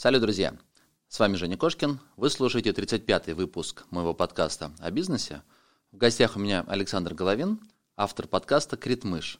Салют, 0.00 0.22
друзья! 0.22 0.56
С 1.08 1.18
вами 1.18 1.36
Женя 1.36 1.58
Кошкин. 1.58 2.00
Вы 2.16 2.30
слушаете 2.30 2.70
35-й 2.70 3.34
выпуск 3.34 3.84
моего 3.90 4.14
подкаста 4.14 4.72
о 4.78 4.90
бизнесе. 4.90 5.42
В 5.92 5.98
гостях 5.98 6.36
у 6.36 6.38
меня 6.38 6.64
Александр 6.66 7.12
Головин, 7.12 7.60
автор 7.98 8.26
подкаста 8.26 8.78
«Критмыш». 8.78 9.38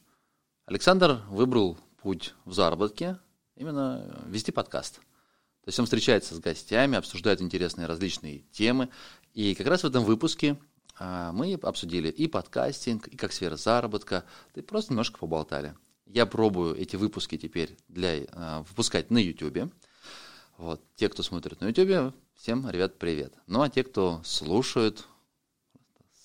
Александр 0.67 1.23
выбрал 1.31 1.79
путь 2.03 2.35
в 2.45 2.53
заработке, 2.53 3.19
именно 3.57 4.23
вести 4.27 4.53
подкаст. 4.53 4.97
То 4.97 5.69
есть 5.69 5.79
он 5.79 5.87
встречается 5.87 6.35
с 6.35 6.41
гостями, 6.41 6.99
обсуждает 6.99 7.41
интересные 7.41 7.87
различные 7.87 8.41
темы. 8.53 8.91
И 9.33 9.55
как 9.55 9.67
раз 9.67 9.83
в 9.83 9.87
этом 9.87 10.05
выпуске 10.05 10.61
а, 10.99 11.33
мы 11.33 11.55
обсудили 11.55 12.11
и 12.11 12.29
подкастинг, 12.29 13.09
и 13.09 13.17
как 13.17 13.33
сфера 13.33 13.57
заработка, 13.57 14.27
и 14.55 14.61
просто 14.61 14.93
немножко 14.93 15.21
поболтали. 15.21 15.75
Я 16.05 16.27
пробую 16.27 16.77
эти 16.77 16.97
выпуски 16.97 17.39
теперь 17.39 17.79
для, 17.89 18.27
а, 18.33 18.63
выпускать 18.65 19.11
на 19.11 19.17
YouTube. 19.17 19.73
Вот. 20.61 20.83
Те, 20.95 21.09
кто 21.09 21.23
смотрит 21.23 21.63
на 21.63 21.69
YouTube, 21.69 22.15
всем, 22.37 22.69
ребят, 22.69 22.99
привет. 22.99 23.33
Ну 23.47 23.63
а 23.63 23.71
те, 23.71 23.83
кто 23.83 24.21
слушают, 24.25 25.07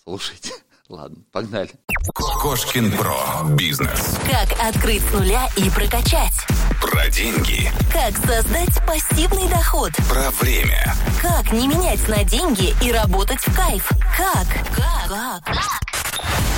слушайте. 0.03 0.51
Ладно, 0.89 1.23
погнали. 1.31 1.71
Кошкин 2.13 2.91
Про. 2.97 3.45
Бизнес. 3.55 4.17
Как 4.29 4.51
открыть 4.59 5.01
с 5.03 5.13
нуля 5.13 5.47
и 5.55 5.69
прокачать. 5.69 6.33
Про 6.81 7.09
деньги. 7.09 7.71
Как 7.93 8.13
создать 8.17 8.85
пассивный 8.85 9.49
доход. 9.49 9.93
Про 10.09 10.29
время. 10.31 10.93
Как 11.21 11.53
не 11.53 11.69
менять 11.69 12.05
на 12.09 12.25
деньги 12.25 12.75
и 12.85 12.91
работать 12.91 13.39
в 13.39 13.55
кайф. 13.55 13.89
Как? 14.17 14.47
Как? 14.75 15.43
Как? 15.45 15.94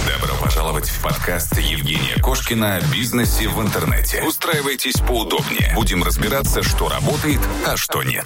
Добро 0.07 0.35
пожаловать 0.41 0.87
в 0.87 1.03
подкаст 1.03 1.57
Евгения 1.57 2.15
Кошкина 2.21 2.77
о 2.77 2.81
бизнесе 2.93 3.49
в 3.49 3.61
интернете. 3.61 4.23
Устраивайтесь 4.23 5.01
поудобнее. 5.01 5.73
Будем 5.75 6.01
разбираться, 6.01 6.63
что 6.63 6.87
работает, 6.87 7.41
а 7.65 7.75
что 7.75 8.03
нет. 8.03 8.23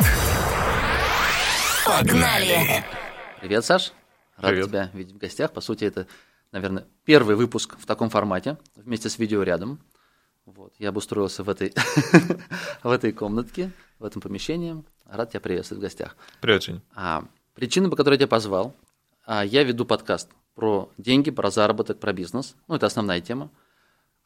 Погнали! 1.84 2.86
Привет, 3.40 3.66
Саш. 3.66 3.94
Рад 4.38 4.52
Привет. 4.52 4.68
тебя 4.68 4.92
видеть 4.94 5.16
в 5.16 5.18
гостях. 5.18 5.54
По 5.54 5.62
сути, 5.62 5.86
это, 5.86 6.06
наверное, 6.52 6.86
первый 7.04 7.36
выпуск 7.36 7.76
в 7.80 7.88
таком 7.88 8.12
формате, 8.12 8.58
вместе 8.76 9.10
с 9.10 9.18
видео 9.18 9.42
рядом. 9.42 9.80
Вот. 10.46 10.76
Я 10.78 10.90
обустроился 10.90 11.44
в 11.44 11.50
этой, 11.50 11.74
в 12.84 12.92
этой 12.92 13.12
комнатке, 13.12 13.72
в 13.98 14.06
этом 14.06 14.22
помещении. 14.22 14.84
Рад 15.10 15.32
тебя 15.32 15.40
приветствовать 15.40 15.80
в 15.80 15.84
гостях. 15.84 16.16
Привет, 16.42 16.62
Жень. 16.62 16.82
А, 16.94 17.24
причина, 17.56 17.90
по 17.90 17.96
которой 17.96 18.16
я 18.16 18.20
тебя 18.20 18.28
позвал, 18.28 18.76
а, 19.26 19.44
я 19.44 19.64
веду 19.64 19.84
подкаст 19.84 20.30
про 20.56 20.90
деньги, 20.98 21.32
про 21.32 21.50
заработок, 21.50 22.00
про 22.00 22.14
бизнес. 22.14 22.56
Ну, 22.68 22.76
это 22.76 22.86
основная 22.86 23.22
тема. 23.22 23.50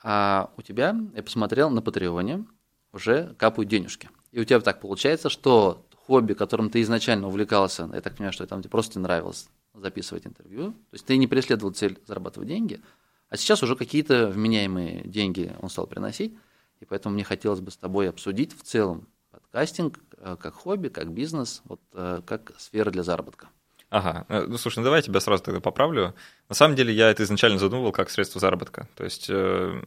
А 0.04 0.52
у 0.58 0.62
тебя, 0.62 0.96
я 1.16 1.24
посмотрел 1.24 1.70
на 1.70 1.82
Патреоне, 1.82 2.46
уже 2.94 3.36
капают 3.38 3.70
денежки. 3.70 4.10
И 4.32 4.40
у 4.40 4.44
тебя 4.44 4.60
так 4.60 4.82
получается, 4.82 5.30
что 5.30 5.86
хобби, 5.96 6.34
которым 6.34 6.70
ты 6.70 6.82
изначально 6.82 7.28
увлекался, 7.28 7.90
я 7.94 8.02
так 8.02 8.16
понимаю, 8.16 8.34
что 8.34 8.46
там 8.46 8.62
тебе 8.62 8.70
просто 8.70 9.00
нравилось 9.00 9.48
записывать 9.74 10.26
интервью, 10.26 10.72
то 10.72 10.94
есть 10.94 11.06
ты 11.06 11.18
не 11.18 11.28
преследовал 11.28 11.74
цель 11.74 12.00
зарабатывать 12.06 12.48
деньги, 12.48 12.82
а 13.30 13.38
сейчас 13.38 13.64
уже 13.64 13.76
какие-то 13.76 14.28
вменяемые 14.28 15.02
деньги 15.04 15.54
он 15.62 15.70
стал 15.70 15.88
приносить, 15.88 16.34
и 16.80 16.86
поэтому 16.86 17.16
мне 17.16 17.24
хотелось 17.24 17.60
бы 17.60 17.72
с 17.72 17.78
тобой 17.78 18.10
обсудить 18.10 18.58
в 18.58 18.64
целом 18.64 19.08
подкастинг 19.32 20.00
э, 20.18 20.38
как 20.40 20.54
хобби, 20.54 20.90
как 20.90 21.12
бизнес, 21.12 21.62
вот 21.66 21.82
э, 21.94 22.22
как 22.26 22.54
сфера 22.58 22.92
для 22.92 23.04
заработка. 23.04 23.50
Ага, 23.96 24.26
э, 24.28 24.46
ну 24.46 24.58
слушай, 24.58 24.80
ну 24.80 24.84
давай 24.84 25.00
я 25.00 25.04
тебя 25.04 25.22
сразу 25.22 25.42
тогда 25.42 25.62
поправлю. 25.62 26.14
На 26.50 26.56
самом 26.56 26.76
деле 26.76 26.94
я 26.94 27.10
это 27.10 27.24
изначально 27.24 27.60
задумывал 27.60 27.94
как 27.94 28.10
средство 28.10 28.42
заработка. 28.42 28.90
То 28.96 29.06
есть 29.06 29.28
э, 29.30 29.82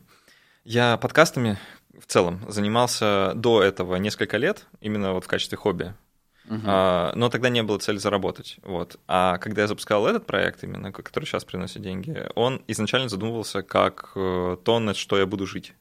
я 0.64 0.97
подкастами 0.97 1.59
в 2.01 2.06
целом 2.06 2.41
занимался 2.48 3.33
до 3.34 3.62
этого 3.62 3.97
несколько 3.97 4.39
лет, 4.39 4.64
именно 4.81 5.12
вот 5.12 5.25
в 5.25 5.29
качестве 5.29 5.59
хобби. 5.59 5.92
А, 6.64 7.12
но 7.17 7.29
тогда 7.29 7.51
не 7.51 7.62
было 7.62 7.79
цели 7.79 7.98
заработать. 7.98 8.56
Вот. 8.62 8.98
А 9.06 9.36
когда 9.36 9.61
я 9.61 9.69
запускал 9.69 10.06
этот 10.06 10.25
проект, 10.25 10.64
именно, 10.64 10.91
который 10.91 11.27
сейчас 11.27 11.45
приносит 11.45 11.83
деньги, 11.83 12.31
он 12.34 12.62
изначально 12.67 13.11
задумывался 13.11 13.61
как 13.61 14.13
э, 14.14 14.57
то, 14.64 14.79
на 14.79 14.95
что 14.95 15.18
я 15.18 15.27
буду 15.27 15.47
жить. 15.47 15.74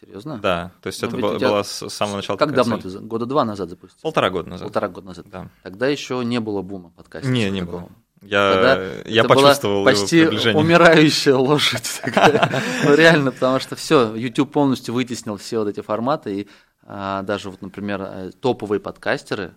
Серьезно? 0.00 0.38
Да, 0.38 0.72
то 0.80 0.86
есть 0.86 1.02
Ну, 1.02 1.08
это 1.08 1.16
была, 1.18 1.36
тебя 1.38 1.48
была 1.48 1.64
с 1.64 1.88
самого 1.90 2.16
начала 2.16 2.36
Как 2.38 2.54
давно 2.54 2.78
цель. 2.78 2.92
ты? 2.92 2.98
Года 3.00 3.26
два 3.26 3.44
назад 3.44 3.68
запустил? 3.68 4.00
Полтора 4.02 4.30
года 4.30 4.48
назад. 4.50 4.66
Полтора 4.66 4.88
года 4.88 5.06
назад. 5.08 5.26
Да. 5.30 5.48
Тогда 5.62 5.88
еще 5.88 6.22
не 6.24 6.40
было 6.40 6.62
бума 6.62 6.90
подкастинга. 6.90 7.34
Не, 7.36 7.50
не 7.50 7.60
такого. 7.60 7.80
было. 7.80 7.90
Я, 8.22 8.52
Тогда 8.52 9.10
я 9.10 9.24
была 9.24 9.34
почувствовал 9.34 9.74
его 9.76 9.84
почти 9.84 10.26
умирающая 10.26 11.34
лошадь. 11.36 12.02
Ну, 12.84 12.94
реально, 12.94 13.32
потому 13.32 13.60
что 13.60 13.76
все, 13.76 14.14
YouTube 14.14 14.52
полностью 14.52 14.94
вытеснил 14.94 15.36
все 15.36 15.58
вот 15.58 15.68
эти 15.68 15.80
форматы. 15.80 16.40
И 16.40 16.48
а, 16.82 17.22
даже, 17.22 17.50
вот, 17.50 17.62
например, 17.62 18.02
э, 18.02 18.30
топовые 18.40 18.80
подкастеры, 18.80 19.54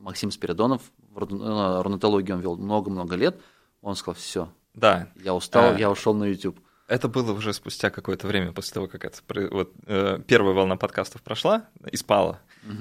Максим 0.00 0.30
Спиридонов, 0.30 0.82
э, 1.14 1.20
рунатологию 1.20 2.36
он 2.36 2.42
вел 2.42 2.56
много-много 2.56 3.16
лет, 3.16 3.40
он 3.82 3.96
сказал, 3.96 4.14
все, 4.14 4.48
Да, 4.74 5.08
я 5.22 5.34
устал, 5.34 5.74
А. 5.74 5.78
я 5.78 5.90
ушел 5.90 6.14
на 6.14 6.24
YouTube. 6.24 6.58
Это 6.88 7.08
было 7.08 7.32
уже 7.32 7.52
спустя 7.52 7.90
какое-то 7.90 8.26
время 8.26 8.52
после 8.52 8.74
того, 8.74 8.86
как 8.86 9.04
это, 9.04 9.18
вот, 9.50 9.72
э, 9.86 10.20
первая 10.26 10.54
волна 10.54 10.76
подкастов 10.76 11.22
прошла 11.22 11.64
и 11.90 11.96
спала, 11.96 12.40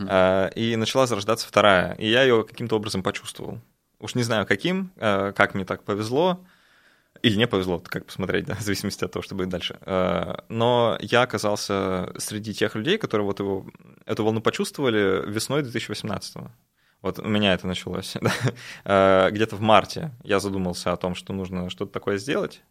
э, 0.10 0.50
и 0.56 0.76
начала 0.76 1.08
зарождаться 1.08 1.48
вторая, 1.48 1.94
и 1.96 2.08
я 2.10 2.24
ее 2.24 2.44
каким-то 2.44 2.76
образом 2.76 3.04
почувствовал. 3.04 3.60
Уж 4.00 4.16
не 4.16 4.24
знаю 4.24 4.46
каким, 4.46 4.92
э, 4.98 5.32
как 5.36 5.56
мне 5.56 5.66
так 5.66 5.84
повезло, 5.84 6.46
или 7.22 7.36
не 7.38 7.48
повезло, 7.48 7.80
как 7.80 8.06
посмотреть, 8.06 8.46
да, 8.48 8.56
в 8.56 8.62
зависимости 8.62 9.04
от 9.04 9.12
того, 9.12 9.24
что 9.24 9.34
будет 9.36 9.50
дальше. 9.50 9.78
Э, 9.82 10.36
Но 10.50 10.98
я 11.02 11.24
оказался 11.24 12.12
среди 12.18 12.54
тех 12.54 12.76
людей, 12.76 12.98
которые 12.98 13.26
вот 13.26 13.40
его, 13.40 13.66
эту 14.06 14.24
волну 14.24 14.42
почувствовали 14.42 15.24
весной 15.28 15.64
2018 15.64 16.36
Вот 17.02 17.20
у 17.20 17.28
меня 17.28 17.54
это 17.56 17.66
началось. 17.66 18.16
Где-то 18.86 19.56
в 19.56 19.62
марте 19.62 20.12
я 20.24 20.40
задумался 20.40 20.92
о 20.92 20.98
том, 20.98 21.16
что 21.16 21.34
нужно 21.34 21.70
что-то 21.72 21.92
такое 21.92 22.18
сделать. 22.18 22.62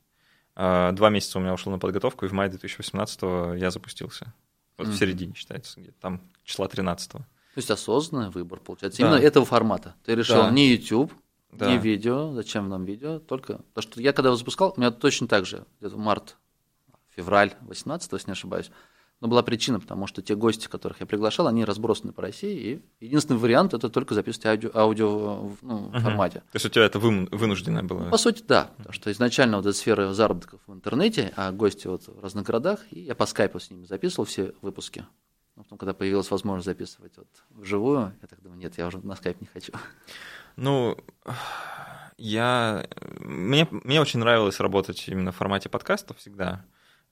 Э, 0.56 0.92
Два 0.92 1.10
месяца 1.10 1.38
у 1.38 1.42
меня 1.42 1.52
ушло 1.54 1.72
на 1.72 1.78
подготовку, 1.78 2.24
и 2.24 2.28
в 2.28 2.32
мае 2.32 2.48
2018 2.50 3.56
я 3.58 3.70
запустился. 3.70 4.32
Вот 4.76 4.86
в 4.88 4.90
Мгм. 4.90 4.98
середине 4.98 5.34
считается, 5.34 5.80
где-то 5.80 5.96
там 6.00 6.20
числа 6.44 6.68
13 6.68 7.12
То 7.12 7.24
есть 7.56 7.70
осознанный 7.70 8.30
выбор, 8.30 8.58
получается, 8.60 9.00
Да. 9.02 9.06
именно 9.08 9.20
этого 9.20 9.44
формата. 9.46 9.94
Ты 10.04 10.14
решил 10.16 10.42
Да. 10.42 10.50
не 10.50 10.68
YouTube, 10.72 11.12
Да. 11.52 11.70
не 11.70 11.78
видео, 11.78 12.32
зачем 12.32 12.68
нам 12.68 12.84
видео, 12.84 13.18
только... 13.20 13.58
Потому 13.72 13.82
что 13.92 14.00
я 14.00 14.12
когда 14.12 14.28
его 14.30 14.36
запускал, 14.36 14.74
у 14.76 14.80
меня 14.80 14.90
точно 14.90 15.28
так 15.28 15.46
же, 15.46 15.64
где-то 15.80 15.96
март, 15.96 16.36
февраль 17.14 17.54
18 17.62 18.12
если 18.12 18.28
не 18.28 18.32
ошибаюсь, 18.32 18.70
но 19.20 19.28
была 19.28 19.42
причина, 19.42 19.80
потому 19.80 20.06
что 20.06 20.20
те 20.22 20.34
гости, 20.34 20.68
которых 20.68 21.00
я 21.00 21.06
приглашал, 21.06 21.46
они 21.46 21.64
разбросаны 21.64 22.12
по 22.12 22.22
России, 22.22 22.82
и 23.00 23.04
единственный 23.04 23.38
вариант– 23.38 23.72
это 23.74 23.88
только 23.88 24.14
записывать 24.14 24.46
аудио, 24.46 24.70
аудио 24.74 25.34
в 25.36 25.56
ну, 25.62 25.78
Мгм. 25.88 26.00
формате. 26.00 26.40
То 26.40 26.56
есть 26.56 26.66
у 26.66 26.68
тебя 26.68 26.84
это 26.84 26.98
вынужденное 26.98 27.82
было? 27.82 28.10
По 28.10 28.18
сути, 28.18 28.42
да, 28.46 28.70
потому 28.76 28.92
что 28.92 29.10
изначально 29.12 29.56
вот 29.56 29.66
эта 29.66 29.76
сфера 29.76 30.12
заработков 30.12 30.60
в 30.66 30.72
интернете, 30.74 31.32
а 31.36 31.52
гости 31.52 31.86
вот 31.86 32.06
в 32.06 32.20
разных 32.20 32.44
городах, 32.44 32.80
и 32.90 33.00
я 33.00 33.14
по 33.14 33.26
скайпу 33.26 33.58
с 33.60 33.70
ними 33.70 33.86
записывал 33.86 34.26
все 34.26 34.52
выпуски. 34.62 35.06
Но 35.56 35.62
потом, 35.62 35.78
когда 35.78 35.94
появилась 35.94 36.30
возможность 36.30 36.66
записывать 36.66 37.16
вот 37.16 37.28
вживую, 37.50 38.12
я 38.20 38.28
так 38.28 38.42
думаю, 38.42 38.58
нет, 38.58 38.76
я 38.76 38.86
уже 38.88 38.98
на 38.98 39.14
скайп 39.14 39.40
не 39.40 39.46
хочу. 39.46 39.72
Ну, 40.56 40.96
я... 42.16 42.86
Мне, 43.18 43.66
мне 43.70 44.00
очень 44.00 44.20
нравилось 44.20 44.60
работать 44.60 45.08
именно 45.08 45.32
в 45.32 45.36
формате 45.36 45.68
подкастов 45.68 46.18
всегда, 46.18 46.64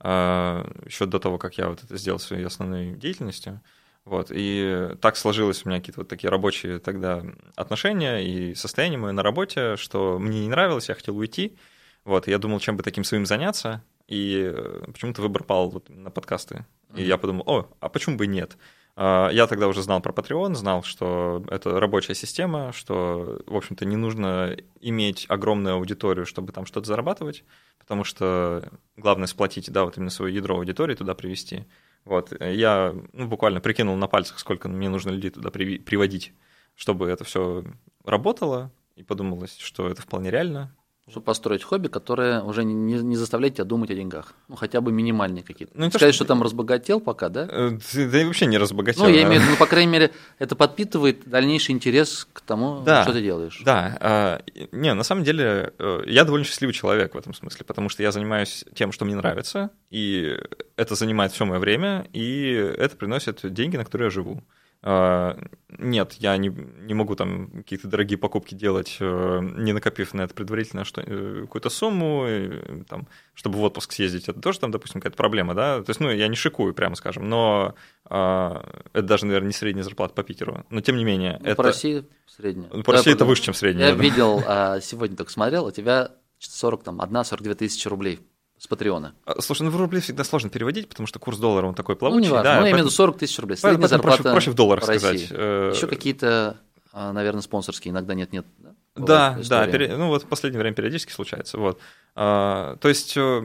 еще 0.04 1.06
до 1.06 1.18
того, 1.18 1.38
как 1.38 1.58
я 1.58 1.68
вот 1.68 1.82
это 1.84 1.96
сделал 1.96 2.18
своей 2.18 2.44
основной 2.44 2.92
деятельностью. 2.92 3.60
Вот, 4.04 4.28
и 4.30 4.96
так 5.00 5.16
сложилось 5.16 5.64
у 5.64 5.68
меня 5.68 5.78
какие-то 5.78 6.00
вот 6.00 6.08
такие 6.08 6.28
рабочие 6.28 6.80
тогда 6.80 7.22
отношения 7.54 8.18
и 8.18 8.54
состояние 8.54 8.98
мое 8.98 9.12
на 9.12 9.22
работе, 9.22 9.76
что 9.76 10.18
мне 10.18 10.41
не 10.41 10.48
нравилось, 10.48 10.88
я 10.88 10.96
хотел 10.96 11.16
уйти. 11.16 11.56
Вот, 12.04 12.26
я 12.26 12.38
думал, 12.38 12.58
чем 12.58 12.76
бы 12.76 12.82
таким 12.82 13.04
своим 13.04 13.26
заняться, 13.26 13.84
и 14.08 14.52
э, 14.52 14.84
почему-то 14.92 15.22
выбор 15.22 15.44
пал 15.44 15.70
вот 15.70 15.88
на 15.88 16.10
подкасты. 16.10 16.66
И 16.96 17.04
я 17.04 17.16
подумал, 17.16 17.44
о, 17.46 17.68
а 17.78 17.88
почему 17.88 18.16
бы 18.16 18.26
нет? 18.26 18.56
А, 18.94 19.30
Я 19.32 19.47
тогда 19.47 19.69
уже 19.69 19.82
знал 19.82 20.00
про 20.00 20.12
Patreon, 20.12 20.54
знал, 20.54 20.82
что 20.82 21.44
это 21.48 21.80
рабочая 21.80 22.15
система, 22.15 22.72
что, 22.72 23.41
в 23.47 23.56
общем-то, 23.56 23.84
не 23.84 23.97
нужно 23.97 24.56
иметь 24.80 25.27
огромную 25.28 25.77
аудиторию, 25.77 26.27
чтобы 26.27 26.53
там 26.53 26.66
что-то 26.66 26.86
зарабатывать, 26.89 27.44
потому 27.78 28.04
что 28.04 28.68
главное 28.97 29.27
сплотить, 29.27 29.71
да, 29.72 29.84
вот 29.84 29.97
именно 29.97 30.10
свое 30.10 30.34
ядро 30.34 30.56
аудитории 30.56 30.94
туда 30.94 31.15
привести. 31.15 31.66
Вот, 32.04 32.33
я 32.41 32.94
ну, 33.12 33.28
буквально 33.28 33.60
прикинул 33.60 33.97
на 33.97 34.09
пальцах, 34.09 34.39
сколько 34.39 34.68
мне 34.68 34.89
нужно 34.89 35.10
людей 35.10 35.30
туда 35.30 35.48
приви- 35.50 35.78
приводить, 35.83 36.34
чтобы 36.74 37.09
это 37.09 37.24
все 37.24 37.65
работало, 38.04 38.72
и 38.97 39.03
подумалось, 39.03 39.56
что 39.59 39.89
это 39.89 40.03
вполне 40.03 40.30
реально. 40.30 40.74
Чтобы 41.10 41.25
построить 41.25 41.65
хобби, 41.65 41.89
которое 41.89 42.43
уже 42.43 42.63
не, 42.63 42.75
не- 43.03 43.16
заставляет 43.16 43.54
тебя 43.57 43.65
думать 43.65 43.91
о 43.91 43.95
деньгах. 43.95 44.34
Ну, 44.47 44.54
хотя 44.54 44.81
бы 44.81 44.93
минимальные 44.93 45.43
какие-то. 45.43 45.72
Ну, 45.77 45.87
то, 45.91 45.99
Сказать, 45.99 46.15
что- 46.15 46.25
что 46.25 46.28
там 46.28 46.43
разбогател 46.45 47.01
пока, 47.01 47.28
да? 47.28 47.49
Э, 47.51 47.71
ты- 47.91 48.09
Да 48.09 48.21
и 48.22 48.25
вообще 48.25 48.47
не 48.47 48.57
разбогател. 48.57 49.03
Ну, 49.03 49.09
я 49.10 49.25
имею 49.25 49.41
в 49.41 49.43
виду, 49.43 49.51
ну, 49.51 49.57
по 49.57 49.66
крайней 49.66 49.91
мере, 49.91 50.13
это 50.39 50.54
подпитывает 50.54 51.28
дальнейший 51.28 51.72
интерес 51.72 52.28
к 52.33 52.41
тому, 52.43 52.83
Да. 52.87 53.03
что 53.03 53.13
ты 53.15 53.21
делаешь. 53.21 53.60
Да, 53.65 53.99
а, 54.01 54.43
не, 54.71 54.95
на 54.95 55.03
самом 55.03 55.25
деле 55.25 55.72
э, 55.77 56.03
я 56.07 56.22
довольно 56.25 56.47
счастливый 56.47 56.72
человек 56.72 57.16
в 57.16 57.19
этом 57.19 57.34
смысле, 57.34 57.65
потому 57.66 57.89
что 57.89 58.04
я 58.04 58.13
занимаюсь 58.13 58.65
тем, 58.72 58.93
что 58.93 59.04
мне 59.04 59.16
нравится, 59.16 59.71
и 59.91 60.39
это 60.77 60.95
занимает 60.95 61.33
все 61.33 61.45
мое 61.45 61.59
время, 61.59 62.07
и 62.13 62.53
это 62.78 62.97
приносит 62.97 63.41
деньги, 63.53 63.77
на 63.77 63.84
которые 63.84 64.07
я 64.07 64.10
живу. 64.10 64.41
А, 64.84 65.38
нет, 65.78 66.14
я 66.14 66.36
не, 66.36 66.48
не 66.48 66.92
могу 66.94 67.14
там 67.14 67.50
какие-то 67.58 67.86
дорогие 67.86 68.18
покупки 68.18 68.54
делать, 68.54 68.96
э, 68.98 69.40
не 69.40 69.72
накопив 69.72 70.12
на 70.12 70.22
это 70.22 70.34
предварительно 70.34 70.84
что, 70.84 71.00
э, 71.00 71.42
какую-то 71.42 71.70
сумму, 71.70 72.26
и, 72.28 72.82
там, 72.88 73.06
чтобы 73.34 73.58
в 73.58 73.62
отпуск 73.62 73.92
съездить. 73.92 74.28
Это 74.28 74.40
тоже, 74.40 74.58
там, 74.58 74.72
допустим, 74.72 75.00
какая-то 75.00 75.16
проблема, 75.16 75.54
да? 75.54 75.82
То 75.82 75.90
есть, 75.90 76.00
ну, 76.00 76.10
я 76.10 76.26
не 76.26 76.34
шикую, 76.34 76.74
прямо 76.74 76.96
скажем, 76.96 77.28
но 77.28 77.76
а, 78.06 78.82
это 78.92 79.06
даже, 79.06 79.26
наверное, 79.26 79.48
не 79.48 79.54
средняя 79.54 79.84
зарплата 79.84 80.14
по 80.14 80.24
Питеру. 80.24 80.66
Но, 80.68 80.80
тем 80.80 80.96
не 80.96 81.04
менее... 81.04 81.38
Ну, 81.40 81.46
это... 81.46 81.56
По 81.56 81.62
России 81.62 82.04
средняя. 82.26 82.68
Ну, 82.72 82.82
по 82.82 82.92
России 82.92 83.10
я, 83.10 83.14
это 83.14 83.24
выше, 83.24 83.42
чем 83.42 83.54
средняя. 83.54 83.90
Я 83.90 83.94
да. 83.94 84.02
видел, 84.02 84.42
а, 84.44 84.80
сегодня 84.80 85.16
только 85.16 85.30
смотрел, 85.30 85.66
у 85.66 85.70
тебя 85.70 86.10
40, 86.40 86.82
там, 86.82 87.00
1-42 87.00 87.54
тысячи 87.54 87.86
рублей 87.86 88.18
с 88.62 88.68
Патреона. 88.68 89.12
А, 89.24 89.41
слушай, 89.41 89.62
ну 89.62 89.70
в 89.70 89.76
рубли 89.76 89.98
всегда 89.98 90.22
сложно 90.22 90.48
переводить, 90.48 90.88
потому 90.88 91.09
что 91.09 91.18
курс 91.18 91.38
доллара 91.38 91.66
он 91.66 91.74
такой 91.74 91.97
плавучий. 91.97 92.20
Ну, 92.20 92.26
не 92.26 92.30
важно, 92.30 92.44
да, 92.44 92.60
ну, 92.60 92.66
я 92.66 92.70
имею 92.70 92.84
в 92.84 92.86
виду 92.86 92.91
40 92.91 93.18
тысяч 93.18 93.36
рублей. 93.41 93.56
Средняя 93.56 93.88
зарплата 93.88 94.22
проще, 94.22 94.34
проще 94.34 94.50
в 94.53 94.54
долларах 94.54 94.84
сказать. 94.84 95.26
Э, 95.32 95.72
Еще 95.74 95.88
какие-то, 95.88 96.60
а, 96.92 97.12
наверное, 97.12 97.42
спонсорские, 97.42 97.91
иногда 97.91 98.14
нет-нет. 98.14 98.47
Да, 98.94 99.36
да, 99.36 99.36
да 99.42 99.66
пере... 99.66 99.97
ну 99.97 100.06
вот 100.06 100.22
в 100.22 100.26
последнее 100.28 100.60
время 100.60 100.76
периодически 100.76 101.10
случается. 101.10 101.59
Вот. 101.59 101.80
А, 102.14 102.76
то 102.76 102.88
есть 102.88 103.16
э, 103.16 103.42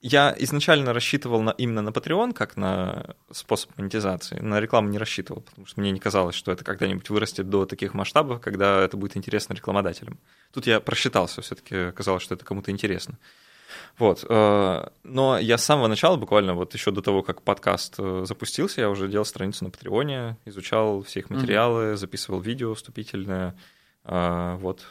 я 0.00 0.34
изначально 0.38 0.94
рассчитывал 0.94 1.42
на, 1.42 1.50
именно 1.50 1.82
на 1.82 1.90
Patreon, 1.90 2.32
как 2.32 2.56
на 2.56 3.16
способ 3.32 3.76
монетизации. 3.76 4.38
На 4.38 4.60
рекламу 4.60 4.88
не 4.88 4.96
рассчитывал, 4.96 5.42
потому 5.42 5.66
что 5.66 5.78
мне 5.78 5.90
не 5.90 6.00
казалось, 6.00 6.34
что 6.34 6.52
это 6.52 6.64
когда-нибудь 6.64 7.10
вырастет 7.10 7.50
до 7.50 7.66
таких 7.66 7.92
масштабов, 7.92 8.40
когда 8.40 8.80
это 8.80 8.96
будет 8.96 9.14
интересно 9.18 9.52
рекламодателям. 9.52 10.18
Тут 10.54 10.66
я 10.66 10.80
просчитался, 10.80 11.42
все-таки 11.42 11.92
казалось, 11.92 12.22
что 12.22 12.34
это 12.34 12.46
кому-то 12.46 12.70
интересно. 12.70 13.18
Вот. 13.98 14.24
Э, 14.28 14.88
но 15.02 15.38
я 15.38 15.58
с 15.58 15.64
самого 15.64 15.86
начала, 15.86 16.16
буквально 16.16 16.54
вот 16.54 16.74
еще 16.74 16.90
до 16.90 17.02
того, 17.02 17.22
как 17.22 17.42
подкаст 17.42 17.94
э, 17.98 18.24
запустился, 18.26 18.80
я 18.80 18.90
уже 18.90 19.08
делал 19.08 19.24
страницу 19.24 19.64
на 19.64 19.70
Патреоне, 19.70 20.36
изучал 20.44 21.02
все 21.02 21.20
их 21.20 21.30
материалы, 21.30 21.82
mm-hmm. 21.82 21.96
записывал 21.96 22.40
видео 22.40 22.74
вступительное. 22.74 23.56
Э, 24.04 24.56
вот. 24.56 24.84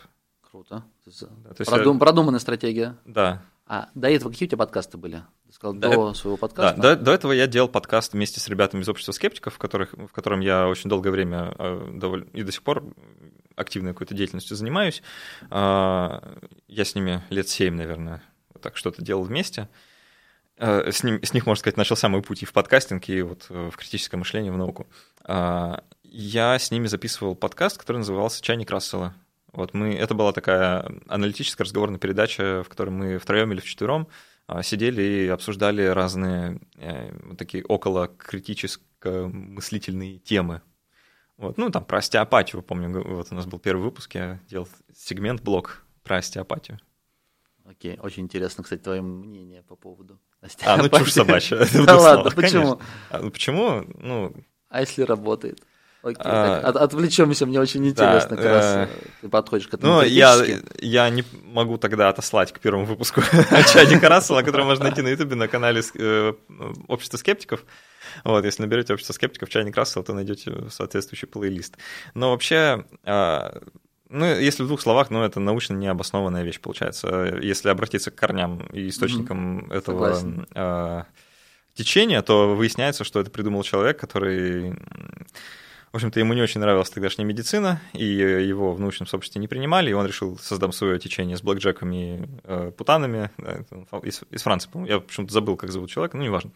Круто. 0.50 0.84
Да, 1.06 1.66
Продум, 1.66 1.96
я... 1.96 2.00
Продуманная 2.00 2.40
стратегия. 2.40 2.98
Да. 3.06 3.42
А 3.66 3.90
до 3.96 4.10
этого 4.10 4.30
какие 4.32 4.48
у 4.48 4.50
тебя 4.50 4.60
подкасты 4.60 4.98
были? 4.98 5.24
Ты 5.48 5.54
сказал, 5.54 5.74
да, 5.74 5.90
до 5.90 6.14
своего 6.14 6.38
подкаста? 6.38 6.82
Да, 6.82 6.96
до, 6.96 7.04
до 7.04 7.12
этого 7.12 7.32
я 7.32 7.48
делал 7.48 7.70
подкаст 7.70 8.14
вместе 8.14 8.40
с 8.40 8.48
ребятами 8.48 8.82
из 8.82 8.90
общества 8.90 9.12
скептиков, 9.14 9.56
в, 9.56 9.58
которых, 9.58 9.94
в 9.94 10.12
котором 10.12 10.42
я 10.42 10.68
очень 10.68 10.90
долгое 10.90 11.12
время 11.12 11.56
довольно, 11.94 12.26
и 12.34 12.44
до 12.44 12.52
сих 12.52 12.62
пор 12.64 12.84
активной 13.56 13.94
какой-то 13.94 14.16
деятельностью 14.16 14.58
занимаюсь. 14.58 15.02
Я 15.50 16.20
с 16.70 16.96
ними 16.96 17.24
лет 17.30 17.48
семь, 17.48 17.76
наверное, 17.76 18.22
так 18.64 18.78
что-то 18.78 19.04
делал 19.04 19.24
вместе. 19.24 19.70
Э, 20.58 20.92
с, 20.92 21.04
ним, 21.04 21.22
с 21.24 21.34
них, 21.34 21.46
можно 21.46 21.60
сказать, 21.60 21.78
начался 21.78 22.10
мой 22.10 22.22
путь 22.22 22.44
и 22.44 22.46
в 22.46 22.54
подкастинг, 22.54 23.10
и 23.10 23.22
вот 23.22 23.48
э, 23.50 23.70
в 23.72 23.78
критическое 23.78 24.18
мышление, 24.18 24.52
в 24.52 24.58
науку. 24.58 24.88
А, 25.24 25.84
я 26.04 26.58
с 26.58 26.72
ними 26.72 26.88
записывал 26.88 27.36
подкаст, 27.36 27.78
который 27.78 27.98
назывался 27.98 28.42
«Чайник 28.42 28.72
Рассела». 28.72 29.14
Вот 29.52 29.74
мы, 29.74 29.94
это 29.94 30.16
была 30.16 30.32
такая 30.32 30.92
аналитическая 31.08 31.64
разговорная 31.64 32.00
передача, 32.00 32.64
в 32.64 32.70
которой 32.70 32.90
мы 32.90 33.20
втроем 33.20 33.52
или 33.52 33.60
вчетвером 33.60 34.08
а, 34.48 34.64
сидели 34.64 35.02
и 35.02 35.28
обсуждали 35.28 35.84
разные 35.84 36.60
э, 36.76 37.12
такие 37.38 37.64
около 37.66 38.08
критическо 38.08 39.30
мыслительные 39.32 40.20
темы. 40.20 40.62
Вот, 41.38 41.58
ну, 41.58 41.70
там 41.70 41.84
про 41.84 41.98
остеопатию, 41.98 42.62
помню, 42.62 43.04
вот 43.04 43.28
у 43.32 43.36
нас 43.36 43.46
был 43.46 43.60
первый 43.60 43.82
выпуск, 43.82 44.16
я 44.16 44.40
делал 44.50 44.68
сегмент-блок 44.96 45.84
про 46.04 46.18
остеопатию. 46.18 46.80
Окей, 47.74 47.98
очень 48.02 48.24
интересно, 48.24 48.64
кстати, 48.64 48.82
твое 48.82 49.02
мнение 49.02 49.64
по 49.64 49.76
поводу 49.76 50.20
А, 50.64 50.78
ну 50.78 50.90
чушь 50.90 51.14
собачья. 51.14 51.68
Да 51.86 51.98
ладно, 52.00 52.30
почему? 52.30 52.80
А, 53.10 53.20
ну 53.20 53.32
почему? 53.32 53.84
Ну... 53.98 54.34
А 54.70 54.82
если 54.82 55.02
работает? 55.02 55.60
Окей, 56.04 56.22
а, 56.24 56.60
от, 56.60 56.76
отвлечемся, 56.76 57.46
мне 57.46 57.60
очень 57.60 57.88
интересно, 57.88 58.36
да, 58.36 58.36
как 58.36 58.46
раз 58.46 58.66
э, 58.66 58.88
ты 59.22 59.30
подходишь 59.30 59.68
к 59.70 59.74
этому. 59.74 59.94
Ну, 59.94 60.02
я, 60.02 60.36
я 60.80 61.10
не 61.10 61.24
могу 61.46 61.78
тогда 61.78 62.10
отослать 62.10 62.52
к 62.52 62.60
первому 62.60 62.86
выпуску 62.86 63.22
Чадика 63.74 64.10
Рассела, 64.10 64.42
который 64.42 64.66
можно 64.66 64.84
найти 64.84 65.02
на 65.02 65.08
Ютубе 65.08 65.36
на 65.36 65.48
канале 65.48 65.82
э, 65.96 66.34
Общества 66.90 67.18
скептиков. 67.18 67.66
Вот, 68.26 68.44
если 68.44 68.62
наберете 68.62 68.94
общество 68.94 69.14
скептиков 69.14 69.50
чайник 69.50 69.78
Рассел, 69.78 70.04
то 70.04 70.14
найдете 70.14 70.70
соответствующий 70.70 71.28
плейлист. 71.28 71.78
Но 72.14 72.32
вообще, 72.32 72.86
а, 73.06 73.62
ну, 74.14 74.26
если 74.26 74.64
в 74.64 74.68
двух 74.68 74.80
словах, 74.80 75.10
ну, 75.10 75.24
это 75.24 75.40
научно 75.40 75.74
необоснованная 75.74 76.44
вещь, 76.44 76.60
получается. 76.60 77.40
Если 77.42 77.68
обратиться 77.70 78.12
к 78.12 78.16
корням 78.16 78.60
и 78.72 78.88
источникам 78.88 79.60
mm-hmm. 79.60 79.74
этого 79.74 80.46
э, 80.54 81.04
течения, 81.74 82.22
то 82.22 82.56
выясняется, 82.56 83.04
что 83.04 83.20
это 83.20 83.32
придумал 83.32 83.64
человек, 83.64 84.00
который... 84.00 84.72
В 85.92 85.96
общем-то, 85.96 86.20
ему 86.20 86.34
не 86.34 86.42
очень 86.42 86.60
нравилась 86.60 86.90
тогдашняя 86.90 87.28
медицина, 87.28 87.82
и 87.94 88.04
его 88.06 88.74
в 88.74 88.80
научном 88.80 89.08
сообществе 89.08 89.40
не 89.42 89.48
принимали, 89.48 89.90
и 89.92 89.94
он 89.94 90.08
решил 90.08 90.38
создать 90.40 90.74
свое 90.74 90.98
течение 91.00 91.38
с 91.38 91.44
блэкджеками 91.44 91.96
и 91.96 92.30
э, 92.44 92.72
путанами 92.76 93.30
из, 94.04 94.22
из 94.32 94.42
Франции, 94.44 94.70
по-моему. 94.70 94.94
Я 94.94 95.00
почему-то 95.02 95.34
забыл, 95.34 95.56
как 95.56 95.72
зовут 95.72 95.90
человека, 95.92 96.18
ну, 96.18 96.24
неважно. 96.24 96.52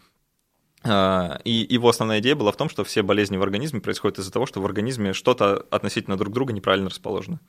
А, 0.84 1.40
и 1.44 1.66
его 1.68 1.88
основная 1.88 2.20
идея 2.20 2.36
была 2.36 2.52
в 2.52 2.56
том, 2.56 2.68
что 2.68 2.84
все 2.84 3.02
болезни 3.02 3.36
в 3.36 3.42
организме 3.42 3.80
происходят 3.80 4.18
из-за 4.18 4.32
того, 4.32 4.46
что 4.46 4.60
в 4.60 4.66
организме 4.66 5.12
что-то 5.12 5.66
относительно 5.70 6.16
друг 6.16 6.32
друга 6.32 6.52
неправильно 6.52 6.88
расположено. 6.88 7.40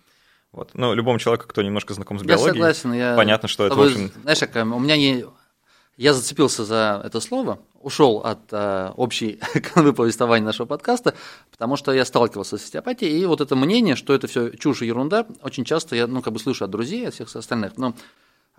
Вот. 0.52 0.72
Ну, 0.74 0.94
любому 0.94 1.20
человеку, 1.20 1.48
кто 1.48 1.62
немножко 1.62 1.94
знаком 1.94 2.18
с 2.18 2.24
биологией, 2.24 2.48
я 2.48 2.74
согласен, 2.74 2.94
я 2.94 3.16
понятно, 3.16 3.48
что 3.48 3.68
это 3.68 3.76
очень... 3.76 4.12
Знаешь, 4.24 4.40
как, 4.40 4.56
у 4.56 4.80
меня 4.80 4.98
не... 4.98 5.26
Я 5.96 6.14
зацепился 6.14 6.64
за 6.64 7.02
это 7.04 7.20
слово, 7.20 7.60
ушел 7.82 8.20
от 8.20 8.40
э, 8.52 8.92
общей 8.96 9.40
канвы 9.74 9.94
повествования 9.94 10.46
нашего 10.46 10.66
подкаста, 10.66 11.14
потому 11.52 11.76
что 11.76 11.92
я 11.92 12.06
сталкивался 12.06 12.58
с 12.58 12.64
остеопатией, 12.64 13.22
и 13.22 13.26
вот 13.26 13.42
это 13.42 13.56
мнение, 13.58 13.98
что 13.98 14.14
это 14.14 14.28
все 14.28 14.50
чушь 14.52 14.82
и 14.82 14.86
ерунда, 14.86 15.28
очень 15.44 15.66
часто 15.66 15.98
я, 15.98 16.08
ну, 16.08 16.22
как 16.22 16.32
бы 16.32 16.40
слышу 16.40 16.64
от 16.64 16.72
друзей, 16.72 17.06
от 17.06 17.14
всех 17.14 17.36
остальных, 17.36 17.78
но 17.78 17.94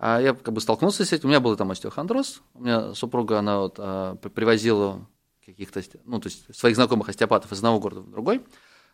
а 0.03 0.19
я 0.19 0.33
как 0.33 0.51
бы 0.51 0.59
столкнулся 0.61 1.05
с 1.05 1.13
этим. 1.13 1.25
У 1.25 1.27
меня 1.27 1.39
был 1.39 1.55
там 1.55 1.69
остеохондроз. 1.69 2.41
У 2.55 2.63
меня 2.63 2.95
супруга, 2.95 3.37
она 3.37 3.59
вот 3.59 3.75
а, 3.77 4.15
привозила 4.15 5.07
каких-то, 5.45 5.79
ну, 6.05 6.19
то 6.19 6.27
есть 6.27 6.55
своих 6.55 6.75
знакомых 6.75 7.07
остеопатов 7.07 7.51
из 7.51 7.59
одного 7.59 7.79
города 7.79 8.01
в 8.01 8.09
другой. 8.09 8.41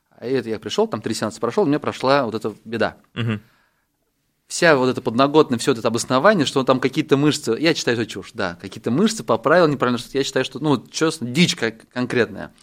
А 0.09 0.25
это 0.25 0.49
я 0.49 0.59
пришел, 0.59 0.85
там 0.85 1.01
три 1.01 1.13
сеанса 1.13 1.39
прошел, 1.39 1.63
у 1.63 1.65
меня 1.65 1.79
прошла 1.79 2.25
вот 2.25 2.35
эта 2.35 2.53
беда. 2.65 2.97
Угу. 3.15 3.39
Вся 4.47 4.75
вот 4.75 4.89
эта 4.89 5.01
подноготная, 5.01 5.57
все 5.57 5.71
это 5.71 5.87
обоснование, 5.87 6.45
что 6.45 6.65
там 6.65 6.81
какие-то 6.81 7.15
мышцы, 7.15 7.55
я 7.57 7.73
считаю, 7.73 7.97
это 7.97 8.05
чушь, 8.05 8.31
да, 8.33 8.57
какие-то 8.59 8.91
мышцы 8.91 9.23
поправил 9.23 9.69
неправильно, 9.69 9.99
что 9.99 10.17
я 10.17 10.25
считаю, 10.25 10.43
что, 10.43 10.59
ну, 10.59 10.85
честно, 10.87 11.29
дичь 11.29 11.55
как 11.55 11.87
конкретная. 11.87 12.53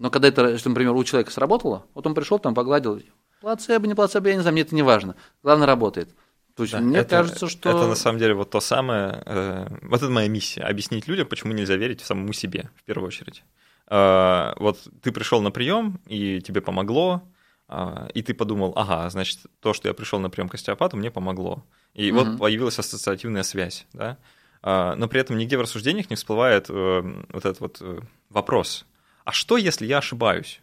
Но 0.00 0.10
когда 0.10 0.26
это, 0.26 0.58
что, 0.58 0.70
например, 0.70 0.92
у 0.94 1.04
человека 1.04 1.30
сработало, 1.30 1.86
вот 1.94 2.04
он 2.04 2.14
пришел, 2.14 2.40
там 2.40 2.52
погладил, 2.52 3.00
плацебо, 3.40 3.86
не 3.86 3.94
плацебо, 3.94 4.28
я 4.28 4.34
не 4.34 4.40
знаю, 4.40 4.54
мне 4.54 4.62
это 4.62 4.74
не 4.74 4.82
важно. 4.82 5.14
Главное, 5.44 5.68
работает. 5.68 6.12
То 6.56 6.64
есть 6.64 6.74
да, 6.74 6.80
мне 6.80 6.98
это, 6.98 7.08
кажется, 7.08 7.48
что... 7.48 7.70
Это 7.70 7.86
на 7.88 7.94
самом 7.94 8.18
деле 8.18 8.34
вот 8.34 8.50
то 8.50 8.60
самое... 8.60 9.22
Э, 9.24 9.66
вот 9.82 10.02
это 10.02 10.10
моя 10.10 10.28
миссия. 10.28 10.62
Объяснить 10.62 11.08
людям, 11.08 11.26
почему 11.26 11.52
нельзя 11.52 11.76
верить 11.76 12.02
в 12.02 12.06
самому 12.06 12.32
себе, 12.32 12.70
в 12.76 12.84
первую 12.84 13.08
очередь. 13.08 13.42
Э, 13.88 14.52
вот 14.56 14.78
ты 15.02 15.12
пришел 15.12 15.40
на 15.40 15.50
прием, 15.50 16.00
и 16.06 16.40
тебе 16.40 16.60
помогло, 16.60 17.22
э, 17.68 18.08
и 18.12 18.22
ты 18.22 18.34
подумал, 18.34 18.72
ага, 18.76 19.08
значит, 19.08 19.38
то, 19.60 19.72
что 19.72 19.88
я 19.88 19.94
пришел 19.94 20.18
на 20.20 20.28
прием 20.28 20.48
к 20.48 20.54
остеопату, 20.54 20.96
мне 20.96 21.10
помогло. 21.10 21.64
И 21.94 22.10
угу. 22.10 22.24
вот 22.24 22.38
появилась 22.38 22.78
ассоциативная 22.78 23.42
связь, 23.42 23.86
да? 23.92 24.18
Э, 24.62 24.94
но 24.96 25.08
при 25.08 25.20
этом 25.20 25.38
нигде 25.38 25.56
в 25.56 25.62
рассуждениях 25.62 26.10
не 26.10 26.16
всплывает 26.16 26.66
э, 26.68 27.24
вот 27.32 27.44
этот 27.44 27.60
вот 27.60 27.78
э, 27.80 28.00
вопрос. 28.30 28.86
А 29.24 29.32
что, 29.32 29.56
если 29.56 29.86
я 29.86 29.98
ошибаюсь? 29.98 30.60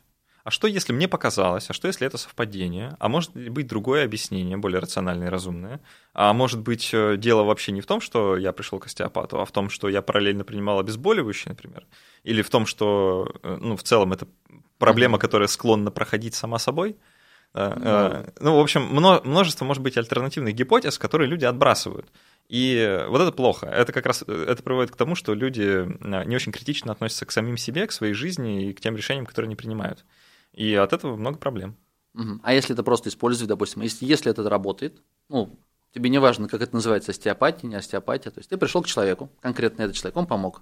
А 0.49 0.51
что 0.51 0.65
если 0.67 0.93
мне 0.93 1.07
показалось, 1.07 1.69
а 1.69 1.73
что 1.73 1.87
если 1.87 2.07
это 2.07 2.17
совпадение, 2.17 2.97
а 2.97 3.07
может 3.07 3.33
быть 3.35 3.67
другое 3.67 4.03
объяснение, 4.03 4.57
более 4.57 4.79
рациональное 4.79 5.27
и 5.27 5.29
разумное, 5.29 5.79
а 6.15 6.33
может 6.33 6.61
быть 6.61 6.89
э, 6.91 7.17
дело 7.17 7.43
вообще 7.43 7.71
не 7.71 7.81
в 7.81 7.85
том, 7.85 8.01
что 8.01 8.35
я 8.35 8.51
пришел 8.51 8.79
к 8.79 8.87
остеопату, 8.87 9.39
а 9.39 9.45
в 9.45 9.51
том, 9.51 9.69
что 9.69 9.89
я 9.89 10.01
параллельно 10.01 10.43
принимал 10.43 10.79
обезболивающие, 10.79 11.49
например, 11.49 11.85
или 12.23 12.41
в 12.41 12.49
том, 12.49 12.65
что 12.65 13.31
э, 13.43 13.57
ну, 13.61 13.77
в 13.77 13.83
целом 13.83 14.11
это 14.11 14.27
проблема, 14.79 15.19
которая 15.19 15.47
склонна 15.47 15.91
проходить 15.91 16.33
сама 16.33 16.57
собой. 16.57 16.97
Mm-hmm. 17.53 18.33
Ну, 18.39 18.57
в 18.57 18.59
общем, 18.59 18.87
множество, 19.23 19.65
может 19.65 19.83
быть, 19.83 19.97
альтернативных 19.97 20.55
гипотез, 20.55 20.97
которые 20.97 21.27
люди 21.27 21.45
отбрасывают. 21.45 22.07
И 22.47 23.05
вот 23.07 23.21
это 23.21 23.31
плохо. 23.31 23.67
Это 23.67 23.91
как 23.91 24.07
раз 24.07 24.23
это 24.23 24.63
приводит 24.63 24.91
к 24.91 24.95
тому, 24.95 25.13
что 25.13 25.35
люди 25.35 25.87
не 26.27 26.35
очень 26.35 26.51
критично 26.51 26.91
относятся 26.91 27.27
к 27.27 27.31
самим 27.31 27.57
себе, 27.57 27.85
к 27.85 27.91
своей 27.91 28.13
жизни 28.13 28.69
и 28.69 28.73
к 28.73 28.81
тем 28.81 28.95
решениям, 28.95 29.27
которые 29.27 29.47
они 29.47 29.55
принимают. 29.55 30.05
И 30.53 30.73
от 30.75 30.93
этого 30.93 31.15
много 31.15 31.37
проблем. 31.37 31.77
Угу. 32.15 32.39
А 32.43 32.53
если 32.53 32.73
это 32.73 32.83
просто 32.83 33.09
использовать, 33.09 33.49
допустим, 33.49 33.81
если, 33.81 34.05
если 34.05 34.31
это 34.31 34.47
работает, 34.49 35.01
ну, 35.29 35.57
тебе 35.93 36.09
не 36.09 36.19
важно, 36.19 36.47
как 36.47 36.61
это 36.61 36.75
называется, 36.75 37.11
остеопатия, 37.11 37.67
не 37.67 37.75
остеопатия, 37.75 38.31
то 38.31 38.39
есть 38.39 38.49
ты 38.49 38.57
пришел 38.57 38.81
к 38.81 38.87
человеку, 38.87 39.29
конкретно 39.41 39.83
этот 39.83 39.95
человек, 39.95 40.17
он 40.17 40.27
помог. 40.27 40.61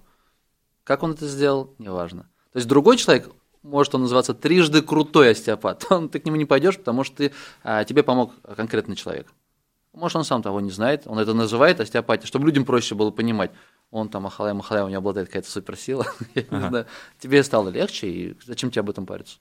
Как 0.83 1.03
он 1.03 1.11
это 1.11 1.27
сделал, 1.27 1.73
неважно. 1.79 2.23
То 2.51 2.57
есть 2.57 2.67
другой 2.67 2.97
человек, 2.97 3.29
может 3.61 3.93
он 3.95 4.01
называться 4.01 4.33
трижды 4.33 4.81
крутой 4.81 5.31
остеопат, 5.31 5.85
он, 5.89 6.09
ты 6.09 6.19
к 6.19 6.25
нему 6.25 6.37
не 6.37 6.45
пойдешь, 6.45 6.77
потому 6.77 7.03
что 7.03 7.15
ты, 7.17 7.33
а, 7.63 7.83
тебе 7.83 8.03
помог 8.03 8.33
конкретный 8.55 8.95
человек. 8.95 9.27
Может, 9.93 10.17
он 10.17 10.23
сам 10.25 10.43
того 10.43 10.59
не 10.61 10.69
знает, 10.69 11.03
он 11.05 11.17
это 11.17 11.33
называет 11.33 11.79
остеопатией, 11.79 12.27
чтобы 12.27 12.45
людям 12.45 12.65
проще 12.65 12.93
было 12.93 13.09
понимать. 13.09 13.51
он 13.89 14.09
там 14.09 14.27
Ахалай 14.27 14.53
Махалай, 14.53 14.83
у 14.83 14.89
него 14.89 14.99
обладает 14.99 15.27
какая-то 15.27 15.49
суперсила. 15.49 16.05
Я 16.35 16.43
не 16.51 16.67
знаю. 16.67 16.85
Тебе 17.19 17.41
стало 17.41 17.69
легче, 17.69 18.07
и 18.07 18.37
зачем 18.45 18.69
тебе 18.69 18.81
об 18.81 18.91
этом 18.91 19.07
париться? 19.07 19.39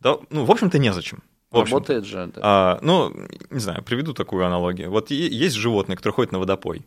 Да, 0.00 0.18
ну, 0.30 0.44
в 0.44 0.50
общем-то, 0.50 0.78
незачем. 0.78 1.22
В 1.50 1.58
общем-то. 1.58 1.76
Работает 1.76 2.04
же. 2.04 2.30
да. 2.34 2.40
А, 2.42 2.78
ну, 2.82 3.12
не 3.50 3.60
знаю, 3.60 3.82
приведу 3.84 4.12
такую 4.12 4.44
аналогию. 4.44 4.90
Вот 4.90 5.10
есть 5.10 5.54
животные, 5.56 5.96
которые 5.96 6.14
ходят 6.14 6.32
на 6.32 6.38
водопой. 6.38 6.84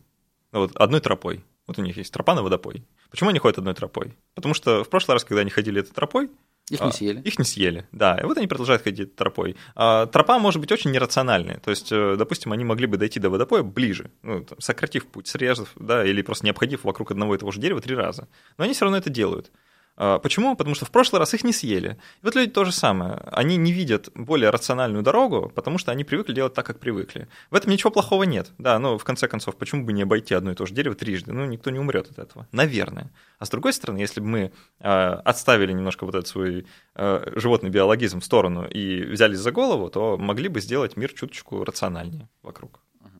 Вот 0.51 0.75
одной 0.75 0.99
тропой. 0.99 1.43
Вот 1.67 1.77
у 1.77 1.83
них 1.83 1.97
есть 1.97 2.11
тропа 2.11 2.33
на 2.33 2.41
водопой. 2.41 2.83
Почему 3.11 3.29
они 3.29 3.39
ходят 3.39 3.59
одной 3.59 3.75
тропой? 3.75 4.17
Потому 4.33 4.53
что 4.53 4.83
в 4.83 4.89
прошлый 4.89 5.15
раз, 5.15 5.23
когда 5.23 5.41
они 5.41 5.51
ходили 5.51 5.81
этой 5.81 5.93
тропой, 5.93 6.29
Их 6.71 6.81
не 6.81 6.87
а, 6.87 6.91
съели. 6.91 7.21
Их 7.21 7.37
не 7.37 7.45
съели, 7.45 7.87
да. 7.91 8.17
И 8.17 8.25
вот 8.25 8.37
они 8.37 8.47
продолжают 8.47 8.81
ходить 8.81 9.15
тропой. 9.15 9.55
А, 9.75 10.07
тропа 10.07 10.39
может 10.39 10.59
быть 10.61 10.71
очень 10.71 10.91
нерациональной. 10.91 11.59
То 11.59 11.69
есть, 11.69 11.91
э, 11.91 12.15
допустим, 12.17 12.51
они 12.51 12.63
могли 12.65 12.87
бы 12.87 12.97
дойти 12.97 13.19
до 13.19 13.29
водопоя 13.29 13.61
ближе, 13.61 14.09
ну, 14.23 14.43
там, 14.43 14.59
сократив 14.59 15.05
путь, 15.05 15.27
срезав, 15.27 15.69
да, 15.75 16.03
или 16.03 16.21
просто 16.23 16.45
не 16.45 16.51
обходив 16.51 16.83
вокруг 16.83 17.11
одного 17.11 17.35
и 17.35 17.37
того 17.37 17.51
же 17.51 17.59
дерева 17.59 17.81
три 17.81 17.95
раза. 17.95 18.27
Но 18.57 18.63
они 18.63 18.73
все 18.73 18.85
равно 18.85 18.97
это 18.97 19.11
делают. 19.11 19.51
А, 19.99 20.17
Почему? 20.17 20.55
Потому 20.55 20.75
что 20.75 20.85
в 20.85 20.91
прошлый 20.91 21.19
раз 21.19 21.33
их 21.33 21.43
не 21.43 21.51
съели. 21.51 21.97
И 22.21 22.25
вот 22.25 22.33
люди 22.33 22.49
то 22.49 22.63
же 22.63 22.71
самое. 22.71 23.15
Они 23.31 23.57
не 23.57 23.73
видят 23.73 24.09
более 24.15 24.49
рациональную 24.49 25.03
дорогу, 25.03 25.51
потому 25.53 25.77
что 25.77 25.91
они 25.91 26.05
привыкли 26.05 26.33
делать 26.33 26.53
так, 26.53 26.65
как 26.65 26.79
привыкли. 26.79 27.27
В 27.51 27.55
этом 27.55 27.71
ничего 27.71 27.91
плохого 27.91 28.23
нет. 28.23 28.51
Да, 28.57 28.79
но 28.79 28.97
в 28.97 29.03
конце 29.03 29.27
концов, 29.27 29.57
почему 29.57 29.83
бы 29.83 29.91
не 29.91 30.03
обойти 30.03 30.33
одно 30.33 30.51
и 30.51 30.55
то 30.55 30.65
же 30.65 30.73
дерево 30.73 30.95
трижды? 30.95 31.33
Ну, 31.33 31.45
никто 31.45 31.69
не 31.69 31.79
умрет 31.79 32.09
от 32.09 32.17
этого. 32.17 32.47
Наверное. 32.53 33.11
А 33.39 33.45
с 33.45 33.49
другой 33.49 33.73
стороны, 33.73 33.99
если 33.99 34.21
бы 34.21 34.27
мы 34.27 34.51
э, 34.79 34.89
отставили 34.89 35.73
немножко 35.73 36.05
вот 36.05 36.15
этот 36.15 36.27
свой 36.27 36.65
э, 36.95 37.31
животный 37.35 37.69
биологизм 37.69 38.21
в 38.21 38.25
сторону 38.25 38.65
и 38.67 39.03
взялись 39.03 39.39
за 39.39 39.51
голову, 39.51 39.89
то 39.89 40.17
могли 40.17 40.47
бы 40.47 40.61
сделать 40.61 40.95
мир 40.95 41.11
чуточку 41.11 41.65
рациональнее 41.65 42.29
вокруг. 42.41 42.79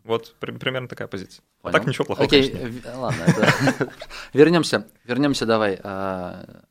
Вот 0.10 0.36
при- 0.40 0.52
примерно 0.52 0.88
такая 0.88 1.08
позиция. 1.08 1.44
А 1.62 1.64
Понял. 1.64 1.74
так 1.78 1.88
ничего 1.88 2.04
плохого, 2.06 2.26
Окей, 2.28 2.50
конечно, 2.52 3.00
ладно. 3.00 3.24
это- 3.28 3.92
Вернемся, 4.34 4.88
вернемся 5.06 5.46
давай. 5.46 5.80
а, 5.84 6.64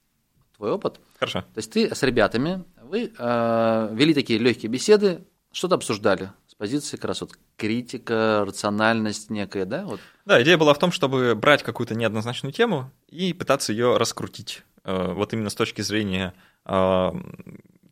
Твой 0.57 0.73
опыт. 0.73 0.99
Хорошо. 1.21 1.43
То 1.43 1.59
есть 1.59 1.71
ты 1.73 1.95
с 1.95 2.03
ребятами, 2.03 2.65
вы 2.83 3.13
а, 3.19 3.89
вели 3.95 4.13
такие 4.13 4.39
легкие 4.41 4.69
беседы, 4.71 5.25
что-то 5.53 5.77
обсуждали 5.77 6.33
с 6.49 6.55
позиции 6.55 6.97
как 6.97 7.05
раз 7.07 7.21
вот 7.21 7.39
критика, 7.57 8.45
рациональность 8.45 9.31
некая, 9.31 9.65
да? 9.67 9.85
Вот. 9.85 10.01
Да, 10.27 10.43
идея 10.43 10.59
была 10.59 10.75
в 10.75 10.79
том, 10.81 10.91
чтобы 10.91 11.35
брать 11.37 11.63
какую-то 11.63 11.95
неоднозначную 11.95 12.53
тему 12.53 12.91
и 13.09 13.33
пытаться 13.33 13.73
ее 13.73 13.97
раскрутить. 13.99 14.63
Э, 14.85 15.13
Вот 15.13 15.33
именно 15.33 15.49
с 15.51 15.55
точки 15.55 15.81
зрения 15.83 16.35
э, 16.67 17.11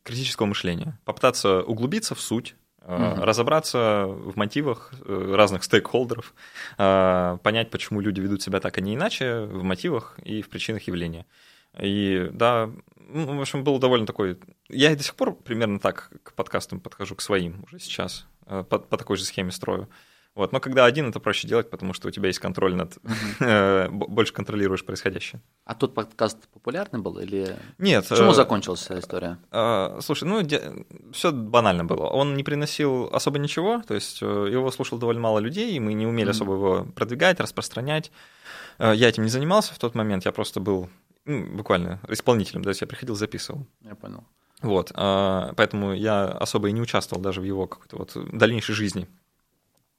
критического 0.02 0.46
мышления. 0.46 0.98
Попытаться 1.04 1.62
углубиться 1.62 2.14
в 2.16 2.20
суть, 2.20 2.56
Мгм. 2.86 3.22
разобраться 3.22 4.06
в 4.06 4.36
мотивах 4.36 4.92
э, 5.04 5.34
разных 5.34 5.64
стейкхолдеров, 5.64 6.34
э, 6.78 7.38
понять, 7.42 7.70
почему 7.70 8.00
люди 8.00 8.20
ведут 8.20 8.42
себя 8.42 8.60
так, 8.60 8.78
а 8.78 8.80
не 8.80 8.94
иначе, 8.94 9.40
в 9.40 9.64
мотивах 9.64 10.16
и 10.22 10.40
в 10.40 10.48
причинах 10.48 10.82
явления. 10.84 11.26
И 11.80 12.30
да, 12.32 12.70
ну, 13.08 13.36
в 13.36 13.40
общем, 13.40 13.64
был 13.64 13.78
довольно 13.78 14.06
такой... 14.06 14.38
Я 14.68 14.92
и 14.92 14.96
до 14.96 15.02
сих 15.02 15.16
пор 15.16 15.34
примерно 15.34 15.80
так 15.80 16.10
к 16.22 16.32
подкастам 16.34 16.80
подхожу, 16.80 17.16
к 17.16 17.22
своим 17.22 17.64
уже 17.64 17.80
сейчас, 17.80 18.26
по, 18.46 18.62
по 18.62 18.96
такой 18.96 19.16
же 19.16 19.24
схеме 19.24 19.50
строю. 19.50 19.88
Вот. 20.36 20.52
Но 20.52 20.60
когда 20.60 20.84
один, 20.84 21.08
это 21.08 21.18
проще 21.18 21.48
делать, 21.48 21.70
потому 21.70 21.94
что 21.94 22.08
у 22.08 22.10
тебя 22.10 22.26
есть 22.26 22.40
контроль 22.40 22.74
над... 22.74 22.98
э, 23.40 23.88
больше 23.88 24.34
контролируешь 24.34 24.84
происходящее. 24.84 25.40
А 25.64 25.74
тот 25.74 25.94
подкаст 25.94 26.46
популярный 26.48 27.00
был 27.00 27.18
или... 27.18 27.56
Нет. 27.78 28.06
Почему 28.06 28.32
э, 28.32 28.34
закончилась 28.34 28.86
история? 28.90 29.38
э, 29.50 29.98
Слушай, 30.02 30.24
ну, 30.24 30.46
все 31.12 31.32
банально 31.32 31.86
было. 31.86 32.04
Он 32.04 32.36
не 32.36 32.44
приносил 32.44 33.08
особо 33.14 33.38
ничего, 33.38 33.82
то 33.88 33.94
есть 33.94 34.20
его 34.20 34.70
слушал 34.70 34.98
довольно 34.98 35.22
мало 35.22 35.38
людей, 35.38 35.74
и 35.74 35.80
мы 35.80 35.94
не 35.94 36.06
умели 36.06 36.28
особо 36.28 36.52
его 36.52 36.84
продвигать, 36.94 37.40
распространять. 37.40 38.12
Я 38.78 39.08
этим 39.08 39.22
не 39.22 39.30
занимался 39.30 39.72
в 39.72 39.78
тот 39.78 39.94
момент, 39.94 40.26
я 40.26 40.32
просто 40.32 40.60
был 40.60 40.90
ну, 41.24 41.46
буквально 41.56 41.98
исполнителем, 42.08 42.62
то 42.62 42.68
есть 42.68 42.82
я 42.82 42.86
приходил, 42.86 43.16
записывал. 43.16 43.66
Я 43.80 43.94
понял. 43.94 44.24
Вот, 44.60 44.92
поэтому 44.94 45.94
я 45.94 46.24
особо 46.24 46.68
и 46.68 46.72
не 46.72 46.82
участвовал 46.82 47.22
даже 47.22 47.40
в 47.40 47.44
его 47.44 47.66
какой-то 47.66 47.96
вот 47.96 48.16
дальнейшей 48.36 48.74
жизни. 48.74 49.08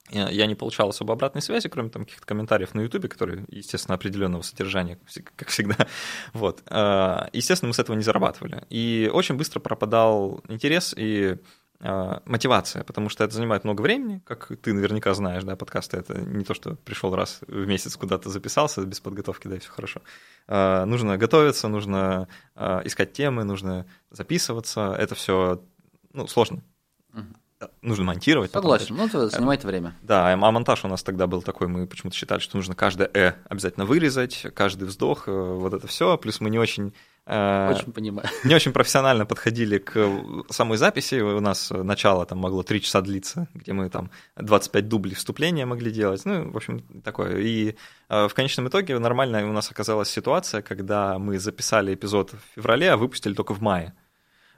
Я 0.09 0.29
я 0.29 0.45
не 0.45 0.55
получал 0.55 0.89
особо 0.89 1.13
обратной 1.13 1.41
связи, 1.41 1.67
кроме 1.69 1.89
там 1.89 2.05
каких-то 2.05 2.25
комментариев 2.25 2.73
на 2.73 2.81
Ютубе, 2.81 3.09
которые, 3.09 3.45
естественно, 3.49 3.95
определенного 3.95 4.41
содержания, 4.41 4.95
как 4.95 5.07
всег- 5.09 5.31
как 5.35 5.49
всегда. 5.49 5.75
Вот. 6.33 6.61
А, 6.67 7.29
Естественно, 7.33 7.67
мы 7.67 7.73
с 7.73 7.79
этого 7.79 7.95
не 7.95 8.03
зарабатывали. 8.03 8.63
И 8.69 9.09
очень 9.13 9.35
быстро 9.35 9.59
пропадал 9.59 10.41
интерес 10.47 10.93
и 10.97 11.37
а, 11.79 12.21
мотивация, 12.25 12.83
потому 12.83 13.09
что 13.09 13.23
это 13.23 13.33
занимает 13.35 13.63
много 13.63 13.81
времени, 13.81 14.21
как 14.25 14.51
ты 14.61 14.73
наверняка 14.73 15.13
знаешь, 15.13 15.43
да, 15.43 15.55
подкасты 15.55 15.97
это 15.97 16.19
не 16.19 16.43
то, 16.45 16.53
что 16.53 16.75
пришел 16.75 17.13
раз 17.15 17.41
в 17.47 17.67
месяц 17.67 17.95
куда-то 17.97 18.29
записался 18.29 18.81
без 18.85 18.99
подготовки, 18.99 19.47
да, 19.47 19.57
и 19.57 19.59
все 19.59 19.69
хорошо. 19.69 20.01
Нужно 20.47 21.17
готовиться, 21.17 21.67
нужно 21.67 22.27
искать 22.55 23.13
темы, 23.13 23.43
нужно 23.43 23.85
записываться, 24.09 24.95
это 24.97 25.13
все 25.13 25.61
ну, 26.13 26.27
сложно. 26.27 26.63
Мгм. 27.13 27.35
Нужно 27.81 28.05
монтировать. 28.05 28.51
потом 28.51 28.71
Согласен, 28.71 28.95
ну 28.95 29.05
это 29.07 29.29
занимает 29.29 29.63
время. 29.63 29.95
да, 30.01 30.31
а 30.31 30.35
монтаж 30.35 30.85
у 30.85 30.87
нас 30.87 31.01
тогда 31.01 31.25
был 31.25 31.41
такой, 31.41 31.67
мы 31.67 31.87
почему-то 31.87 32.15
считали, 32.15 32.39
что 32.39 32.55
нужно 32.57 32.75
каждое 32.75 33.09
«э» 33.13 33.33
обязательно 33.49 33.85
вырезать, 33.85 34.45
каждый 34.53 34.87
вздох, 34.87 35.27
э, 35.27 35.31
вот 35.31 35.73
это 35.73 35.87
все. 35.87 36.17
Плюс 36.17 36.39
мы 36.39 36.51
не 36.51 36.59
очень, 36.59 36.93
э, 37.25 37.73
Очень 37.73 37.93
понимаю. 37.93 38.29
не 38.43 38.53
очень 38.53 38.73
профессионально 38.73 39.25
подходили 39.25 39.79
к 39.79 40.07
самой 40.49 40.77
записи. 40.77 41.15
У 41.19 41.39
нас 41.39 41.71
начало 41.71 42.25
там 42.27 42.37
могло 42.37 42.61
3 42.61 42.79
часа 42.81 43.01
длиться, 43.01 43.47
где 43.55 43.73
мы 43.73 43.89
там 43.89 44.11
25 44.35 44.87
дублей 44.87 45.15
вступления 45.15 45.65
могли 45.65 45.89
делать. 45.91 46.23
Ну, 46.25 46.51
в 46.51 46.57
общем, 46.57 46.81
такое. 47.03 47.37
И 47.39 47.75
э, 48.09 48.27
в 48.27 48.33
конечном 48.35 48.67
итоге 48.67 48.99
нормальная 48.99 49.45
у 49.47 49.51
нас 49.51 49.71
оказалась 49.71 50.09
ситуация, 50.09 50.61
когда 50.61 51.17
мы 51.17 51.39
записали 51.39 51.95
эпизод 51.95 52.33
в 52.33 52.55
феврале, 52.55 52.91
а 52.91 52.97
выпустили 52.97 53.33
только 53.33 53.53
в 53.55 53.61
мае. 53.61 53.95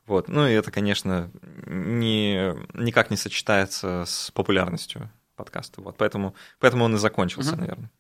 Вот. 0.10 0.28
Ну 0.28 0.48
и 0.48 0.52
это, 0.52 0.72
конечно, 0.72 1.30
не, 1.66 2.54
никак 2.74 3.10
не 3.12 3.18
сочетается 3.18 4.04
с 4.06 4.32
популярностью 4.32 5.10
подкаста. 5.36 5.82
Вот. 5.82 5.96
Поэтому, 5.98 6.34
поэтому 6.60 6.86
он 6.86 6.96
и 6.96 6.98
закончился, 6.98 7.52
Мгм. 7.52 7.60
наверное. 7.62 7.92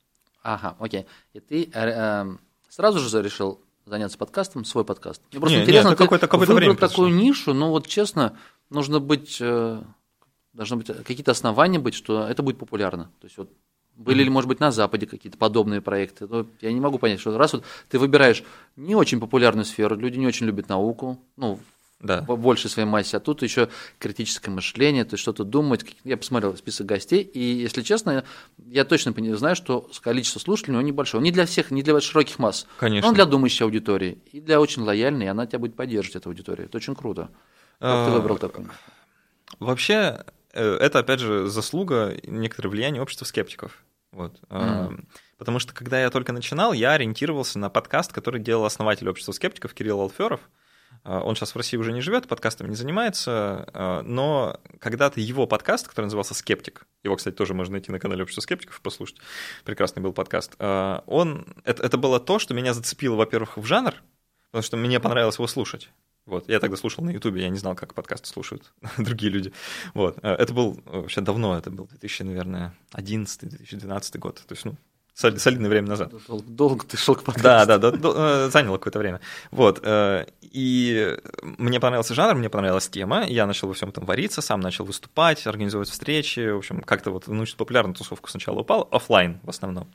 Ага, 0.44 0.76
окей. 0.80 1.06
И 1.34 1.40
ты 1.40 1.64
э, 1.66 1.70
э, 1.74 2.26
сразу 2.70 3.00
же 3.00 3.22
решил 3.22 3.62
заняться 3.86 4.18
подкастом, 4.18 4.66
свой 4.66 4.84
подкаст? 4.86 5.22
Мне 5.32 5.40
просто 5.40 5.56
Не, 5.56 5.62
не, 5.62 5.64
интересно, 5.64 5.90
это 5.90 5.98
ты 5.98 6.04
какое-то- 6.04 6.28
какое-то 6.28 6.54
выбрал 6.54 6.68
время 6.68 6.80
такую 6.80 7.08
произошло. 7.10 7.28
нишу, 7.28 7.54
но 7.54 7.70
вот 7.72 7.88
честно, 7.88 8.38
нужно 8.70 9.00
быть, 9.00 9.38
э, 9.42 9.82
должны 10.54 10.78
быть 10.78 10.88
какие-то 10.88 11.32
основания 11.32 11.80
быть, 11.80 11.94
что 11.96 12.28
это 12.28 12.42
будет 12.44 12.58
популярно. 12.58 13.06
То 13.20 13.26
есть 13.28 13.38
вот 13.38 13.50
были 13.96 14.24
ли, 14.24 14.30
может 14.30 14.48
быть, 14.48 14.60
на 14.62 14.72
Западе 14.72 15.06
какие-то 15.08 15.38
подобные 15.38 15.82
проекты? 15.82 16.26
Но 16.28 16.46
я 16.62 16.72
не 16.72 16.80
могу 16.80 17.00
понять, 17.00 17.20
что 17.20 17.38
раз 17.38 17.54
вот 17.54 17.64
ты 17.90 18.00
выбираешь 18.00 18.44
не 18.78 18.96
очень 18.96 19.20
популярную 19.20 19.66
сферу, 19.66 19.96
люди 19.98 20.18
не 20.18 20.26
очень 20.28 20.46
любят 20.46 20.70
науку, 20.70 21.20
ну, 21.36 21.60
Да. 22.02 22.22
в 22.22 22.38
большей 22.38 22.70
своей 22.70 22.88
массе, 22.88 23.18
а 23.18 23.20
тут 23.20 23.42
еще 23.42 23.68
критическое 23.98 24.52
мышление, 24.52 25.04
то 25.04 25.16
есть 25.16 25.22
что-то 25.22 25.44
думать. 25.44 25.86
Я 26.06 26.16
посмотрел 26.16 26.56
список 26.56 26.86
гостей, 26.88 27.22
и, 27.22 27.40
если 27.40 27.82
честно, 27.82 28.24
я 28.68 28.86
точно 28.86 29.14
знаю, 29.36 29.56
что 29.58 29.90
количество 30.02 30.40
слушателей 30.40 30.78
у 30.78 30.80
него 30.80 30.88
небольшое. 30.88 31.20
Он 31.20 31.26
не 31.26 31.32
для 31.32 31.46
всех, 31.46 31.72
не 31.72 31.84
для 31.84 32.00
широких 32.00 32.40
масс. 32.40 32.68
Конечно. 32.78 33.06
Но 33.06 33.10
он 33.10 33.16
для 33.16 33.26
думающей 33.26 33.66
аудитории 33.66 34.18
и 34.32 34.40
для 34.40 34.62
очень 34.62 34.84
лояльной, 34.84 35.26
и 35.26 35.30
она 35.30 35.46
тебя 35.46 35.60
будет 35.60 35.76
поддерживать, 35.76 36.16
эта 36.16 36.30
аудитория. 36.30 36.66
Это 36.66 36.78
очень 36.78 36.96
круто. 36.96 37.30
Как 37.80 38.06
ты 38.06 38.12
А, 38.12 38.14
выбрал 38.14 38.38
такой? 38.38 38.66
Вообще, 39.60 40.24
э, 40.54 40.76
это, 40.76 41.00
опять 41.00 41.20
же, 41.20 41.48
заслуга 41.48 42.16
некоторое 42.24 42.70
влияние 42.70 43.02
общества 43.02 43.26
скептиков. 43.26 43.84
Вот. 44.12 44.38
А. 44.50 44.92
Потому 45.38 45.60
что, 45.60 45.74
когда 45.74 46.02
я 46.02 46.10
только 46.10 46.34
начинал, 46.34 46.74
я 46.74 46.94
ориентировался 46.94 47.60
на 47.60 47.70
подкаст, 47.70 48.12
который 48.12 48.42
делал 48.42 48.66
основатель 48.66 49.08
общества 49.10 49.32
скептиков 49.32 49.74
Кирилл 49.74 50.02
Алферов. 50.02 50.42
Он 51.04 51.36
сейчас 51.36 51.54
в 51.54 51.58
России 51.58 51.78
уже 51.78 51.92
не 51.92 52.02
живет, 52.02 52.28
подкастами 52.28 52.70
не 52.70 52.76
занимается, 52.76 53.70
а, 53.74 54.02
но 54.04 54.60
когда-то 54.80 55.20
его 55.20 55.48
подкаст, 55.48 55.88
который 55.88 56.06
назывался 56.06 56.34
«Скептик», 56.34 56.86
его, 57.04 57.16
кстати, 57.16 57.36
тоже 57.36 57.54
можно 57.54 57.74
найти 57.74 57.92
на 57.92 58.00
канале 58.00 58.24
Общества 58.24 58.42
скептиков, 58.42 58.82
послушать, 58.82 59.18
прекрасный 59.64 60.02
был 60.02 60.14
подкаст, 60.14 60.56
а, 60.60 61.04
он, 61.08 61.48
это, 61.64 61.84
это 61.84 61.98
было 61.98 62.20
то, 62.20 62.40
что 62.40 62.54
меня 62.54 62.74
зацепило, 62.74 63.16
во-первых, 63.16 63.58
в 63.58 63.66
жанр, 63.66 63.96
потому 64.52 64.64
что 64.64 64.78
мне 64.78 65.00
понравилось 65.00 65.36
его 65.36 65.48
слушать. 65.48 65.90
Вот. 66.26 66.48
Я 66.48 66.60
тогда 66.60 66.78
слушал 66.78 67.04
на 67.04 67.10
Ютубе, 67.10 67.42
я 67.42 67.50
не 67.50 67.58
знал, 67.58 67.76
как 67.76 67.96
подкасты 67.96 68.28
слушают 68.28 68.72
другие 68.98 69.32
люди. 69.32 69.52
Вот. 69.96 70.20
Это 70.22 70.54
был 70.54 70.80
вообще 70.86 71.22
давно, 71.22 71.58
это 71.58 71.72
был 71.72 71.88
2000, 71.88 72.22
наверное, 72.22 72.76
11-2012 72.94 74.20
год. 74.20 74.44
То 74.46 74.54
есть, 74.54 74.64
ну, 74.66 74.76
солидное 75.20 75.70
время 75.70 75.90
назад. 75.90 76.12
Дол- 76.28 76.44
Долго 76.48 76.86
ты 76.86 76.98
шел 76.98 77.16
к 77.16 77.24
подкасту. 77.24 77.44
Да, 77.44 77.66
да, 77.66 77.78
да, 77.78 77.92
до- 77.92 78.14
э, 78.46 78.50
заняло 78.50 78.78
какое-то 78.78 79.00
время. 79.00 79.20
Вот. 79.52 79.80
э, 79.84 80.26
И 80.42 81.18
мне 81.42 81.80
понравился 81.80 82.14
жанр, 82.16 82.36
мне 82.36 82.50
понравилась 82.50 82.90
тема. 82.90 83.26
Я 83.28 83.46
начал 83.46 83.68
во 83.68 83.74
всем 83.74 83.90
этом 83.90 84.06
вариться, 84.06 84.42
сам 84.42 84.62
начал 84.62 84.86
выступать, 84.86 85.46
организовывать 85.46 85.90
встречи. 85.90 86.50
В 86.52 86.58
общем, 86.58 86.82
как-то 86.82 87.12
вот 87.12 87.28
научно-популярную 87.28 87.96
тусовку 87.96 88.30
сначала 88.30 88.60
упал, 88.62 88.88
оффлайн 88.92 89.40
в 89.44 89.50
основном. 89.50 89.92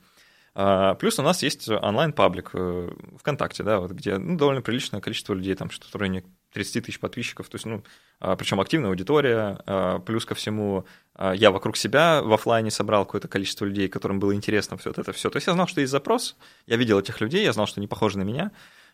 А, 0.53 0.93
Плюс 0.95 1.19
у 1.19 1.23
нас 1.23 1.43
есть 1.43 1.67
онлайн-паблик 1.67 2.51
э, 2.53 2.89
ВКонтакте, 3.19 3.63
да, 3.63 3.79
вот, 3.79 3.91
где 3.91 4.17
ну, 4.17 4.37
довольно 4.37 4.61
приличное 4.61 5.01
количество 5.01 5.33
людей, 5.33 5.55
там 5.55 5.69
что-то 5.69 5.97
в 5.97 6.01
районе 6.01 6.23
30 6.55 6.85
тысяч 6.85 6.99
подписчиков, 6.99 7.49
то 7.49 7.55
есть, 7.55 7.65
ну, 7.65 7.83
а, 8.19 8.35
причем 8.35 8.61
активная 8.61 8.89
аудитория, 8.89 9.59
а, 9.65 9.99
плюс 9.99 10.25
ко 10.25 10.35
всему 10.35 10.85
я 11.33 11.51
вокруг 11.51 11.77
себя 11.77 12.21
в 12.21 12.33
офлайне 12.33 12.71
собрал 12.71 13.05
какое-то 13.05 13.29
количество 13.29 13.63
людей, 13.63 13.87
которым 13.87 14.19
было 14.19 14.35
интересно 14.35 14.75
все 14.75 14.89
это 14.89 15.13
все. 15.13 15.29
То 15.29 15.37
есть 15.37 15.47
я 15.47 15.53
знал, 15.53 15.65
что 15.65 15.79
есть 15.79 15.91
запрос, 15.91 16.35
я 16.67 16.75
видел 16.75 16.99
этих 16.99 17.21
людей, 17.21 17.45
я 17.45 17.53
знал, 17.53 17.67
что 17.67 17.79
они 17.79 17.87
похожи 17.87 18.17
на 18.17 18.23
меня, 18.23 18.51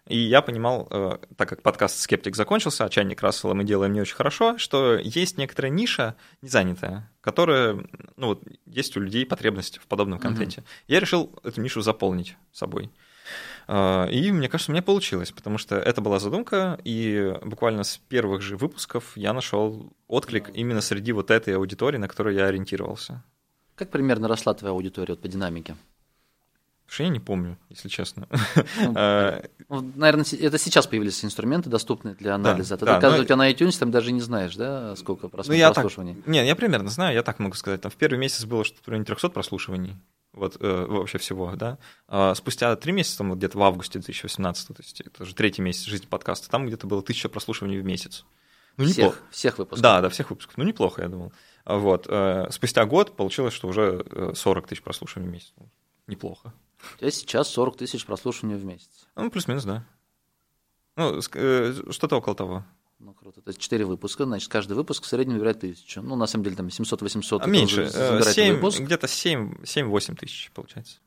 и 0.07 0.17
я 0.17 0.41
понимал, 0.41 0.87
э, 0.89 1.17
так 1.35 1.49
как 1.49 1.61
подкаст 1.61 1.99
«Скептик» 1.99 2.35
закончился, 2.35 2.85
а 2.85 2.89
«Чайник 2.89 3.21
Рассела» 3.21 3.53
мы 3.53 3.63
делаем 3.63 3.93
не 3.93 4.01
очень 4.01 4.15
хорошо, 4.15 4.57
что 4.57 4.97
есть 4.97 5.37
некоторая 5.37 5.71
ниша 5.71 6.15
не 6.41 6.49
занятая, 6.49 7.09
которая, 7.21 7.83
ну 8.17 8.27
вот, 8.27 8.43
есть 8.65 8.97
у 8.97 8.99
людей 8.99 9.25
потребность 9.25 9.77
в 9.77 9.85
подобном 9.87 10.19
контенте. 10.19 10.61
Mm-hmm. 10.61 10.83
Я 10.87 10.99
решил 10.99 11.39
эту 11.43 11.61
нишу 11.61 11.81
заполнить 11.81 12.35
собой. 12.51 12.91
Э, 13.67 14.09
и 14.11 14.31
мне 14.31 14.49
кажется, 14.49 14.71
у 14.71 14.73
меня 14.73 14.81
получилось, 14.81 15.31
потому 15.31 15.57
что 15.57 15.75
это 15.77 16.01
была 16.01 16.19
задумка, 16.19 16.79
и 16.83 17.35
буквально 17.43 17.83
с 17.83 17.97
первых 17.97 18.41
же 18.41 18.57
выпусков 18.57 19.15
я 19.15 19.33
нашел 19.33 19.91
отклик 20.07 20.49
именно 20.53 20.81
среди 20.81 21.11
вот 21.11 21.31
этой 21.31 21.55
аудитории, 21.55 21.97
на 21.97 22.07
которую 22.07 22.35
я 22.35 22.45
ориентировался. 22.45 23.23
Как 23.75 23.89
примерно 23.89 24.27
росла 24.27 24.53
твоя 24.53 24.73
аудитория 24.73 25.13
вот, 25.13 25.21
по 25.21 25.27
динамике? 25.27 25.75
Что 26.91 27.03
я 27.03 27.09
не 27.09 27.21
помню, 27.21 27.57
если 27.69 27.87
честно. 27.87 28.27
Ну, 28.29 28.93
а, 28.97 29.41
ну, 29.69 29.93
наверное, 29.95 30.25
это 30.41 30.57
сейчас 30.57 30.87
появились 30.87 31.23
инструменты, 31.23 31.69
доступные 31.69 32.15
для 32.15 32.35
анализа. 32.35 32.75
Да, 32.75 32.85
Тогда, 32.85 33.11
да, 33.11 33.21
у 33.21 33.23
тебя 33.23 33.37
на 33.37 33.49
iTunes 33.49 33.79
там 33.79 33.91
даже 33.91 34.11
не 34.11 34.19
знаешь, 34.19 34.57
да, 34.57 34.93
сколько 34.97 35.29
ну, 35.31 35.53
я 35.53 35.71
прослушиваний? 35.71 36.15
Так, 36.15 36.27
не, 36.27 36.45
я 36.45 36.53
примерно 36.53 36.89
знаю, 36.89 37.15
я 37.15 37.23
так 37.23 37.39
могу 37.39 37.55
сказать. 37.55 37.79
Там 37.79 37.89
в 37.91 37.95
первый 37.95 38.19
месяц 38.19 38.43
было 38.43 38.65
что-то 38.65 38.83
в 38.83 38.87
районе 38.89 39.05
300 39.05 39.29
прослушиваний. 39.29 39.95
Вот 40.41 40.57
э, 40.59 40.85
вообще 40.87 41.19
всего, 41.19 41.55
да. 41.55 41.77
А 42.07 42.33
спустя 42.33 42.75
три 42.75 42.93
месяца, 42.93 43.19
там, 43.19 43.31
где-то 43.35 43.59
в 43.59 43.61
августе 43.61 43.99
2018, 43.99 44.67
то 44.69 44.73
есть 44.79 44.99
это 45.01 45.21
уже 45.21 45.35
третий 45.35 45.61
месяц 45.61 45.83
жизни 45.83 46.07
подкаста, 46.07 46.49
там 46.49 46.65
где-то 46.65 46.87
было 46.87 47.03
тысяча 47.03 47.29
прослушиваний 47.29 47.79
в 47.79 47.85
месяц. 47.85 48.25
Ну, 48.75 48.85
всех, 48.85 48.97
неплохо. 48.97 49.17
всех 49.29 49.57
выпусков? 49.59 49.83
Да, 49.83 50.01
да, 50.01 50.09
всех 50.09 50.31
выпусков. 50.31 50.57
Ну, 50.57 50.63
неплохо, 50.63 51.03
я 51.03 51.09
думал. 51.09 51.31
Вот. 51.63 52.07
Э, 52.09 52.47
спустя 52.49 52.85
год 52.85 53.15
получилось, 53.15 53.53
что 53.53 53.67
уже 53.67 54.03
40 54.33 54.65
э, 54.65 54.67
тысяч 54.67 54.81
прослушиваний 54.81 55.29
в 55.29 55.31
месяц. 55.31 55.53
Неплохо. 56.07 56.55
У 56.95 56.97
тебя 56.97 57.11
сейчас 57.11 57.47
40 57.49 57.77
тысяч 57.77 58.03
прослушиваний 58.03 58.57
в 58.57 58.65
месяц. 58.65 58.89
Ну, 59.15 59.29
плюс-минус, 59.29 59.63
да. 59.65 59.85
Ну, 60.95 61.19
э, 61.35 61.73
что-то 61.91 62.17
около 62.17 62.33
того. 62.33 62.65
Ну, 63.03 63.13
круто. 63.13 63.41
То 63.41 63.49
есть 63.49 63.59
4 63.59 63.83
выпуска, 63.85 64.25
значит, 64.25 64.49
каждый 64.49 64.73
выпуск 64.73 65.03
в 65.03 65.07
среднем 65.07 65.33
набирает 65.33 65.59
тысячу. 65.59 66.01
Ну, 66.01 66.15
на 66.15 66.27
самом 66.27 66.43
деле, 66.43 66.55
там 66.55 66.67
700-800. 66.67 67.39
А 67.41 67.47
меньше. 67.47 67.89
7, 67.89 68.63
э, 68.63 68.83
где-то 68.83 69.07
7-8 69.07 70.15
тысяч, 70.15 70.51
получается. 70.53 70.99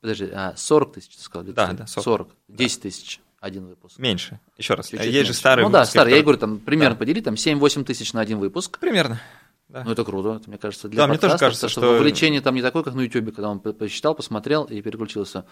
Подожди, 0.00 0.30
а 0.32 0.54
40 0.56 0.92
тысяч 0.92 1.16
ты 1.16 1.22
сказал? 1.22 1.52
Да, 1.52 1.72
да, 1.72 1.86
40. 1.86 2.04
40. 2.04 2.28
10 2.48 2.82
тысяч 2.82 3.20
один 3.40 3.66
выпуск. 3.66 3.98
Меньше. 3.98 4.38
Еще 4.56 4.74
раз. 4.74 4.86
Чуть-чуть 4.86 5.06
Есть 5.06 5.16
меньше. 5.16 5.32
же 5.32 5.38
старые 5.38 5.66
Ну 5.66 5.72
да, 5.72 5.84
старые. 5.84 6.16
Я 6.16 6.22
говорю, 6.22 6.38
там 6.38 6.58
примерно 6.58 6.94
да. 6.94 6.98
подели, 7.00 7.20
там 7.20 7.34
7-8 7.34 7.84
тысяч 7.84 8.12
на 8.12 8.20
один 8.20 8.38
выпуск. 8.38 8.78
Примерно. 8.78 9.20
Да. 9.68 9.84
Ну, 9.84 9.92
это 9.92 10.04
круто, 10.04 10.34
это, 10.34 10.48
мне 10.48 10.58
кажется, 10.58 10.88
для 10.88 10.96
да, 10.96 11.02
подкаста, 11.06 11.26
мне 11.26 11.32
тоже 11.32 11.38
кажется, 11.38 11.68
что, 11.68 11.80
что 11.80 11.92
вовлечение 11.92 12.40
там 12.40 12.56
не 12.56 12.62
такое, 12.62 12.82
как 12.82 12.94
на 12.94 13.02
YouTube, 13.02 13.32
когда 13.34 13.50
он 13.50 13.60
посчитал, 13.60 14.16
посмотрел 14.16 14.64
и 14.64 14.82
переключился. 14.82 15.46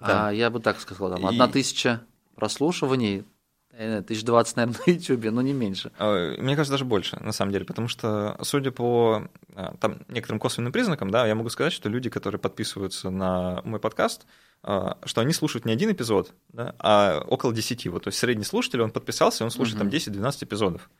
Да. 0.00 0.28
А 0.28 0.32
я 0.32 0.50
бы 0.50 0.60
так 0.60 0.80
сказал, 0.80 1.10
там, 1.10 1.24
одна 1.24 1.46
и... 1.46 1.50
тысяча 1.50 2.02
прослушиваний, 2.34 3.24
тысяч 4.06 4.24
двадцать, 4.24 4.56
наверное, 4.56 4.80
на 4.86 4.90
YouTube, 4.90 5.24
но 5.32 5.42
не 5.42 5.52
меньше. 5.52 5.90
А, 5.98 6.34
мне 6.38 6.56
кажется, 6.56 6.72
даже 6.72 6.84
больше, 6.84 7.18
на 7.20 7.32
самом 7.32 7.52
деле, 7.52 7.64
потому 7.64 7.88
что, 7.88 8.38
судя 8.42 8.70
по 8.70 9.28
а, 9.54 9.74
там, 9.80 9.98
некоторым 10.08 10.38
косвенным 10.38 10.72
признакам, 10.72 11.10
да, 11.10 11.26
я 11.26 11.34
могу 11.34 11.48
сказать, 11.50 11.72
что 11.72 11.88
люди, 11.88 12.10
которые 12.10 12.38
подписываются 12.38 13.10
на 13.10 13.62
мой 13.64 13.80
подкаст, 13.80 14.26
а, 14.62 14.98
что 15.04 15.20
они 15.20 15.32
слушают 15.32 15.64
не 15.64 15.72
один 15.72 15.90
эпизод, 15.90 16.32
да, 16.48 16.74
а 16.78 17.24
около 17.26 17.52
десяти. 17.52 17.88
Вот, 17.88 18.04
то 18.04 18.08
есть 18.08 18.18
средний 18.18 18.44
слушатель, 18.44 18.80
он 18.80 18.90
подписался, 18.90 19.42
и 19.42 19.44
он 19.44 19.50
слушает 19.50 19.80
угу. 19.80 19.90
там 19.90 19.98
10-12 19.98 20.44
эпизодов. 20.44 20.90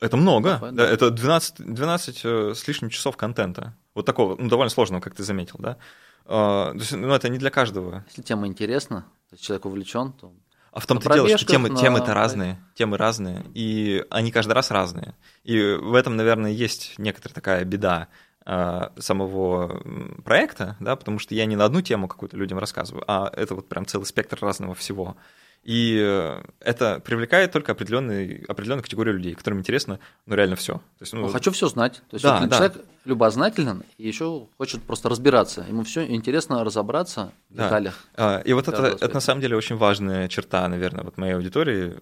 Это 0.00 0.16
много, 0.16 0.58
да, 0.60 0.70
да, 0.70 0.88
это 0.88 1.10
12, 1.10 1.74
12 1.74 2.20
э, 2.24 2.54
с 2.54 2.66
лишним 2.68 2.88
часов 2.88 3.16
контента. 3.16 3.76
Вот 3.94 4.06
такого, 4.06 4.36
ну, 4.40 4.48
довольно 4.48 4.70
сложного, 4.70 5.00
как 5.00 5.14
ты 5.14 5.22
заметил, 5.22 5.56
да. 5.58 5.76
То 6.24 6.72
есть, 6.76 6.92
ну, 6.92 7.12
это 7.12 7.28
не 7.28 7.36
для 7.36 7.50
каждого. 7.50 8.04
Если 8.06 8.22
тема 8.22 8.46
интересна, 8.46 9.04
то 9.28 9.34
есть 9.34 9.44
человек 9.44 9.66
увлечен, 9.66 10.12
то. 10.12 10.32
А 10.72 10.80
в 10.80 10.86
том-то 10.86 11.12
дело, 11.12 11.28
что 11.36 11.46
темы, 11.46 11.68
на... 11.68 11.76
темы-то 11.76 12.14
разные, 12.14 12.58
темы 12.74 12.96
разные, 12.96 13.44
и 13.52 14.04
они 14.08 14.32
каждый 14.32 14.52
раз 14.52 14.70
разные. 14.70 15.14
И 15.44 15.60
в 15.60 15.94
этом, 15.94 16.16
наверное, 16.16 16.50
есть 16.50 16.94
некоторая 16.96 17.34
такая 17.34 17.64
беда 17.64 18.08
uh, 18.46 18.90
самого 18.98 19.82
проекта, 20.24 20.76
да, 20.80 20.96
потому 20.96 21.18
что 21.18 21.34
я 21.34 21.44
не 21.44 21.56
на 21.56 21.66
одну 21.66 21.82
тему 21.82 22.08
какую-то 22.08 22.38
людям 22.38 22.58
рассказываю, 22.58 23.04
а 23.06 23.30
это 23.36 23.54
вот 23.54 23.68
прям 23.68 23.84
целый 23.84 24.06
спектр 24.06 24.38
разного 24.40 24.74
всего. 24.74 25.16
И 25.62 25.96
э, 25.96 26.42
это 26.58 26.98
привлекает 26.98 27.52
только 27.52 27.70
определенный, 27.72 28.44
определенную 28.48 28.82
категорию 28.82 29.14
людей, 29.14 29.34
которым 29.34 29.60
интересно, 29.60 30.00
ну, 30.26 30.34
реально 30.34 30.56
все. 30.56 30.74
То 30.74 31.02
есть, 31.02 31.12
ну, 31.12 31.28
хочу 31.28 31.52
все 31.52 31.68
знать. 31.68 32.02
То 32.10 32.14
есть 32.14 32.24
да, 32.24 32.40
вот 32.40 32.48
да. 32.48 32.56
человек 32.56 32.84
любознателен 33.04 33.84
и 33.96 34.08
еще 34.08 34.48
хочет 34.58 34.82
просто 34.82 35.08
разбираться. 35.08 35.64
Ему 35.68 35.84
все 35.84 36.04
интересно 36.04 36.64
разобраться 36.64 37.32
в 37.48 37.54
да. 37.54 37.64
деталях. 37.64 37.94
А, 38.16 38.40
и 38.40 38.52
вот 38.54 38.66
это, 38.66 38.86
это 38.86 39.14
на 39.14 39.20
самом 39.20 39.40
деле 39.40 39.56
очень 39.56 39.76
важная 39.76 40.26
черта, 40.26 40.66
наверное, 40.68 41.04
вот 41.04 41.16
моей 41.16 41.34
аудитории, 41.34 41.94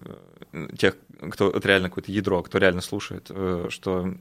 э, 0.51 0.67
тех, 0.75 0.95
кто 1.29 1.51
это 1.51 1.67
реально 1.67 1.89
какое-то 1.89 2.11
ядро, 2.11 2.41
кто 2.41 2.57
реально 2.57 2.81
слушает, 2.81 3.27
э, 3.29 3.67
что 3.69 4.15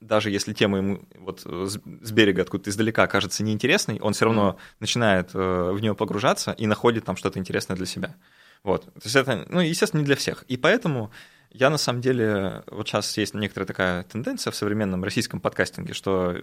даже 0.00 0.30
если 0.30 0.54
тема 0.54 0.78
ему 0.78 1.02
вот 1.20 1.42
с 1.44 2.10
берега 2.10 2.42
откуда-то 2.42 2.70
издалека 2.70 3.06
кажется 3.06 3.44
неинтересной, 3.44 4.00
он 4.00 4.12
все 4.12 4.24
равно 4.24 4.56
mm. 4.58 4.76
начинает 4.80 5.32
в 5.32 5.78
нее 5.78 5.94
погружаться 5.94 6.50
и 6.50 6.66
находит 6.66 7.04
там 7.04 7.16
что-то 7.16 7.38
интересное 7.38 7.76
для 7.76 7.86
себя. 7.86 8.16
Вот. 8.64 8.84
То 8.84 9.00
есть 9.04 9.16
это, 9.16 9.46
ну, 9.48 9.60
естественно, 9.60 10.00
не 10.00 10.06
для 10.06 10.16
всех. 10.16 10.44
И 10.44 10.56
поэтому 10.56 11.10
я 11.50 11.68
на 11.68 11.78
самом 11.78 12.00
деле, 12.00 12.62
вот 12.66 12.88
сейчас 12.88 13.16
есть 13.18 13.34
некоторая 13.34 13.66
такая 13.66 14.02
тенденция 14.04 14.50
в 14.50 14.56
современном 14.56 15.04
российском 15.04 15.40
подкастинге, 15.40 15.92
что 15.92 16.36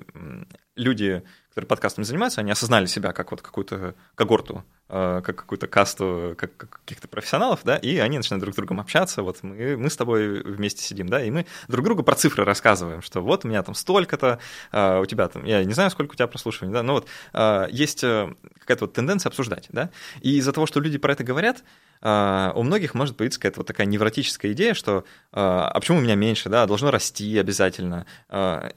люди, 0.76 1.24
которые 1.50 1.68
подкастом 1.68 2.04
занимаются, 2.04 2.42
они 2.42 2.52
осознали 2.52 2.86
себя 2.86 3.12
как 3.12 3.32
вот 3.32 3.42
какую-то 3.42 3.96
когорту, 4.14 4.64
э, 4.88 5.22
как 5.26 5.36
какую-то 5.36 5.68
касту 5.68 6.36
как, 6.38 6.56
каких-то 6.56 7.08
профессионалов, 7.08 7.62
да, 7.64 7.76
и 7.76 7.98
они 7.98 8.18
начинают 8.18 8.44
друг 8.44 8.54
с 8.54 8.56
другом 8.56 8.80
общаться, 8.80 9.24
вот 9.24 9.42
мы, 9.42 9.76
мы 9.76 9.90
с 9.90 9.98
тобой 9.98 10.44
вместе 10.44 10.84
сидим, 10.84 11.10
да, 11.10 11.24
и 11.24 11.32
мы 11.32 11.48
друг 11.68 11.86
другу 11.86 12.04
про 12.04 12.16
цифры 12.16 12.46
рассказываем, 12.46 13.02
что 13.02 13.22
вот 13.22 13.46
у 13.46 13.48
меня 13.48 13.64
там 13.64 13.74
столько-то, 13.74 14.40
э, 14.72 15.00
у 15.00 15.06
тебя 15.08 15.28
там, 15.28 15.44
я 15.44 15.64
не 15.64 15.74
знаю, 15.74 15.90
сколько 15.90 16.12
у 16.12 16.16
тебя 16.16 16.28
прослушиваний, 16.28 16.74
да, 16.74 16.84
но 16.84 16.94
вот 16.94 17.08
э, 17.34 17.68
есть 17.72 18.02
какая-то 18.02 18.86
вот 18.86 18.94
тенденция 18.94 19.30
обсуждать, 19.30 19.68
да, 19.70 19.90
и 20.22 20.38
из-за 20.38 20.54
того, 20.54 20.68
что 20.68 20.80
люди 20.80 21.00
про 21.00 21.14
это 21.14 21.24
говорят, 21.24 21.64
у 22.02 22.64
многих 22.64 22.94
может 22.94 23.18
появиться 23.18 23.42
какая-то 23.42 23.60
вот 23.60 23.68
такая 23.68 23.86
невротическая 23.86 24.54
идея, 24.54 24.74
что 24.74 25.04
а, 25.34 25.78
почему 25.78 25.98
у 25.98 26.02
меня 26.02 26.16
меньше, 26.16 26.48
да, 26.48 26.66
должно 26.66 26.92
расти 26.92 27.38
обязательно. 27.38 28.06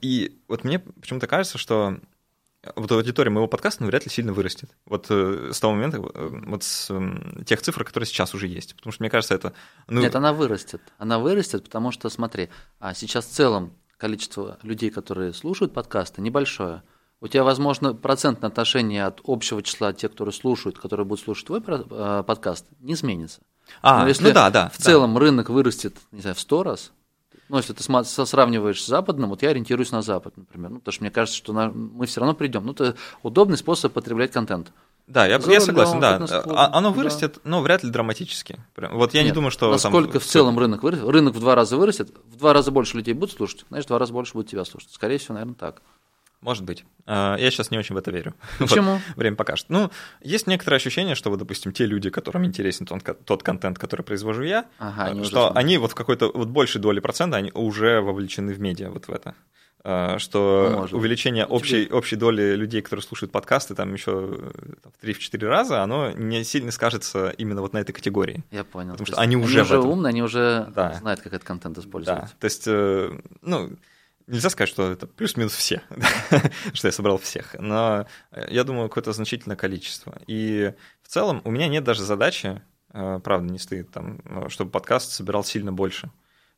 И 0.00 0.40
вот 0.48 0.64
мне 0.64 0.80
почему-то 0.80 1.28
кажется, 1.28 1.56
что 1.56 1.98
вот 2.76 2.92
аудитория 2.92 3.30
моего 3.30 3.48
подкаста 3.48 3.82
ну, 3.82 3.88
вряд 3.88 4.04
ли 4.04 4.10
сильно 4.10 4.32
вырастет. 4.32 4.70
Вот 4.86 5.06
э, 5.10 5.50
с 5.52 5.58
того 5.58 5.74
момента, 5.74 5.98
э, 5.98 6.28
вот 6.46 6.62
с 6.62 6.92
тех 7.44 7.60
цифр, 7.60 7.84
которые 7.84 8.06
сейчас 8.06 8.34
уже 8.34 8.46
есть. 8.46 8.76
Потому 8.76 8.92
что 8.92 9.02
мне 9.02 9.10
кажется, 9.10 9.34
это... 9.34 9.52
Ну... 9.88 10.00
Нет, 10.00 10.14
она 10.14 10.32
вырастет. 10.32 10.80
Она 10.98 11.18
вырастет, 11.18 11.64
потому 11.64 11.90
что, 11.90 12.08
смотри, 12.08 12.50
а 12.78 12.94
сейчас 12.94 13.26
в 13.26 13.30
целом 13.30 13.72
количество 13.96 14.58
людей, 14.62 14.90
которые 14.90 15.32
слушают 15.32 15.72
подкасты, 15.72 16.20
небольшое 16.20 16.82
у 17.20 17.28
тебя, 17.28 17.44
возможно, 17.44 17.94
процентное 17.94 18.50
отношение 18.50 19.04
от 19.06 19.20
общего 19.24 19.62
числа 19.62 19.92
тех, 19.92 20.10
которые 20.10 20.32
слушают, 20.32 20.78
которые 20.78 21.06
будут 21.06 21.24
слушать 21.24 21.46
твой 21.46 21.62
э, 21.64 22.24
подкаст, 22.26 22.66
не 22.80 22.94
изменится. 22.94 23.40
А, 23.80 24.02
Но 24.02 24.08
если 24.08 24.24
ну 24.24 24.34
да, 24.34 24.50
да. 24.50 24.70
В 24.70 24.78
да. 24.78 24.84
целом 24.84 25.16
рынок 25.16 25.48
вырастет, 25.48 25.96
не 26.10 26.20
знаю, 26.20 26.34
в 26.34 26.40
100 26.40 26.62
раз, 26.64 26.92
ну, 27.52 27.58
если 27.58 27.74
ты 27.74 27.82
сравниваешь 27.82 28.82
с 28.82 28.86
западным, 28.86 29.28
вот 29.28 29.42
я 29.42 29.50
ориентируюсь 29.50 29.92
на 29.92 30.00
запад, 30.00 30.34
например, 30.38 30.70
ну, 30.70 30.78
потому 30.78 30.92
что 30.94 31.02
мне 31.04 31.10
кажется, 31.10 31.36
что 31.36 31.52
мы 31.52 32.06
все 32.06 32.20
равно 32.20 32.34
придем. 32.34 32.64
Ну, 32.64 32.72
это 32.72 32.96
удобный 33.22 33.58
способ 33.58 33.92
потреблять 33.92 34.32
контент. 34.32 34.72
Да, 35.06 35.26
я, 35.26 35.38
я 35.38 35.60
согласен, 35.60 36.00
да. 36.00 36.18
А, 36.46 36.70
оно 36.78 36.92
вырастет, 36.92 37.34
да. 37.34 37.50
но 37.50 37.60
вряд 37.60 37.84
ли 37.84 37.90
драматически. 37.90 38.58
Вот 38.74 39.12
я 39.12 39.20
Нет, 39.20 39.32
не 39.32 39.34
думаю, 39.34 39.50
что... 39.50 39.70
Насколько 39.70 40.12
там... 40.12 40.22
в 40.22 40.24
целом 40.24 40.58
рынок 40.58 40.82
вырастет? 40.82 41.06
Рынок 41.06 41.34
в 41.34 41.40
два 41.40 41.54
раза 41.54 41.76
вырастет, 41.76 42.08
в 42.24 42.36
два 42.36 42.54
раза 42.54 42.70
больше 42.70 42.96
людей 42.96 43.12
будут 43.12 43.36
слушать, 43.36 43.66
значит, 43.68 43.84
в 43.84 43.88
два 43.88 43.98
раза 43.98 44.14
больше 44.14 44.32
будут 44.32 44.48
тебя 44.48 44.64
слушать. 44.64 44.90
Скорее 44.90 45.18
всего, 45.18 45.34
наверное, 45.34 45.56
так. 45.56 45.82
Может 46.42 46.64
быть. 46.64 46.84
А, 47.06 47.36
я 47.38 47.50
сейчас 47.50 47.70
не 47.70 47.78
очень 47.78 47.94
в 47.94 47.98
это 47.98 48.10
верю. 48.10 48.34
Почему? 48.58 48.94
Вот, 48.94 49.16
время 49.16 49.36
покажет. 49.36 49.66
Ну, 49.68 49.90
есть 50.20 50.46
некоторое 50.48 50.76
ощущение, 50.76 51.14
что, 51.14 51.30
вот, 51.30 51.38
допустим, 51.38 51.72
те 51.72 51.86
люди, 51.86 52.10
которым 52.10 52.44
интересен 52.44 52.84
тот, 52.84 53.24
тот 53.24 53.42
контент, 53.42 53.78
который 53.78 54.02
произвожу 54.02 54.42
я, 54.42 54.66
ага, 54.78 55.06
они 55.06 55.24
что 55.24 55.50
уже... 55.50 55.58
они 55.58 55.78
вот 55.78 55.92
в 55.92 55.94
какой-то 55.94 56.30
вот 56.34 56.48
большей 56.48 56.80
доли 56.80 57.00
процента 57.00 57.36
они 57.36 57.52
уже 57.54 58.00
вовлечены 58.00 58.52
в 58.52 58.60
медиа 58.60 58.90
вот 58.90 59.06
в 59.06 59.12
это. 59.12 59.34
А, 59.84 60.18
что 60.20 60.68
ну, 60.70 60.78
Может. 60.78 60.94
увеличение 60.94 61.44
общей, 61.44 61.88
общей 61.90 62.14
доли 62.14 62.54
людей, 62.54 62.82
которые 62.82 63.02
слушают 63.02 63.32
подкасты, 63.32 63.74
там 63.74 63.92
еще 63.92 64.12
в 64.12 65.04
3-4 65.04 65.46
раза, 65.46 65.82
оно 65.82 66.12
не 66.12 66.44
сильно 66.44 66.70
скажется 66.70 67.30
именно 67.30 67.62
вот 67.62 67.72
на 67.72 67.78
этой 67.78 67.92
категории. 67.92 68.44
Я 68.52 68.62
понял. 68.62 68.92
Потому 68.92 69.06
что 69.06 69.16
они, 69.16 69.34
они 69.34 69.44
уже, 69.44 69.62
уже 69.62 69.80
умные, 69.80 70.10
они 70.10 70.22
уже 70.22 70.68
да. 70.74 70.94
знают, 70.94 71.20
как 71.20 71.32
этот 71.32 71.46
контент 71.46 71.78
использовать. 71.78 72.22
Да. 72.22 72.30
То 72.38 72.44
есть, 72.44 72.64
э, 72.66 73.10
ну, 73.42 73.70
Нельзя 74.32 74.48
сказать, 74.50 74.70
что 74.70 74.90
это 74.90 75.06
плюс-минус 75.06 75.52
все, 75.54 75.82
что 76.72 76.88
я 76.88 76.92
собрал 76.92 77.18
всех, 77.18 77.54
но 77.58 78.06
э, 78.30 78.46
я 78.50 78.64
думаю, 78.64 78.88
какое-то 78.88 79.12
значительное 79.12 79.56
количество. 79.56 80.18
И 80.26 80.72
в 81.02 81.08
целом 81.08 81.42
у 81.44 81.50
меня 81.50 81.68
нет 81.68 81.84
даже 81.84 82.02
задачи, 82.02 82.62
э, 82.94 83.20
правда, 83.22 83.52
не 83.52 83.58
стоит 83.58 83.90
там, 83.90 84.20
э, 84.24 84.48
чтобы 84.48 84.70
подкаст 84.70 85.12
собирал 85.12 85.44
сильно 85.44 85.72
больше. 85.72 86.10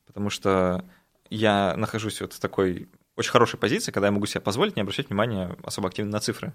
потому 0.06 0.30
что 0.30 0.84
я 1.30 1.74
нахожусь 1.76 2.20
вот 2.20 2.32
в 2.34 2.40
такой 2.40 2.88
очень 3.16 3.32
хорошей 3.32 3.58
позиции, 3.58 3.92
когда 3.92 4.06
я 4.08 4.12
могу 4.12 4.26
себе 4.26 4.40
позволить 4.40 4.76
не 4.76 4.82
обращать 4.82 5.08
внимания 5.08 5.56
особо 5.64 5.88
активно 5.88 6.12
на 6.12 6.20
цифры. 6.20 6.54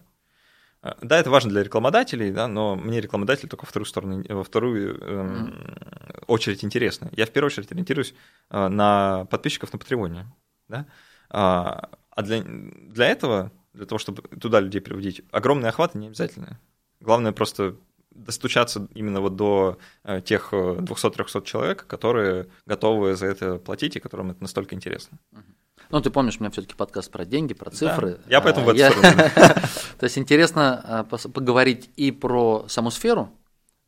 Э, 0.81 0.93
Да, 1.01 1.19
это 1.19 1.29
важно 1.29 1.49
для 1.51 1.63
рекламодателей, 1.63 2.31
да, 2.31 2.47
но 2.47 2.75
мне 2.75 3.01
рекламодатель 3.01 3.49
только 3.49 3.63
во 3.65 3.69
вторую 3.69 3.87
сторону, 3.87 4.23
во 4.29 4.43
вторую 4.43 4.99
эм, 5.01 5.77
очередь 6.27 6.63
интересно. 6.63 7.09
Я 7.13 7.25
в 7.25 7.31
первую 7.31 7.47
очередь 7.47 7.71
ориентируюсь 7.71 8.13
э, 8.49 8.67
на 8.67 9.25
подписчиков 9.25 9.73
на 9.73 9.79
Патреоне, 9.79 10.27
да. 10.67 10.85
А 11.29 11.89
а 12.11 12.21
для, 12.21 12.43
для 12.43 13.05
этого, 13.07 13.51
для 13.73 13.85
того, 13.85 13.97
чтобы 13.99 14.21
туда 14.23 14.59
людей 14.59 14.81
приводить, 14.81 15.21
огромные 15.31 15.69
охваты 15.69 15.97
не 15.97 16.07
обязательно. 16.07 16.59
Главное 16.99 17.31
просто 17.31 17.75
достучаться 18.11 18.87
именно 18.93 19.21
вот 19.21 19.35
до 19.37 19.77
э, 20.03 20.19
тех 20.21 20.49
э, 20.51 20.55
200-300 20.81 21.45
человек, 21.45 21.85
которые 21.87 22.47
готовы 22.65 23.15
за 23.15 23.27
это 23.27 23.57
платить 23.57 23.95
и 23.95 23.99
которым 24.01 24.31
это 24.31 24.41
настолько 24.41 24.75
интересно. 24.75 25.17
Ну, 25.91 26.01
ты 26.01 26.09
помнишь, 26.11 26.37
у 26.37 26.41
меня 26.41 26.51
все-таки 26.51 26.75
подкаст 26.75 27.09
про 27.09 27.23
деньги, 27.25 27.53
про 27.53 27.71
цифры. 27.71 28.15
Да, 28.15 28.21
я 28.27 28.41
поэтому 28.41 28.65
А, 28.65 28.73
в 28.73 28.75
эту 28.75 28.79
я- 28.79 28.91
сторону. 28.91 29.17
То 29.99 30.03
есть 30.03 30.17
интересно 30.17 31.07
пос- 31.09 31.31
поговорить 31.31 31.89
и 31.95 32.11
про 32.11 32.65
саму 32.67 32.91
сферу, 32.91 33.31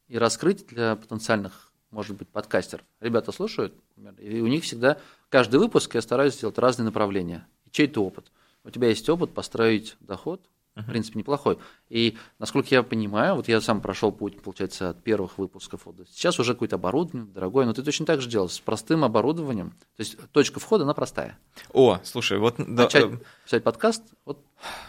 и 0.07 0.17
раскрыть 0.17 0.65
для 0.67 0.95
потенциальных, 0.95 1.70
может 1.91 2.15
быть, 2.15 2.29
подкастеров. 2.29 2.85
Ребята 2.99 3.31
слушают, 3.31 3.73
и 4.17 4.39
у 4.39 4.47
них 4.47 4.63
всегда 4.63 4.97
каждый 5.29 5.59
выпуск 5.59 5.93
я 5.95 6.01
стараюсь 6.01 6.35
сделать 6.35 6.57
разные 6.57 6.85
направления. 6.85 7.47
Чей-то 7.71 8.03
опыт. 8.03 8.31
У 8.63 8.69
тебя 8.69 8.89
есть 8.89 9.07
опыт 9.09 9.33
построить 9.33 9.95
доход, 9.99 10.41
в 10.75 10.85
принципе, 10.85 11.19
неплохой. 11.19 11.57
И, 11.89 12.17
насколько 12.39 12.69
я 12.71 12.83
понимаю, 12.83 13.35
вот 13.35 13.47
я 13.47 13.59
сам 13.59 13.81
прошел 13.81 14.11
путь, 14.11 14.41
получается, 14.41 14.89
от 14.89 15.03
первых 15.03 15.37
выпусков. 15.37 15.81
вот 15.85 15.95
Сейчас 16.09 16.39
уже 16.39 16.53
какое-то 16.53 16.77
оборудование 16.77 17.31
дорогое, 17.33 17.65
но 17.65 17.73
ты 17.73 17.83
точно 17.83 18.05
так 18.05 18.21
же 18.21 18.29
делал, 18.29 18.47
с 18.47 18.59
простым 18.59 19.03
оборудованием. 19.03 19.71
То 19.97 19.99
есть 19.99 20.17
точка 20.31 20.59
входа, 20.59 20.83
она 20.83 20.93
простая. 20.93 21.37
О, 21.73 21.99
слушай, 22.03 22.37
вот 22.37 22.55
да, 22.57 22.83
Начать 22.83 23.03
э, 23.03 23.17
писать 23.43 23.63
подкаст, 23.63 24.03
вот 24.25 24.39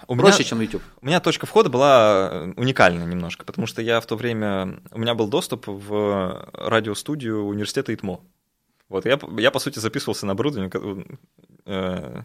у 0.06 0.14
меня, 0.14 0.24
проще, 0.24 0.44
чем 0.44 0.60
YouTube. 0.60 0.82
у 1.00 1.06
меня 1.06 1.20
точка 1.20 1.46
входа 1.46 1.68
была 1.68 2.28
э, 2.30 2.52
уникальная 2.56 3.06
немножко, 3.06 3.44
потому 3.44 3.66
что 3.66 3.82
я 3.82 4.00
в 4.00 4.06
то 4.06 4.16
время, 4.16 4.80
у 4.92 4.98
меня 4.98 5.14
был 5.14 5.26
доступ 5.28 5.66
в 5.66 6.48
радиостудию 6.52 7.44
университета 7.44 7.92
ИТМО. 7.92 8.20
Вот, 8.88 9.06
я, 9.06 9.18
я 9.38 9.50
по 9.50 9.58
сути, 9.58 9.78
записывался 9.78 10.26
на 10.26 10.32
оборудование, 10.32 10.70
э, 11.64 12.22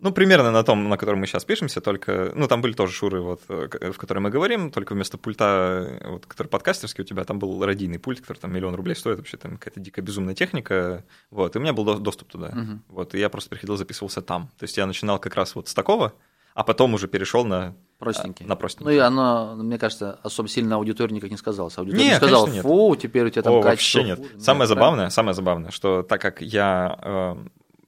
ну, 0.00 0.12
примерно 0.12 0.50
на 0.52 0.62
том, 0.62 0.88
на 0.88 0.96
котором 0.96 1.18
мы 1.20 1.26
сейчас 1.26 1.44
пишемся, 1.44 1.80
только, 1.80 2.32
ну, 2.34 2.46
там 2.46 2.60
были 2.62 2.72
тоже 2.72 2.92
шуры, 2.92 3.20
вот, 3.20 3.40
э, 3.48 3.90
в 3.92 3.96
которой 3.98 4.20
мы 4.20 4.30
говорим, 4.30 4.70
только 4.70 4.92
вместо 4.94 5.18
пульта, 5.18 5.98
э, 6.00 6.08
вот, 6.10 6.26
который 6.26 6.48
подкастерский 6.48 7.02
у 7.02 7.06
тебя, 7.06 7.24
там 7.24 7.38
был 7.38 7.64
радийный 7.64 7.98
пульт, 7.98 8.20
который 8.20 8.38
там 8.38 8.52
миллион 8.52 8.74
рублей 8.76 8.94
стоит, 8.94 9.18
вообще 9.18 9.36
там 9.36 9.56
какая-то 9.56 9.80
дикая 9.80 10.02
безумная 10.02 10.34
техника, 10.34 11.04
вот, 11.30 11.56
и 11.56 11.58
у 11.58 11.62
меня 11.62 11.72
был 11.72 11.84
до- 11.84 11.98
доступ 11.98 12.28
туда, 12.28 12.50
Мгм. 12.54 12.82
вот, 12.88 13.14
и 13.14 13.18
я 13.18 13.28
просто 13.28 13.50
приходил, 13.50 13.76
записывался 13.76 14.22
там, 14.22 14.48
то 14.58 14.64
есть 14.64 14.76
я 14.76 14.86
начинал 14.86 15.18
как 15.18 15.34
раз 15.34 15.54
вот 15.56 15.68
с 15.68 15.74
такого, 15.74 16.12
а 16.54 16.64
потом 16.64 16.94
уже 16.94 17.06
перешел 17.08 17.44
на, 17.44 17.74
Простенький. 17.98 18.44
на 18.46 18.50
Ну 18.54 18.56
простенький. 18.60 18.94
и 18.94 18.98
оно, 18.98 19.54
мне 19.56 19.78
кажется, 19.78 20.18
особо 20.22 20.48
сильно 20.48 20.76
аудитория 20.76 21.14
никак 21.14 21.30
не 21.30 21.36
сказалась. 21.36 21.76
Аудитория 21.78 22.02
Не, 22.04 22.10
не 22.10 22.16
сказала, 22.16 22.46
конечно, 22.46 22.54
нет. 22.56 22.62
фу, 22.66 22.96
теперь 22.96 23.26
у 23.26 23.30
тебя 23.30 23.42
там 23.42 23.54
О, 23.54 23.62
качество 23.62 23.98
вообще 23.98 24.10
нет. 24.10 24.18
хуже». 24.18 24.40
Самое 24.40 24.60
Нет, 24.60 24.68
забавное, 24.68 25.10
самое 25.10 25.34
забавное, 25.34 25.70
что 25.72 26.02
так 26.02 26.20
как 26.20 26.40
я 26.40 26.98
э, 27.02 27.36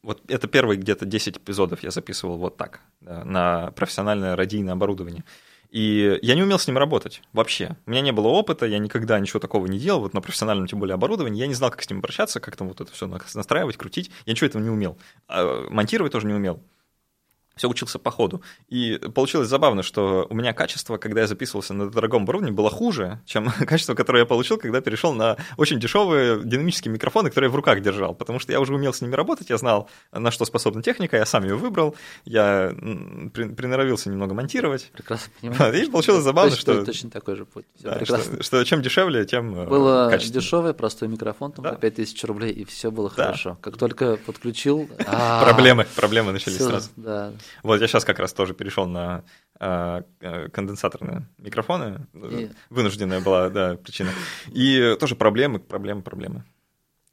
вот 0.02 0.22
это 0.28 0.48
первые 0.48 0.78
где-то 0.78 1.04
10 1.04 1.38
эпизодов 1.38 1.82
я 1.82 1.90
записывал 1.90 2.38
вот 2.38 2.56
так 2.56 2.80
да, 3.00 3.24
на 3.24 3.70
профессиональное 3.72 4.36
радийное 4.36 4.74
оборудование. 4.74 5.24
И 5.70 6.18
я 6.22 6.34
не 6.34 6.42
умел 6.42 6.58
с 6.58 6.66
ним 6.66 6.78
работать 6.78 7.22
вообще. 7.32 7.76
У 7.86 7.90
меня 7.90 8.00
не 8.00 8.10
было 8.10 8.26
опыта, 8.26 8.66
я 8.66 8.78
никогда 8.78 9.20
ничего 9.20 9.38
такого 9.38 9.66
не 9.66 9.78
делал, 9.78 10.00
вот 10.00 10.14
на 10.14 10.20
профессиональном, 10.20 10.66
тем 10.66 10.80
более, 10.80 10.94
оборудовании. 10.94 11.38
Я 11.38 11.46
не 11.46 11.54
знал, 11.54 11.70
как 11.70 11.82
с 11.82 11.88
ним 11.88 12.00
обращаться, 12.00 12.40
как 12.40 12.56
там 12.56 12.68
вот 12.68 12.80
это 12.80 12.92
все 12.92 13.06
настраивать, 13.06 13.76
крутить. 13.76 14.10
Я 14.26 14.32
ничего 14.32 14.48
этого 14.48 14.62
не 14.62 14.70
умел. 14.70 14.98
А 15.28 15.68
монтировать 15.70 16.12
тоже 16.12 16.26
не 16.26 16.34
умел. 16.34 16.60
Все 17.60 17.68
учился 17.68 17.98
по 17.98 18.10
ходу. 18.10 18.40
И 18.70 18.96
получилось 19.14 19.48
забавно, 19.48 19.82
что 19.82 20.26
у 20.30 20.34
меня 20.34 20.54
качество, 20.54 20.96
когда 20.96 21.20
я 21.20 21.26
записывался 21.26 21.74
на 21.74 21.90
дорогом 21.90 22.22
оборудовании, 22.22 22.54
было 22.56 22.70
хуже, 22.70 23.20
чем 23.26 23.50
качество, 23.66 23.94
которое 23.94 24.20
я 24.20 24.24
получил, 24.24 24.56
когда 24.56 24.80
перешел 24.80 25.12
на 25.12 25.36
очень 25.58 25.78
дешевые 25.78 26.40
динамические 26.42 26.90
микрофоны, 26.90 27.28
которые 27.28 27.48
я 27.48 27.52
в 27.52 27.56
руках 27.56 27.82
держал. 27.82 28.14
Потому 28.14 28.38
что 28.38 28.50
я 28.50 28.60
уже 28.60 28.74
умел 28.74 28.94
с 28.94 29.02
ними 29.02 29.14
работать, 29.14 29.50
я 29.50 29.58
знал, 29.58 29.90
на 30.10 30.30
что 30.30 30.46
способна 30.46 30.82
техника, 30.82 31.18
я 31.18 31.26
сам 31.26 31.44
ее 31.44 31.54
выбрал, 31.56 31.94
я 32.24 32.72
при- 33.34 33.50
приноровился 33.52 34.08
немного 34.08 34.32
монтировать. 34.32 34.90
Прекрасно 34.94 35.30
понимаю. 35.42 35.70
Видишь, 35.74 35.92
получилось 35.92 36.24
забавно, 36.24 36.52
Точно- 36.52 36.72
что- 36.76 36.84
Точно 36.86 37.10
такой 37.10 37.36
же 37.36 37.44
путь. 37.44 37.66
Всё 37.76 37.90
Да, 37.90 38.04
что, 38.06 38.42
что 38.42 38.64
чем 38.64 38.80
дешевле, 38.80 39.26
тем 39.26 39.54
э, 39.54 39.66
Было 39.66 40.10
дешевый, 40.16 40.72
простой 40.72 41.08
микрофон, 41.08 41.52
там 41.52 41.62
Да. 41.62 41.72
за 41.72 41.76
5000 41.76 42.24
рублей, 42.24 42.52
и 42.52 42.64
все 42.64 42.90
было 42.90 43.10
Да. 43.14 43.24
хорошо. 43.24 43.58
Как 43.60 43.76
только 43.76 44.16
подключил... 44.16 44.88
а, 45.06 45.44
Проблемы, 45.44 45.86
проблемы 45.94 46.32
начались 46.32 46.56
сразу. 46.56 46.88
Да. 46.96 47.32
Вот 47.62 47.80
я 47.80 47.86
сейчас 47.88 48.04
как 48.04 48.18
раз 48.18 48.32
тоже 48.32 48.54
перешел 48.54 48.86
на 48.86 49.24
э, 49.58 50.02
э, 50.20 50.48
конденсаторные 50.48 51.26
микрофоны. 51.38 52.06
И- 52.14 52.50
Вынужденная 52.70 53.20
была, 53.20 53.48
да, 53.50 53.76
причина. 53.76 54.10
И 54.48 54.96
тоже 54.98 55.16
проблемы, 55.16 55.58
проблемы, 55.58 56.02
проблемы. 56.02 56.44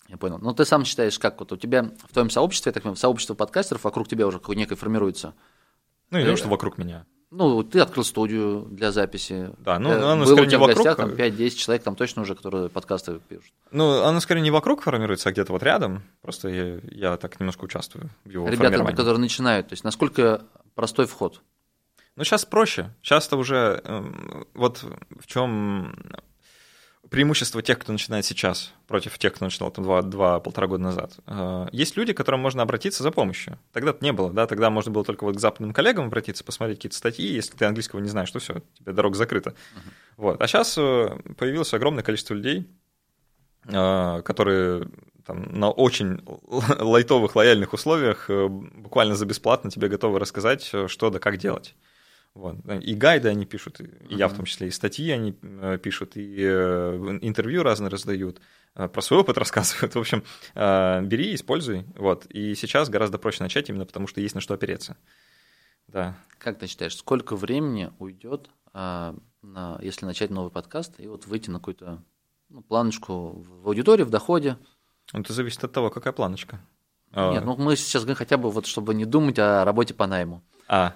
Я 0.08 0.18
понял. 0.18 0.38
Ну, 0.40 0.54
ты 0.54 0.64
сам 0.64 0.86
считаешь, 0.86 1.20
как 1.20 1.40
вот 1.40 1.52
у 1.52 1.58
тебя 1.58 1.92
в 2.08 2.14
твоем 2.14 2.30
сообществе, 2.30 2.70
я 2.70 2.74
так 2.74 2.84
понимаю, 2.84 2.96
сообщество 2.98 3.34
подкастеров 3.34 3.84
вокруг 3.84 4.08
тебя 4.08 4.26
уже 4.26 4.40
некое 4.50 4.76
формируется. 4.76 5.34
Ну, 6.12 6.20
Э, 6.20 6.26
то, 6.26 6.36
что 6.38 6.48
вокруг 6.48 6.78
меня. 6.78 7.06
Ну, 7.30 7.62
ты 7.64 7.80
открыл 7.82 8.06
студию 8.06 8.68
для 8.72 8.92
записи. 8.94 9.52
Да, 9.58 9.80
ну, 9.80 9.90
Э, 9.90 10.12
оно 10.14 10.24
Было 10.24 10.34
скорее 10.34 10.48
у 10.48 10.50
тебя 10.50 10.58
не 10.60 10.64
в 10.64 10.68
гостях 10.68 10.98
вокруг, 10.98 11.18
там 11.18 11.26
а- 11.26 11.30
5-10 11.30 11.58
человек, 11.58 11.84
там 11.84 11.96
точно 11.96 12.22
уже, 12.22 12.36
которые 12.36 12.70
подкасты 12.70 13.20
пишут. 13.28 13.52
Ну, 13.72 14.02
оно 14.04 14.20
скорее 14.22 14.42
не 14.42 14.52
вокруг 14.52 14.82
формируется, 14.82 15.28
а 15.30 15.32
где-то 15.34 15.52
вот 15.52 15.62
рядом. 15.62 16.04
Просто 16.22 16.48
я, 16.48 16.80
я 16.84 17.18
так 17.18 17.38
немножко 17.40 17.66
участвую 17.66 18.10
в 18.24 18.30
его 18.30 18.48
Ребята, 18.48 18.84
которые 18.86 19.18
начинают, 19.18 19.68
то 19.68 19.74
есть 19.74 19.84
насколько 19.84 20.44
простой 20.74 21.06
вход? 21.06 21.42
Ну, 22.16 22.24
сейчас 22.24 22.46
проще. 22.46 22.94
Часто 23.02 23.36
уже 23.36 23.82
эм, 23.84 24.48
вот 24.54 24.84
в 25.20 25.28
чем 25.28 25.96
преимущество 27.10 27.62
тех, 27.62 27.80
кто 27.80 27.92
начинает 27.92 28.26
сейчас, 28.26 28.74
против 28.88 29.18
тех, 29.18 29.34
кто 29.34 29.46
начинал 29.46 29.72
там 29.72 29.84
два, 29.84 30.02
два 30.02 30.40
полтора 30.40 30.68
года 30.68 30.84
назад. 30.84 31.18
Э, 31.26 31.68
Есть 31.72 31.98
люди, 31.98 32.14
к 32.14 32.18
которым 32.18 32.40
можно 32.42 32.62
обратиться 32.62 33.04
за 33.04 33.12
помощью. 33.12 33.58
Тогда 33.74 33.96
не 34.02 34.12
было, 34.12 34.32
да, 34.32 34.48
тогда 34.48 34.70
можно 34.70 34.92
было 34.92 35.04
только 35.04 35.24
вот 35.24 35.38
к 35.38 35.40
западным 35.40 35.74
коллегам 35.74 36.08
обратиться, 36.08 36.44
посмотреть 36.44 36.80
какие-то 36.80 36.98
статьи, 36.98 37.26
если 37.26 37.56
ты 37.56 37.66
английского 37.66 38.00
не 38.00 38.10
знаешь, 38.10 38.32
то 38.32 38.40
все, 38.40 38.62
тебе 38.78 38.94
дорога 38.94 39.16
закрыта. 39.16 39.54
Вот. 40.18 40.42
А 40.42 40.48
сейчас 40.48 40.76
появилось 40.76 41.74
огромное 41.74 42.04
количество 42.04 42.34
людей, 42.34 42.68
э, 43.66 44.22
которые 44.24 44.88
там, 45.28 45.44
на 45.52 45.70
очень 45.70 46.22
лайтовых, 46.80 47.36
лояльных 47.36 47.74
условиях 47.74 48.30
э, 48.30 48.48
буквально 48.48 49.16
за 49.16 49.26
бесплатно 49.26 49.70
тебе 49.70 49.90
готовы 49.90 50.20
рассказать, 50.20 50.70
э, 50.74 50.88
что 50.88 51.10
да 51.10 51.20
как 51.20 51.38
делать. 51.38 51.76
Вот. 52.38 52.56
И 52.84 52.94
гайды 52.94 53.30
они 53.30 53.48
пишут, 53.48 53.82
и 53.82 54.14
я 54.14 54.28
в 54.28 54.36
том 54.36 54.46
числе, 54.46 54.68
и 54.68 54.72
статьи 54.72 55.10
они 55.10 55.36
э, 55.42 55.80
пишут, 55.82 56.16
и 56.18 56.38
э, 56.38 57.18
интервью 57.22 57.64
разные 57.64 57.90
раздают, 57.90 58.40
э, 58.76 58.88
про 58.88 59.02
свой 59.02 59.22
опыт 59.22 59.38
рассказывают. 59.40 59.96
В 59.96 60.00
общем, 60.00 60.24
бери, 60.54 61.34
используй. 61.34 61.86
Вот. 61.96 62.28
И 62.28 62.54
сейчас 62.54 62.90
гораздо 62.90 63.18
проще 63.18 63.42
начать 63.42 63.70
именно 63.70 63.88
потому, 63.88 64.06
что 64.06 64.22
есть 64.22 64.36
на 64.36 64.42
что 64.42 64.54
опереться. 64.54 64.98
Да. 65.88 66.16
Как 66.38 66.60
ты 66.60 66.68
считаешь, 66.68 66.96
сколько 66.96 67.36
времени 67.36 67.92
уйдет, 67.98 68.52
а, 68.72 69.16
на, 69.42 69.80
если 69.82 70.06
начать 70.06 70.30
новый 70.30 70.52
подкаст 70.52 71.00
и 71.00 71.08
вот 71.08 71.26
выйти 71.26 71.50
на 71.50 71.58
какую-то 71.58 72.04
ну, 72.50 72.62
планочку 72.62 73.44
в 73.64 73.68
аудитории, 73.68 74.04
в 74.04 74.12
доходе? 74.12 74.58
Ну, 75.12 75.22
Это 75.22 75.34
зависит 75.34 75.64
от 75.64 75.72
того, 75.72 75.90
какая 75.90 76.14
планочка. 76.14 76.60
А, 77.14 77.32
Нет, 77.32 77.46
ну 77.46 77.56
мы 77.56 77.76
сейчас 77.76 78.04
говорим 78.04 78.18
хотя 78.18 78.38
бы 78.38 78.52
вот, 78.52 78.68
чтобы 78.68 78.94
не 78.94 79.06
думать 79.06 79.40
о 79.40 79.66
работе 79.66 79.96
по 79.96 80.06
найму. 80.06 80.44
А. 80.68 80.96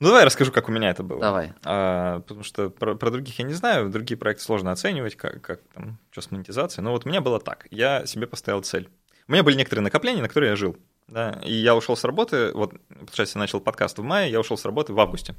Ну, 0.00 0.06
давай 0.06 0.20
я 0.20 0.26
расскажу, 0.26 0.52
как 0.52 0.68
у 0.68 0.72
меня 0.72 0.90
это 0.90 1.02
было. 1.02 1.20
Давай. 1.20 1.52
А, 1.64 2.20
потому 2.20 2.44
что 2.44 2.70
про, 2.70 2.94
про 2.94 3.10
других 3.10 3.38
я 3.38 3.44
не 3.44 3.54
знаю, 3.54 3.90
другие 3.90 4.16
проекты 4.16 4.44
сложно 4.44 4.70
оценивать, 4.70 5.16
как, 5.16 5.40
как 5.42 5.60
там, 5.74 5.98
что 6.10 6.20
с 6.20 6.30
монетизацией. 6.30 6.84
Но 6.84 6.92
вот 6.92 7.04
у 7.04 7.08
меня 7.08 7.20
было 7.20 7.40
так. 7.40 7.66
Я 7.70 8.06
себе 8.06 8.28
поставил 8.28 8.62
цель. 8.62 8.88
У 9.26 9.32
меня 9.32 9.42
были 9.42 9.56
некоторые 9.56 9.82
накопления, 9.82 10.22
на 10.22 10.28
которые 10.28 10.50
я 10.50 10.56
жил. 10.56 10.76
Да, 11.08 11.40
и 11.42 11.52
я 11.52 11.74
ушел 11.74 11.96
с 11.96 12.04
работы, 12.04 12.52
вот, 12.52 12.74
получается, 12.98 13.38
я 13.38 13.40
начал 13.40 13.60
подкаст 13.60 13.98
в 13.98 14.02
мае, 14.02 14.30
я 14.30 14.40
ушел 14.40 14.58
с 14.58 14.64
работы 14.66 14.92
в 14.92 15.00
августе. 15.00 15.34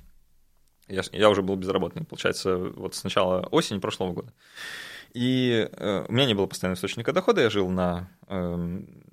Я, 0.87 1.03
я 1.11 1.29
уже 1.29 1.43
был 1.43 1.55
безработный, 1.55 2.03
получается, 2.03 2.57
вот 2.57 2.95
с 2.95 3.03
начала 3.03 3.41
осени 3.51 3.77
прошлого 3.77 4.13
года. 4.13 4.33
И 5.13 5.69
э, 5.71 6.05
у 6.07 6.11
меня 6.11 6.25
не 6.25 6.33
было 6.33 6.47
постоянного 6.47 6.75
источника 6.75 7.13
дохода, 7.13 7.41
я 7.41 7.51
жил 7.51 7.69
на 7.69 8.09
эм, 8.27 9.03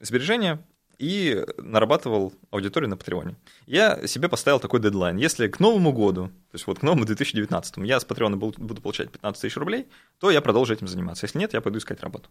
сбережения 0.00 0.60
и 0.98 1.44
нарабатывал 1.58 2.32
аудиторию 2.50 2.90
на 2.90 2.96
Патреоне. 2.96 3.36
Я 3.66 4.06
себе 4.06 4.28
поставил 4.28 4.58
такой 4.58 4.80
дедлайн. 4.80 5.16
Если 5.16 5.46
к 5.48 5.60
Новому 5.60 5.92
году, 5.92 6.26
то 6.28 6.54
есть 6.54 6.66
вот 6.66 6.80
к 6.80 6.82
новому 6.82 7.04
2019, 7.04 7.76
я 7.78 8.00
с 8.00 8.04
Патреона 8.04 8.36
буду 8.36 8.82
получать 8.82 9.10
15 9.10 9.40
тысяч 9.40 9.56
рублей, 9.56 9.86
то 10.18 10.30
я 10.30 10.40
продолжу 10.40 10.74
этим 10.74 10.88
заниматься. 10.88 11.26
Если 11.26 11.38
нет, 11.38 11.52
я 11.54 11.60
пойду 11.60 11.78
искать 11.78 12.00
работу. 12.02 12.28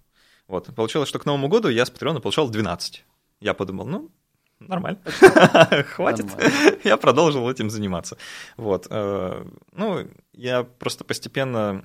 Вот. 0.47 0.73
Получилось, 0.75 1.09
что 1.09 1.19
к 1.19 1.25
Новому 1.25 1.47
году 1.47 1.69
я 1.69 1.85
с 1.85 1.89
Патреона 1.89 2.19
получал 2.19 2.49
12. 2.49 3.05
Я 3.39 3.53
подумал, 3.53 3.85
ну, 3.87 4.11
нормально, 4.59 4.99
хватит. 5.05 6.25
Нормально. 6.25 6.77
Я 6.83 6.97
продолжил 6.97 7.49
этим 7.49 7.69
заниматься. 7.69 8.17
Вот. 8.57 8.87
э, 8.89 9.45
Ну, 9.73 10.07
я 10.33 10.63
просто 10.63 11.03
постепенно 11.03 11.83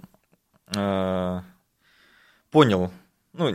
э, 0.74 1.40
понял, 2.50 2.90
ну, 3.32 3.54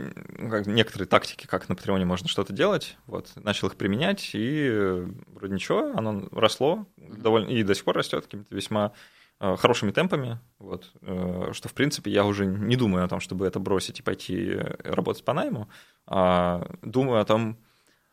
как 0.50 0.66
некоторые 0.66 1.06
тактики, 1.06 1.46
как 1.46 1.68
на 1.68 1.76
Патреоне 1.76 2.04
можно 2.04 2.28
что-то 2.28 2.52
делать. 2.52 2.96
Вот, 3.06 3.32
начал 3.36 3.68
их 3.68 3.76
применять, 3.76 4.30
и 4.34 4.68
э, 4.70 5.08
вроде 5.28 5.54
ничего, 5.54 5.92
оно 5.96 6.28
росло 6.32 6.86
довольно, 6.96 7.48
и 7.48 7.62
до 7.62 7.74
сих 7.74 7.84
пор 7.84 7.96
растет 7.96 8.24
какими-то 8.24 8.54
весьма 8.54 8.92
э, 9.40 9.56
хорошими 9.56 9.92
темпами, 9.92 10.40
вот, 10.58 10.90
э, 11.02 11.50
что, 11.52 11.68
в 11.68 11.74
принципе, 11.74 12.10
я 12.10 12.24
уже 12.24 12.46
не 12.46 12.74
думаю 12.74 13.04
о 13.04 13.08
том, 13.08 13.20
чтобы 13.20 13.46
это 13.46 13.60
бросить 13.60 14.00
и 14.00 14.02
пойти 14.02 14.56
работать 14.80 15.24
по 15.24 15.32
найму, 15.32 15.68
а 16.06 16.68
думаю 16.82 17.20
о 17.20 17.24
том, 17.24 17.56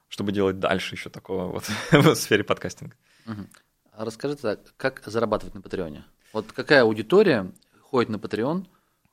чтобы 0.07 0.31
делать 0.31 0.59
дальше 0.59 0.93
еще 0.93 1.09
такого 1.09 1.51
вот 1.51 1.63
в 1.91 2.15
сфере 2.15 2.43
подкастинга. 2.43 2.95
А 3.91 4.05
расскажите, 4.05 4.59
как 4.77 5.01
зарабатывать 5.05 5.55
на 5.55 5.61
Патреоне? 5.61 6.05
Вот 6.31 6.51
какая 6.51 6.83
аудитория 6.83 7.51
ходит 7.81 8.09
на 8.09 8.17
Patreon, 8.17 8.67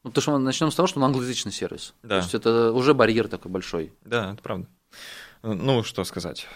ну, 0.05 0.11
потому 0.11 0.23
что 0.23 0.33
мы 0.33 0.39
начнем 0.39 0.71
с 0.71 0.75
того, 0.75 0.87
что 0.87 0.99
он 0.99 1.05
англоязычный 1.05 1.53
сервис. 1.53 1.95
Да. 2.03 2.09
То 2.09 2.17
есть 2.17 2.35
это 2.35 2.73
уже 2.73 2.95
барьер 2.95 3.29
такой 3.29 3.51
большой. 3.51 3.93
Да, 4.05 4.33
это 4.33 4.43
правда. 4.43 4.67
Ну, 5.43 5.83
что 5.83 6.05
сказать. 6.05 6.47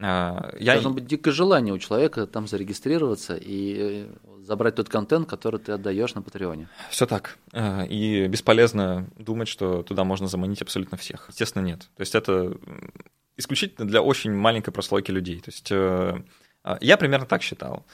А, 0.00 0.50
я... 0.58 0.74
Должно 0.74 0.90
быть 0.90 1.06
дикое 1.06 1.32
желание 1.32 1.72
у 1.72 1.78
человека 1.78 2.26
там 2.26 2.46
зарегистрироваться 2.46 3.34
и 3.36 4.08
э, 4.24 4.42
забрать 4.42 4.74
тот 4.74 4.88
контент, 4.88 5.28
который 5.28 5.58
ты 5.58 5.72
отдаешь 5.72 6.14
на 6.14 6.22
Патреоне. 6.22 6.68
Все 6.90 7.06
так. 7.06 7.38
А, 7.52 7.84
и 7.84 8.26
бесполезно 8.28 9.08
думать, 9.16 9.48
что 9.48 9.82
туда 9.82 10.04
можно 10.04 10.26
заманить 10.26 10.60
абсолютно 10.60 10.98
всех. 10.98 11.26
Естественно, 11.28 11.62
нет. 11.62 11.88
То 11.96 12.00
есть 12.00 12.14
это 12.14 12.56
исключительно 13.36 13.86
для 13.86 14.02
очень 14.02 14.32
маленькой 14.32 14.72
прослойки 14.72 15.10
людей. 15.10 15.40
То 15.40 15.50
есть 15.50 15.68
э, 15.70 16.22
а, 16.62 16.78
я 16.80 16.96
примерно 16.96 17.26
так 17.26 17.42
считал. 17.42 17.86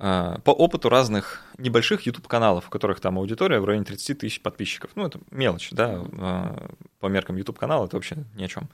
А, 0.00 0.38
по 0.44 0.52
опыту 0.52 0.88
разных 0.88 1.42
небольших 1.58 2.02
YouTube-каналов, 2.02 2.68
у 2.68 2.70
которых 2.70 3.00
там 3.00 3.18
аудитория 3.18 3.58
в 3.58 3.64
районе 3.64 3.84
30 3.84 4.18
тысяч 4.18 4.40
подписчиков. 4.40 4.92
Ну, 4.94 5.06
это 5.06 5.18
мелочь, 5.32 5.70
да, 5.72 6.04
а, 6.18 6.70
по 7.00 7.08
меркам 7.08 7.36
YouTube-канала 7.36 7.86
это 7.86 7.96
вообще 7.96 8.18
ни 8.36 8.44
о 8.44 8.48
чем. 8.48 8.68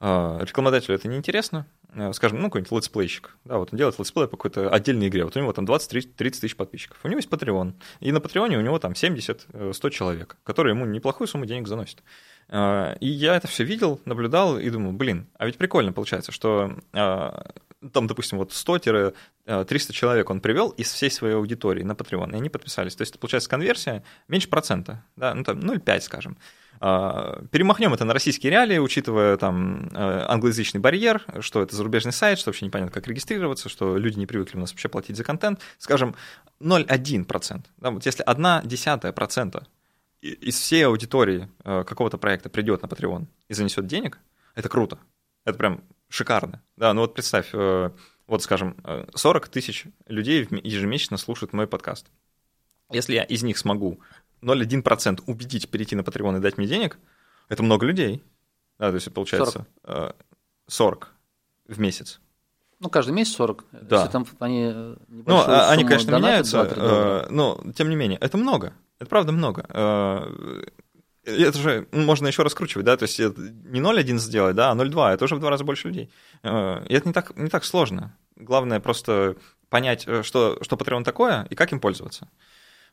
А, 0.00 0.38
рекламодателю 0.42 0.94
это 0.94 1.08
неинтересно. 1.08 1.66
Скажем, 2.12 2.42
ну, 2.42 2.48
какой-нибудь 2.48 2.72
летсплейщик. 2.72 3.38
Да, 3.46 3.56
вот 3.56 3.72
он 3.72 3.78
делает 3.78 3.98
летсплей 3.98 4.28
по 4.28 4.36
какой-то 4.36 4.68
отдельной 4.68 5.08
игре. 5.08 5.24
Вот 5.24 5.34
у 5.34 5.40
него 5.40 5.54
там 5.54 5.64
20-30 5.64 6.12
тысяч 6.14 6.54
подписчиков. 6.54 6.98
У 7.02 7.08
него 7.08 7.16
есть 7.16 7.30
Patreon. 7.30 7.72
И 8.00 8.12
на 8.12 8.20
Патреоне 8.20 8.58
у 8.58 8.60
него 8.60 8.78
там 8.78 8.92
70-100 8.92 9.90
человек, 9.90 10.36
которые 10.44 10.74
ему 10.74 10.84
неплохую 10.84 11.26
сумму 11.26 11.46
денег 11.46 11.68
заносят. 11.68 12.02
И 12.52 13.08
я 13.08 13.36
это 13.36 13.48
все 13.48 13.64
видел, 13.64 13.98
наблюдал 14.04 14.58
и 14.58 14.68
думаю, 14.68 14.92
блин, 14.92 15.26
а 15.38 15.46
ведь 15.46 15.56
прикольно 15.56 15.94
получается, 15.94 16.32
что 16.32 16.76
там, 17.92 18.06
допустим, 18.06 18.38
вот 18.38 18.52
100-300 18.52 19.92
человек 19.92 20.30
он 20.30 20.40
привел 20.40 20.70
из 20.70 20.92
всей 20.92 21.10
своей 21.10 21.34
аудитории 21.34 21.82
на 21.82 21.92
Patreon, 21.92 22.32
и 22.32 22.36
они 22.36 22.48
подписались. 22.48 22.96
То 22.96 23.02
есть, 23.02 23.18
получается, 23.18 23.50
конверсия 23.50 24.02
меньше 24.28 24.48
процента, 24.48 25.04
да, 25.16 25.34
ну 25.34 25.44
там 25.44 25.58
0,5, 25.58 26.00
скажем. 26.00 26.38
А, 26.80 27.42
перемахнем 27.50 27.94
это 27.94 28.04
на 28.04 28.12
российские 28.12 28.50
реалии, 28.50 28.78
учитывая 28.78 29.36
там 29.36 29.88
э, 29.94 30.24
англоязычный 30.28 30.80
барьер, 30.80 31.22
что 31.40 31.62
это 31.62 31.74
зарубежный 31.74 32.12
сайт, 32.12 32.38
что 32.38 32.50
вообще 32.50 32.66
непонятно, 32.66 32.92
как 32.92 33.06
регистрироваться, 33.08 33.68
что 33.68 33.96
люди 33.96 34.18
не 34.18 34.26
привыкли 34.26 34.58
у 34.58 34.60
нас 34.60 34.72
вообще 34.72 34.88
платить 34.88 35.16
за 35.16 35.24
контент. 35.24 35.60
Скажем, 35.78 36.14
0,1%. 36.60 37.64
Да, 37.78 37.90
вот 37.90 38.04
если 38.04 38.22
1 38.22 38.68
десятая 38.68 39.12
процента 39.12 39.66
из 40.20 40.58
всей 40.58 40.86
аудитории 40.86 41.48
э, 41.64 41.84
какого-то 41.84 42.18
проекта 42.18 42.48
придет 42.48 42.82
на 42.82 42.86
Patreon 42.86 43.26
и 43.48 43.54
занесет 43.54 43.86
денег, 43.86 44.18
это 44.54 44.68
круто. 44.68 44.98
Это 45.44 45.56
прям 45.56 45.82
шикарно. 46.08 46.62
Да, 46.76 46.92
ну 46.92 47.02
вот 47.02 47.14
представь, 47.14 47.50
э, 47.52 47.90
вот 48.26 48.42
скажем, 48.42 48.76
40 49.14 49.48
тысяч 49.48 49.86
людей 50.06 50.46
ежемесячно 50.50 51.16
слушают 51.16 51.52
мой 51.52 51.66
подкаст. 51.66 52.06
Если 52.90 53.14
я 53.14 53.24
из 53.24 53.42
них 53.42 53.58
смогу 53.58 54.00
0,1% 54.42 55.22
убедить 55.26 55.68
перейти 55.68 55.96
на 55.96 56.02
Patreon 56.02 56.38
и 56.38 56.40
дать 56.40 56.58
мне 56.58 56.66
денег, 56.66 56.98
это 57.48 57.62
много 57.62 57.86
людей. 57.86 58.22
Да, 58.78 58.90
то 58.90 58.94
есть 58.94 59.12
получается 59.12 59.66
40, 59.84 60.16
40 60.68 61.08
э, 61.68 61.72
в 61.72 61.80
месяц. 61.80 62.20
Ну, 62.78 62.90
каждый 62.90 63.12
месяц 63.12 63.34
40. 63.36 63.64
Да. 63.72 63.96
Если 63.96 64.12
там 64.12 64.26
они 64.40 64.70
Ну, 65.08 65.36
а, 65.36 65.70
они, 65.70 65.84
конечно, 65.84 66.14
меняются, 66.14 66.62
э, 66.62 67.26
но 67.30 67.62
тем 67.74 67.88
не 67.88 67.96
менее, 67.96 68.18
это 68.20 68.36
много. 68.36 68.74
Это 68.98 69.08
правда 69.08 69.32
много 69.32 69.66
это 71.26 71.58
же 71.58 71.88
можно 71.92 72.28
еще 72.28 72.42
раскручивать, 72.42 72.86
да, 72.86 72.96
то 72.96 73.02
есть 73.02 73.18
не 73.18 73.80
0,1 73.80 74.18
сделать, 74.18 74.56
да, 74.56 74.70
а 74.70 74.74
0,2, 74.74 75.14
это 75.14 75.24
уже 75.24 75.34
в 75.34 75.40
два 75.40 75.50
раза 75.50 75.64
больше 75.64 75.88
людей. 75.88 76.10
Э, 76.42 76.84
и 76.88 76.94
это 76.94 77.08
не 77.08 77.12
так, 77.12 77.36
не 77.36 77.48
так 77.48 77.64
сложно. 77.64 78.16
Главное 78.36 78.80
просто 78.80 79.36
понять, 79.68 80.04
э, 80.06 80.22
что, 80.22 80.58
что 80.62 80.76
Patreon 80.76 81.04
такое 81.04 81.46
и 81.50 81.54
как 81.54 81.72
им 81.72 81.80
пользоваться. 81.80 82.28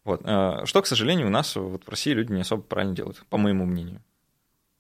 Вот. 0.04 0.22
Э, 0.24 0.66
что, 0.66 0.82
к 0.82 0.88
сожалению, 0.88 1.28
у 1.28 1.30
нас 1.30 1.56
вот 1.56 1.84
в 1.86 1.90
России 1.90 2.12
люди 2.12 2.32
не 2.32 2.42
особо 2.42 2.64
правильно 2.64 2.96
делают, 2.96 3.24
по 3.30 3.38
моему 3.38 3.66
мнению. 3.66 4.02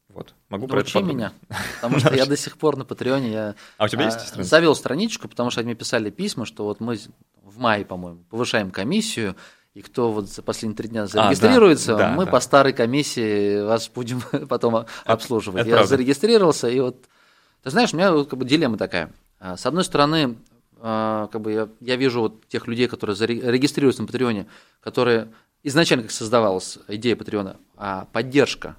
Вот. 0.10 0.36
Могу 0.50 0.68
про 0.68 0.82
это 0.82 1.02
меня, 1.02 1.34
потому 1.76 2.00
что 2.00 2.14
я 2.14 2.26
до 2.26 2.38
сих 2.38 2.58
пор 2.58 2.78
на 2.78 2.86
Патреоне 2.86 3.32
я 3.32 3.56
а 3.78 3.86
у 3.86 3.88
тебя 3.88 4.06
есть 4.06 4.20
страница? 4.20 4.50
завел 4.50 4.76
страничку, 4.76 5.28
потому 5.28 5.50
что 5.50 5.62
они 5.62 5.68
мне 5.68 5.76
писали 5.76 6.12
письма, 6.12 6.46
что 6.46 6.66
вот 6.66 6.80
мы 6.80 7.00
в 7.42 7.58
мае, 7.58 7.84
по-моему, 7.84 8.24
повышаем 8.30 8.70
комиссию, 8.70 9.36
и 9.74 9.82
кто 9.82 10.12
вот 10.12 10.30
за 10.30 10.42
последние 10.44 10.78
три 10.78 10.90
дня 10.90 11.08
зарегистрируется, 11.08 11.96
а, 11.96 11.98
да, 11.98 12.12
мы 12.12 12.26
да, 12.26 12.32
по 12.32 12.40
старой 12.40 12.74
комиссии 12.74 13.62
вас 13.64 13.90
будем 13.90 14.22
потом 14.48 14.86
обслуживать. 15.06 15.62
Это 15.62 15.70
Я 15.70 15.76
правда. 15.78 15.90
зарегистрировался, 15.90 16.70
и 16.70 16.80
вот, 16.80 17.06
ты 17.64 17.72
знаешь, 17.72 17.94
у 17.94 17.98
меня 17.98 18.24
как 18.24 18.38
бы 18.38 18.46
дилемма 18.46 18.78
такая. 18.78 19.12
А, 19.40 19.58
с 19.58 19.66
одной 19.66 19.84
стороны, 19.84 20.38
а, 20.80 21.28
как 21.32 21.42
бы 21.42 21.52
я, 21.52 21.70
я 21.80 21.96
вижу 21.96 22.22
вот 22.22 22.48
тех 22.48 22.68
людей, 22.68 22.88
которые 22.88 23.16
регистрируются 23.18 24.02
на 24.02 24.08
Патреоне, 24.08 24.48
которые 24.80 25.30
изначально 25.64 26.04
как 26.04 26.12
создавалась 26.12 26.78
идея 26.88 27.16
Патреона, 27.16 27.58
а 27.76 28.06
поддержка. 28.12 28.76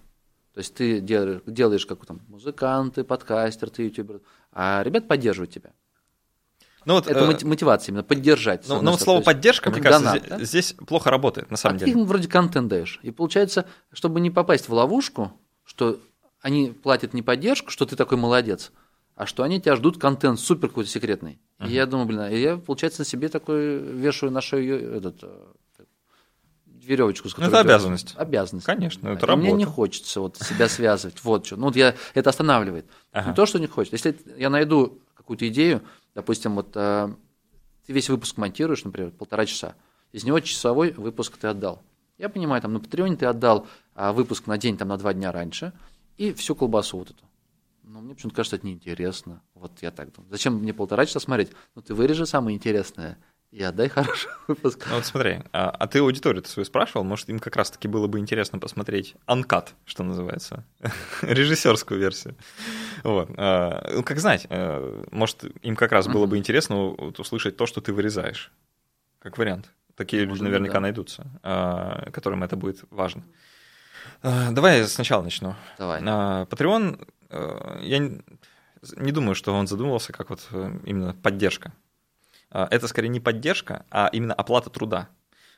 То 0.52 0.59
есть 0.59 0.74
ты 0.74 1.00
делаешь, 1.00 1.40
делаешь 1.46 1.87
как 1.87 2.07
там 2.07 2.20
музыкант, 2.28 2.94
ты 2.94 3.04
подкастер, 3.04 3.70
ты 3.70 3.85
ютубер, 3.85 4.20
а 4.52 4.83
ребят 4.85 5.09
поддерживают 5.09 5.52
тебя. 5.52 5.70
Ну, 6.84 6.94
вот, 6.94 7.06
это 7.06 7.20
э, 7.20 7.44
мотивация 7.46 7.92
именно, 7.92 8.02
поддержать. 8.02 8.66
Ну, 8.68 8.82
ну 8.82 8.92
вот 8.92 9.00
слово 9.00 9.22
поддержка, 9.22 9.70
мне 9.70 9.80
кажется, 9.80 10.04
донат, 10.04 10.22
здесь, 10.22 10.30
да? 10.30 10.44
здесь 10.44 10.72
плохо 10.86 11.10
работает, 11.10 11.50
на 11.50 11.56
самом 11.56 11.76
а 11.76 11.78
деле. 11.80 11.92
Ты 11.92 11.98
им 11.98 12.04
вроде 12.06 12.28
контент 12.28 12.68
даешь. 12.68 13.00
И 13.02 13.10
получается, 13.10 13.66
чтобы 13.92 14.20
не 14.20 14.30
попасть 14.30 14.68
в 14.68 14.72
ловушку, 14.74 15.32
что 15.64 15.98
они 16.40 16.68
платят 16.70 17.14
не 17.14 17.22
поддержку, 17.22 17.70
что 17.70 17.86
ты 17.86 17.96
такой 17.96 18.18
молодец, 18.18 18.72
а 19.16 19.26
что 19.26 19.42
они 19.42 19.60
тебя 19.60 19.76
ждут 19.76 19.98
контент 19.98 20.38
супер 20.38 20.68
какой-то 20.68 20.90
секретный. 20.90 21.38
Uh-huh. 21.58 21.68
И 21.68 21.72
я 21.72 21.86
думаю, 21.86 22.06
блин, 22.06 22.26
я, 22.30 22.56
получается, 22.56 23.00
на 23.00 23.04
себе 23.06 23.28
такой 23.28 23.78
вешаю 23.78 24.30
на 24.32 24.40
шею 24.40 24.96
этот, 24.96 25.22
э, 25.22 25.28
веревочку, 26.84 27.28
с 27.28 27.34
которой. 27.34 27.50
Ну, 27.50 27.56
это 27.58 27.60
обязанность. 27.60 28.14
Обязанность. 28.16 28.66
Конечно, 28.66 29.08
это 29.08 29.24
а 29.24 29.28
работа. 29.28 29.36
Мне 29.36 29.52
не 29.52 29.64
хочется 29.64 30.20
вот 30.20 30.36
себя 30.38 30.68
связывать. 30.68 31.22
Вот 31.24 31.46
что. 31.46 31.56
Ну, 31.56 31.66
вот 31.66 31.76
я, 31.76 31.94
это 32.14 32.30
останавливает. 32.30 32.86
Ага. 33.12 33.30
Не 33.30 33.34
то, 33.34 33.46
что 33.46 33.58
не 33.58 33.66
хочется. 33.66 33.96
Если 33.96 34.16
я 34.36 34.50
найду 34.50 34.98
какую-то 35.14 35.48
идею, 35.48 35.82
Допустим, 36.14 36.55
вот 36.55 36.72
э, 36.74 37.14
ты 37.87 37.92
весь 37.92 38.09
выпуск 38.09 38.37
монтируешь, 38.37 38.85
например, 38.85 39.11
полтора 39.11 39.46
часа, 39.46 39.74
из 40.12 40.24
него 40.24 40.40
часовой 40.40 40.92
выпуск 40.92 41.37
ты 41.37 41.48
отдал. 41.48 41.83
Я 42.18 42.29
понимаю, 42.29 42.62
там 42.62 42.72
на 42.72 42.81
Патреоне 42.81 43.16
ты 43.16 43.27
отдал 43.27 43.66
а, 43.94 44.12
выпуск 44.12 44.46
на 44.46 44.57
день, 44.57 44.77
там 44.77 44.88
на 44.88 44.96
два 44.96 45.12
дня 45.12 45.33
раньше, 45.33 45.72
и 46.16 46.33
всю 46.33 46.55
колбасу 46.55 46.98
вот 46.98 47.11
эту. 47.11 47.24
Но 47.83 48.00
мне 48.00 48.14
почему-то 48.14 48.37
кажется, 48.37 48.57
это 48.57 48.66
неинтересно. 48.66 49.42
Вот 49.55 49.83
я 49.83 49.90
так 49.90 50.12
думаю. 50.12 50.31
Зачем 50.31 50.55
мне 50.55 50.72
полтора 50.72 51.05
часа 51.05 51.20
смотреть? 51.20 51.50
Ну, 51.74 51.83
ты 51.83 51.94
вырежи 51.94 52.24
самое 52.24 52.57
интересное 52.57 53.18
и 53.54 53.62
отдай 53.62 53.88
хороший 53.88 54.30
выпуск. 54.48 54.84
Ну, 54.88 54.96
вот 54.96 55.06
смотри, 55.06 55.42
а, 55.52 55.70
а 55.70 55.86
ты 55.86 56.00
аудиторию 56.00 56.44
свою 56.44 56.64
спрашивал, 56.64 57.04
может, 57.04 57.28
им 57.28 57.38
как 57.38 57.54
раз-таки 57.54 57.86
было 57.86 58.08
бы 58.08 58.18
интересно 58.18 58.58
посмотреть 58.58 59.14
анкат, 59.26 59.74
что 59.84 60.02
называется, 60.02 60.64
режиссерскую 61.22 62.00
версию. 62.00 62.34
Вот. 63.04 63.30
А, 63.36 63.90
ну, 63.94 64.02
как 64.02 64.18
знать, 64.18 64.46
а, 64.50 65.04
может, 65.12 65.44
им 65.62 65.76
как 65.76 65.92
раз 65.92 66.08
было 66.08 66.26
бы 66.26 66.36
интересно 66.36 66.88
услышать 66.88 67.56
то, 67.56 67.66
что 67.66 67.80
ты 67.80 67.92
вырезаешь, 67.92 68.50
как 69.20 69.38
вариант. 69.38 69.70
Такие 69.94 70.24
люди 70.24 70.42
наверняка 70.42 70.80
найдутся, 70.80 71.24
а, 71.44 72.10
которым 72.10 72.42
это 72.42 72.56
будет 72.56 72.82
важно. 72.90 73.22
Давай 74.22 74.78
я 74.78 74.88
сначала 74.88 75.22
начну. 75.22 75.54
Давай. 75.78 76.02
Patreon, 76.02 77.08
я 77.82 77.98
не 78.96 79.12
думаю, 79.12 79.34
что 79.34 79.54
он 79.54 79.66
задумывался 79.66 80.12
как 80.12 80.30
вот 80.30 80.46
э, 80.50 80.78
именно 80.84 81.14
поддержка 81.14 81.68
а, 81.68 81.83
это 82.54 82.88
скорее 82.88 83.08
не 83.08 83.20
поддержка, 83.20 83.84
а 83.90 84.08
именно 84.12 84.34
оплата 84.34 84.70
труда. 84.70 85.08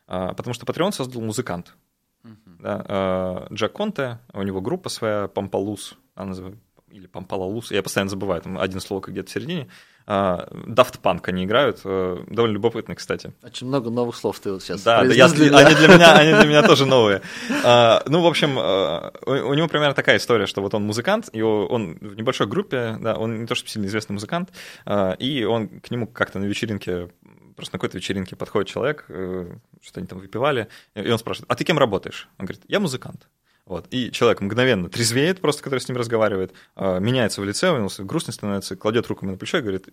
А, 0.07 0.35
потому 0.35 0.55
что 0.55 0.65
Patreon 0.65 0.93
создал 0.93 1.21
музыкант. 1.23 1.77
Uh-huh. 2.25 2.37
Да, 2.61 2.85
а, 2.89 3.47
Джек 3.53 3.73
Конте, 3.73 4.19
у 4.33 4.43
него 4.43 4.61
группа 4.61 4.89
своя, 4.89 5.29
Пампалус, 5.29 5.97
она 6.15 6.29
называется, 6.29 6.61
или 6.91 7.07
Пампалалус, 7.07 7.71
я 7.73 7.83
постоянно 7.83 8.11
забываю, 8.11 8.43
там 8.43 8.59
один 8.59 8.81
слово 8.81 9.03
где-то 9.07 9.29
в 9.29 9.33
середине. 9.33 9.69
Daft 10.07 11.01
Punk 11.03 11.23
они 11.25 11.45
играют, 11.45 11.81
э, 11.85 12.25
довольно 12.29 12.55
любопытно, 12.55 12.95
кстати. 12.95 13.33
Очень 13.43 13.67
много 13.67 13.91
новых 13.91 14.15
слов 14.15 14.39
ты 14.39 14.53
вот 14.53 14.63
сейчас 14.63 14.85
Да, 14.85 15.03
да 15.03 15.13
я, 15.13 15.27
для 15.29 15.57
они, 15.59 15.75
для 15.75 15.89
меня, 15.89 16.15
они 16.15 16.33
для 16.33 16.47
меня 16.47 16.63
тоже 16.63 16.87
новые. 16.87 17.23
Ну, 17.49 18.21
в 18.23 18.27
общем, 18.27 18.57
э, 18.57 19.11
у 19.27 19.55
него 19.55 19.67
примерно 19.67 19.95
такая 19.95 20.19
история, 20.19 20.47
что 20.47 20.61
вот 20.63 20.75
он 20.75 20.85
музыкант, 20.85 21.29
и 21.33 21.43
он 21.43 21.99
в 22.01 22.15
небольшой 22.15 22.47
группе, 22.47 22.97
да, 23.01 23.17
он 23.17 23.41
не 23.41 23.47
то 23.47 23.57
чтобы 23.57 23.69
сильно 23.69 23.87
известный 23.87 24.13
музыкант, 24.13 24.53
э, 24.85 25.17
и 25.19 25.43
он 25.43 25.81
к 25.81 25.91
нему 25.91 26.07
как-то 26.07 26.39
на 26.39 26.45
вечеринке 26.45 27.11
просто 27.57 27.75
на 27.75 27.79
какой-то 27.79 27.97
вечеринке 27.97 28.37
подходит 28.37 28.69
человек, 28.69 29.07
что 29.09 29.95
они 29.95 30.07
там 30.07 30.19
выпивали, 30.19 30.69
и 30.95 31.11
он 31.11 31.19
спрашивает, 31.19 31.51
а 31.51 31.55
ты 31.55 31.65
кем 31.65 31.79
работаешь? 31.79 32.29
Он 32.39 32.45
говорит, 32.45 32.63
я 32.69 32.81
музыкант. 32.81 33.29
Вот. 33.67 33.89
И 33.91 34.13
человек 34.13 34.41
мгновенно 34.41 34.89
трезвеет, 34.89 35.41
просто 35.41 35.63
который 35.63 35.81
с 35.81 35.89
ним 35.89 35.99
разговаривает, 35.99 36.55
э, 36.77 37.01
меняется 37.01 37.41
в 37.41 37.45
лице, 37.45 37.71
он 37.71 37.89
грустный 38.07 38.33
становится, 38.33 38.77
кладет 38.77 39.09
руку 39.09 39.25
ему 39.25 39.33
на 39.33 39.39
плечо 39.39 39.59
и 39.59 39.61
говорит, 39.61 39.89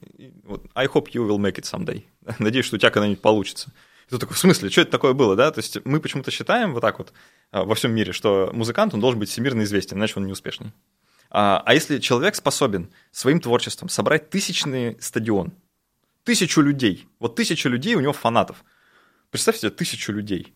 I 0.76 0.86
hope 0.86 1.08
you 1.12 1.28
will 1.28 1.40
make 1.40 1.56
it 1.56 1.64
someday. 1.64 2.04
Надеюсь, 2.40 2.68
что 2.68 2.76
у 2.76 2.80
тебя 2.80 2.92
когда-нибудь 2.92 3.22
получится. 3.22 3.72
И 4.08 4.12
ты 4.12 4.20
такой, 4.20 4.36
в 4.36 4.40
смысле, 4.40 4.70
что 4.70 4.82
это 4.82 4.92
такое 4.92 5.14
было, 5.14 5.36
да? 5.36 5.52
То 5.52 5.60
есть 5.60 5.84
мы 5.86 6.00
почему-то 6.00 6.30
считаем 6.30 6.74
вот 6.74 6.82
так 6.82 7.00
вот 7.00 7.14
э, 7.52 7.64
во 7.64 7.74
всем 7.74 7.96
мире, 7.96 8.12
что 8.12 8.52
музыкант, 8.54 8.94
он 8.94 9.00
должен 9.00 9.20
быть 9.20 9.30
всемирно 9.30 9.64
известен, 9.64 9.98
иначе 9.98 10.14
он 10.18 10.28
неуспешный. 10.28 10.72
А, 11.32 11.64
а 11.66 11.74
если 11.74 11.98
человек 11.98 12.36
способен 12.36 12.92
своим 13.12 13.40
творчеством 13.40 13.90
собрать 13.90 14.30
тысячный 14.30 14.98
стадион, 15.02 15.52
тысячу 16.24 16.62
людей, 16.62 17.08
вот 17.18 17.36
тысяча 17.36 17.70
людей 17.70 17.96
у 17.96 18.02
него 18.02 18.14
фанатов, 18.14 18.64
представьте 19.32 19.62
себе 19.62 19.72
тысячу 19.72 20.12
людей, 20.12 20.54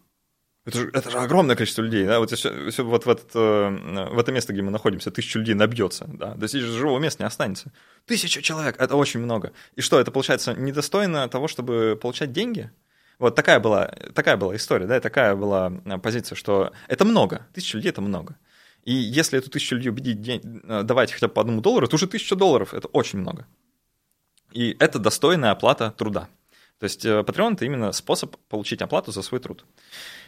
это 0.68 0.80
же, 0.80 0.90
это 0.94 1.10
же 1.10 1.18
огромное 1.20 1.56
количество 1.56 1.82
людей, 1.82 2.06
да, 2.06 2.20
вот, 2.20 2.30
все, 2.32 2.70
все 2.70 2.84
вот 2.84 3.06
в, 3.06 3.10
этот, 3.10 3.32
э, 3.34 4.10
в 4.12 4.20
это 4.20 4.34
место, 4.34 4.52
где 4.52 4.62
мы 4.62 4.70
находимся, 4.70 5.12
тысячу 5.12 5.40
людей 5.40 5.56
набьется, 5.56 6.06
да, 6.10 6.36
до 6.36 6.48
живого 6.48 7.00
места 7.00 7.24
не 7.24 7.28
останется. 7.28 7.72
Тысяча 8.06 8.42
человек, 8.42 8.76
это 8.78 8.98
очень 8.98 9.22
много. 9.22 9.54
И 9.76 9.82
что, 9.82 9.98
это 9.98 10.12
получается 10.12 10.54
недостойно 10.54 11.30
того, 11.30 11.48
чтобы 11.48 11.98
получать 12.02 12.34
деньги? 12.34 12.70
Вот 13.18 13.34
такая 13.34 13.62
была, 13.62 13.88
такая 14.14 14.36
была 14.36 14.58
история, 14.58 14.88
да, 14.88 14.98
и 14.98 15.00
такая 15.00 15.38
была 15.38 15.72
э, 15.86 15.98
позиция, 16.00 16.36
что 16.36 16.74
это 16.90 17.06
много, 17.06 17.48
тысяча 17.54 17.78
людей– 17.78 17.90
это 17.92 18.02
много. 18.02 18.36
И 18.84 18.92
если 18.92 19.40
эту 19.40 19.50
тысячу 19.50 19.76
людей 19.76 19.90
убедить 19.90 20.22
день, 20.22 20.62
э, 20.66 20.84
давать 20.84 21.14
хотя 21.14 21.30
бы 21.30 21.34
по 21.34 21.42
одному 21.42 21.62
доллару, 21.62 21.88
то 21.88 21.96
уже 21.96 22.08
тысяча 22.08 22.36
долларов– 22.36 22.74
это 22.76 22.90
очень 22.90 23.20
много. 23.20 23.48
И 24.52 24.76
это 24.80 25.00
достойная 25.00 25.52
оплата 25.52 25.92
труда. 25.92 26.28
То 26.80 26.84
есть 26.84 27.06
Patreon– 27.06 27.54
это 27.56 27.66
именно 27.66 27.92
способ 27.94 28.36
получить 28.50 28.82
оплату 28.82 29.12
за 29.12 29.22
свой 29.22 29.40
труд. 29.40 29.66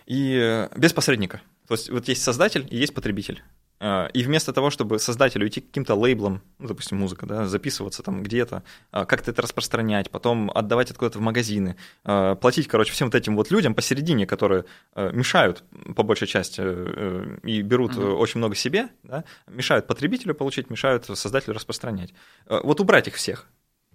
И 0.09 0.35
э, 0.41 0.69
без 0.75 0.91
посредника. 0.91 1.39
То 1.67 1.75
есть 1.75 1.89
вот 1.91 2.07
есть 2.07 2.23
создатель 2.23 2.67
и 2.69 2.75
есть 2.75 2.95
потребитель. 2.95 3.43
И 3.81 4.23
вместо 4.23 4.51
того, 4.51 4.71
чтобы 4.71 4.99
создателю 4.99 5.47
идти 5.47 5.61
к 5.61 5.67
каким-то 5.67 5.95
лейблам, 5.95 6.41
ну, 6.57 6.67
допустим, 6.67 6.97
музыка, 6.97 7.25
да, 7.25 7.45
записываться 7.45 8.03
там 8.03 8.23
где-то, 8.23 8.63
как-то 8.91 9.31
это 9.31 9.41
распространять, 9.41 10.11
потом 10.11 10.51
отдавать 10.53 10.89
это 10.89 10.99
куда-то 10.99 11.19
в 11.19 11.21
магазины, 11.21 11.77
платить, 12.03 12.67
короче, 12.67 12.91
всем 12.91 13.07
вот 13.07 13.15
этим 13.15 13.37
вот 13.37 13.51
людям 13.51 13.73
посередине, 13.73 14.27
которые 14.27 14.65
мешают 14.97 15.63
по 15.95 16.03
большей 16.03 16.27
части 16.27 16.59
и 17.47 17.61
берут 17.61 17.93
mm-hmm. 17.93 18.15
очень 18.15 18.39
много 18.39 18.55
себе, 18.55 18.89
да, 19.03 19.23
мешают 19.47 19.87
потребителю 19.87 20.35
получить, 20.35 20.69
мешают 20.69 21.05
создателю 21.05 21.53
распространять. 21.53 22.13
Вот 22.49 22.81
убрать 22.81 23.07
их 23.07 23.15
всех, 23.15 23.47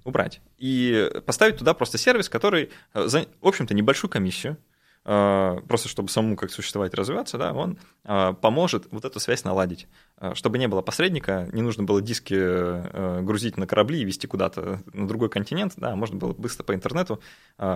убрать 0.03 0.40
и 0.57 1.11
поставить 1.27 1.59
туда 1.59 1.74
просто 1.74 1.98
сервис, 1.98 2.31
который 2.31 2.70
за, 2.94 3.27
в 3.42 3.46
общем-то, 3.46 3.74
небольшую 3.74 4.11
комиссию, 4.11 4.57
Э, 4.57 4.73
просто 5.04 5.88
чтобы 5.88 6.08
самому 6.08 6.36
как 6.36 6.50
существовать 6.50 6.94
развиваться, 6.94 7.36
да, 7.36 7.52
он 7.52 7.78
э, 8.04 8.34
поможет 8.40 8.86
вот 8.90 9.04
эту 9.04 9.20
связь 9.20 9.44
наладить. 9.44 9.86
Э, 10.18 10.32
чтобы 10.34 10.56
не 10.56 10.66
было 10.66 10.80
посредника, 10.80 11.46
не 11.52 11.60
нужно 11.60 11.84
было 11.84 12.00
диски 12.00 13.22
грузить 13.22 13.58
на 13.58 13.66
корабли 13.66 14.00
и 14.00 14.04
везти 14.04 14.26
куда-то 14.26 14.80
на 14.92 15.06
другой 15.06 15.28
континент, 15.28 15.74
да, 15.76 15.94
можно 15.94 16.16
было 16.16 16.32
быстро 16.32 16.64
по 16.64 16.74
интернету. 16.74 17.20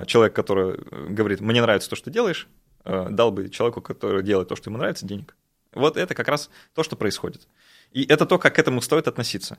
Человек, 0.06 0.34
который 0.34 0.78
говорит, 1.10 1.40
мне 1.40 1.60
нравится 1.60 1.90
то, 1.90 1.96
что 1.96 2.10
делаешь, 2.10 2.48
дал 2.84 3.30
бы 3.30 3.50
человеку, 3.50 3.82
который 3.82 4.22
делает 4.22 4.48
то, 4.48 4.56
что 4.56 4.70
ему 4.70 4.78
нравится, 4.78 5.06
денег. 5.06 5.36
Вот 5.72 5.96
это 5.96 6.14
как 6.14 6.28
раз 6.28 6.48
то, 6.74 6.82
что 6.82 6.96
происходит. 6.96 7.46
И 7.92 8.04
это 8.04 8.24
то, 8.26 8.38
как 8.38 8.54
к 8.54 8.58
этому 8.58 8.80
стоит 8.80 9.06
относиться. 9.06 9.58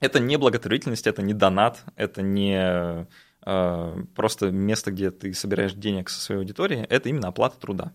Это 0.00 0.18
не 0.18 0.36
благотворительность, 0.36 1.06
это 1.06 1.22
не 1.22 1.34
донат, 1.34 1.84
это 1.96 2.20
не 2.20 2.56
Э, 2.56 3.06
просто 3.44 4.50
место, 4.50 4.90
где 4.90 5.10
ты 5.10 5.34
собираешь 5.34 5.74
денег 5.74 6.08
со 6.08 6.20
своей 6.20 6.40
аудитории, 6.40 6.86
это 6.88 7.08
именно 7.10 7.28
оплата 7.28 7.58
труда. 7.58 7.92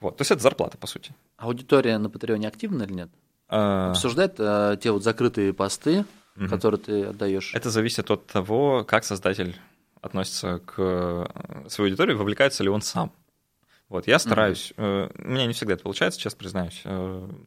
Вот, 0.00 0.16
то 0.16 0.22
есть 0.22 0.30
это 0.30 0.42
зарплата, 0.42 0.78
по 0.78 0.86
сути. 0.86 1.14
Аудитория 1.36 1.98
на 1.98 2.08
Патреоне 2.08 2.48
активна 2.48 2.84
или 2.84 2.92
нет? 2.92 3.10
А... 3.48 3.90
Обсуждает 3.90 4.36
а, 4.38 4.76
те 4.76 4.90
вот 4.90 5.04
закрытые 5.04 5.52
посты, 5.52 6.04
угу. 6.36 6.48
которые 6.48 6.80
ты 6.80 7.04
отдаешь? 7.04 7.54
Это 7.54 7.70
зависит 7.70 8.10
от 8.10 8.26
того, 8.26 8.84
как 8.84 9.04
создатель 9.04 9.56
относится 10.00 10.60
к 10.64 11.30
своей 11.68 11.90
аудитории, 11.90 12.14
вовлекается 12.14 12.64
ли 12.64 12.70
он 12.70 12.80
сам. 12.80 13.12
Вот, 13.90 14.06
я 14.06 14.18
стараюсь, 14.18 14.72
угу. 14.76 15.12
у 15.18 15.28
меня 15.28 15.46
не 15.46 15.52
всегда 15.52 15.74
это 15.74 15.82
получается, 15.82 16.18
честно 16.18 16.38
признаюсь, 16.38 16.82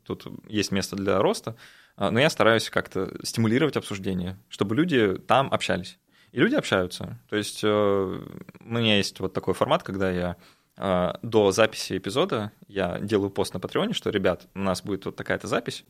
тут 0.06 0.28
есть 0.48 0.72
место 0.72 0.96
для 0.96 1.20
роста, 1.20 1.56
но 1.98 2.20
я 2.20 2.30
стараюсь 2.30 2.70
как-то 2.70 3.12
стимулировать 3.24 3.78
обсуждение, 3.78 4.38
чтобы 4.50 4.76
люди 4.76 5.18
там 5.26 5.48
общались. 5.52 5.98
И 6.34 6.40
люди 6.40 6.56
общаются. 6.56 7.20
То 7.30 7.36
есть 7.36 7.64
э, 7.64 7.68
у 7.68 8.66
меня 8.66 8.98
есть 8.98 9.20
вот 9.20 9.34
такой 9.34 9.54
формат, 9.54 9.84
когда 9.84 10.10
я 10.10 10.36
э, 10.78 11.14
до 11.22 11.52
записи 11.52 11.96
эпизода 11.96 12.52
я 12.68 12.98
делаю 13.00 13.30
пост 13.30 13.54
на 13.54 13.60
Патреоне, 13.60 13.94
что, 13.94 14.10
ребят, 14.10 14.48
у 14.56 14.60
нас 14.60 14.82
будет 14.82 15.06
вот 15.06 15.16
такая-то 15.16 15.48
запись. 15.48 15.86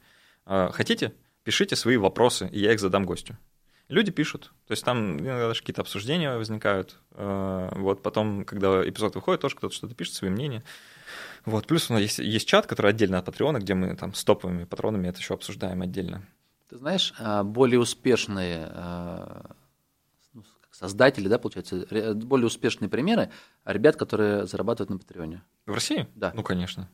Э, 0.46 0.68
хотите? 0.74 1.14
Пишите 1.46 1.78
свои 1.78 1.96
вопросы, 1.96 2.50
и 2.52 2.60
я 2.60 2.74
их 2.74 2.82
задам 2.82 3.06
гостю. 3.06 3.38
Люди 3.88 4.12
пишут. 4.12 4.52
То 4.68 4.74
есть 4.74 4.84
там 4.84 5.18
даже 5.18 5.62
какие-то 5.62 5.82
обсуждения 5.82 6.38
возникают. 6.38 6.98
Вот 7.12 8.02
потом, 8.02 8.46
когда 8.46 8.82
эпизод 8.88 9.14
выходит, 9.16 9.42
тоже 9.42 9.58
кто-то 9.58 9.76
что-то 9.76 9.94
пишет, 9.94 10.14
свои 10.14 10.30
мнения. 10.30 10.64
Вот. 11.46 11.68
Плюс 11.68 11.90
у 11.90 11.94
нас 11.94 12.02
есть, 12.02 12.20
есть 12.20 12.48
чат, 12.48 12.66
который 12.66 12.92
отдельно 12.92 13.18
от 13.18 13.26
Патреона, 13.26 13.60
где 13.60 13.74
мы 13.74 13.94
там 13.98 14.14
с 14.14 14.24
топовыми 14.24 14.64
патронами 14.64 15.10
это 15.10 15.20
еще 15.20 15.34
обсуждаем 15.34 15.82
отдельно. 15.82 16.26
Ты 16.70 16.78
знаешь, 16.78 17.14
а, 17.20 17.44
более 17.44 17.80
успешные 17.80 18.72
создатели, 20.84 21.30
да, 21.30 21.38
получается, 21.38 21.86
более 22.16 22.48
успешные 22.48 22.90
примеры 22.90 23.30
ребят, 23.64 23.96
которые 23.96 24.46
зарабатывают 24.46 24.90
на 24.90 24.98
Патреоне. 24.98 25.42
В 25.66 25.74
России? 25.74 26.08
Да. 26.14 26.34
Ну, 26.36 26.44
конечно. 26.44 26.90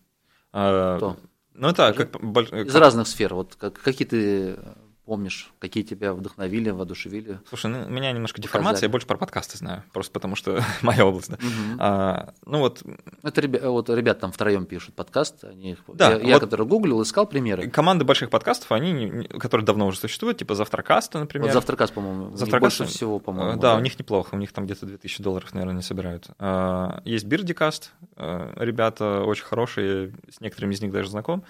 Кто? 0.52 1.17
Ну, 1.56 1.69
это 1.69 1.93
как... 1.93 2.15
Из 2.54 2.75
разных 2.75 3.08
сфер. 3.08 3.34
Вот 3.34 3.56
какие 3.56 4.08
ты 4.08 4.60
помнишь, 5.09 5.51
какие 5.57 5.81
тебя 5.81 6.13
вдохновили, 6.13 6.69
воодушевили? 6.69 7.39
Слушай, 7.49 7.71
ну, 7.71 7.85
у 7.87 7.89
меня 7.89 8.11
немножко 8.11 8.39
деформация, 8.39 8.85
я 8.85 8.91
больше 8.91 9.07
про 9.07 9.17
подкасты 9.17 9.57
знаю, 9.57 9.83
просто 9.91 10.13
потому 10.13 10.35
что 10.35 10.63
моя 10.83 11.03
область. 11.03 11.31
Да. 11.31 11.37
Угу. 11.37 11.77
А, 11.79 12.33
ну 12.45 12.59
вот... 12.59 12.83
Это 13.23 13.41
ребят, 13.41 13.63
вот 13.63 13.89
ребят 13.89 14.19
там 14.19 14.31
втроем 14.31 14.67
пишут 14.67 14.93
подкаст, 14.93 15.45
они, 15.45 15.77
да, 15.87 16.11
я, 16.11 16.17
вот 16.17 16.23
я 16.23 16.39
который 16.39 16.67
гуглил, 16.67 17.01
искал 17.01 17.25
примеры. 17.25 17.71
Команды 17.71 18.05
больших 18.05 18.29
подкастов, 18.29 18.71
они, 18.71 19.23
которые 19.39 19.65
давно 19.65 19.87
уже 19.87 19.97
существуют, 19.97 20.37
типа 20.37 20.53
Завтракаста, 20.53 21.17
например. 21.17 21.47
Вот 21.47 21.53
Завтракаст, 21.53 21.91
по-моему, 21.91 22.37
Завтракаст, 22.37 22.77
больше 22.77 22.93
всего, 22.93 23.17
по-моему. 23.17 23.59
Да, 23.59 23.73
да, 23.73 23.77
у 23.77 23.79
них 23.79 23.97
неплохо, 23.97 24.35
у 24.35 24.37
них 24.37 24.53
там 24.53 24.65
где-то 24.65 24.85
2000 24.85 25.23
долларов, 25.23 25.51
наверное, 25.55 25.77
не 25.77 25.81
собирают. 25.81 26.27
А, 26.37 27.01
есть 27.03 27.25
Бирдикаст, 27.25 27.93
а, 28.15 28.53
ребята 28.57 29.23
очень 29.23 29.45
хорошие, 29.45 30.13
с 30.29 30.39
некоторыми 30.39 30.75
из 30.75 30.81
них 30.83 30.91
даже 30.91 31.09
знаком 31.09 31.43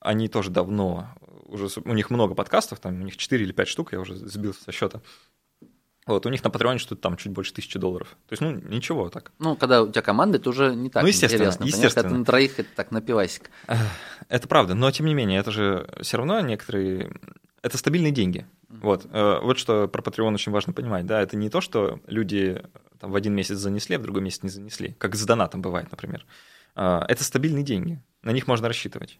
они 0.00 0.28
тоже 0.28 0.50
давно, 0.50 1.08
уже 1.48 1.68
у 1.84 1.92
них 1.94 2.10
много 2.10 2.34
подкастов, 2.34 2.78
там 2.78 3.00
у 3.00 3.04
них 3.04 3.16
4 3.16 3.44
или 3.44 3.52
5 3.52 3.68
штук, 3.68 3.92
я 3.92 4.00
уже 4.00 4.14
сбился 4.14 4.62
со 4.64 4.72
счета. 4.72 5.00
Вот, 6.06 6.24
у 6.24 6.30
них 6.30 6.42
на 6.42 6.48
Патреоне 6.48 6.78
что-то 6.78 7.02
там 7.02 7.18
чуть 7.18 7.32
больше 7.32 7.52
тысячи 7.52 7.78
долларов. 7.78 8.16
То 8.28 8.32
есть, 8.32 8.40
ну, 8.40 8.50
ничего 8.52 9.10
так. 9.10 9.30
Ну, 9.38 9.56
когда 9.56 9.82
у 9.82 9.90
тебя 9.90 10.00
команда, 10.00 10.38
это 10.38 10.48
уже 10.48 10.74
не 10.74 10.88
так 10.88 11.02
ну, 11.02 11.08
естественно, 11.08 11.42
интересно. 11.42 11.64
Естественно. 11.64 11.94
Когда 11.94 12.08
ты 12.08 12.18
на 12.18 12.24
троих, 12.24 12.58
это 12.58 12.68
так, 12.74 12.90
на 12.90 13.02
пивасик. 13.02 13.50
Это 14.28 14.48
правда, 14.48 14.74
но 14.74 14.90
тем 14.90 15.04
не 15.04 15.14
менее, 15.14 15.38
это 15.38 15.50
же 15.50 15.86
все 16.00 16.16
равно 16.16 16.40
некоторые... 16.40 17.12
Это 17.60 17.76
стабильные 17.76 18.12
деньги. 18.12 18.46
Вот. 18.68 19.06
Э, 19.10 19.40
вот 19.42 19.58
что 19.58 19.88
про 19.88 20.00
Patreon 20.00 20.32
очень 20.32 20.52
важно 20.52 20.72
понимать. 20.72 21.04
Да, 21.04 21.20
это 21.20 21.36
не 21.36 21.50
то, 21.50 21.60
что 21.60 22.00
люди 22.06 22.62
там, 23.00 23.10
в 23.10 23.16
один 23.16 23.34
месяц 23.34 23.56
занесли, 23.56 23.96
а 23.96 23.98
в 23.98 24.02
другой 24.02 24.22
месяц 24.22 24.42
не 24.42 24.48
занесли, 24.48 24.94
как 24.98 25.14
с 25.14 25.24
донатом 25.24 25.60
бывает, 25.60 25.90
например. 25.90 26.24
Э, 26.74 27.00
это 27.08 27.22
стабильные 27.24 27.64
деньги. 27.64 28.02
На 28.22 28.30
них 28.30 28.46
можно 28.46 28.68
рассчитывать. 28.68 29.18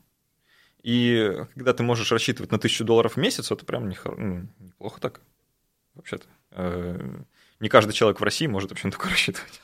И 0.89 1.45
когда 1.55 1.75
ты 1.75 1.83
можешь 1.83 2.11
рассчитывать 2.11 2.51
на 2.51 2.59
тысячу 2.59 2.83
долларов 2.83 3.13
в 3.13 3.17
месяц, 3.19 3.51
это 3.51 3.67
прям 3.67 3.91
ну, 4.17 4.49
неплохо 4.59 4.99
так, 5.03 5.21
вообще-то. 5.95 6.25
Э, 6.53 6.99
не 7.61 7.69
каждый 7.69 7.93
человек 7.93 8.21
в 8.21 8.25
России 8.25 8.47
может 8.47 8.71
вообще 8.71 8.87
на 8.87 8.93
такое 8.93 9.11
рассчитывать. 9.11 9.61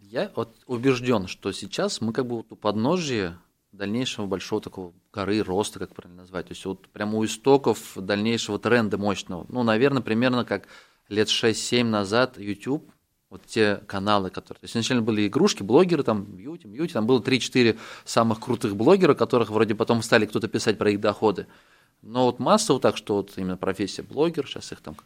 Я 0.00 0.32
вот 0.34 0.56
убежден, 0.66 1.26
что 1.26 1.52
сейчас 1.52 2.00
мы 2.00 2.14
как 2.14 2.26
бы 2.26 2.36
вот 2.36 2.46
у 2.52 2.56
подножия 2.56 3.38
дальнейшего 3.72 4.24
большого 4.24 4.62
такого 4.62 4.94
горы 5.12 5.42
роста, 5.42 5.78
как 5.78 5.94
правильно 5.94 6.22
назвать. 6.22 6.46
То 6.46 6.52
есть 6.52 6.64
вот 6.64 6.88
прямо 6.88 7.18
у 7.18 7.24
истоков 7.26 7.92
дальнейшего 7.94 8.58
тренда 8.58 8.96
мощного. 8.96 9.44
Ну, 9.50 9.62
наверное, 9.62 10.00
примерно 10.00 10.46
как 10.46 10.68
лет 11.10 11.28
6-7 11.28 11.84
назад 11.84 12.38
YouTube 12.38 12.90
вот 13.34 13.42
те 13.46 13.80
каналы, 13.88 14.30
которые... 14.30 14.60
То 14.60 14.64
есть 14.64 14.74
изначально 14.76 15.02
были 15.02 15.26
игрушки, 15.26 15.64
блогеры, 15.64 16.04
там, 16.04 16.22
бьюти, 16.24 16.68
бьюти, 16.68 16.92
там 16.92 17.04
было 17.04 17.20
3-4 17.20 17.76
самых 18.04 18.38
крутых 18.38 18.76
блогера, 18.76 19.14
которых 19.14 19.50
вроде 19.50 19.74
потом 19.74 20.02
стали 20.02 20.24
кто-то 20.24 20.46
писать 20.46 20.78
про 20.78 20.92
их 20.92 21.00
доходы. 21.00 21.48
Но 22.00 22.26
вот 22.26 22.38
массово 22.38 22.78
так, 22.78 22.96
что 22.96 23.16
вот 23.16 23.32
именно 23.34 23.56
профессия 23.56 24.02
блогер, 24.02 24.46
сейчас 24.46 24.70
их 24.70 24.80
там 24.80 24.96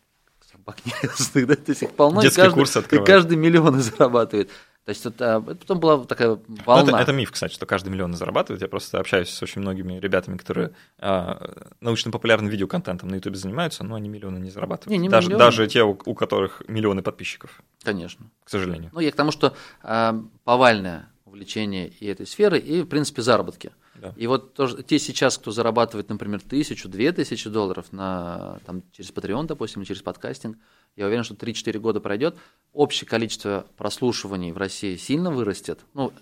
собак 0.53 0.76
не 0.85 1.45
да, 1.47 1.57
то 1.57 1.70
есть 1.70 1.83
их 1.83 1.93
полно, 1.93 2.20
и 2.20 2.29
каждый, 2.29 2.55
курсы 2.55 2.85
и 2.91 2.99
каждый 2.99 3.39
миллион 3.39 3.81
зарабатывает. 3.81 4.51
То 4.89 4.93
есть 4.93 5.05
это, 5.05 5.45
это 5.47 5.55
потом 5.57 5.80
была 5.80 6.03
такая 6.05 6.28
ну, 6.49 6.57
волна. 6.64 6.93
это, 6.93 7.03
это 7.03 7.12
миф, 7.12 7.30
кстати, 7.30 7.53
что 7.53 7.66
каждый 7.66 7.91
миллион 7.91 8.14
зарабатывает. 8.14 8.62
Я 8.62 8.68
просто 8.68 8.99
общаюсь 8.99 9.28
с 9.28 9.43
очень 9.43 9.61
многими 9.61 9.99
ребятами, 9.99 10.39
которые 10.39 10.70
а, 10.99 11.68
научно-популярным 11.82 12.51
видеоконтентом 12.51 13.11
на 13.11 13.16
YouTube 13.16 13.36
занимаются, 13.36 13.84
но 13.84 13.97
они 13.97 14.09
миллионы 14.09 14.39
не 14.39 14.49
зарабатывают. 14.49 14.91
Не, 14.91 14.97
не 14.97 15.11
даже, 15.11 15.28
миллионы. 15.28 15.45
даже 15.45 15.66
те, 15.66 15.84
у, 15.84 15.91
у 15.91 16.14
которых 16.14 16.62
миллионы 16.68 17.03
подписчиков. 17.03 17.62
Конечно. 17.82 18.30
К 18.45 18.49
сожалению. 18.49 18.91
Ну, 18.95 19.01
я 19.01 19.12
к 19.12 19.14
тому, 19.14 19.30
что 19.30 19.55
а, 19.82 20.18
повальная 20.45 21.11
увлечения 21.26 21.89
и 21.89 22.07
этой 22.07 22.26
сферы, 22.26 22.59
и, 22.59 22.80
в 22.80 22.86
принципе, 22.86 23.20
заработки. 23.20 23.72
Да. 24.01 24.15
И 24.17 24.27
вот 24.27 24.55
тоже, 24.55 24.83
те 24.83 24.99
сейчас, 24.99 25.39
кто 25.39 25.51
зарабатывает, 25.51 26.09
например, 26.09 26.41
тысячу, 26.41 26.89
две 26.89 27.13
тысячи 27.13 27.49
долларов 27.51 27.93
на, 27.93 28.61
там, 28.65 28.83
через 28.93 29.11
Patreon, 29.11 29.47
допустим, 29.47 29.83
или 29.83 29.89
через 29.89 30.03
подкастинг, 30.03 30.59
я 30.97 31.07
уверен, 31.07 31.25
что 31.25 31.35
3-4 31.35 31.79
года 31.79 32.01
пройдет, 32.01 32.37
общее 32.73 33.09
количество 33.09 33.67
прослушиваний 33.77 34.53
в 34.53 34.57
России 34.57 34.97
сильно 34.97 35.31
вырастет. 35.31 35.81
Ну, 35.95 36.13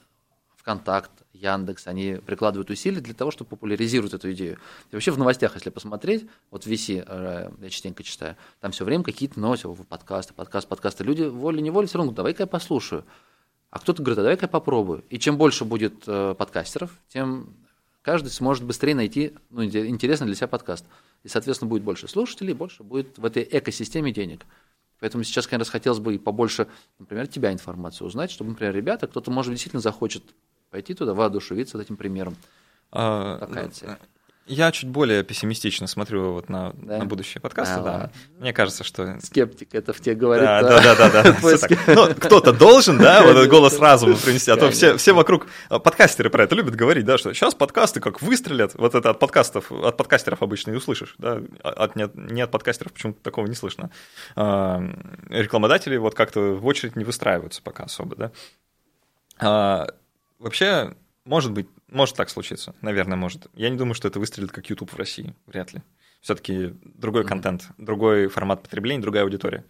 ВКонтакт, 0.57 1.13
Яндекс, 1.33 1.87
они 1.87 2.17
прикладывают 2.25 2.71
усилия 2.71 3.01
для 3.01 3.15
того, 3.15 3.31
чтобы 3.31 3.51
популяризировать 3.51 4.15
эту 4.15 4.33
идею. 4.33 4.59
И 4.91 4.95
вообще 4.95 5.13
в 5.13 5.19
новостях, 5.19 5.55
если 5.55 5.71
посмотреть, 5.71 6.27
вот 6.51 6.65
в 6.65 6.67
VC, 6.67 7.05
э, 7.07 7.51
я 7.61 7.71
частенько 7.71 8.03
читаю, 8.03 8.37
там 8.61 8.73
все 8.73 8.85
время 8.85 9.05
какие-то 9.05 9.39
новости, 9.39 9.67
подкасты, 9.89 10.35
подкасты, 10.35 10.69
подкасты. 10.69 11.05
Люди 11.05 11.23
волей-неволей 11.23 11.87
все 11.87 11.99
равно 11.99 12.13
давай-ка 12.13 12.45
я 12.45 12.47
послушаю. 12.47 13.05
А 13.71 13.79
кто-то 13.79 14.03
говорит, 14.03 14.19
а 14.19 14.23
давай-ка 14.23 14.47
я 14.47 14.49
попробую. 14.49 15.05
И 15.11 15.19
чем 15.19 15.37
больше 15.37 15.65
будет 15.65 16.05
э, 16.07 16.35
подкастеров, 16.37 16.91
тем 17.09 17.55
каждый 18.07 18.29
сможет 18.29 18.63
быстрее 18.63 18.95
найти 18.95 19.35
ну, 19.51 19.65
интересный 19.65 20.29
для 20.29 20.37
себя 20.37 20.47
подкаст. 20.47 20.85
И, 21.25 21.29
соответственно, 21.29 21.69
будет 21.69 21.83
больше 21.83 22.07
слушателей, 22.07 22.55
больше 22.55 22.85
будет 22.85 23.19
в 23.19 23.25
этой 23.25 23.43
экосистеме 23.51 24.13
денег. 24.13 24.47
Поэтому 25.01 25.25
сейчас, 25.25 25.49
конечно, 25.49 25.73
хотелось 25.73 25.99
бы 25.99 26.15
и 26.15 26.19
побольше, 26.19 26.69
например, 27.01 27.27
тебя 27.27 27.53
информацию 27.53 28.07
узнать, 28.07 28.31
чтобы, 28.31 28.51
например, 28.51 28.77
ребята, 28.77 29.09
кто-то, 29.09 29.33
может, 29.33 29.51
действительно 29.53 29.81
захочет 29.81 30.23
пойти 30.71 30.95
туда, 30.95 31.15
воодушевиться 31.15 31.83
этим 31.83 31.97
примером. 31.97 32.37
А, 32.93 33.39
Такая 33.39 33.71
цель. 33.71 33.89
Я 34.49 34.71
чуть 34.71 34.89
более 34.89 35.25
пессимистично 35.25 35.89
смотрю 35.89 36.33
вот 36.33 36.49
на, 36.49 36.73
да? 36.75 36.99
на 36.99 37.05
будущее 37.05 37.41
подкаста, 37.41 37.81
да. 37.83 37.99
да. 37.99 38.11
Мне 38.39 38.53
кажется, 38.53 38.85
что... 38.85 39.19
Скептик 39.21 39.75
это 39.75 39.93
в 39.93 40.01
тебе 40.01 40.15
говорит. 40.15 40.45
Да, 40.45 40.63
да, 40.63 40.95
да, 40.95 41.11
да. 41.11 41.23
да. 41.23 41.37
ну, 41.89 42.15
кто-то 42.15 42.53
должен, 42.53 42.97
да, 42.97 43.23
вот 43.23 43.31
этот 43.31 43.51
голос 43.51 43.79
разума 43.81 44.17
принести, 44.17 44.53
а 44.53 44.57
то 44.57 44.71
все, 44.71 44.97
все 44.99 45.13
вокруг... 45.13 45.49
А, 45.69 45.81
подкастеры 45.81 46.31
про 46.31 46.45
это 46.45 46.55
любят 46.55 46.77
говорить, 46.77 47.05
да, 47.05 47.19
что 47.19 47.35
сейчас 47.35 47.57
подкасты 47.57 47.99
как 47.99 48.23
выстрелят, 48.23 48.75
вот 48.75 48.95
это 48.95 49.11
от 49.11 49.19
подкастов, 49.19 49.73
от 49.73 49.97
подкастеров 49.97 50.43
обычно 50.43 50.71
и 50.71 50.75
услышишь, 50.75 51.17
да, 51.19 51.43
от, 51.65 51.97
не, 51.97 52.05
от, 52.05 52.15
не 52.15 52.41
от 52.41 52.51
подкастеров 52.53 52.93
почему-то 52.93 53.21
такого 53.23 53.49
не 53.49 53.55
слышно. 53.55 53.91
А, 54.37 54.81
рекламодатели 55.29 55.97
вот 55.97 56.15
как-то 56.15 56.53
в 56.53 56.65
очередь 56.67 56.95
не 56.95 57.05
выстраиваются 57.05 57.63
пока 57.63 57.85
особо, 57.85 58.15
да. 58.15 58.33
А, 59.41 59.89
вообще, 60.39 60.95
может 61.25 61.51
быть, 61.51 61.67
может 61.89 62.17
так 62.17 62.31
случиться, 62.31 62.75
наверное, 62.81 63.17
может. 63.17 63.47
Я 63.55 63.71
не 63.71 63.77
думаю, 63.77 63.95
что 63.95 64.09
это 64.09 64.19
выстрелит 64.19 64.53
как 64.53 64.69
YouTube 64.69 64.93
в 64.93 64.97
России, 64.97 65.35
вряд 65.47 65.73
ли. 65.73 65.83
Все-таки 66.21 66.75
другой 66.83 67.23
mm-hmm. 67.23 67.29
контент, 67.29 67.69
другой 67.79 68.29
формат 68.29 68.63
потребления, 68.63 69.03
другая 69.03 69.23
аудитория, 69.23 69.65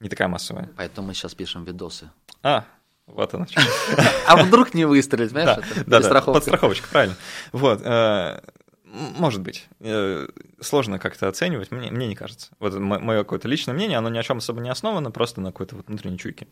не 0.00 0.08
такая 0.08 0.28
массовая. 0.28 0.70
Поэтому 0.76 1.08
мы 1.08 1.14
сейчас 1.14 1.34
пишем 1.34 1.64
видосы. 1.64 2.10
А, 2.42 2.64
вот 3.06 3.34
оно. 3.34 3.46
А 4.26 4.42
вдруг 4.42 4.74
не 4.74 4.84
выстрелить, 4.84 5.32
понимаешь? 5.32 5.64
Да, 5.86 6.00
да, 6.00 6.20
подстраховочка, 6.20 6.88
правильно. 6.88 7.16
Вот. 7.52 7.80
Может 8.92 9.42
быть. 9.42 9.68
Э, 9.78 10.26
сложно 10.60 10.98
как-то 10.98 11.28
оценивать, 11.28 11.70
мне, 11.70 11.90
мне 11.90 12.08
не 12.08 12.16
кажется. 12.16 12.50
Вот 12.58 12.74
мое 12.74 13.20
какое-то 13.20 13.46
личное 13.46 13.72
мнение, 13.72 13.98
оно 13.98 14.08
ни 14.08 14.18
о 14.18 14.22
чем 14.22 14.38
особо 14.38 14.60
не 14.60 14.68
основано, 14.68 15.12
просто 15.12 15.40
на 15.40 15.52
какой-то 15.52 15.76
вот 15.76 15.86
внутренней 15.86 16.18
чуйке. 16.18 16.48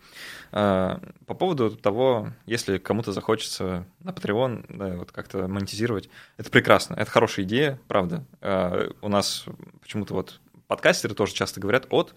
Э, 0.52 0.98
по 1.26 1.34
поводу 1.34 1.70
того, 1.70 2.32
если 2.46 2.78
кому-то 2.78 3.12
захочется 3.12 3.86
на 4.00 4.10
Patreon 4.10 4.66
да, 4.68 4.96
вот 4.96 5.10
как-то 5.10 5.48
монетизировать, 5.48 6.08
это 6.36 6.50
прекрасно, 6.50 6.94
это 6.94 7.10
хорошая 7.10 7.44
идея, 7.44 7.80
правда. 7.88 8.24
Э, 8.40 8.90
у 9.00 9.08
нас 9.08 9.44
почему-то 9.82 10.14
вот 10.14 10.40
подкастеры 10.68 11.14
тоже 11.14 11.34
часто 11.34 11.58
говорят 11.58 11.86
от 11.90 12.10
а, 12.10 12.14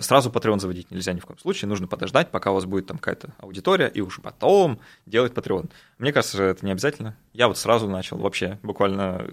сразу 0.00 0.30
Patreon 0.30 0.58
заводить 0.58 0.90
нельзя 0.90 1.12
ни 1.12 1.20
в 1.20 1.26
коем 1.26 1.38
случае, 1.38 1.68
нужно 1.68 1.86
подождать, 1.86 2.30
пока 2.30 2.50
у 2.50 2.54
вас 2.54 2.64
будет 2.64 2.86
там 2.86 2.98
какая-то 2.98 3.34
аудитория, 3.38 3.86
и 3.86 4.00
уж 4.00 4.20
потом 4.20 4.80
делать 5.06 5.32
Patreon. 5.32 5.70
Мне 5.98 6.12
кажется, 6.12 6.42
это 6.42 6.66
не 6.66 6.72
обязательно. 6.72 7.16
Я 7.32 7.46
вот 7.46 7.56
сразу 7.56 7.88
начал, 7.88 8.18
вообще, 8.18 8.58
буквально 8.62 9.28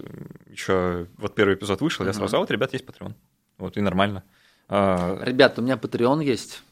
еще 0.46 1.08
вот 1.16 1.34
первый 1.34 1.56
эпизод 1.56 1.80
вышел, 1.80 2.06
я 2.06 2.12
сразу, 2.12 2.36
а 2.36 2.38
вот, 2.38 2.50
ребят, 2.52 2.72
есть 2.72 2.84
Patreon. 2.84 3.14
Вот, 3.58 3.76
и 3.76 3.80
нормально. 3.80 4.22
А, 4.68 5.18
ребят, 5.22 5.58
у 5.58 5.62
меня 5.62 5.74
Patreon 5.74 6.22
есть. 6.22 6.62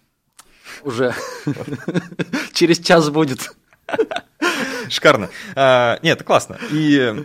Уже 0.83 1.15
через 2.53 2.79
час 2.79 3.11
будет. 3.11 3.53
Шикарно. 4.89 5.29
А, 5.57 5.99
нет, 6.03 6.17
это 6.17 6.25
классно. 6.25 6.59
И 6.71 7.25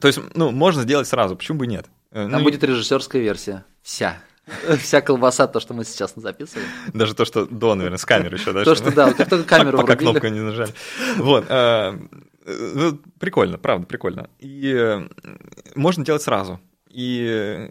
то 0.00 0.08
есть, 0.08 0.20
ну, 0.34 0.50
можно 0.50 0.82
сделать 0.82 1.08
сразу, 1.08 1.36
почему 1.36 1.58
бы 1.58 1.66
нет? 1.66 1.86
Там 2.10 2.30
ну, 2.30 2.42
будет 2.42 2.64
режиссерская 2.64 3.22
версия. 3.22 3.64
Вся. 3.82 4.18
Вся 4.80 5.00
колбаса, 5.00 5.46
то, 5.46 5.60
что 5.60 5.74
мы 5.74 5.84
сейчас 5.84 6.12
записываем. 6.16 6.68
Даже 6.92 7.14
то, 7.14 7.24
что 7.24 7.46
до, 7.46 7.74
наверное, 7.74 7.98
с 7.98 8.04
камеры 8.04 8.36
еще, 8.36 8.52
да? 8.52 8.64
То, 8.64 8.74
что 8.74 8.92
да, 8.92 9.12
как 9.12 9.28
только 9.28 9.44
камеру 9.44 9.78
Пока 9.80 9.96
кнопку 9.96 10.26
не 10.28 10.40
нажали. 10.40 10.72
Вот. 11.16 11.46
Э, 11.48 11.98
ну, 12.46 12.98
прикольно, 13.18 13.58
правда, 13.58 13.86
прикольно. 13.86 14.30
И 14.38 14.72
э, 14.72 15.08
можно 15.74 16.04
делать 16.04 16.22
сразу. 16.22 16.60
И 16.88 17.68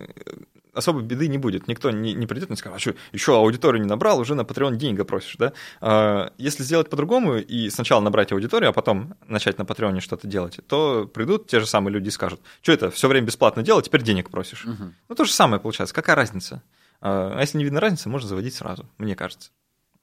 особо 0.79 1.01
беды 1.01 1.27
не 1.27 1.37
будет. 1.37 1.67
Никто 1.67 1.91
не, 1.91 2.13
не 2.13 2.25
придет 2.27 2.49
и 2.49 2.53
не 2.53 2.57
скажет, 2.57 2.77
а 2.77 2.79
что, 2.79 2.95
еще 3.11 3.35
аудиторию 3.35 3.81
не 3.81 3.87
набрал, 3.87 4.19
уже 4.19 4.35
на 4.35 4.41
Patreon 4.41 4.75
деньги 4.75 5.03
просишь, 5.03 5.35
да? 5.37 5.53
А, 5.81 6.31
если 6.37 6.63
сделать 6.63 6.89
по-другому 6.89 7.35
и 7.35 7.69
сначала 7.69 8.01
набрать 8.01 8.31
аудиторию, 8.31 8.69
а 8.71 8.73
потом 8.73 9.15
начать 9.27 9.57
на 9.57 9.65
Патреоне 9.65 10.01
что-то 10.01 10.27
делать, 10.27 10.59
то 10.67 11.09
придут 11.13 11.47
те 11.47 11.59
же 11.59 11.67
самые 11.67 11.93
люди 11.93 12.07
и 12.07 12.11
скажут, 12.11 12.41
что 12.61 12.71
это, 12.71 12.91
все 12.91 13.07
время 13.07 13.27
бесплатно 13.27 13.63
делать, 13.63 13.85
теперь 13.85 14.01
денег 14.01 14.29
просишь. 14.29 14.65
Угу. 14.65 14.83
Ну, 15.09 15.15
то 15.15 15.23
же 15.23 15.31
самое 15.31 15.61
получается. 15.61 15.93
Какая 15.93 16.15
разница? 16.15 16.63
А, 17.01 17.33
а 17.37 17.41
если 17.41 17.57
не 17.57 17.63
видно 17.63 17.79
разницы, 17.79 18.09
можно 18.09 18.27
заводить 18.27 18.55
сразу, 18.55 18.85
мне 18.97 19.15
кажется. 19.15 19.51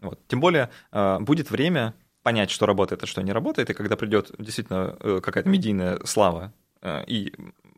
Вот. 0.01 0.21
Тем 0.29 0.41
более 0.41 0.71
а, 0.93 1.19
будет 1.21 1.51
время 1.51 1.95
понять, 2.23 2.51
что 2.51 2.67
работает, 2.67 3.03
а 3.05 3.07
что 3.07 3.23
не 3.23 3.33
работает, 3.33 3.71
и 3.71 3.75
когда 3.75 3.97
придет 3.97 4.33
действительно 4.37 4.97
э, 4.99 5.21
какая-то 5.23 5.49
медийная 5.49 6.01
слава 6.05 6.53
э, 6.83 7.05
и 7.07 7.33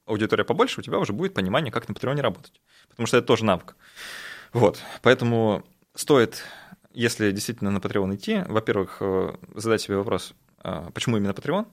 аудитория 0.08 0.44
побольше, 0.44 0.80
у 0.80 0.82
тебя 0.82 0.98
уже 0.98 1.12
будет 1.12 1.34
понимание, 1.34 1.70
как 1.70 1.88
на 1.88 1.94
Патреоне 1.94 2.22
работать. 2.22 2.60
Потому 2.88 3.06
что 3.06 3.18
это 3.18 3.26
тоже 3.26 3.44
навык. 3.44 3.76
Вот, 4.52 4.80
поэтому 5.02 5.64
стоит, 5.94 6.42
если 6.92 7.30
действительно 7.30 7.70
на 7.70 7.78
Patreon 7.78 8.14
идти, 8.16 8.42
во-первых, 8.48 8.98
э, 9.00 9.36
задать 9.54 9.82
себе 9.82 9.96
вопрос, 9.96 10.34
а, 10.58 10.90
почему 10.90 11.16
именно 11.16 11.32
Patreon, 11.32 11.66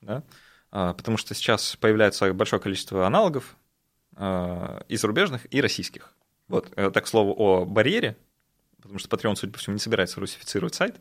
да? 0.00 0.22
А, 0.70 0.94
потому 0.94 1.16
что 1.16 1.34
сейчас 1.34 1.76
появляется 1.76 2.32
большое 2.32 2.62
количество 2.62 3.06
аналогов 3.06 3.56
а, 4.16 4.84
и 4.88 4.96
зарубежных, 4.96 5.52
и 5.52 5.60
российских. 5.60 6.14
Вот, 6.48 6.72
э, 6.76 6.90
так, 6.90 7.04
к 7.04 7.08
слову, 7.08 7.34
о 7.36 7.64
барьере, 7.64 8.16
потому 8.80 8.98
что 8.98 9.14
Patreon, 9.14 9.36
судя 9.36 9.52
по 9.52 9.58
всему, 9.58 9.74
не 9.74 9.80
собирается 9.80 10.20
русифицировать 10.20 10.74
сайт, 10.74 10.96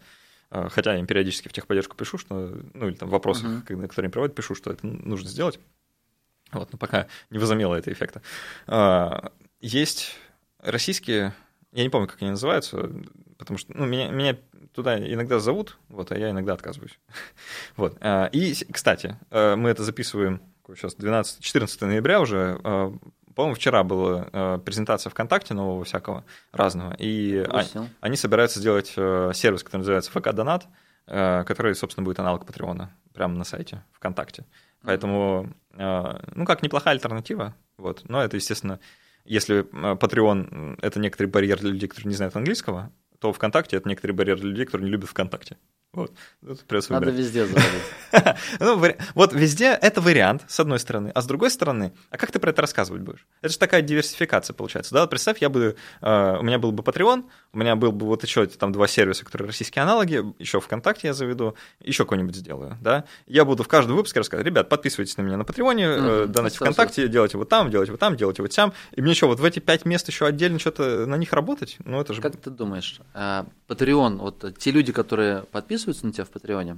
хотя 0.49 0.93
я 0.93 0.99
им 0.99 1.05
периодически 1.05 1.47
в 1.47 1.53
техподдержку 1.53 1.95
пишу, 1.95 2.17
что, 2.17 2.59
ну, 2.73 2.87
или 2.87 2.95
там 2.95 3.07
в 3.07 3.11
вопросах, 3.11 3.45
uh-huh. 3.45 3.87
которые 3.87 4.07
им 4.07 4.11
проводят, 4.11 4.35
пишу, 4.35 4.55
что 4.55 4.71
это 4.71 4.85
нужно 4.85 5.29
сделать. 5.29 5.59
Вот, 6.51 6.71
но 6.71 6.77
пока 6.77 7.07
не 7.29 7.37
возымело 7.37 7.75
это 7.75 7.91
эффекта. 7.91 8.21
А, 8.67 9.31
есть 9.59 10.15
российские, 10.59 11.33
я 11.71 11.83
не 11.83 11.89
помню, 11.89 12.07
как 12.07 12.21
они 12.21 12.31
называются, 12.31 12.89
потому 13.37 13.57
что 13.57 13.71
ну, 13.75 13.85
меня, 13.85 14.09
меня 14.09 14.37
туда 14.73 14.97
иногда 14.97 15.39
зовут, 15.39 15.77
вот, 15.89 16.11
а 16.11 16.17
я 16.17 16.31
иногда 16.31 16.53
отказываюсь. 16.53 16.99
вот. 17.77 17.97
А, 18.01 18.25
и, 18.31 18.53
кстати, 18.71 19.17
а, 19.29 19.55
мы 19.55 19.69
это 19.69 19.83
записываем 19.83 20.41
сейчас 20.75 20.95
12, 20.95 21.39
14 21.39 21.81
ноября 21.81 22.21
уже, 22.21 22.59
по-моему, 23.33 23.55
вчера 23.55 23.83
была 23.83 24.59
презентация 24.59 25.09
ВКонтакте 25.09 25.55
нового 25.55 25.83
всякого 25.83 26.25
разного, 26.51 26.93
и 26.93 27.43
они, 27.49 27.89
они 28.01 28.15
собираются 28.17 28.59
сделать 28.59 28.89
сервис, 28.89 29.63
который 29.63 29.79
называется 29.79 30.11
ФК 30.11 30.31
Донат, 30.31 30.67
который, 31.07 31.73
собственно, 31.73 32.05
будет 32.05 32.19
аналог 32.19 32.45
Патреона 32.45 32.93
прямо 33.14 33.36
на 33.36 33.43
сайте 33.43 33.84
ВКонтакте. 33.93 34.45
Поэтому, 34.82 35.49
а, 35.74 36.22
ну, 36.36 36.45
как 36.45 36.64
неплохая 36.64 36.93
альтернатива. 36.93 37.55
Вот. 37.78 38.07
Но 38.07 38.22
это, 38.22 38.38
естественно, 38.38 38.80
если 39.26 39.66
а, 39.74 39.95
Patreon— 39.95 40.80
это 40.82 40.99
некоторый 40.99 41.28
барьер 41.28 41.60
для 41.60 41.72
людей, 41.72 41.89
которые 41.89 42.10
не 42.10 42.16
знают 42.16 42.36
английского, 42.36 42.91
то 43.20 43.34
ВКонтакте— 43.34 43.78
это 43.78 43.89
некоторый 43.89 44.14
барьер 44.14 44.39
для 44.39 44.49
людей, 44.49 44.66
которые 44.66 44.86
не 44.86 44.91
любят 44.91 45.10
ВКонтакте. 45.10 45.57
Вот. 45.91 46.11
Надо 46.89 47.09
везде 47.09 47.47
заводить. 47.47 47.81
ну, 48.59 48.79
вот 49.15 49.33
везде 49.33 49.77
это 49.81 50.01
вариант, 50.01 50.43
с 50.47 50.59
одной 50.59 50.77
стороны. 50.77 51.11
А 51.15 51.21
с 51.21 51.25
другой 51.25 51.49
стороны, 51.49 51.93
а 52.11 52.17
как 52.17 52.31
ты 52.31 52.37
про 52.37 52.51
это 52.51 52.61
рассказывать 52.61 53.01
будешь? 53.01 53.25
Это 53.41 53.53
же 53.53 53.57
такая 53.57 53.81
диверсификация 53.81 54.53
получается. 54.53 54.93
Да? 54.93 55.07
Представь, 55.07 55.41
я 55.41 55.49
бы, 55.49 55.75
э, 56.01 56.37
у 56.37 56.43
меня 56.43 56.59
был 56.59 56.71
бы 56.71 56.83
Patreon, 56.83 57.23
у 57.53 57.57
меня 57.57 57.75
был 57.75 57.91
бы 57.91 58.05
вот 58.05 58.23
еще 58.23 58.45
там 58.45 58.71
два 58.71 58.87
сервиса, 58.87 59.25
которые 59.25 59.47
российские 59.47 59.81
аналоги, 59.81 60.23
еще 60.37 60.59
ВКонтакте 60.59 61.07
я 61.07 61.13
заведу, 61.15 61.55
еще 61.79 62.03
какой-нибудь 62.03 62.35
сделаю. 62.35 62.77
Да? 62.81 63.05
Я 63.25 63.43
буду 63.43 63.63
в 63.63 63.67
каждом 63.67 63.95
выпуске 63.95 64.19
рассказывать, 64.19 64.45
ребят, 64.45 64.69
подписывайтесь 64.69 65.17
на 65.17 65.23
меня 65.23 65.37
на 65.37 65.43
Патреоне, 65.43 65.85
mm-hmm. 65.85 66.27
донатите 66.27 66.59
ВКонтакте, 66.59 67.07
делайте 67.07 67.39
вот 67.39 67.49
там, 67.49 67.71
делайте 67.71 67.93
вот 67.93 67.99
там, 67.99 68.15
делайте 68.15 68.43
вот 68.43 68.53
там. 68.53 68.73
И 68.91 69.01
мне 69.01 69.15
что, 69.15 69.27
вот 69.27 69.39
в 69.39 69.43
эти 69.43 69.57
пять 69.57 69.85
мест 69.85 70.07
еще 70.07 70.27
отдельно 70.27 70.59
что-то 70.59 71.07
на 71.07 71.15
них 71.15 71.33
работать? 71.33 71.77
Ну, 71.83 71.99
это 71.99 72.13
же... 72.13 72.21
Как 72.21 72.37
ты 72.37 72.51
думаешь, 72.51 73.01
Patreon, 73.15 74.17
вот 74.17 74.57
те 74.59 74.69
люди, 74.69 74.91
которые 74.91 75.41
подписываются 75.51 75.78
на 75.88 76.11
тебя 76.11 76.25
в 76.25 76.30
Патреоне, 76.30 76.77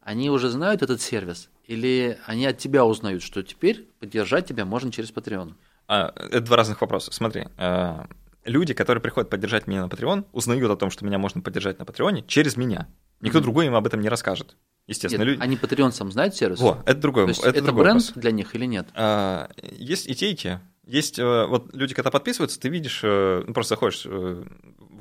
они 0.00 0.30
уже 0.30 0.48
знают 0.50 0.82
этот 0.82 1.00
сервис? 1.00 1.48
Или 1.64 2.18
они 2.26 2.46
от 2.46 2.58
тебя 2.58 2.84
узнают, 2.84 3.22
что 3.22 3.42
теперь 3.42 3.88
поддержать 4.00 4.46
тебя 4.46 4.64
можно 4.64 4.90
через 4.90 5.12
Patreon? 5.12 5.54
А, 5.88 6.12
это 6.16 6.40
два 6.40 6.56
разных 6.56 6.80
вопроса. 6.80 7.12
Смотри, 7.12 7.46
а, 7.56 8.06
люди, 8.44 8.74
которые 8.74 9.00
приходят 9.00 9.30
поддержать 9.30 9.66
меня 9.66 9.82
на 9.84 9.88
Patreon, 9.88 10.26
узнают 10.32 10.70
о 10.70 10.76
том, 10.76 10.90
что 10.90 11.04
меня 11.04 11.18
можно 11.18 11.40
поддержать 11.40 11.78
на 11.78 11.84
Патреоне 11.84 12.24
через 12.26 12.56
меня. 12.56 12.88
Никто 13.20 13.38
mm-hmm. 13.38 13.42
другой 13.42 13.66
им 13.66 13.74
об 13.74 13.86
этом 13.86 14.00
не 14.00 14.08
расскажет. 14.08 14.56
Естественно, 14.88 15.22
Нет, 15.22 15.30
люди... 15.34 15.42
они 15.42 15.56
Patreon 15.56 15.92
сам 15.92 16.10
знают 16.10 16.34
сервис? 16.34 16.58
Во, 16.58 16.82
это 16.84 17.00
другой, 17.00 17.24
То 17.24 17.28
есть 17.30 17.40
это 17.40 17.50
это 17.50 17.66
другой 17.66 17.84
бренд 17.84 18.00
вопрос. 18.00 18.20
для 18.20 18.32
них 18.32 18.54
или 18.56 18.66
нет? 18.66 18.88
А, 18.94 19.48
Есть 19.62 20.08
и 20.08 20.14
те, 20.14 20.32
и 20.32 20.36
те. 20.36 20.60
Есть 20.84 21.20
э, 21.20 21.46
вот 21.46 21.72
люди, 21.74 21.94
когда 21.94 22.10
подписываются, 22.10 22.58
ты 22.58 22.68
видишь, 22.68 23.00
э, 23.04 23.44
ну, 23.46 23.54
просто 23.54 23.74
заходишь 23.74 24.02
э, 24.04 24.44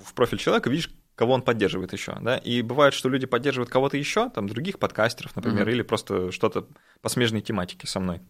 в 0.03 0.13
профиль 0.13 0.37
человека, 0.37 0.69
видишь, 0.69 0.91
кого 1.15 1.33
он 1.33 1.41
поддерживает 1.41 1.93
еще, 1.93 2.17
да, 2.21 2.37
и 2.37 2.61
бывает, 2.61 2.93
что 2.93 3.09
люди 3.09 3.25
поддерживают 3.27 3.69
кого-то 3.69 3.97
еще, 3.97 4.29
там, 4.29 4.47
других 4.47 4.79
подкастеров, 4.79 5.35
например, 5.35 5.61
Мгм. 5.63 5.69
или 5.69 5.81
просто 5.81 6.31
что-то 6.31 6.67
по 7.01 7.09
смежной 7.09 7.41
тематике 7.41 7.85
со 7.87 7.99
мной, 7.99 8.21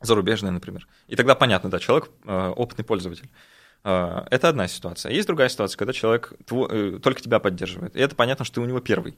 зарубежное, 0.00 0.50
например. 0.50 0.86
И 1.06 1.16
тогда 1.16 1.34
понятно, 1.34 1.70
да, 1.70 1.78
человек 1.78 2.10
э, 2.24 2.48
опытный 2.56 2.84
пользователь. 2.84 3.30
Э, 3.84 4.24
Это 4.30 4.48
одна 4.48 4.68
ситуация. 4.68 5.12
Есть 5.12 5.26
другая 5.26 5.48
ситуация, 5.48 5.78
когда 5.78 5.92
человек 5.92 6.32
тво- 6.44 6.68
э, 6.70 6.98
только 6.98 7.20
тебя 7.20 7.38
поддерживает. 7.38 7.94
И 7.96 8.00
это 8.00 8.14
понятно, 8.16 8.44
что 8.44 8.56
ты 8.56 8.60
у 8.60 8.64
него 8.66 8.80
первый. 8.80 9.16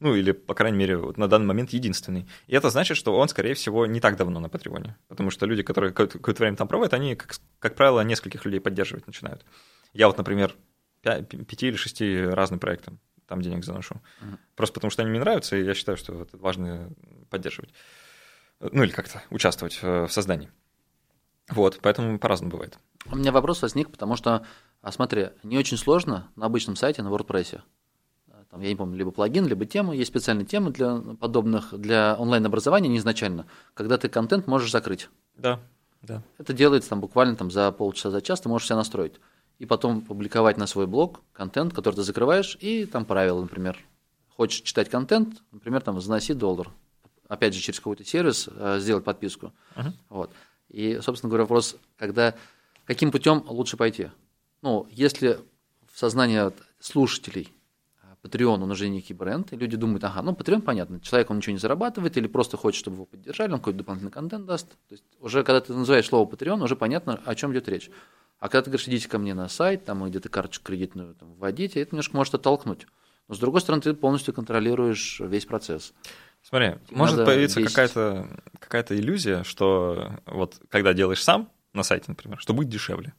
Ну, 0.00 0.14
или, 0.14 0.30
по 0.30 0.54
крайней 0.54 0.78
мере, 0.78 0.96
вот 0.96 1.16
на 1.18 1.26
данный 1.26 1.46
момент 1.46 1.70
единственный. 1.70 2.28
И 2.46 2.54
это 2.54 2.70
значит, 2.70 2.96
что 2.96 3.16
он, 3.16 3.28
скорее 3.28 3.54
всего, 3.54 3.84
не 3.86 3.98
так 4.00 4.16
давно 4.16 4.38
на 4.38 4.48
Патреоне. 4.48 4.96
Потому 5.08 5.30
что 5.30 5.44
люди, 5.46 5.62
которые 5.64 5.90
какое-то, 5.92 6.18
какое-то 6.18 6.42
время 6.42 6.56
там 6.56 6.68
проводят, 6.68 6.94
они, 6.94 7.16
как, 7.16 7.34
как 7.58 7.74
правило, 7.74 8.00
нескольких 8.02 8.44
людей 8.44 8.60
поддерживать 8.60 9.06
начинают. 9.08 9.44
Я 9.94 10.06
вот, 10.06 10.16
например, 10.16 10.54
пяти 11.22 11.68
или 11.68 11.76
шести 11.76 12.20
разным 12.24 12.60
проектам 12.60 12.98
там 13.26 13.42
денег 13.42 13.64
заношу. 13.64 14.00
Мгм. 14.20 14.38
Просто 14.56 14.74
потому 14.74 14.90
что 14.90 15.02
они 15.02 15.10
мне 15.10 15.20
нравятся, 15.20 15.56
и 15.56 15.64
я 15.64 15.74
считаю, 15.74 15.98
что 15.98 16.22
это 16.22 16.36
важно 16.38 16.90
поддерживать. 17.30 17.70
Ну, 18.60 18.82
или 18.82 18.90
как-то 18.90 19.22
участвовать 19.30 19.78
э, 19.82 20.06
в 20.06 20.12
создании. 20.12 20.50
Вот, 21.50 21.78
поэтому 21.82 22.18
по-разному 22.18 22.52
бывает. 22.52 22.78
У 23.10 23.16
меня 23.16 23.32
вопрос 23.32 23.62
возник, 23.62 23.90
потому 23.90 24.16
что, 24.16 24.44
а, 24.82 24.92
смотри, 24.92 25.28
не 25.42 25.56
очень 25.56 25.76
сложно 25.76 26.28
на 26.36 26.46
обычном 26.46 26.76
сайте, 26.76 27.02
на 27.02 27.08
WordPress. 27.08 27.60
а, 28.30 28.44
Там, 28.50 28.60
я 28.60 28.68
не 28.68 28.76
помню, 28.76 28.96
либо 28.96 29.10
плагин, 29.10 29.46
либо 29.46 29.64
тему. 29.64 29.92
Есть 29.92 30.10
специальные 30.10 30.46
темы 30.46 30.72
для 30.72 30.96
подобных, 31.20 31.72
для 31.78 32.16
онлайн-образования 32.18 32.88
не 32.88 32.98
изначально, 32.98 33.46
когда 33.74 33.96
ты 33.96 34.08
контент 34.08 34.46
можешь 34.46 34.70
закрыть. 34.70 35.08
Да, 35.36 35.60
да. 36.02 36.22
Это 36.38 36.52
делается 36.52 36.90
там 36.90 37.00
буквально 37.00 37.36
там, 37.36 37.50
за 37.50 37.70
полчаса, 37.72 38.10
за 38.10 38.20
час, 38.20 38.40
ты 38.40 38.48
можешь 38.48 38.66
себя 38.66 38.76
настроить. 38.76 39.20
И 39.58 39.66
потом 39.66 40.02
публиковать 40.02 40.56
на 40.56 40.66
свой 40.66 40.86
блог 40.86 41.20
контент, 41.32 41.74
который 41.74 41.96
ты 41.96 42.02
закрываешь, 42.02 42.56
и 42.60 42.86
там 42.86 43.04
правила, 43.04 43.40
например. 43.40 43.78
Хочешь 44.28 44.62
читать 44.62 44.88
контент, 44.88 45.42
например, 45.50 45.80
там 45.80 46.00
заноси 46.00 46.32
доллар. 46.32 46.70
Опять 47.26 47.54
же, 47.54 47.60
через 47.60 47.80
какой-то 47.80 48.04
сервис 48.04 48.48
э, 48.50 48.78
сделать 48.78 49.04
подписку. 49.04 49.52
Мгм. 49.76 49.94
Вот. 50.08 50.30
И, 50.68 51.00
собственно 51.02 51.28
говоря, 51.28 51.44
вопрос, 51.44 51.76
когда 51.96 52.34
каким 52.86 53.10
путем 53.10 53.44
лучше 53.48 53.76
пойти? 53.76 54.10
Ну, 54.62 54.86
если 54.90 55.40
в 55.92 55.98
сознании 55.98 56.52
слушателей 56.78 57.52
а, 58.02 58.14
Patreon, 58.22 58.62
он 58.62 58.70
уже 58.70 58.88
некий 58.88 59.14
бренд, 59.14 59.52
и 59.52 59.56
люди 59.56 59.76
думают, 59.76 60.04
ага, 60.04 60.22
ну, 60.22 60.32
Patreon, 60.32 60.62
понятно, 60.62 61.00
человек, 61.00 61.30
он 61.30 61.38
ничего 61.38 61.52
не 61.52 61.58
зарабатывает, 61.58 62.16
или 62.16 62.26
просто 62.28 62.56
хочет, 62.56 62.78
чтобы 62.78 62.96
его 62.96 63.06
поддержали, 63.06 63.52
он 63.52 63.58
какой-то 63.58 63.78
дополнительный 63.78 64.12
контент 64.12 64.46
даст. 64.46 64.68
То 64.88 64.92
есть 64.92 65.04
уже 65.20 65.42
когда 65.42 65.60
ты 65.60 65.74
называешь 65.74 66.06
слово 66.06 66.30
Patreon, 66.30 66.62
уже 66.62 66.76
понятно, 66.76 67.20
о 67.24 67.34
чем 67.34 67.52
идет 67.52 67.68
речь. 67.68 67.90
А 68.38 68.48
когда 68.48 68.62
ты 68.62 68.70
говоришь, 68.70 68.88
идите 68.88 69.08
ко 69.08 69.18
мне 69.18 69.34
на 69.34 69.48
сайт, 69.48 69.84
там 69.84 70.04
где-то 70.08 70.28
карточку 70.28 70.66
кредитную 70.66 71.14
там, 71.14 71.34
вводите, 71.34 71.80
это 71.80 71.92
немножко 71.94 72.16
может 72.16 72.34
оттолкнуть. 72.34 72.86
Но 73.26 73.34
с 73.34 73.38
другой 73.38 73.60
стороны, 73.60 73.82
ты 73.82 73.94
полностью 73.94 74.32
контролируешь 74.32 75.20
весь 75.20 75.44
процесс. 75.44 75.92
Смотри, 76.42 76.68
Надо 76.68 76.80
может 76.90 77.24
появиться 77.24 77.62
какая-то 77.62 78.28
какая 78.58 78.84
иллюзия, 78.90 79.42
что 79.42 80.12
вот 80.24 80.60
когда 80.70 80.94
делаешь 80.94 81.22
сам 81.22 81.50
на 81.74 81.82
сайте, 81.82 82.06
например, 82.08 82.38
что 82.38 82.54
будет 82.54 82.68
дешевле. 82.68 83.12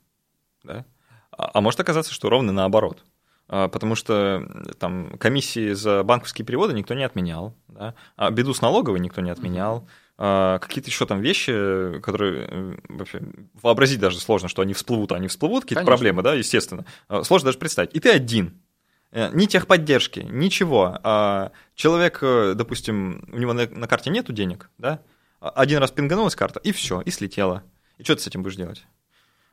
Да? 0.63 0.85
А, 1.31 1.51
а 1.53 1.61
может 1.61 1.79
оказаться, 1.79 2.13
что 2.13 2.29
ровно 2.29 2.51
наоборот. 2.51 3.03
А, 3.47 3.67
Потому 3.67 3.95
что 3.95 4.13
м, 4.43 4.65
там 4.79 5.17
комиссии 5.17 5.73
за 5.73 6.03
банковские 6.03 6.45
переводы 6.45 6.73
никто 6.73 6.93
не 6.93 7.03
отменял, 7.03 7.55
да? 7.67 7.93
а 8.15 8.31
беду 8.31 8.53
с 8.53 8.61
налоговой 8.61 8.99
никто 8.99 9.21
не 9.21 9.29
отменял, 9.29 9.87
а 10.21 10.59
какие-то 10.59 10.89
еще 10.89 11.05
там 11.05 11.21
вещи, 11.21 11.97
которые 12.01 12.47
э, 12.49 12.75
вообще 12.89 13.21
вообразить 13.61 14.01
даже 14.01 14.19
сложно, 14.19 14.49
что 14.49 14.61
они 14.61 14.73
всплывут, 14.73 15.13
а 15.13 15.15
они 15.15 15.29
всплывут, 15.29 15.63
какие-то 15.63 15.79
Конечно. 15.79 15.95
проблемы, 15.95 16.21
да, 16.23 16.33
естественно. 16.33 16.83
А, 17.07 17.23
Сложно 17.23 17.45
даже 17.45 17.57
представить. 17.57 17.95
И 17.95 18.01
ты 18.01 18.09
один. 18.09 18.61
Э, 19.11 19.29
Ни 19.31 19.45
техподдержки, 19.45 20.19
ничего. 20.29 20.99
А 21.03 21.53
человек, 21.73 22.19
э, 22.21 22.53
допустим, 22.53 23.29
у 23.31 23.37
него 23.37 23.53
на, 23.53 23.65
на 23.69 23.87
карте 23.87 24.09
нету 24.09 24.33
денег, 24.33 24.69
да? 24.77 24.99
Один 25.39 25.79
раз 25.79 25.91
пинганулась 25.91 26.35
карта, 26.35 26.59
и 26.59 26.73
все, 26.73 26.99
и 26.99 27.11
слетела. 27.11 27.63
И 27.97 28.03
что 28.03 28.17
ты 28.17 28.21
с 28.21 28.27
этим 28.27 28.43
будешь 28.43 28.57
делать? 28.57 28.85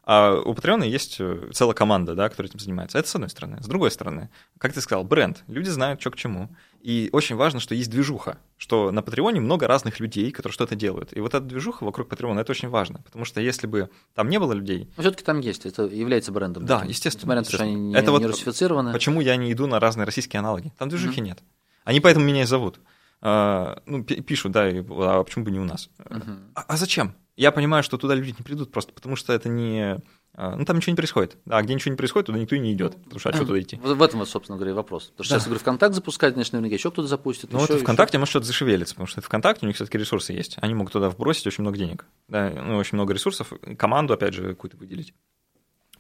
А 0.03 0.35
у 0.35 0.53
Патреона 0.53 0.83
есть 0.83 1.17
э, 1.21 1.49
целая 1.53 1.75
команда, 1.75 2.17
да, 2.17 2.29
которая 2.29 2.49
этим 2.51 2.61
занимается. 2.61 2.99
Это 2.99 3.09
с 3.09 3.15
одной 3.15 3.29
стороны. 3.29 3.63
С 3.63 3.67
другой 3.67 3.93
стороны, 3.93 4.31
как 4.59 4.73
ты 4.73 4.81
сказал, 4.81 5.05
бренд. 5.05 5.43
Люди 5.47 5.69
знают, 5.69 6.01
что 6.01 6.11
к 6.11 6.17
чему. 6.17 6.49
И 6.87 7.09
очень 7.11 7.35
важно, 7.35 7.59
что 7.59 7.75
есть 7.75 7.91
движуха, 7.91 8.39
что 8.57 8.93
на 8.93 9.03
Патреоне 9.03 9.41
много 9.41 9.67
разных 9.67 9.99
людей, 9.99 10.31
которые 10.31 10.53
что-то 10.53 10.77
делают. 10.77 11.17
И 11.17 11.21
вот 11.21 11.35
эта 11.35 11.45
движуха 11.45 11.83
вокруг 11.83 12.09
Патреона, 12.09 12.39
это 12.39 12.53
очень 12.53 12.69
важно. 12.69 13.01
Потому 13.03 13.25
что 13.25 13.41
если 13.41 13.67
бы 13.67 13.91
там 14.15 14.29
не 14.29 14.39
было 14.39 14.53
людей, 14.53 14.89
Но 14.97 15.03
все-таки 15.03 15.25
там 15.25 15.41
есть, 15.41 15.67
это 15.67 15.83
является 15.87 16.31
брендом. 16.31 16.65
Да, 16.65 16.85
естественно, 16.85 17.23
Несмотря 17.33 17.41
на 17.41 17.45
то, 17.45 17.51
что 17.51 17.65
они 17.65 17.75
не, 17.75 17.95
Это 17.97 18.13
вот 18.13 18.21
не 18.21 18.27
русифицированы. 18.27 18.93
Почему 18.93 19.21
я 19.21 19.35
не 19.35 19.53
иду 19.53 19.67
на 19.67 19.81
разные 19.81 20.05
российские 20.05 20.39
аналоги? 20.39 20.73
Там 20.79 20.89
движухи 20.89 21.21
нет. 21.21 21.41
Они 21.83 21.99
поэтому 21.99 22.25
меня 22.25 22.43
и 22.43 22.47
зовут. 22.47 22.79
А, 23.21 23.83
ну, 23.87 24.05
пи- 24.05 24.21
пишут, 24.21 24.53
да, 24.53 24.71
и, 24.71 24.79
а 24.89 25.25
почему 25.25 25.45
бы 25.45 25.51
не 25.51 25.59
у 25.59 25.65
нас? 25.65 25.91
Мгм. 26.09 26.53
А, 26.55 26.67
а 26.69 26.77
зачем? 26.77 27.17
Я 27.37 27.53
понимаю, 27.53 27.83
что 27.83 27.99
туда 27.99 28.15
люди 28.15 28.35
не 28.39 28.43
придут 28.43 28.73
просто 28.73 28.93
потому, 28.95 29.15
что 29.15 29.33
это 29.35 29.51
не... 29.51 29.99
а, 30.35 30.57
Ну, 30.57 30.65
там 30.65 30.77
ничего 30.79 30.93
не 30.93 30.97
происходит. 30.97 31.37
А 31.49 31.61
где 31.63 31.75
ничего 31.75 31.91
не 31.91 31.97
происходит, 31.97 32.27
туда 32.27 32.39
никто 32.39 32.57
и 32.57 32.59
не 32.59 32.73
идет. 32.73 32.97
Потому 33.05 33.19
что 33.21 33.29
а 33.29 33.33
что 33.35 33.45
туда 33.45 33.61
идти? 33.61 33.77
В 33.77 33.95
в 33.95 34.03
этом, 34.03 34.21
вот, 34.21 34.29
собственно 34.29 34.57
говоря, 34.57 34.73
и 34.73 34.75
вопрос. 34.75 35.09
Потому 35.11 35.25
что 35.25 35.35
Да. 35.35 35.39
сейчас, 35.41 35.47
говорю, 35.47 35.61
ВКонтакт 35.61 35.95
запускать, 35.95 36.33
значит, 36.35 36.55
наверняка 36.55 36.77
еще 36.77 36.91
кто-то 36.91 37.09
запустит. 37.09 37.53
Ну, 37.53 37.59
еще, 37.59 37.67
вот 37.67 37.75
еще. 37.75 37.85
ВКонтакте 37.85 38.19
может 38.19 38.31
что-то 38.31 38.47
зашевелиться, 38.47 38.95
потому 38.95 39.07
что 39.07 39.21
ВКонтакте, 39.21 39.67
у 39.67 39.69
них 39.69 39.77
все-таки 39.77 39.99
ресурсы 39.99 40.33
есть. 40.33 40.57
Они 40.63 40.73
могут 40.75 40.95
туда 40.95 41.11
вбросить 41.11 41.47
очень 41.47 41.61
много 41.63 41.77
денег. 41.77 42.07
Да, 42.29 42.51
ну, 42.51 42.77
очень 42.77 42.97
много 42.97 43.13
ресурсов, 43.13 43.53
команду, 43.79 44.15
опять 44.15 44.33
же, 44.33 44.49
какую-то 44.49 44.79
выделить. 44.79 45.13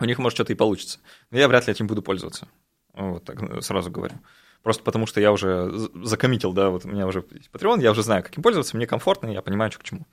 У 0.00 0.04
них 0.06 0.18
может 0.18 0.36
что-то 0.36 0.52
и 0.54 0.56
получится. 0.56 1.00
Но 1.30 1.38
я 1.38 1.48
вряд 1.48 1.66
ли 1.66 1.72
этим 1.72 1.86
буду 1.86 2.00
пользоваться. 2.00 2.48
Вот 2.94 3.24
так 3.24 3.40
ну, 3.42 3.60
сразу 3.60 3.90
говорю. 3.90 4.14
Просто 4.62 4.82
потому 4.82 5.06
что 5.06 5.20
я 5.20 5.32
уже 5.32 5.70
закоммитил, 6.02 6.52
да, 6.52 6.70
вот 6.70 6.84
у 6.86 6.88
меня 6.88 7.06
уже 7.06 7.20
Patreon, 7.20 7.80
я 7.82 7.92
уже 7.92 8.02
знаю, 8.02 8.22
каким 8.24 8.42
пользоваться, 8.42 8.76
мне 8.76 8.86
комфортно, 8.86 9.28
я 9.28 9.40
понимаю, 9.42 9.70
что 9.70 9.80
к 9.80 9.84
чему. 9.84 10.06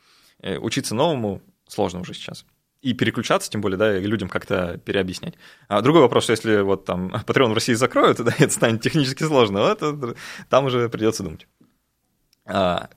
Э, 0.44 0.58
Учиться 0.60 0.94
новому 0.94 1.42
сложно 1.68 2.02
уже 2.02 2.14
сейчас. 2.14 2.46
И 2.82 2.94
переключаться, 2.94 3.50
тем 3.50 3.62
более, 3.62 3.78
да, 3.78 3.98
и 3.98 4.04
людям 4.06 4.28
как-то 4.28 4.78
переобъяснять. 4.78 5.36
А 5.70 5.82
другой 5.82 6.02
вопрос, 6.02 6.26
что 6.26 6.34
если 6.34 6.62
вот 6.62 6.84
там 6.86 7.08
Patreon 7.28 7.50
в 7.52 7.54
России 7.54 7.74
закроют, 7.74 8.18
да, 8.24 8.34
это 8.38 8.50
станет 8.54 8.82
технически 8.82 9.24
сложно, 9.24 9.62
вот 9.62 9.82
это- 9.82 10.16
там 10.50 10.66
уже 10.66 10.90
придется 10.90 11.24
думать. 11.24 11.48
А, 12.46 12.90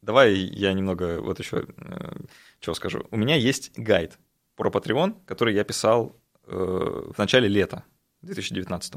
давай 0.00 0.34
я 0.34 0.72
немного 0.72 1.20
вот 1.20 1.40
еще 1.40 1.66
э, 1.76 2.16
чего 2.60 2.74
скажу. 2.74 3.06
У 3.10 3.16
меня 3.16 3.34
есть 3.34 3.72
гайд 3.76 4.18
про 4.54 4.70
Patreon, 4.70 5.24
который 5.26 5.54
я 5.54 5.64
писал 5.64 6.16
э, 6.46 6.54
в 7.12 7.18
начале 7.18 7.48
лета 7.48 7.82
2019 8.22 8.94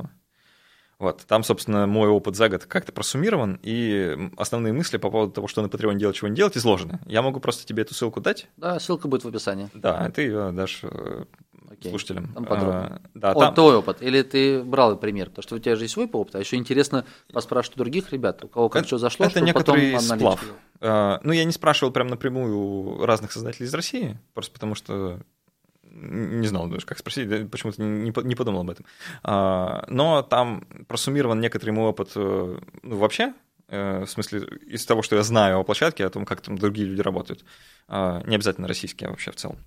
вот, 0.99 1.23
там, 1.27 1.43
собственно, 1.43 1.87
мой 1.87 2.07
опыт 2.09 2.35
за 2.35 2.49
год 2.49 2.65
как-то 2.65 2.91
просуммирован, 2.91 3.59
и 3.61 4.29
основные 4.37 4.73
мысли 4.73 4.97
по 4.97 5.09
поводу 5.09 5.31
того, 5.33 5.47
что 5.47 5.61
на 5.61 5.67
Patreon 5.67 5.95
делать, 5.95 6.15
чего 6.15 6.27
не 6.29 6.35
делать, 6.35 6.55
изложены. 6.57 6.99
Я 7.05 7.21
могу 7.21 7.39
просто 7.39 7.65
тебе 7.65 7.83
эту 7.83 7.93
ссылку 7.93 8.21
дать, 8.21 8.47
Да, 8.57 8.79
ссылка 8.79 9.07
будет 9.07 9.23
в 9.23 9.27
описании. 9.27 9.69
да, 9.73 10.09
ты 10.11 10.21
ее 10.23 10.51
дашь 10.51 10.79
э, 10.83 11.25
Окей. 11.69 11.89
слушателям. 11.91 12.27
Там 12.33 12.45
подробно. 12.45 13.01
А, 13.03 13.09
да, 13.13 13.31
О, 13.31 13.39
там- 13.39 13.53
твой 13.55 13.75
опыт. 13.75 14.01
Или 14.01 14.21
ты 14.21 14.63
брал 14.63 14.95
пример? 14.97 15.29
Потому 15.29 15.43
что 15.43 15.55
у 15.55 15.59
тебя 15.59 15.75
же 15.75 15.83
есть 15.83 15.93
свой 15.93 16.05
опыт, 16.05 16.35
а 16.35 16.39
еще 16.39 16.55
интересно 16.55 17.05
поспрашивать 17.33 17.77
у 17.77 17.79
других 17.79 18.13
ребят, 18.13 18.43
у 18.45 18.47
кого 18.47 18.69
как 18.69 18.81
Это- 18.83 18.87
что 18.87 18.97
зашло, 18.97 19.25
это 19.25 19.33
потом 19.33 19.45
некоторый 19.45 19.89
аналитику 19.95 20.15
сплав. 20.17 20.45
А, 20.81 21.19
Ну, 21.23 21.31
я 21.33 21.43
не 21.43 21.51
спрашивал 21.51 21.91
прям 21.91 22.07
напрямую 22.07 22.57
у 22.57 23.05
разных 23.05 23.31
создателей 23.31 23.65
из 23.65 23.73
России, 23.73 24.17
просто 24.33 24.53
потому 24.53 24.75
что 24.75 25.19
не 25.95 26.47
знал 26.47 26.67
даже, 26.67 26.85
как 26.85 26.97
спросить, 26.99 27.29
да, 27.29 27.37
почему-то 27.49 27.81
не, 27.81 28.03
не 28.05 28.11
по- 28.11 28.21
не 28.21 28.35
подумал 28.35 28.61
об 28.61 28.69
этом. 28.69 28.85
А, 29.23 29.85
Но 29.87 30.21
там 30.21 30.67
просуммирован 30.87 31.39
некоторый 31.39 31.71
мой 31.71 31.85
опыт 31.89 32.11
э, 32.15 32.59
ну, 32.83 32.97
вообще, 32.97 33.33
э, 33.67 34.03
в 34.05 34.09
смысле, 34.09 34.47
из 34.67 34.85
того, 34.85 35.01
что 35.01 35.15
я 35.15 35.23
знаю 35.23 35.59
о 35.59 35.63
площадке, 35.63 36.05
о 36.05 36.09
том, 36.09 36.25
как 36.25 36.41
там 36.41 36.57
другие 36.57 36.87
люди 36.87 37.01
работают. 37.01 37.45
А, 37.87 38.21
Не 38.25 38.35
обязательно 38.35 38.67
российские, 38.67 39.07
а 39.07 39.11
вообще 39.11 39.31
в 39.31 39.35
целом. 39.35 39.57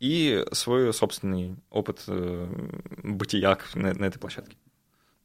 И 0.00 0.44
свой 0.52 0.92
собственный 0.92 1.56
опыт 1.70 2.02
э, 2.08 2.48
бытия 3.02 3.58
на, 3.74 3.94
на 3.94 4.04
этой 4.06 4.18
площадке. 4.18 4.56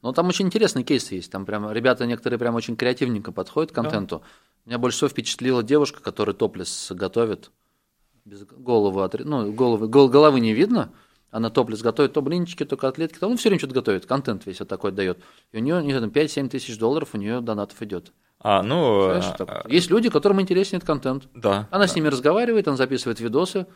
Ну, 0.02 0.12
там 0.12 0.28
очень 0.28 0.46
интересные 0.46 0.84
кейсы 0.84 1.14
есть. 1.16 1.30
Там 1.30 1.44
прям 1.44 1.70
ребята 1.72 2.06
некоторые 2.06 2.38
прям 2.38 2.54
очень 2.54 2.76
креативненько 2.76 3.32
подходят 3.32 3.72
к 3.72 3.74
контенту. 3.74 4.22
Меня 4.64 4.78
больше 4.78 4.96
всего 4.96 5.08
впечатлила 5.08 5.62
девушка, 5.62 6.00
которая 6.02 6.34
топлес 6.34 6.92
готовит. 6.94 7.50
Без 8.24 8.44
головы, 8.44 9.02
отре- 9.02 9.24
ну, 9.24 9.52
головы, 9.52 9.88
гол- 9.88 10.08
головы 10.08 10.40
не 10.40 10.52
видно. 10.52 10.92
Она 11.30 11.48
топлес 11.48 11.80
готовит, 11.80 12.12
то 12.12 12.22
блинчики, 12.22 12.64
то 12.64 12.76
котлетки, 12.76 13.18
то 13.18 13.28
ну, 13.28 13.36
все 13.36 13.48
время 13.48 13.60
что-то 13.60 13.74
готовит, 13.74 14.04
контент 14.06 14.46
весь 14.46 14.58
вот 14.58 14.68
такой 14.68 14.90
дает. 14.90 15.18
И 15.52 15.58
у 15.58 15.60
нее, 15.60 15.82
не 15.82 15.92
знаю, 15.92 16.10
5-7 16.10 16.48
тысяч 16.48 16.76
долларов 16.76 17.10
у 17.12 17.18
нее 17.18 17.40
донатов 17.40 17.80
идет. 17.82 18.12
А, 18.40 18.62
ну, 18.62 19.02
Знаешь, 19.04 19.24
а, 19.38 19.62
а, 19.64 19.68
Есть 19.68 19.90
люди, 19.90 20.08
которым 20.08 20.40
интересен 20.40 20.78
этот 20.78 20.86
контент. 20.86 21.28
да. 21.34 21.68
Она 21.70 21.84
да. 21.84 21.88
с 21.88 21.94
ними 21.94 22.08
разговаривает, 22.08 22.66
она 22.66 22.76
записывает 22.76 23.20
видосы, 23.20 23.66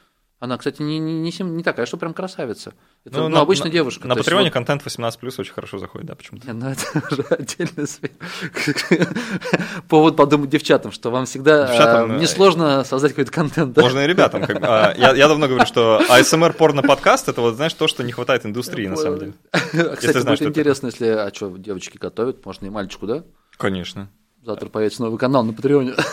Она, 0.41 0.59
кстати, 0.59 0.83
не, 0.83 0.99
не, 0.99 1.21
не, 1.23 1.33
не 1.45 1.63
такая, 1.63 1.87
что 1.87 1.97
прям 1.97 2.13
красавица. 2.13 2.75
Это 3.05 3.17
Ну, 3.19 3.23
ну, 3.29 3.37
на- 3.37 3.41
обычная 3.41 3.69
на- 3.69 3.73
девушка. 3.73 4.07
На 4.07 4.15
Патреоне 4.17 4.47
вот- 4.47 4.53
контент 4.53 4.83
18+, 4.85 5.39
очень 5.41 5.55
хорошо 5.55 5.79
заходит, 5.79 6.07
да, 6.07 6.15
почему-то. 6.17 6.47
Не, 6.49 6.53
ну 6.53 6.69
это 6.71 6.83
уже 7.11 7.23
отдельный. 7.31 7.87
Повод 9.89 10.17
подумать 10.17 10.51
девчатам, 10.51 10.93
что 10.93 11.11
вам 11.11 11.25
всегда 11.27 11.67
Девчатам, 11.69 12.13
э, 12.13 12.17
э, 12.17 12.21
несложно 12.21 12.85
создать 12.85 13.13
какой-то 13.13 13.31
контент. 13.33 13.73
да? 13.75 13.83
Можно 13.83 14.01
и 14.01 14.07
ребятам. 14.07 14.43
как. 14.43 14.59
А, 14.63 14.95
я, 14.97 15.15
я 15.15 15.29
давно 15.29 15.47
говорю, 15.49 15.65
что 15.67 16.03
ASMR 16.11 16.53
порно 16.53 16.83
подкаст 16.83 17.29
это 17.29 17.41
вот 17.41 17.55
знаешь 17.55 17.73
то, 17.75 17.89
что 17.89 18.03
не 18.03 18.13
хватает 18.13 18.45
индустрии 18.45 18.87
на 18.87 18.97
самом 18.97 19.19
деле. 19.21 19.33
Кстати, 19.53 20.19
знаешь, 20.19 20.41
будет 20.41 20.51
интересно, 20.51 20.87
если, 20.89 21.07
а 21.07 21.31
что, 21.33 21.57
девочки 21.57 21.97
готовят, 21.97 22.45
можно 22.45 22.67
и 22.67 22.71
мальчику, 22.71 23.07
да? 23.07 23.25
Конечно. 23.57 24.11
Завтра 24.43 24.69
появится 24.69 25.03
новый 25.03 25.19
канал 25.19 25.43
на 25.45 25.55
Патреоне. 25.55 25.95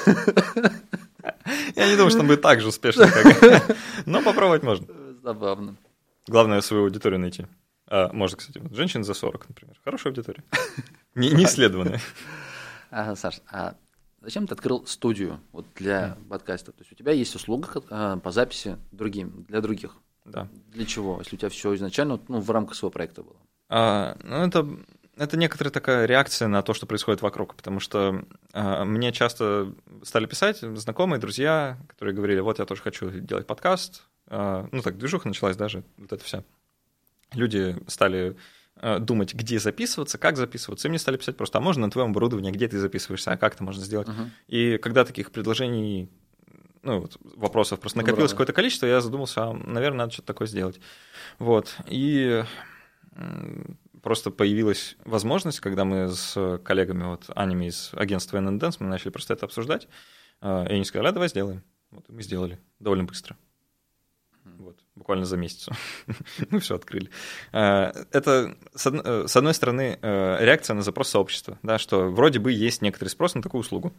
Я 1.75 1.89
не 1.89 1.95
думаю, 1.95 2.09
что 2.09 2.21
он 2.21 2.27
будет 2.27 2.41
так 2.41 2.61
же 2.61 2.67
успешно, 2.67 3.07
как... 3.07 3.77
Но 4.05 4.21
попробовать 4.21 4.63
можно. 4.63 4.87
Забавно. 5.23 5.75
Главное 6.27 6.61
свою 6.61 6.83
аудиторию 6.83 7.19
найти. 7.19 7.45
А, 7.87 8.09
можно, 8.13 8.37
кстати, 8.37 8.59
вот 8.59 8.73
женщин 8.73 9.03
за 9.03 9.13
40, 9.13 9.49
например. 9.49 9.75
Хорошая 9.83 10.13
аудитория. 10.13 10.43
Не, 11.15 11.29
не 11.31 11.43
исследованная. 11.45 11.99
А, 12.93 13.15
Саш, 13.15 13.39
а 13.49 13.75
зачем 14.19 14.47
ты 14.47 14.53
открыл 14.53 14.85
студию 14.85 15.39
вот 15.53 15.65
для 15.75 16.17
подкаста? 16.29 16.73
То 16.73 16.81
есть 16.81 16.91
у 16.91 16.95
тебя 16.95 17.13
есть 17.13 17.33
услуга 17.35 17.69
э, 17.89 18.17
по 18.21 18.31
записи 18.31 18.77
другим, 18.91 19.45
для 19.47 19.61
других. 19.61 19.95
Да. 20.25 20.49
Для 20.73 20.85
чего? 20.85 21.19
Если 21.19 21.37
у 21.37 21.39
тебя 21.39 21.47
все 21.47 21.73
изначально 21.75 22.19
ну, 22.27 22.41
в 22.41 22.51
рамках 22.51 22.75
своего 22.75 22.91
проекта 22.91 23.23
было. 23.23 23.37
А, 23.69 24.17
ну, 24.23 24.45
это, 24.45 24.67
это 25.15 25.37
некоторая 25.37 25.71
такая 25.71 26.05
реакция 26.05 26.49
на 26.49 26.61
то, 26.63 26.73
что 26.73 26.85
происходит 26.85 27.21
вокруг, 27.21 27.55
потому 27.55 27.79
что 27.79 28.25
мне 28.53 29.11
часто 29.11 29.73
стали 30.03 30.25
писать 30.25 30.59
знакомые, 30.59 31.19
друзья, 31.19 31.77
которые 31.87 32.15
говорили, 32.15 32.39
вот 32.41 32.59
я 32.59 32.65
тоже 32.65 32.81
хочу 32.81 33.09
делать 33.09 33.47
подкаст. 33.47 34.03
А, 34.27 34.67
ну, 34.71 34.81
так, 34.81 34.97
движуха 34.97 35.27
началась 35.27 35.57
даже, 35.57 35.83
вот 35.97 36.13
это 36.13 36.23
вся. 36.23 36.43
Люди 37.33 37.77
стали 37.87 38.37
а, 38.77 38.99
думать, 38.99 39.33
где 39.33 39.59
записываться, 39.59 40.17
как 40.17 40.37
записываться, 40.37 40.87
и 40.87 40.89
мне 40.89 40.99
стали 40.99 41.17
писать 41.17 41.37
просто, 41.37 41.57
а 41.57 41.61
можно 41.61 41.85
на 41.85 41.91
твоем 41.91 42.11
оборудовании, 42.11 42.51
где 42.51 42.67
ты 42.67 42.79
записываешься, 42.79 43.31
а 43.31 43.37
как 43.37 43.55
это 43.55 43.63
можно 43.63 43.83
сделать? 43.83 44.07
Мгм. 44.07 44.31
И 44.47 44.77
когда 44.77 45.03
таких 45.03 45.31
предложений, 45.31 46.09
ну, 46.81 47.01
вот, 47.01 47.17
вопросов 47.21 47.79
просто 47.79 47.97
накопилось 47.97 48.31
Здорово. 48.31 48.45
какое-то 48.45 48.53
количество, 48.53 48.85
я 48.85 49.01
задумался, 49.01 49.43
а, 49.43 49.53
наверное, 49.53 49.99
надо 49.99 50.13
что-то 50.13 50.27
такое 50.27 50.47
сделать. 50.47 50.79
Вот. 51.37 51.75
И 51.87 52.43
просто 54.01 54.31
появилась 54.31 54.95
возможность, 55.05 55.59
когда 55.59 55.85
мы 55.85 56.09
с 56.09 56.59
коллегами, 56.63 57.03
вот, 57.03 57.25
Анями 57.35 57.65
из 57.67 57.91
агентства 57.93 58.37
NN 58.37 58.59
Dance, 58.59 58.77
мы 58.79 58.87
начали 58.87 59.09
просто 59.09 59.33
это 59.33 59.45
обсуждать, 59.45 59.87
а, 60.41 60.65
и 60.65 60.73
они 60.73 60.85
сказали, 60.85 61.09
а 61.09 61.11
давай 61.11 61.29
сделаем. 61.29 61.63
Вот, 61.91 62.05
и 62.09 62.11
мы 62.11 62.23
сделали 62.23 62.59
довольно 62.79 63.03
быстро. 63.03 63.37
Вот, 64.43 64.77
буквально 64.95 65.25
за 65.25 65.37
месяц. 65.37 65.67
Мы 66.49 66.59
все 66.59 66.75
открыли. 66.75 67.09
А, 67.51 67.91
Это, 68.11 68.55
с 68.73 68.87
э, 68.87 69.27
с 69.27 69.35
одной 69.35 69.53
стороны, 69.53 69.99
э, 70.01 70.37
реакция 70.39 70.73
на 70.73 70.81
запрос 70.81 71.09
сообщества, 71.09 71.59
да, 71.63 71.77
что 71.77 72.09
вроде 72.09 72.39
бы 72.39 72.51
есть 72.51 72.81
некоторый 72.81 73.09
спрос 73.09 73.35
на 73.35 73.41
такую 73.41 73.61
услугу. 73.61 73.93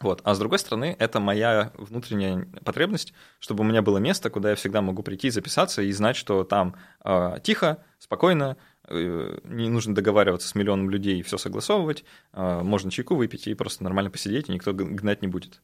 Вот. 0.00 0.20
А 0.24 0.34
с 0.34 0.38
другой 0.38 0.58
стороны, 0.58 0.96
это 0.98 1.20
моя 1.20 1.72
внутренняя 1.76 2.46
потребность, 2.64 3.14
чтобы 3.38 3.62
у 3.62 3.66
меня 3.66 3.80
было 3.80 3.98
место, 3.98 4.28
куда 4.28 4.50
я 4.50 4.56
всегда 4.56 4.82
могу 4.82 5.02
прийти, 5.02 5.30
записаться 5.30 5.82
и 5.82 5.92
знать, 5.92 6.16
что 6.16 6.44
там 6.44 6.76
э, 7.04 7.38
тихо, 7.42 7.82
спокойно, 7.98 8.56
э, 8.56 8.73
не 8.90 9.68
нужно 9.68 9.94
договариваться 9.94 10.48
с 10.48 10.54
миллионом 10.54 10.90
людей 10.90 11.18
и 11.20 11.22
все 11.22 11.38
согласовывать, 11.38 12.04
э, 12.32 12.60
можно 12.62 12.90
чайку 12.90 13.14
выпить 13.14 13.46
и 13.46 13.54
просто 13.54 13.84
нормально 13.84 14.10
посидеть, 14.10 14.48
и 14.48 14.52
никто 14.52 14.72
гнать 14.72 15.22
не 15.22 15.28
будет. 15.28 15.60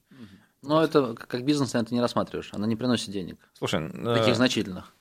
Но 0.62 0.83
это 0.83 1.14
как 1.14 1.45
бизнес, 1.45 1.73
наверное, 1.73 1.89
ты 1.89 1.95
не 1.95 2.01
рассматриваешь. 2.01 2.51
Она 2.53 2.66
не 2.66 2.77
приносит 2.77 3.11
денег. 3.11 3.39
Слушай, 3.55 3.91
э, 3.93 4.14
Таких 4.18 4.37
значительных. 4.37 4.93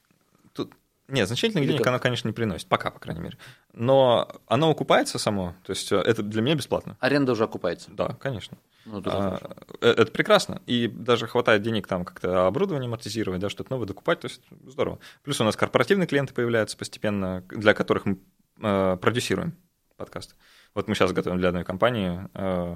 тут... 0.53 0.73
Нет, 1.09 1.27
значительных 1.27 1.63
Или 1.63 1.71
денег 1.71 1.83
как? 1.83 1.87
оно, 1.87 1.99
конечно, 1.99 2.27
не 2.27 2.33
приносит, 2.33 2.67
пока, 2.67 2.91
по 2.91 2.99
крайней 2.99 3.21
мере. 3.21 3.37
Но 3.73 4.29
оно 4.47 4.69
окупается 4.69 5.17
само, 5.17 5.55
то 5.63 5.71
есть 5.71 5.91
э, 5.91 5.97
это 5.97 6.23
для 6.23 6.41
меня 6.41 6.55
бесплатно. 6.55 6.97
Аренда 6.99 7.33
уже 7.33 7.43
окупается. 7.43 7.91
Да, 7.91 8.15
конечно. 8.21 8.57
Ну, 8.91 9.01
тоже 9.01 9.17
А, 9.17 9.39
э, 9.81 9.87
Это 9.91 10.11
прекрасно. 10.11 10.61
И 10.65 10.87
даже 10.87 11.27
хватает 11.27 11.61
денег 11.61 11.87
там 11.87 12.05
как-то 12.05 12.47
оборудование 12.47 12.87
амортизировать, 12.87 13.39
да, 13.39 13.49
что-то 13.49 13.71
новое 13.71 13.87
докупать, 13.87 14.19
то 14.21 14.27
есть 14.27 14.41
здорово. 14.65 14.99
Плюс 15.23 15.39
у 15.41 15.43
нас 15.43 15.55
корпоративные 15.55 16.07
клиенты 16.07 16.33
появляются 16.33 16.77
постепенно, 16.77 17.43
для 17.49 17.73
которых 17.73 18.05
мы 18.05 18.19
э, 18.61 18.97
продюсируем 19.01 19.53
подкасты. 19.97 20.35
Вот 20.75 20.87
мы 20.87 20.95
сейчас 20.95 21.11
готовим 21.11 21.37
для 21.39 21.49
одной 21.49 21.63
компании, 21.63 22.27
э, 22.33 22.75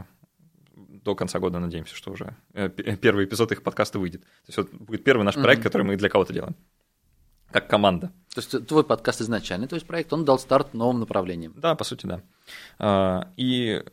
до 0.75 1.15
конца 1.15 1.39
года 1.39 1.59
надеемся, 1.59 1.95
что 1.95 2.11
уже 2.11 2.35
э, 2.53 2.69
п- 2.69 2.95
первый 2.97 3.25
эпизод 3.25 3.51
их 3.51 3.63
подкаста 3.63 3.99
выйдет. 3.99 4.21
То 4.21 4.27
есть 4.47 4.57
вот 4.57 4.71
будет 4.73 5.03
первый 5.03 5.23
наш 5.23 5.35
проект, 5.35 5.59
Мгм. 5.59 5.63
который 5.63 5.83
мы 5.83 5.95
для 5.97 6.09
кого-то 6.09 6.31
делаем. 6.33 6.55
Как 7.51 7.67
команда. 7.67 8.07
То 8.33 8.41
есть 8.41 8.67
твой 8.67 8.83
подкаст 8.83 9.21
изначальный, 9.21 9.67
то 9.67 9.75
есть 9.75 9.85
проект, 9.85 10.11
он 10.11 10.25
дал 10.25 10.39
старт 10.39 10.73
новым 10.73 10.99
направлениям. 11.01 11.53
Да, 11.55 11.75
по 11.75 11.83
сути, 11.83 12.07
да. 12.07 12.21
А, 12.79 13.29
И 13.37 13.83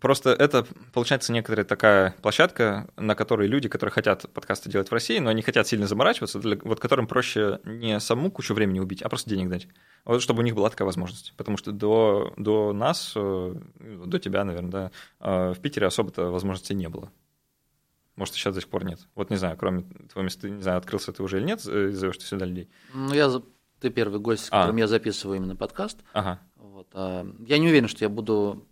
просто 0.00 0.30
это, 0.30 0.66
получается, 0.92 1.32
некоторая 1.32 1.64
такая 1.64 2.14
площадка, 2.22 2.88
на 2.96 3.14
которой 3.14 3.48
люди, 3.48 3.68
которые 3.68 3.92
хотят 3.92 4.30
подкасты 4.32 4.70
делать 4.70 4.88
в 4.88 4.92
России, 4.92 5.18
но 5.18 5.30
они 5.30 5.42
хотят 5.42 5.66
сильно 5.66 5.86
заморачиваться, 5.86 6.38
для, 6.38 6.56
вот 6.62 6.80
которым 6.80 7.06
проще 7.06 7.60
не 7.64 7.98
саму 8.00 8.30
кучу 8.30 8.54
времени 8.54 8.80
убить, 8.80 9.02
а 9.02 9.08
просто 9.08 9.30
денег 9.30 9.48
дать. 9.48 9.68
Вот 10.04 10.22
чтобы 10.22 10.40
у 10.40 10.44
них 10.44 10.54
была 10.54 10.70
такая 10.70 10.86
возможность. 10.86 11.32
Потому 11.36 11.56
что 11.56 11.72
до, 11.72 12.32
до 12.36 12.72
нас, 12.72 13.12
э, 13.16 13.54
до 13.80 14.18
тебя, 14.18 14.44
наверное, 14.44 14.70
да, 14.70 14.90
э, 15.20 15.54
в 15.54 15.60
Питере 15.60 15.86
особо-то 15.86 16.30
возможностей 16.30 16.74
не 16.74 16.88
было. 16.88 17.10
Может, 18.16 18.34
сейчас 18.34 18.54
до 18.54 18.60
сих 18.60 18.68
пор 18.68 18.84
нет. 18.84 19.00
Вот 19.14 19.30
не 19.30 19.36
знаю, 19.36 19.56
кроме 19.56 19.82
твоего 19.82 20.24
места, 20.24 20.50
не 20.50 20.60
знаю, 20.60 20.78
открылся 20.78 21.12
ты 21.12 21.22
уже 21.22 21.38
или 21.38 21.46
нет, 21.46 21.64
э, 21.66 21.90
и 21.90 21.92
зовешь 21.92 22.18
ты 22.18 22.24
сюда 22.24 22.44
людей. 22.46 22.68
Ну, 22.92 23.14
я, 23.14 23.30
ты 23.80 23.90
первый 23.90 24.20
гость, 24.20 24.46
с 24.46 24.48
А. 24.48 24.60
которым 24.60 24.76
я 24.76 24.88
записываю 24.88 25.36
именно 25.36 25.56
подкаст. 25.56 25.98
Ага. 26.12 26.40
Вот, 26.56 26.88
а, 26.94 27.26
я 27.46 27.58
не 27.58 27.68
уверен, 27.68 27.88
что 27.88 28.04
я 28.04 28.08
буду 28.08 28.67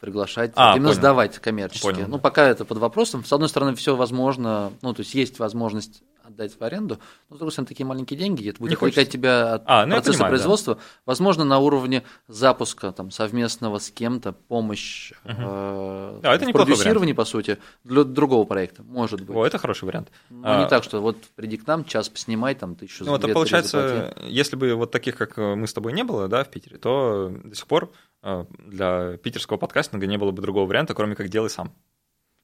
приглашать, 0.00 0.52
А, 0.56 0.72
именно 0.72 0.88
понял. 0.88 0.94
сдавать 1.00 1.38
коммерчески. 1.38 1.82
Понял, 1.84 2.06
ну, 2.08 2.18
пока 2.18 2.44
это 2.46 2.64
под 2.64 2.78
вопросом. 2.78 3.24
С 3.24 3.32
одной 3.32 3.48
стороны, 3.48 3.74
все 3.74 3.96
возможно, 3.96 4.72
ну, 4.82 4.92
то 4.92 5.00
есть 5.00 5.14
есть 5.14 5.38
возможность 5.38 6.02
отдать 6.26 6.58
в 6.58 6.62
аренду, 6.62 6.98
но 7.30 7.36
с 7.36 7.38
другой 7.38 7.52
стороны, 7.52 7.68
такие 7.68 7.86
маленькие 7.86 8.18
деньги, 8.18 8.48
это 8.48 8.58
будет 8.58 8.70
Не 8.70 8.74
отвлекать 8.76 8.94
хочется. 8.96 9.12
тебя 9.12 9.54
от 9.54 9.62
А, 9.66 9.86
ну, 9.86 9.92
процесса 9.94 10.12
понимаю, 10.18 10.32
да. 10.32 10.36
производства. 10.36 10.78
Возможно, 11.04 11.44
на 11.44 11.58
уровне 11.58 12.02
запуска 12.28 12.92
там, 12.92 13.10
совместного 13.10 13.78
с 13.78 13.90
кем-то, 13.90 14.32
помощь 14.32 15.12
э, 15.24 16.20
Да, 16.22 16.34
это 16.34 16.46
в 16.46 16.52
продюсировании, 16.52 17.12
по 17.12 17.24
сути, 17.24 17.58
для 17.84 18.04
другого 18.04 18.44
проекта, 18.44 18.82
может 18.82 19.20
быть. 19.20 19.36
О, 19.36 19.46
это 19.46 19.58
хороший 19.58 19.84
вариант. 19.84 20.10
Но 20.30 20.58
не 20.58 20.64
А, 20.64 20.68
так, 20.68 20.84
что 20.84 21.00
вот 21.00 21.16
приди 21.34 21.56
к 21.56 21.66
нам, 21.66 21.84
час 21.84 22.08
поснимай, 22.08 22.54
там, 22.54 22.74
тысячу 22.74 23.04
Ну, 23.04 23.12
это 23.12 23.20
две-три 23.26 23.34
получается, 23.34 23.88
заплати. 24.10 24.30
если 24.32 24.56
бы 24.56 24.74
вот 24.74 24.90
таких, 24.90 25.16
как 25.16 25.38
э, 25.38 25.54
мы 25.54 25.66
с 25.66 25.72
тобой, 25.72 25.92
не 25.92 26.04
было, 26.04 26.28
да, 26.28 26.44
в 26.44 26.50
Питере, 26.50 26.78
то 26.78 27.32
до 27.44 27.54
сих 27.54 27.66
пор 27.66 27.92
э, 28.22 28.44
для 28.66 29.16
питерского 29.18 29.56
подкастинга 29.56 30.06
не 30.06 30.16
было 30.18 30.30
бы 30.32 30.42
другого 30.42 30.66
варианта, 30.66 30.94
кроме 30.94 31.14
как 31.14 31.28
делай 31.28 31.50
сам. 31.50 31.72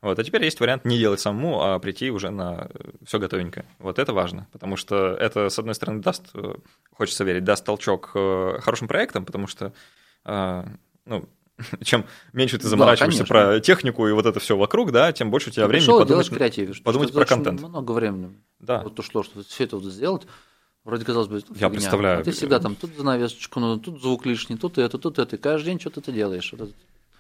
Вот, 0.03 0.19
а 0.19 0.25
теперь 0.25 0.45
есть 0.45 0.59
вариант 0.59 0.85
не 0.85 0.99
делать 0.99 1.21
самому, 1.21 1.63
а 1.63 1.79
прийти 1.79 2.11
уже 2.11 2.31
на 2.31 2.69
все 3.07 3.19
готовенькое. 3.21 3.65
Вот 3.79 3.99
это 4.01 4.13
важно, 4.13 4.49
потому 4.53 4.77
что 4.77 5.15
это, 5.15 5.49
с 5.49 5.59
одной 5.61 5.77
стороны, 5.77 6.03
даст, 6.03 6.25
э, 6.35 6.55
хочется 6.91 7.23
верить, 7.23 7.45
даст 7.45 7.65
толчок 7.65 8.11
э, 8.15 8.59
хорошим 8.61 8.89
проектам, 8.89 9.25
потому 9.25 9.47
что, 9.47 9.73
э, 10.25 10.65
ну, 11.07 11.29
чем 11.85 12.05
меньше 12.33 12.57
ты 12.59 12.65
Да, 12.65 12.71
заморачиваешься 12.71 13.25
конечно. 13.25 13.35
про 13.35 13.61
технику 13.61 14.09
и 14.09 14.13
вот 14.13 14.27
это 14.27 14.41
все 14.41 14.57
вокруг, 14.57 14.91
да, 14.91 15.13
тем 15.13 15.31
больше 15.31 15.51
у 15.51 15.53
тебя 15.53 15.65
Ты 15.65 15.69
времени 15.69 15.85
пришел 15.87 15.99
подумать. 16.01 16.29
креативишь. 16.31 16.83
подумать 16.83 17.11
что 17.11 17.19
про 17.19 17.25
контент. 17.27 17.61
Много 17.63 17.93
времени. 17.93 18.33
Да. 18.59 18.83
Вот 18.83 18.99
ушло, 18.99 19.23
что 19.23 19.45
все 19.45 19.65
это 19.65 19.77
вот 19.77 19.85
сделать. 19.85 20.27
Вроде 20.83 21.05
казалось 21.05 21.29
бы, 21.29 21.37
Я 21.37 21.43
фигня. 21.55 21.71
представляю. 21.71 22.21
А 22.21 22.25
ты 22.25 22.33
всегда 22.33 22.59
там 22.59 22.75
тут 22.75 22.91
занавесочку, 22.97 23.61
ну, 23.61 23.79
тут 23.79 24.03
звук 24.03 24.27
лишний, 24.27 24.57
тут 24.57 24.79
это, 24.79 24.99
тут 24.99 25.21
это. 25.21 25.37
И 25.37 25.39
каждый 25.39 25.67
день 25.67 25.79
что-то 25.81 26.01
ты 26.01 26.11
делаешь. 26.11 26.51
Вот 26.53 26.63
это. 26.71 26.73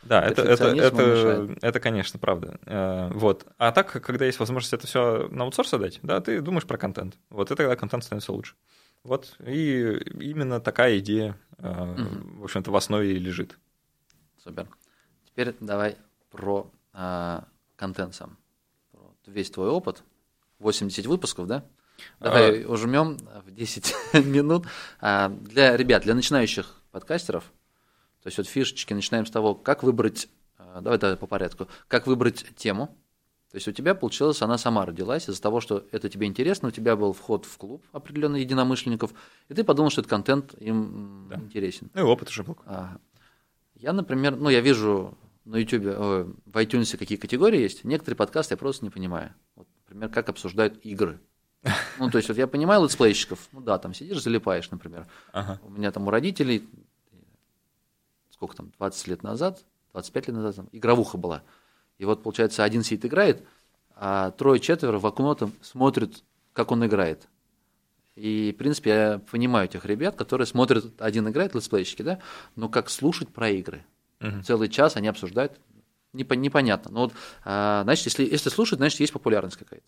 Да, 0.03 0.23
это, 0.23 0.43
это, 0.43 0.67
это, 0.67 1.57
это, 1.61 1.81
конечно, 1.81 2.19
правда. 2.19 2.59
Э, 2.67 3.11
Вот. 3.13 3.47
А 3.59 3.73
так, 3.73 3.91
когда 3.91 4.25
есть 4.27 4.41
возможность 4.41 4.73
это 4.73 4.87
все 4.87 5.29
на 5.29 5.45
аутсорс 5.45 5.73
отдать, 5.75 6.01
да, 6.03 6.21
ты 6.21 6.41
думаешь 6.41 6.67
про 6.67 6.77
контент. 6.77 7.17
Вот 7.31 7.51
и 7.51 7.55
тогда 7.55 7.77
контент 7.77 8.05
становится 8.05 8.33
лучше. 8.33 8.55
Вот. 9.05 9.37
И 9.47 9.81
именно 10.21 10.61
такая 10.61 10.99
идея, 10.99 11.39
э, 11.59 11.95
в 12.39 12.45
общем-то, 12.45 12.71
в 12.71 12.77
основе 12.77 13.13
и 13.13 13.19
лежит. 13.19 13.59
Супер. 14.43 14.67
Теперь 15.25 15.55
давай 15.61 15.97
про 16.31 16.71
а, 16.93 17.45
контент 17.77 18.15
сам. 18.15 18.37
Про 18.91 19.15
весь 19.27 19.51
твой 19.51 19.69
опыт. 19.69 20.03
80 20.59 21.07
выпусков, 21.07 21.47
да? 21.47 21.65
Давай 22.21 22.65
ужмем 22.65 23.19
в 23.45 23.51
10 23.51 23.95
минут. 24.25 24.67
А, 25.01 25.29
Для 25.29 25.77
ребят, 25.77 26.03
для 26.03 26.15
начинающих 26.15 26.81
подкастеров, 26.91 27.45
то 28.23 28.29
есть 28.29 28.39
вот 28.39 28.47
фишечки, 28.47 28.95
начинаем 28.95 29.27
с 29.27 29.31
того, 29.31 29.55
как 29.55 29.83
выбрать, 29.83 30.29
а, 30.57 30.81
давай, 30.81 30.99
давай 30.99 31.17
по 31.17 31.27
порядку, 31.27 31.69
как 31.89 32.07
выбрать 32.07 32.47
тему. 32.57 32.97
То 33.51 33.57
есть 33.57 33.69
у 33.69 33.73
тебя 33.73 33.95
получилось, 33.95 34.41
она 34.41 34.57
сама 34.57 34.87
родилась 34.87 35.29
из-за 35.29 35.43
того, 35.43 35.61
что 35.61 35.87
это 35.93 36.09
тебе 36.09 36.27
интересно, 36.27 36.69
у 36.69 36.71
тебя 36.71 36.97
был 36.97 37.13
вход 37.13 37.45
в 37.45 37.59
клуб 37.59 37.85
определенных 37.93 38.41
единомышленников, 38.41 39.13
и 39.49 39.55
ты 39.55 39.63
подумал, 39.63 39.91
что 39.91 40.01
этот 40.01 40.11
контент 40.11 40.55
им 40.55 41.29
м, 41.31 41.43
интересен. 41.43 41.91
Ну 41.93 42.01
и 42.01 42.05
опыт 42.05 42.31
уже 42.31 42.45
был. 42.45 42.57
Ага. 42.65 42.99
Я, 43.75 43.93
например, 43.93 44.37
ну, 44.37 44.49
я 44.49 44.61
вижу 44.61 45.19
на 45.45 45.57
YouTube, 45.57 45.87
ой, 45.87 46.25
в 46.25 46.57
iTunes 46.57 46.97
какие 46.97 47.19
категории 47.19 47.61
есть. 47.61 47.85
Некоторые 47.85 48.17
подкасты 48.17 48.55
я 48.55 48.57
просто 48.57 48.85
не 48.85 48.91
понимаю. 48.91 49.35
Вот, 49.57 49.67
например, 49.85 50.09
как 50.09 50.29
обсуждают 50.29 50.79
игры. 50.85 51.21
Ну, 51.99 52.11
то 52.11 52.19
есть, 52.19 52.29
вот 52.29 52.39
я 52.39 52.47
понимаю 52.47 52.83
летсплейщиков, 52.85 53.49
ну 53.53 53.61
да, 53.61 53.79
там 53.79 53.93
сидишь, 53.95 54.23
залипаешь, 54.23 54.71
например. 54.71 55.07
Ага. 55.33 55.61
У 55.63 55.71
меня 55.71 55.93
там 55.93 56.07
у 56.09 56.11
родителей, 56.11 56.69
сколько 58.43 58.57
там, 58.57 58.73
20 58.77 59.07
лет 59.07 59.23
назад, 59.23 59.65
25 59.93 60.27
лет 60.27 60.37
назад, 60.37 60.57
там, 60.57 60.69
игровуха 60.73 61.17
была. 61.17 61.45
И 61.99 62.05
вот, 62.05 62.25
получается, 62.25 62.65
один 62.65 62.83
сидит 62.83 63.07
играет, 63.07 63.47
а 63.95 64.33
трое-четверо 64.33 64.99
в 64.99 65.07
окно 65.07 65.35
там 65.37 65.53
смотрят, 65.61 66.25
как 66.53 66.73
он 66.73 66.85
играет. 66.85 67.29
И, 68.17 68.53
в 68.53 68.59
принципе, 68.59 68.91
я 68.91 69.21
понимаю 69.31 69.69
тех 69.69 69.85
ребят, 69.85 70.17
которые 70.17 70.47
смотрят, 70.49 71.01
один 71.01 71.29
играет, 71.29 71.55
летсплейщики, 71.55 72.03
да, 72.03 72.19
но 72.57 72.69
как 72.69 72.91
слушать 72.91 73.29
про 73.29 73.49
игры. 73.49 73.85
Мгм. 74.19 74.43
Целый 74.43 74.69
час 74.69 74.97
они 74.97 75.07
обсуждают, 75.07 75.61
непо- 76.13 76.35
непонятно. 76.35 76.91
Но 76.91 77.01
вот, 77.03 77.13
а, 77.45 77.83
значит, 77.85 78.07
если, 78.07 78.25
если 78.25 78.51
слушать, 78.51 78.79
значит, 78.81 78.99
есть 78.99 79.13
популярность 79.13 79.57
какая-то. 79.57 79.87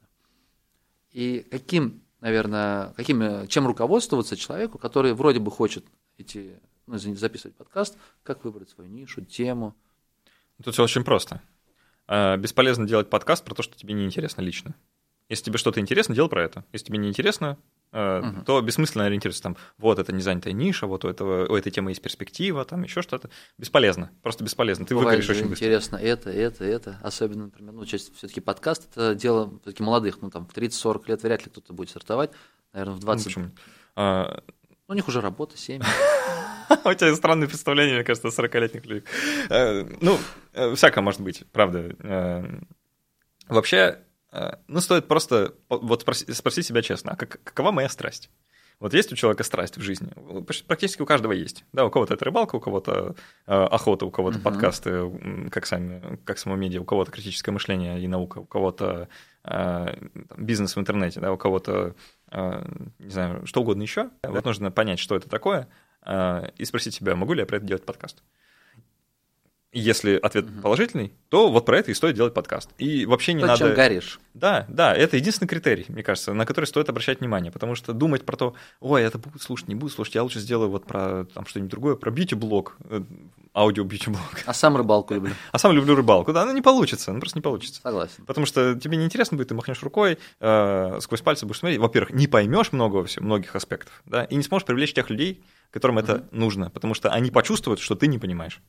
И 1.10 1.44
каким, 1.50 2.02
наверное, 2.20 2.92
каким, 2.96 3.20
э, 3.20 3.46
чем 3.48 3.66
руководствоваться 3.66 4.36
человеку, 4.36 4.78
который 4.78 5.12
вроде 5.12 5.40
бы 5.40 5.50
хочет 5.50 5.84
идти, 6.18 6.52
ну, 6.86 6.96
извините, 6.96 7.20
записывать 7.20 7.56
подкаст, 7.56 7.96
как 8.22 8.44
выбрать 8.44 8.70
свою 8.70 8.90
нишу, 8.90 9.22
тему. 9.22 9.74
Тут 10.62 10.74
все 10.74 10.84
очень 10.84 11.04
просто. 11.04 11.40
А, 12.06 12.36
Бесполезно 12.36 12.86
делать 12.86 13.10
подкаст 13.10 13.44
про 13.44 13.54
то, 13.54 13.62
что 13.62 13.76
тебе 13.76 13.94
не 13.94 14.04
интересно 14.04 14.40
лично. 14.42 14.74
Если 15.30 15.44
тебе 15.44 15.58
что-то 15.58 15.80
интересно, 15.80 16.14
делай 16.14 16.28
про 16.28 16.42
это. 16.44 16.64
Если 16.72 16.86
тебе 16.88 16.98
не 16.98 17.08
интересно, 17.08 17.56
э, 17.92 18.20
Мгм. 18.20 18.44
то 18.44 18.60
бессмысленно 18.60 19.06
ориентироваться 19.06 19.42
там, 19.42 19.56
вот 19.78 19.98
это 19.98 20.12
незанятая 20.12 20.52
ниша, 20.52 20.86
вот 20.86 21.04
у, 21.06 21.08
этого, 21.08 21.46
у 21.50 21.56
этой 21.56 21.72
темы 21.72 21.92
есть 21.92 22.02
перспектива, 22.02 22.64
там 22.66 22.82
еще 22.82 23.00
что-то. 23.00 23.30
Бесполезно, 23.56 24.10
просто 24.22 24.44
бесполезно. 24.44 24.84
Ты 24.84 24.94
Бывает 24.94 25.20
выгоришь 25.20 25.30
очень 25.30 25.48
быстро. 25.48 25.66
интересно 25.66 25.96
это, 25.96 26.30
это, 26.30 26.64
это. 26.64 26.98
Особенно, 27.02 27.44
например, 27.46 27.72
ну, 27.72 27.86
часть 27.86 28.14
все-таки 28.16 28.40
подкаст 28.40 28.86
это 28.90 29.14
дело 29.14 29.48
все-таки 29.62 29.82
молодых. 29.82 30.20
Ну, 30.20 30.28
там 30.30 30.46
в 30.46 30.52
30-40 30.54 31.08
лет 31.08 31.22
вряд 31.22 31.42
ли 31.46 31.50
кто-то 31.50 31.72
будет 31.72 31.88
стартовать. 31.88 32.30
Наверное, 32.74 32.94
в 32.94 32.96
Ну, 32.96 33.02
20. 33.02 33.24
почему? 33.24 33.50
У 34.88 34.92
них 34.92 35.08
уже 35.08 35.20
работа, 35.20 35.56
семьи. 35.56 35.82
У 36.84 36.92
тебя 36.94 37.14
странное 37.14 37.48
представление, 37.48 37.94
мне 37.96 38.04
кажется, 38.04 38.28
о 38.28 38.30
40-летних 38.30 38.84
людях. 38.86 39.04
Э, 39.50 39.84
Ну, 40.00 40.18
э, 40.52 40.74
всякое 40.74 41.00
может 41.02 41.20
быть, 41.20 41.44
правда. 41.52 41.94
Э, 42.00 42.44
Вообще, 43.48 43.98
ну, 44.68 44.80
стоит 44.80 45.06
просто 45.06 45.54
вот 45.68 46.02
спроси- 46.02 46.32
спросить 46.32 46.66
себя 46.66 46.80
честно, 46.82 47.12
а 47.12 47.16
как- 47.16 47.42
какова 47.44 47.72
моя 47.72 47.88
страсть? 47.90 48.30
Вот 48.80 48.92
есть 48.94 49.12
у 49.12 49.16
человека 49.16 49.44
страсть 49.44 49.76
в 49.76 49.82
жизни? 49.82 50.10
Практически 50.66 51.02
у 51.02 51.06
каждого 51.06 51.32
есть. 51.32 51.64
Да, 51.72 51.84
у 51.84 51.90
кого-то 51.90 52.14
это 52.14 52.24
рыбалка, 52.24 52.56
у 52.56 52.60
кого-то 52.60 53.14
э, 53.46 53.52
охота, 53.52 54.06
у 54.06 54.10
кого-то 54.10 54.38
Мгм. 54.38 54.44
подкасты, 54.44 55.48
как 55.50 55.66
сами, 55.66 56.18
как 56.24 56.38
само 56.38 56.56
медиа, 56.56 56.80
у 56.80 56.84
кого-то 56.84 57.12
критическое 57.12 57.52
мышление 57.52 58.00
и 58.02 58.08
наука, 58.08 58.38
у 58.38 58.44
кого-то 58.46 59.08
э, 59.44 59.96
бизнес 60.38 60.74
в 60.74 60.80
интернете, 60.80 61.20
да, 61.20 61.30
у 61.32 61.36
кого-то, 61.36 61.94
не 62.98 63.10
знаю, 63.10 63.46
что 63.46 63.60
угодно 63.60 63.82
еще. 63.82 64.10
Вот 64.22 64.44
нужно 64.44 64.70
понять, 64.70 64.98
что 64.98 65.16
это 65.16 65.28
такое, 65.28 65.68
э, 66.04 66.48
и 66.56 66.64
спросить 66.64 66.94
себя, 66.94 67.14
могу 67.16 67.32
ли 67.34 67.40
я 67.40 67.46
про 67.46 67.56
это 67.58 67.66
делать 67.66 67.84
подкаст. 67.84 68.22
Если 69.76 70.20
ответ 70.22 70.48
Мгм. 70.48 70.62
положительный, 70.62 71.12
то 71.30 71.50
вот 71.50 71.66
про 71.66 71.78
это 71.78 71.90
и 71.90 71.94
стоит 71.94 72.14
делать 72.14 72.32
подкаст. 72.32 72.70
И 72.78 73.06
вообще 73.06 73.32
не 73.34 73.40
То, 73.40 73.48
надо... 73.48 73.58
чем 73.58 73.74
горишь. 73.74 74.20
Да, 74.32 74.66
да, 74.68 74.94
это 74.94 75.16
единственный 75.16 75.48
критерий, 75.48 75.86
мне 75.88 76.04
кажется, 76.04 76.32
на 76.32 76.46
который 76.46 76.66
стоит 76.66 76.88
обращать 76.88 77.18
внимание, 77.18 77.50
потому 77.50 77.74
что 77.74 77.92
думать 77.92 78.24
про 78.24 78.36
то, 78.36 78.54
ой, 78.78 79.02
это 79.02 79.18
будут 79.18 79.42
слушать, 79.42 79.66
не 79.66 79.74
будут 79.74 79.92
слушать, 79.92 80.14
я 80.14 80.22
лучше 80.22 80.38
сделаю 80.38 80.70
вот 80.70 80.86
про 80.86 81.24
там 81.24 81.44
что-нибудь 81.44 81.72
другое, 81.72 81.96
про 81.96 82.12
бьюти-блог, 82.12 82.76
э, 82.88 83.02
аудио 83.54 83.84
бьюти-блог. 83.84 84.42
А 84.46 84.52
сам 84.52 84.76
рыбалку 84.76 85.14
люблю. 85.14 85.32
А 85.52 85.58
сам 85.58 85.72
люблю 85.72 85.94
рыбалку, 85.94 86.32
да, 86.32 86.44
ну 86.44 86.52
не 86.52 86.62
получится, 86.62 87.12
ну 87.12 87.20
просто 87.20 87.38
не 87.38 87.42
получится. 87.42 87.80
Согласен. 87.82 88.24
Потому 88.26 88.46
что 88.46 88.74
тебе 88.74 88.96
неинтересно 88.96 89.36
будет, 89.36 89.48
ты 89.48 89.54
махнешь 89.54 89.82
рукой, 89.82 90.18
э, 90.40 90.98
сквозь 91.00 91.22
пальцы 91.22 91.46
будешь 91.46 91.60
смотреть. 91.60 91.80
Во-первых, 91.80 92.12
не 92.12 92.26
поймешь 92.26 92.72
много 92.72 93.04
всего, 93.04 93.24
многих 93.24 93.54
аспектов, 93.54 94.02
да, 94.06 94.24
и 94.24 94.34
не 94.34 94.42
сможешь 94.42 94.66
привлечь 94.66 94.92
тех 94.92 95.08
людей, 95.10 95.44
которым 95.70 95.98
это 95.98 96.26
нужно, 96.30 96.70
потому 96.70 96.94
что 96.94 97.10
они 97.10 97.30
почувствуют, 97.30 97.80
что 97.80 97.94
ты 97.94 98.06
не 98.06 98.18
понимаешь. 98.18 98.60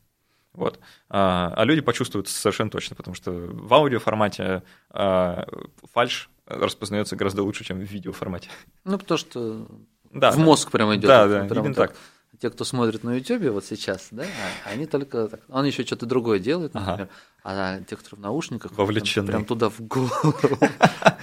Вот. 0.54 0.80
А, 1.10 1.54
а 1.56 1.66
люди 1.66 1.82
почувствуют 1.82 2.30
совершенно 2.30 2.70
точно, 2.70 2.96
потому 2.96 3.14
что 3.14 3.32
в 3.32 3.74
аудиоформате 3.74 4.64
а, 4.90 5.46
фальш 5.92 6.30
распознается 6.46 7.16
гораздо 7.16 7.44
лучше, 7.44 7.64
чем 7.64 7.80
в 7.80 7.84
видеоформате. 7.84 8.50
Ну, 8.84 8.98
потому 8.98 9.18
что 9.18 9.68
Да, 10.12 10.32
в 10.32 10.38
мозг 10.38 10.72
прямо 10.72 10.96
идет. 10.96 11.08
Да, 11.08 11.28
да, 11.28 11.46
прямо 11.46 11.66
именно 11.66 11.76
как 11.76 11.92
так. 11.92 12.00
Те, 12.40 12.50
кто 12.50 12.64
смотрит 12.66 13.04
на 13.04 13.16
YouTube 13.16 13.50
вот 13.54 13.66
сейчас, 13.66 14.08
да, 14.12 14.24
а- 14.24 14.70
они 14.72 14.86
только 14.86 15.28
так. 15.28 15.42
Он 15.50 15.64
еще 15.66 15.84
что-то 15.86 16.06
другое 16.06 16.40
делает, 16.40 16.72
Ага. 16.74 16.86
например. 16.92 17.10
А 17.44 17.80
те, 17.82 17.96
кто 17.96 18.16
в 18.16 18.20
наушниках, 18.20 18.72
прям- 18.72 18.86
Вовлечены. 18.86 19.28
прям 19.28 19.46
туда 19.46 19.70
в 19.70 19.80
голову. 19.82 20.34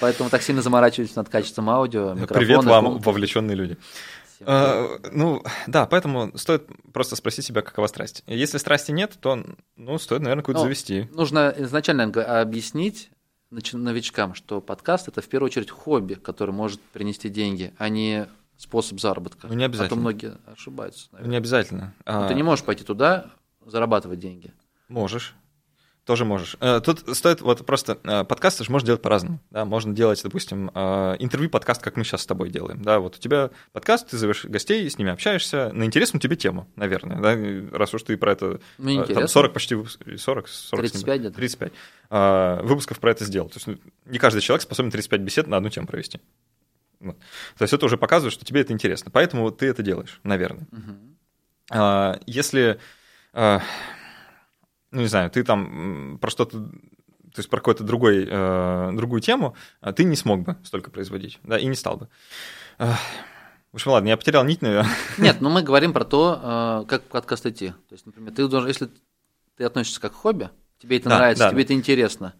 Поэтому 0.00 0.30
так 0.30 0.42
сильно 0.42 0.62
заморачиваюсь 0.62 1.14
над 1.16 1.28
качеством 1.28 1.68
аудио. 1.70 2.14
Привет 2.28 2.64
вам, 2.64 2.98
вовлеченные 2.98 3.56
люди. 3.56 3.76
А, 4.44 4.98
Ну, 5.12 5.42
да, 5.66 5.86
поэтому 5.86 6.36
стоит 6.36 6.64
просто 6.92 7.14
спросить 7.16 7.44
себя, 7.44 7.62
какова 7.62 7.86
страсть. 7.86 8.22
Если 8.26 8.58
страсти 8.58 8.90
нет, 8.90 9.12
то, 9.20 9.44
ну, 9.76 9.98
стоит, 9.98 10.20
наверное, 10.22 10.42
какую-то 10.42 10.60
Ну, 10.60 10.64
завести. 10.64 11.08
Нужно 11.12 11.54
изначально 11.58 12.04
объяснить 12.40 13.10
новичкам, 13.50 14.34
что 14.34 14.60
подкаст 14.60 15.08
это 15.08 15.20
в 15.20 15.28
первую 15.28 15.46
очередь 15.48 15.70
хобби, 15.70 16.14
который 16.14 16.52
может 16.52 16.80
принести 16.80 17.28
деньги, 17.28 17.72
а 17.78 17.88
не 17.88 18.26
способ 18.62 19.00
заработка. 19.00 19.46
Ну, 19.48 19.54
не 19.54 19.64
А 19.64 19.68
то 19.68 19.72
обязательно. 19.72 20.00
многие 20.00 20.38
ошибаются. 20.46 21.08
Ну, 21.12 21.16
наверное. 21.18 21.30
Не 21.32 21.36
обязательно. 21.38 21.94
Ну, 21.98 22.12
А, 22.12 22.28
Ты 22.28 22.34
не 22.34 22.42
можешь 22.42 22.64
пойти 22.64 22.84
туда 22.84 23.26
зарабатывать 23.66 24.18
деньги. 24.20 24.52
Можешь. 24.88 25.34
Тоже 26.04 26.24
можешь. 26.24 26.56
Э, 26.58 26.80
Тут 26.84 27.16
стоит 27.16 27.42
вот 27.42 27.64
просто 27.64 27.96
э, 28.02 28.24
подкасты 28.24 28.64
же 28.64 28.72
можно 28.72 28.86
делать 28.86 29.02
по-разному. 29.02 29.38
Да? 29.50 29.64
Можно 29.64 29.94
делать, 29.94 30.20
допустим, 30.24 30.68
э, 30.74 31.16
интервью-подкаст, 31.20 31.80
как 31.80 31.96
мы 31.96 32.02
сейчас 32.02 32.22
с 32.22 32.26
тобой 32.26 32.50
делаем. 32.50 32.82
Да? 32.82 32.98
Вот 32.98 33.14
у 33.16 33.18
тебя 33.20 33.50
подкаст, 33.70 34.08
ты 34.08 34.18
зовешь 34.18 34.44
гостей, 34.44 34.90
с 34.90 34.98
ними 34.98 35.12
общаешься 35.12 35.70
на 35.72 35.84
интересную 35.84 36.20
тебе 36.20 36.34
тему, 36.34 36.66
наверное. 36.74 37.20
Да? 37.70 37.78
Раз 37.78 37.94
уж 37.94 38.02
ты 38.02 38.16
про 38.16 38.32
это 38.32 38.58
Мне 38.78 38.94
интересно. 38.96 39.14
там 39.14 39.28
40 39.28 39.52
почти 39.52 39.76
выпус- 39.76 39.98
40, 40.18 40.48
40 40.48 40.48
с 40.48 40.72
ним- 40.72 40.78
35 40.90 41.20
где-то. 41.20 41.36
35 41.36 41.72
э, 42.10 42.60
выпусков 42.64 42.98
про 42.98 43.12
это 43.12 43.24
сделал. 43.24 43.48
То 43.48 43.58
есть 43.58 43.66
ну, 43.68 43.76
не 44.06 44.18
каждый 44.18 44.40
человек 44.40 44.62
способен 44.62 44.90
35 44.90 45.20
бесед 45.20 45.46
на 45.46 45.56
одну 45.58 45.68
тему 45.68 45.86
провести. 45.86 46.20
Вот. 47.02 47.18
То 47.58 47.62
есть 47.62 47.74
это 47.74 47.84
уже 47.86 47.96
показывает, 47.98 48.32
что 48.32 48.44
тебе 48.44 48.60
это 48.62 48.72
интересно. 48.72 49.10
Поэтому 49.10 49.50
ты 49.50 49.66
это 49.66 49.82
делаешь, 49.82 50.20
наверное. 50.22 50.66
Мгм. 50.70 51.16
А, 51.70 52.18
Если, 52.26 52.78
а, 53.32 53.60
ну 54.90 55.00
не 55.00 55.06
знаю, 55.08 55.30
ты 55.30 55.42
там 55.44 56.18
про 56.20 56.30
что-то, 56.30 56.58
то 56.60 57.38
есть 57.38 57.48
про 57.48 57.58
какую-то 57.58 57.82
другой, 57.84 58.26
э, 58.28 58.90
другую 58.94 59.20
тему, 59.20 59.54
а, 59.80 59.92
ты 59.92 60.04
не 60.04 60.16
смог 60.16 60.42
бы 60.42 60.56
столько 60.64 60.90
производить, 60.90 61.38
да, 61.44 61.58
и 61.58 61.66
не 61.66 61.74
стал 61.74 61.96
бы. 61.96 62.08
Ах, 62.78 62.98
В 63.72 63.76
общем, 63.76 63.92
ладно, 63.92 64.08
я 64.08 64.16
потерял 64.16 64.44
нить, 64.44 64.60
наверное. 64.62 64.90
Нет, 65.18 65.40
но 65.40 65.48
мы 65.50 65.62
говорим 65.62 65.92
про 65.94 66.04
то, 66.04 66.84
как 66.88 67.04
подкаст 67.04 67.46
идти. 67.46 67.70
То 67.88 67.92
есть, 67.94 68.04
например, 68.06 68.32
ты 68.34 68.46
должен, 68.46 68.68
если 68.68 68.90
ты 69.56 69.64
относишься 69.64 70.00
как 70.00 70.12
к 70.12 70.16
хобби, 70.16 70.50
тебе 70.78 70.98
это 70.98 71.08
Да, 71.08 71.16
нравится, 71.18 71.44
да, 71.44 71.50
тебе 71.50 71.60
да. 71.62 71.64
это 71.64 71.72
интересно, 71.74 72.34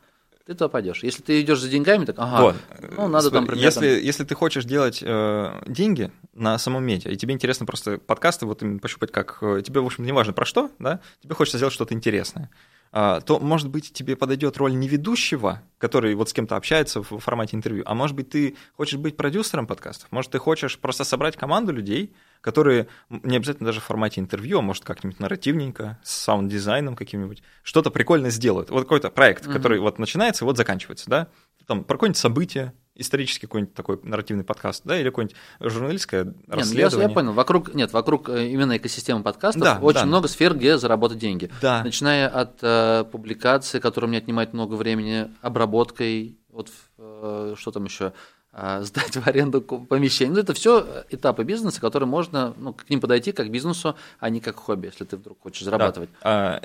ты 0.46 0.54
туда 0.54 0.68
пойдешь. 0.68 1.02
Если 1.02 1.22
ты 1.22 1.40
идешь 1.40 1.60
за 1.60 1.68
деньгами, 1.68 2.04
так 2.04 2.16
ага, 2.18 2.42
Вот. 2.42 2.56
ну 2.96 3.08
надо 3.08 3.30
там, 3.30 3.44
Смотри, 3.44 3.60
например, 3.60 3.64
если, 3.64 3.86
если 3.86 4.24
ты 4.24 4.34
хочешь 4.34 4.64
делать 4.64 5.02
э, 5.02 5.62
деньги 5.66 6.10
на 6.34 6.58
самом 6.58 6.84
медиа, 6.84 7.10
и 7.10 7.16
тебе 7.16 7.34
интересно 7.34 7.66
просто 7.66 7.98
подкасты, 7.98 8.46
вот 8.46 8.62
пощупать, 8.80 9.12
как 9.12 9.38
э, 9.40 9.62
тебе, 9.64 9.80
в 9.80 9.86
общем, 9.86 10.04
не 10.04 10.12
важно 10.12 10.32
про 10.32 10.44
что, 10.44 10.70
да, 10.78 11.00
тебе 11.20 11.34
хочется 11.34 11.58
сделать 11.58 11.74
что-то 11.74 11.94
интересное, 11.94 12.50
а, 12.94 13.20
то, 13.20 13.38
может 13.38 13.70
быть, 13.70 13.92
тебе 13.92 14.16
подойдет 14.16 14.58
роль 14.58 14.74
не 14.74 14.86
ведущего, 14.86 15.62
который 15.78 16.14
вот 16.14 16.28
с 16.28 16.32
кем-то 16.34 16.56
общается 16.56 17.02
в 17.02 17.18
формате 17.20 17.56
интервью, 17.56 17.84
а 17.86 17.94
может 17.94 18.14
быть, 18.14 18.28
ты 18.28 18.56
хочешь 18.76 18.98
быть 18.98 19.16
продюсером 19.16 19.66
подкастов, 19.66 20.10
может, 20.10 20.32
ты 20.32 20.38
хочешь 20.38 20.78
просто 20.78 21.04
собрать 21.04 21.36
команду 21.36 21.72
людей, 21.72 22.12
которые 22.42 22.88
не 23.08 23.36
обязательно 23.36 23.66
даже 23.66 23.80
в 23.80 23.84
формате 23.84 24.20
интервью, 24.20 24.58
а 24.58 24.62
может, 24.62 24.84
как-нибудь 24.84 25.18
нарративненько, 25.20 25.98
с 26.02 26.12
саунд-дизайном 26.12 26.94
каким-нибудь, 26.96 27.42
что-то 27.62 27.90
прикольное 27.90 28.30
сделают. 28.30 28.68
Вот 28.70 28.82
какой-то 28.82 29.08
проект, 29.10 29.44
Мгм. 29.46 29.54
который 29.54 29.78
вот 29.80 29.98
начинается 29.98 30.44
и 30.44 30.46
вот 30.46 30.56
заканчивается, 30.58 31.08
да, 31.08 31.28
там 31.66 31.84
про 31.84 31.94
какое-нибудь 31.94 32.18
событие, 32.18 32.74
исторический 32.94 33.46
какой-нибудь 33.46 33.72
такой 33.74 33.98
нарративный 34.02 34.44
подкаст, 34.44 34.82
да, 34.84 34.98
или 34.98 35.08
какое-нибудь 35.08 35.36
журналистское 35.60 36.24
Нет, 36.24 36.34
ну, 36.36 36.42
я, 36.48 36.58
расследование. 36.58 37.08
я 37.08 37.14
понял. 37.14 37.32
Вокруг, 37.32 37.72
нет, 37.74 37.92
вокруг 37.92 38.28
э, 38.28 38.48
именно 38.48 38.76
экосистемы 38.76 39.22
подкастов 39.22 39.62
Да, 39.62 39.78
очень 39.80 40.00
да. 40.00 40.06
много 40.06 40.28
сфер, 40.28 40.54
где 40.54 40.76
заработать 40.76 41.18
деньги. 41.18 41.50
Да. 41.62 41.82
Начиная 41.84 42.28
от 42.28 42.58
э, 42.60 43.04
публикации, 43.10 43.78
которая 43.78 44.08
мне 44.08 44.18
отнимает 44.18 44.52
много 44.52 44.74
времени, 44.74 45.30
обработкой, 45.40 46.38
вот 46.50 46.70
э, 46.98 47.54
что 47.56 47.70
там 47.70 47.84
еще, 47.84 48.12
сдать 48.80 49.16
в 49.16 49.26
аренду 49.26 49.62
помещение. 49.62 50.34
Ну, 50.34 50.40
это 50.40 50.52
все 50.54 51.04
этапы 51.10 51.44
бизнеса, 51.44 51.80
которые 51.80 52.08
можно 52.08 52.54
ну, 52.58 52.74
к 52.74 52.88
ним 52.90 53.00
подойти 53.00 53.32
как 53.32 53.46
к 53.46 53.50
бизнесу, 53.50 53.96
а 54.20 54.28
не 54.28 54.40
как 54.40 54.56
хобби, 54.56 54.86
если 54.86 55.04
ты 55.04 55.16
вдруг 55.16 55.40
хочешь 55.40 55.62
зарабатывать. 55.64 56.10
Да. 56.22 56.60
А, 56.60 56.62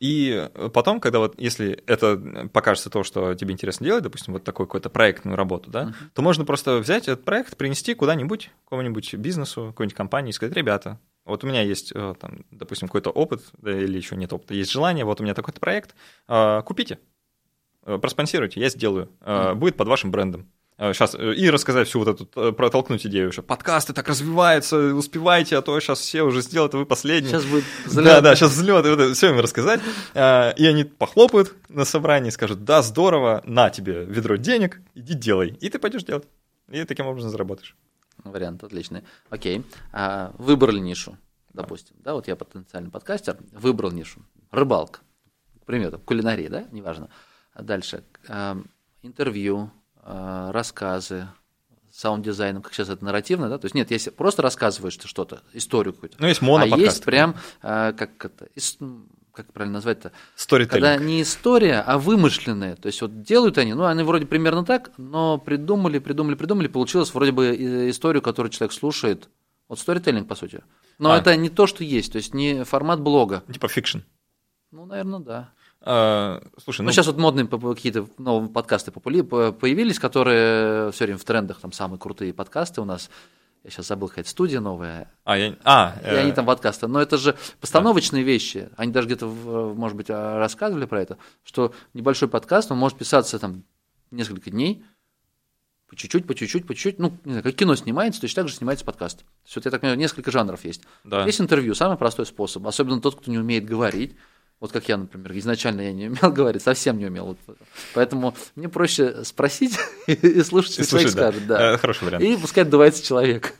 И 0.00 0.48
потом, 0.74 1.00
когда 1.00 1.20
вот, 1.20 1.38
если 1.38 1.82
это 1.86 2.48
покажется 2.52 2.90
то, 2.90 3.04
что 3.04 3.34
тебе 3.34 3.52
интересно 3.52 3.86
делать, 3.86 4.02
допустим, 4.02 4.32
вот 4.32 4.44
такой 4.44 4.66
какой-то 4.66 4.90
проектную 4.90 5.36
работу, 5.36 5.70
да, 5.70 5.94
то 6.14 6.22
можно 6.22 6.44
просто 6.44 6.78
взять 6.78 7.08
этот 7.08 7.24
проект, 7.24 7.56
принести 7.56 7.94
куда-нибудь, 7.94 8.50
какому-нибудь 8.64 9.14
бизнесу, 9.14 9.68
какой-нибудь 9.68 9.96
компании 9.96 10.30
и 10.30 10.32
сказать, 10.32 10.54
ребята, 10.54 10.98
вот 11.24 11.44
у 11.44 11.46
меня 11.46 11.62
есть, 11.62 11.92
э, 11.94 12.14
там, 12.18 12.44
допустим, 12.50 12.88
какой-то 12.88 13.10
опыт, 13.10 13.42
да, 13.58 13.70
или 13.70 13.96
еще 13.96 14.16
нет 14.16 14.32
опыта, 14.32 14.54
есть 14.54 14.70
желание, 14.70 15.04
вот 15.04 15.20
у 15.20 15.24
меня 15.24 15.34
такой-то 15.34 15.60
проект, 15.60 15.94
а, 16.26 16.62
купите, 16.62 16.98
э, 17.84 17.98
проспонсируйте, 17.98 18.60
я 18.60 18.70
сделаю, 18.70 19.10
э, 19.20 19.54
будет 19.54 19.76
под 19.76 19.88
вашим 19.88 20.10
брендом. 20.10 20.48
Сейчас, 20.78 21.16
и 21.16 21.50
рассказать 21.50 21.88
всю 21.88 21.98
вот 21.98 22.06
эту, 22.08 22.28
э, 22.40 22.52
протолкнуть 22.52 23.04
идею, 23.04 23.32
что 23.32 23.42
подкасты 23.42 23.92
так 23.92 24.06
развиваются, 24.08 24.94
успевайте, 24.94 25.56
а 25.56 25.62
то 25.62 25.78
сейчас 25.80 25.98
все 25.98 26.22
уже 26.22 26.40
сделают, 26.40 26.72
а 26.74 26.78
вы 26.78 26.86
последние. 26.86 27.32
Сейчас 27.32 27.44
будет 27.46 27.64
взлет. 27.84 28.04
Да, 28.04 28.20
да, 28.20 28.36
сейчас 28.36 28.52
взлет, 28.52 28.86
и 28.86 28.90
вот 28.90 29.16
все 29.16 29.30
им 29.30 29.40
рассказать. 29.40 29.80
А, 30.14 30.50
И 30.50 30.64
они 30.64 30.84
похлопают 30.84 31.52
на 31.68 31.84
собрании, 31.84 32.30
скажут, 32.30 32.62
да, 32.64 32.82
здорово, 32.82 33.42
на 33.44 33.70
тебе 33.70 34.04
ведро 34.04 34.36
денег, 34.36 34.80
иди 34.94 35.14
делай. 35.14 35.56
И 35.60 35.68
ты 35.68 35.80
пойдешь 35.80 36.04
делать. 36.04 36.28
И 36.70 36.84
таким 36.84 37.06
образом 37.06 37.30
заработаешь. 37.30 37.74
Вариант 38.22 38.62
отличный. 38.62 39.02
Окей. 39.30 39.64
А, 39.92 40.32
выбрали 40.38 40.78
нишу, 40.78 41.18
допустим. 41.54 41.96
Да, 42.04 42.14
вот 42.14 42.28
я 42.28 42.36
потенциальный 42.36 42.90
подкастер, 42.90 43.36
выбрал 43.50 43.90
нишу. 43.90 44.20
Рыбалка. 44.52 45.00
К 45.62 45.66
примеру, 45.66 45.98
кулинария, 45.98 46.48
да, 46.48 46.66
неважно. 46.70 47.10
А 47.52 47.62
дальше. 47.62 48.04
а, 48.28 48.56
интервью, 49.02 49.70
а, 49.70 49.77
рассказы, 50.52 51.28
саунд-дизайном, 51.92 52.62
как 52.62 52.72
сейчас 52.74 52.88
это 52.88 53.04
нарративно, 53.04 53.48
да? 53.48 53.58
То 53.58 53.66
есть 53.66 53.74
нет, 53.74 53.90
если 53.90 54.10
просто 54.10 54.42
рассказываешь 54.42 54.98
что-то, 55.04 55.42
историю 55.52 55.92
какую-то. 55.94 56.16
Ну, 56.20 56.26
есть 56.28 56.40
а 56.42 56.44
моноподкаст. 56.44 56.80
есть 56.82 57.04
прям, 57.04 57.34
а, 57.60 57.92
как 57.92 58.24
это, 58.24 58.48
ис- 58.54 58.78
как 59.32 59.52
правильно 59.52 59.74
назвать-то? 59.74 60.12
Сторителлинг. 60.36 60.70
Когда 60.84 60.96
не 61.04 61.22
история, 61.22 61.80
а 61.80 61.98
вымышленная. 61.98 62.76
То 62.76 62.86
есть 62.86 63.02
вот 63.02 63.22
делают 63.22 63.58
они, 63.58 63.74
ну, 63.74 63.84
они 63.84 64.02
вроде 64.02 64.26
примерно 64.26 64.64
так, 64.64 64.92
но 64.96 65.38
придумали, 65.38 65.98
придумали, 65.98 66.34
придумали, 66.36 66.68
получилось 66.68 67.12
вроде 67.14 67.32
бы 67.32 67.46
э, 67.46 67.90
историю, 67.90 68.22
которую 68.22 68.50
человек 68.52 68.72
слушает. 68.72 69.28
Вот 69.68 69.78
сторителлинг, 69.78 70.28
по 70.28 70.34
сути. 70.34 70.62
Но 70.98 71.10
А. 71.12 71.18
это 71.18 71.36
не 71.36 71.50
то, 71.50 71.66
что 71.66 71.84
есть, 71.84 72.12
то 72.12 72.16
есть 72.18 72.32
не 72.32 72.64
формат 72.64 73.00
блога. 73.00 73.42
Типа 73.52 73.68
fiction. 73.68 73.98
Ну, 74.70 74.86
наверное, 74.86 75.20
да. 75.20 75.52
А, 75.90 76.42
Слушай, 76.62 76.80
Ну, 76.82 76.86
ну, 76.86 76.92
сейчас 76.92 77.06
вот 77.06 77.16
модные 77.16 77.46
какие-то 77.46 78.06
новые 78.18 78.50
подкасты 78.50 78.90
попули- 78.90 79.22
по- 79.22 79.52
появились, 79.52 79.98
которые 79.98 80.92
все 80.92 81.04
время 81.06 81.18
в 81.18 81.24
трендах, 81.24 81.60
там 81.60 81.72
самые 81.72 81.98
крутые 81.98 82.34
подкасты 82.34 82.82
у 82.82 82.84
нас. 82.84 83.08
Я 83.64 83.70
сейчас 83.70 83.86
забыл, 83.86 84.08
какая-то 84.08 84.28
студия 84.28 84.60
новая, 84.60 85.10
а, 85.24 85.38
я- 85.38 85.56
а, 85.64 85.94
и 86.04 86.08
они 86.14 86.30
э, 86.30 86.34
там 86.34 86.44
подкасты. 86.44 86.88
Но 86.88 87.00
это 87.00 87.16
же 87.16 87.36
постановочные 87.62 88.22
вещи. 88.22 88.68
Они 88.76 88.92
даже 88.92 89.06
где-то, 89.06 89.26
может 89.26 89.96
быть, 89.96 90.08
а, 90.10 90.38
рассказывали 90.38 90.84
про 90.84 91.00
это, 91.00 91.16
что 91.42 91.72
небольшой 91.94 92.28
подкаст, 92.28 92.70
он 92.70 92.76
может 92.78 92.98
писаться 92.98 93.38
там 93.38 93.64
несколько 94.10 94.50
дней, 94.50 94.84
по 95.88 95.96
чуть-чуть, 95.96 96.26
по 96.26 96.34
чуть-чуть, 96.34 96.66
по 96.66 96.74
чуть-чуть. 96.74 96.98
Ну, 96.98 97.18
не 97.24 97.32
знаю, 97.32 97.42
как 97.42 97.54
кино 97.54 97.74
снимается, 97.76 98.20
точно 98.20 98.42
так 98.42 98.48
же 98.50 98.54
снимается 98.56 98.84
подкаст. 98.84 99.20
То 99.20 99.24
есть, 99.46 99.56
вот 99.56 99.64
я 99.64 99.70
так 99.70 99.80
понимаю, 99.80 99.98
несколько 99.98 100.30
жанров 100.30 100.64
есть. 100.66 100.82
Да. 101.04 101.24
Есть 101.24 101.40
интервью, 101.40 101.74
самый 101.74 101.96
простой 101.96 102.26
способ, 102.26 102.66
особенно 102.66 103.00
тот, 103.00 103.16
кто 103.20 103.30
не 103.30 103.38
умеет 103.38 103.64
говорить. 103.64 104.14
Вот 104.60 104.72
как 104.72 104.88
я, 104.88 104.96
например, 104.96 105.36
изначально 105.38 105.82
я 105.82 105.92
не 105.92 106.08
умел 106.08 106.32
говорить, 106.32 106.62
совсем 106.62 106.98
не 106.98 107.06
умел. 107.06 107.36
Поэтому 107.94 108.34
мне 108.56 108.68
проще 108.68 109.24
спросить 109.24 109.78
и 110.06 110.42
слушать, 110.42 110.72
что 110.74 110.86
человек 110.86 111.12
да. 111.12 111.12
скажет. 111.12 111.46
Да. 111.46 111.72
Э, 111.74 111.78
Хороший 111.78 112.04
вариант. 112.04 112.24
И 112.24 112.36
пускай 112.36 112.64
отдувается 112.64 113.04
человек. 113.04 113.54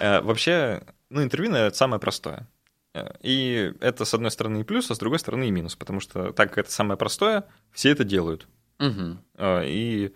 Э, 0.00 0.20
Вообще, 0.20 0.82
ну, 1.10 1.22
интервью, 1.22 1.50
наверное, 1.50 1.74
самое 1.74 2.00
простое. 2.00 2.46
Э, 2.94 3.10
И 3.22 3.72
это, 3.80 4.04
с 4.04 4.14
одной 4.14 4.30
стороны, 4.30 4.60
и 4.60 4.64
плюс, 4.64 4.90
а 4.90 4.94
с 4.94 4.98
другой 4.98 5.18
стороны, 5.18 5.48
и 5.48 5.50
минус. 5.50 5.74
Потому 5.74 6.00
что, 6.00 6.32
так 6.32 6.50
как 6.50 6.58
это 6.58 6.72
самое 6.72 6.96
простое, 6.96 7.44
все 7.72 7.90
это 7.90 8.04
делают. 8.04 8.46
Э, 8.78 9.62
И 9.66 10.12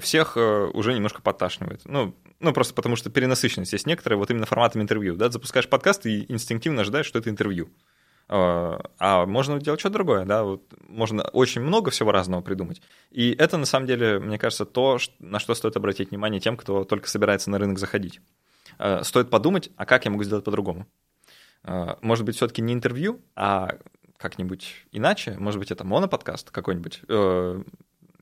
всех 0.00 0.36
уже 0.36 0.92
немножко 0.92 1.22
подташнивает. 1.22 1.82
Ну, 1.86 2.14
ну, 2.38 2.52
просто 2.52 2.74
потому 2.74 2.96
что 2.96 3.08
перенасыщенность 3.08 3.72
есть 3.72 3.86
некоторая 3.86 4.18
вот 4.18 4.30
именно 4.30 4.44
форматом 4.44 4.82
интервью. 4.82 5.16
Да? 5.16 5.30
Запускаешь 5.30 5.68
подкаст 5.68 6.04
и 6.04 6.30
инстинктивно 6.30 6.82
ожидаешь, 6.82 7.06
что 7.06 7.18
это 7.18 7.30
интервью. 7.30 7.70
Э, 8.30 8.78
А 8.98 9.26
можно 9.26 9.60
делать 9.60 9.80
что-то 9.80 9.94
другое, 9.94 10.24
да, 10.24 10.44
вот 10.44 10.62
можно 10.88 11.22
очень 11.24 11.62
много 11.62 11.90
всего 11.90 12.12
разного 12.12 12.42
придумать. 12.42 12.80
И 13.10 13.32
это, 13.32 13.56
на 13.56 13.66
самом 13.66 13.86
деле, 13.86 14.20
мне 14.20 14.38
кажется, 14.38 14.64
то, 14.64 14.98
на 15.18 15.40
что 15.40 15.54
стоит 15.54 15.76
обратить 15.76 16.10
внимание 16.10 16.40
тем, 16.40 16.56
кто 16.56 16.84
только 16.84 17.08
собирается 17.08 17.50
на 17.50 17.58
рынок 17.58 17.78
заходить. 17.78 18.20
Э, 18.78 19.02
Стоит 19.02 19.30
подумать, 19.30 19.70
а 19.76 19.84
как 19.84 20.04
я 20.04 20.12
могу 20.12 20.22
сделать 20.24 20.44
по-другому? 20.44 20.86
Э, 21.64 21.96
Может 22.02 22.24
быть, 22.24 22.36
все-таки 22.36 22.62
не 22.62 22.72
интервью, 22.72 23.20
а 23.34 23.78
как-нибудь 24.16 24.86
иначе. 24.92 25.36
Может 25.38 25.58
быть, 25.58 25.70
это 25.72 25.82
моноподкаст 25.84 26.50
какой-нибудь, 26.50 27.00
э, 27.08 27.62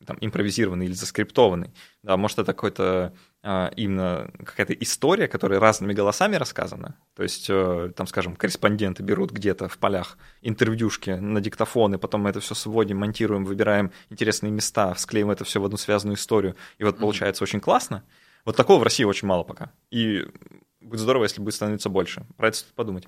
там, 0.06 0.16
импровизированный 0.20 0.86
или 0.86 0.92
заскриптованный. 0.94 1.70
Да, 2.02 2.16
может, 2.16 2.38
это 2.38 2.54
какой-то 2.54 3.12
именно 3.42 4.30
какая-то 4.44 4.72
история, 4.74 5.28
которая 5.28 5.60
разными 5.60 5.92
голосами 5.92 6.36
рассказана. 6.36 6.96
То 7.14 7.22
есть, 7.22 7.46
э, 7.48 7.92
там, 7.94 8.06
скажем, 8.08 8.34
корреспонденты 8.34 9.02
берут 9.04 9.30
где-то 9.30 9.68
в 9.68 9.78
полях 9.78 10.18
интервьюшки 10.42 11.10
на 11.10 11.40
диктофоны, 11.40 11.98
потом 11.98 12.22
мы 12.22 12.30
это 12.30 12.40
все 12.40 12.54
сводим, 12.54 12.98
монтируем, 12.98 13.44
выбираем 13.44 13.92
интересные 14.10 14.50
места, 14.50 14.94
склеим 14.96 15.30
это 15.30 15.44
все 15.44 15.60
в 15.60 15.64
одну 15.64 15.76
связанную 15.76 16.16
историю. 16.16 16.56
И 16.78 16.84
вот 16.84 16.98
получается 16.98 17.44
очень 17.44 17.60
классно. 17.60 18.02
Вот 18.44 18.56
такого 18.56 18.80
в 18.80 18.82
России 18.82 19.04
очень 19.04 19.28
мало 19.28 19.44
пока. 19.44 19.70
И 19.90 20.26
будет 20.80 21.00
здорово, 21.00 21.24
если 21.24 21.40
будет 21.40 21.54
становиться 21.54 21.88
больше. 21.88 22.26
Про 22.36 22.48
это 22.48 22.58
стоит 22.58 22.74
подумать. 22.74 23.06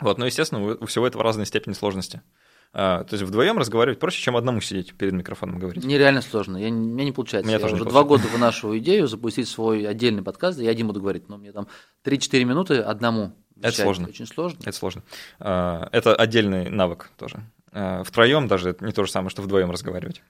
Вот, 0.00 0.18
но, 0.18 0.26
естественно, 0.26 0.62
у 0.62 0.84
у 0.84 0.86
всего 0.86 1.06
этого 1.06 1.22
разные 1.22 1.46
степени 1.46 1.74
сложности. 1.74 2.22
А, 2.76 3.04
То 3.04 3.14
есть 3.14 3.24
вдвоем 3.24 3.56
разговаривать 3.56 4.00
проще, 4.00 4.20
чем 4.20 4.36
одному 4.36 4.60
сидеть 4.60 4.94
перед 4.94 5.12
микрофооном 5.12 5.60
говорить. 5.60 5.84
Нереально 5.84 6.20
сложно. 6.22 6.56
Я, 6.56 6.70
не- 6.70 6.88
у 6.88 6.92
меня 6.94 7.04
не 7.04 7.12
получается. 7.12 7.46
Меня 7.46 7.58
я 7.58 7.62
тоже 7.62 7.76
уже 7.76 7.84
два 7.84 8.02
года 8.02 8.26
вынашиваю 8.26 8.78
идею 8.78 9.06
запустить 9.06 9.48
свой 9.48 9.86
отдельный 9.86 10.22
подкаст, 10.24 10.58
я 10.58 10.70
один 10.70 10.88
буду 10.88 11.00
говорить, 11.00 11.28
но 11.28 11.36
мне 11.38 11.52
там 11.52 11.68
3-4 12.04 12.44
минуты 12.44 12.78
одному. 12.78 13.32
Это 13.56 13.68
вещать. 13.68 13.84
сложно. 13.84 14.08
Очень 14.08 14.26
сложно. 14.26 14.58
Это 14.62 14.72
сложно. 14.72 15.02
А, 15.38 15.88
Это 15.92 16.16
отдельный 16.16 16.68
навык 16.68 17.10
тоже. 17.16 17.44
Втроем 18.04 18.46
даже 18.48 18.70
это 18.70 18.84
не 18.84 18.92
то 18.92 19.04
же 19.04 19.10
самое, 19.10 19.30
что 19.30 19.42
вдвоем 19.42 19.70
разговаривать. 19.70 20.22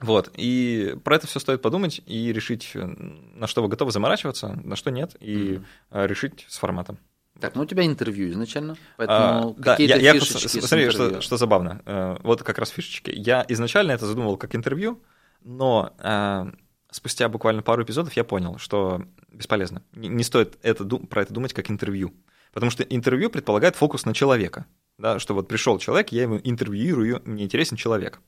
Вот, 0.00 0.30
и 0.36 0.94
про 1.04 1.16
это 1.16 1.26
все 1.26 1.40
стоит 1.40 1.62
подумать 1.62 2.02
и 2.06 2.32
решить, 2.32 2.72
на 2.74 3.46
что 3.46 3.62
вы 3.62 3.68
готовы 3.68 3.92
заморачиваться, 3.92 4.48
на 4.62 4.76
что 4.76 4.90
нет, 4.90 5.16
и 5.20 5.60
а, 5.90 6.06
решить 6.06 6.44
с 6.48 6.58
форматом. 6.58 6.98
Так, 7.40 7.54
ну 7.54 7.62
у 7.62 7.66
тебя 7.66 7.84
интервью 7.84 8.30
изначально, 8.30 8.72
А, 8.72 8.76
поэтому 8.96 9.54
да, 9.58 9.72
какие-то 9.72 9.98
я, 9.98 10.12
я 10.12 10.20
фишечки 10.20 10.46
с 10.46 10.66
смотри, 10.66 10.90
что, 10.90 11.20
что 11.20 11.36
забавно. 11.36 11.82
Э, 11.84 12.16
Вот 12.22 12.42
как 12.42 12.58
раз 12.58 12.70
фишечки. 12.70 13.12
Я 13.14 13.44
изначально 13.48 13.92
это 13.92 14.06
задумывал 14.06 14.36
как 14.36 14.54
интервью, 14.54 15.02
но 15.42 15.94
а, 15.98 16.50
спустя 16.90 17.28
буквально 17.28 17.62
пару 17.62 17.82
эпизодов 17.82 18.14
я 18.14 18.24
понял, 18.24 18.58
что 18.58 19.02
бесполезно. 19.30 19.82
Не, 19.92 20.08
не 20.08 20.24
стоит 20.24 20.58
это, 20.62 20.84
про 20.84 21.22
это 21.22 21.34
думать 21.34 21.52
как 21.52 21.70
интервью. 21.70 22.14
Потому 22.52 22.70
что 22.70 22.82
интервью 22.84 23.28
предполагает 23.28 23.76
фокус 23.76 24.06
на 24.06 24.14
человека. 24.14 24.64
Да, 24.98 25.18
что 25.18 25.34
вот 25.34 25.46
пришел 25.46 25.78
человек, 25.78 26.10
я 26.10 26.22
его 26.22 26.40
интервьюирую, 26.42 27.20
мне 27.26 27.44
интересен 27.44 27.76
человек. 27.76 28.20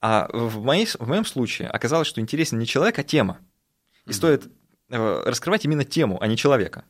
А 0.00 0.28
в, 0.32 0.62
моей, 0.62 0.86
в 0.86 1.06
моем 1.06 1.26
случае 1.26 1.68
оказалось, 1.68 2.08
что 2.08 2.22
интересен 2.22 2.58
не 2.58 2.66
человек, 2.66 2.98
а 2.98 3.02
тема. 3.02 3.38
И 4.06 4.12
стоит 4.14 4.46
э, 4.88 5.22
раскрывать 5.26 5.66
именно 5.66 5.84
тему, 5.84 6.16
а 6.22 6.26
не 6.26 6.38
человека. 6.38 6.84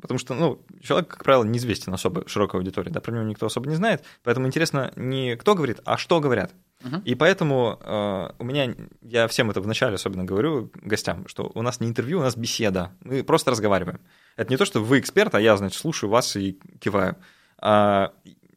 Потому 0.00 0.18
что, 0.18 0.34
ну, 0.34 0.60
человек, 0.82 1.08
как 1.08 1.24
правило, 1.24 1.44
неизвестен 1.44 1.92
особо 1.92 2.26
широкой 2.26 2.60
аудитории, 2.60 2.90
да, 2.90 3.00
про 3.00 3.12
него 3.12 3.24
никто 3.24 3.46
особо 3.46 3.68
не 3.68 3.76
знает, 3.76 4.04
поэтому 4.22 4.46
интересно 4.46 4.92
не 4.96 5.36
кто 5.36 5.54
говорит, 5.54 5.80
а 5.84 5.96
что 5.96 6.20
говорят. 6.20 6.52
Мгм. 6.82 7.02
И 7.04 7.14
поэтому 7.14 7.78
э, 7.82 8.30
у 8.38 8.44
меня, 8.44 8.74
я 9.02 9.28
всем 9.28 9.50
это 9.50 9.60
вначале 9.60 9.96
особенно 9.96 10.24
говорю 10.24 10.70
гостям, 10.82 11.28
что 11.28 11.50
у 11.54 11.62
нас 11.62 11.80
не 11.80 11.88
интервью, 11.88 12.20
у 12.20 12.22
нас 12.22 12.36
беседа, 12.36 12.92
мы 13.00 13.22
просто 13.22 13.50
разговариваем. 13.50 14.00
Это 14.36 14.50
не 14.50 14.56
то, 14.56 14.64
что 14.64 14.80
вы 14.80 14.98
эксперт, 14.98 15.34
а 15.34 15.40
я, 15.40 15.56
значит, 15.56 15.78
слушаю 15.78 16.10
вас 16.10 16.36
и 16.36 16.58
киваю. 16.80 17.16
А 17.58 18.12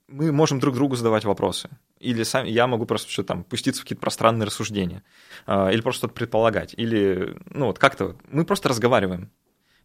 мы 0.07 0.31
можем 0.31 0.59
друг 0.59 0.75
другу 0.75 0.95
задавать 0.95 1.25
вопросы. 1.25 1.69
Или 1.99 2.23
сам, 2.23 2.45
я 2.45 2.67
могу 2.67 2.85
просто 2.85 3.11
что 3.11 3.23
там 3.23 3.43
пуститься 3.43 3.81
в 3.81 3.85
какие-то 3.85 4.01
пространные 4.01 4.45
рассуждения. 4.45 5.03
А, 5.45 5.69
или 5.69 5.81
просто 5.81 5.99
что-то 5.99 6.13
предполагать. 6.13 6.73
Или, 6.77 7.35
ну 7.49 7.67
вот 7.67 7.79
как-то, 7.79 8.15
мы 8.29 8.45
просто 8.45 8.69
разговариваем. 8.69 9.31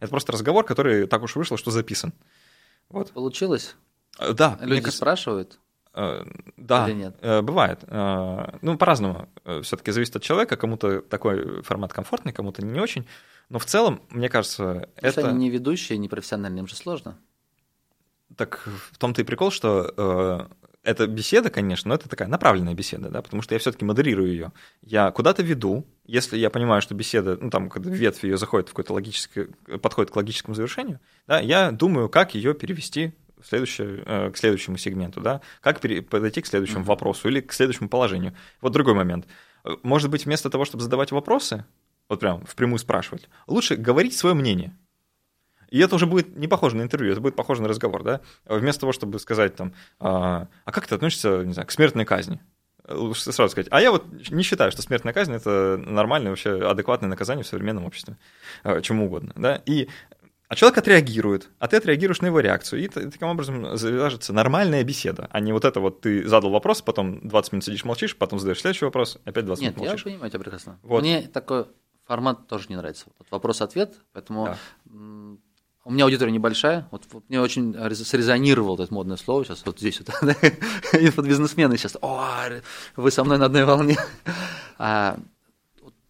Это 0.01 0.11
просто 0.11 0.33
разговор, 0.33 0.65
который 0.65 1.07
так 1.07 1.23
уж 1.23 1.37
вышло, 1.37 1.57
что 1.57 1.71
записан. 1.71 2.13
Вот. 2.89 3.11
Получилось? 3.13 3.77
Э, 4.19 4.33
Да, 4.33 4.59
Люди 4.61 4.81
кажется, 4.83 4.97
спрашивают? 4.99 5.59
э, 5.95 6.25
да, 6.57 6.89
или 6.89 6.95
нет? 6.97 7.17
э, 7.21 7.43
бывает. 7.43 7.81
Ну, 7.89 8.79
по-разному. 8.79 9.29
Все-таки 9.63 9.91
зависит 9.91 10.17
от 10.17 10.23
человека. 10.23 10.57
Кому-то 10.57 11.01
такой 11.03 11.63
формат 11.63 11.93
комфортный, 11.93 12.33
кому-то 12.33 12.65
не 12.65 12.81
очень. 12.81 13.07
Но 13.49 13.59
в 13.59 13.65
целом, 13.65 14.01
мне 14.11 14.29
кажется, 14.29 14.89
Если 15.03 15.23
это... 15.23 15.31
они 15.31 15.39
не 15.39 15.51
ведущие, 15.51 15.99
не 15.99 16.09
профессиональные, 16.09 16.61
им 16.61 16.69
же 16.69 16.77
сложно. 16.77 17.19
Так 18.37 18.67
в 18.93 18.99
том-то 18.99 19.23
и 19.23 19.25
прикол, 19.25 19.51
что 19.51 19.93
э, 19.97 20.47
эта 20.83 21.07
беседа, 21.07 21.49
конечно, 21.51 21.89
но 21.89 21.95
это 21.95 22.09
такая 22.11 22.29
направленная 22.29 22.75
беседа, 22.75 23.09
да, 23.09 23.23
потому 23.23 23.43
что 23.43 23.55
я 23.55 23.59
все-таки 23.59 23.85
модерирую 23.87 24.29
ее. 24.29 24.53
Я 24.83 25.11
куда-то 25.11 25.43
веду, 25.43 25.87
если 26.09 26.39
я 26.39 26.51
понимаю, 26.51 26.83
что 26.83 26.95
беседа, 26.95 27.39
ну 27.41 27.51
там, 27.51 27.69
когда 27.69 27.91
ветвь 27.91 28.25
ее 28.25 28.37
заходит 28.39 28.69
в 28.69 28.73
какое-то 28.73 28.95
логическое, 28.95 29.49
подходит 29.81 30.11
к 30.11 30.17
логическому 30.17 30.55
завершению, 30.55 31.01
да, 31.27 31.39
я 31.39 31.71
думаю, 31.71 32.09
как 32.09 32.35
ее 32.35 32.55
перевести 32.55 33.13
в 33.39 33.47
следующее, 33.47 34.03
э, 34.05 34.31
к 34.31 34.37
следующему 34.37 34.79
сегменту, 34.79 35.21
да, 35.21 35.43
как 35.61 35.81
пере- 35.81 36.03
подойти 36.03 36.41
к 36.41 36.47
следующему 36.47 36.83
вопросу 36.83 37.29
или 37.29 37.41
к 37.41 37.53
следующему 37.53 37.89
положению. 37.89 38.35
Вот 38.61 38.73
другой 38.73 38.95
момент. 38.95 39.27
Э, 39.65 39.77
Может 39.83 40.11
быть, 40.11 40.25
вместо 40.25 40.51
того, 40.51 40.65
чтобы 40.65 40.83
задавать 40.83 41.13
вопросы, 41.13 41.65
вот 42.09 42.21
прям 42.21 42.45
впрямую 42.47 42.79
спрашивать, 42.79 43.29
лучше 43.47 43.77
говорить 43.77 44.17
свое 44.17 44.35
мнение. 44.35 44.77
И 45.71 45.79
это 45.79 45.97
уже 45.97 46.07
будет 46.07 46.35
не 46.37 46.49
похоже 46.49 46.77
на 46.77 46.83
интервью, 46.83 47.13
это 47.13 47.21
будет 47.21 47.37
похоже 47.37 47.61
на 47.63 47.69
разговор, 47.69 48.03
да? 48.03 48.23
Вместо 48.47 48.81
того, 48.81 48.93
чтобы 48.93 49.19
сказать 49.19 49.55
там, 49.55 49.75
а, 50.01 50.49
а 50.65 50.73
как 50.73 50.87
ты 50.87 50.95
относишься, 50.95 51.45
не 51.45 51.53
знаю, 51.53 51.67
к 51.67 51.71
смертной 51.71 52.07
казни? 52.07 52.41
Лучше 52.89 53.33
сразу 53.33 53.51
сказать, 53.51 53.69
а 53.71 53.81
я 53.81 53.91
вот 53.91 54.05
не 54.31 54.43
считаю, 54.43 54.71
что 54.73 54.83
смертная 54.83 55.13
казнь 55.13 55.33
это 55.33 55.77
нормальное, 55.79 56.31
вообще 56.31 56.67
адекватное 56.69 57.09
наказание 57.09 57.45
в 57.45 57.47
современном 57.47 57.85
обществе, 57.85 58.17
э, 58.65 58.81
чему 58.83 59.07
угодно, 59.07 59.33
да, 59.37 59.63
и 59.67 59.89
а 60.49 60.55
человек 60.55 60.79
отреагирует, 60.79 61.51
а 61.59 61.69
ты 61.69 61.77
отреагируешь 61.77 62.23
на 62.23 62.27
его 62.27 62.41
реакцию, 62.41 62.83
и 62.83 62.89
таким 62.89 63.29
образом 63.29 63.77
завяжется 63.77 64.33
нормальная 64.33 64.83
беседа, 64.83 65.29
а 65.31 65.41
не 65.41 65.53
вот 65.53 65.67
это 65.67 65.79
вот 65.81 66.01
ты 66.01 66.27
задал 66.27 66.51
вопрос, 66.51 66.81
потом 66.81 67.29
20 67.29 67.53
минут 67.53 67.65
сидишь 67.65 67.85
молчишь, 67.85 68.17
потом 68.17 68.39
задаешь 68.39 68.61
следующий 68.61 68.87
вопрос, 68.87 69.19
опять 69.27 69.45
20 69.45 69.63
Нет, 69.63 69.77
минут 69.77 69.89
молчишь. 69.89 70.07
я 70.07 70.13
понимаю 70.13 70.31
тебя 70.31 70.41
прекрасно. 70.41 70.79
Вот. 70.83 71.03
Мне 71.03 71.23
такой 71.23 71.67
формат 72.07 72.47
тоже 72.49 72.67
не 72.71 72.77
нравится. 72.77 73.07
Вот 73.19 73.31
Вопрос-ответ, 73.31 73.97
поэтому 74.13 74.57
Да. 74.87 75.39
У 75.89 75.91
меня 75.91 76.05
аудитория 76.05 76.31
небольшая. 76.31 76.87
Вот, 76.91 77.05
вот 77.13 77.25
мне 77.31 77.41
очень 77.41 77.73
рез- 77.73 78.07
срезонировало 78.07 78.83
это 78.83 78.93
модное 78.93 79.17
слово 79.17 79.47
сейчас 79.47 79.65
вот 79.65 79.79
здесь 79.79 79.99
вот. 80.01 80.11
Инфобизнесмены 80.93 81.79
сейчас. 81.79 81.97
О, 82.03 82.23
вы 82.95 83.11
со 83.11 83.25
мной 83.25 83.39
на 83.39 83.47
одной 83.47 83.65
волне. 83.65 83.97
А, 84.81 85.19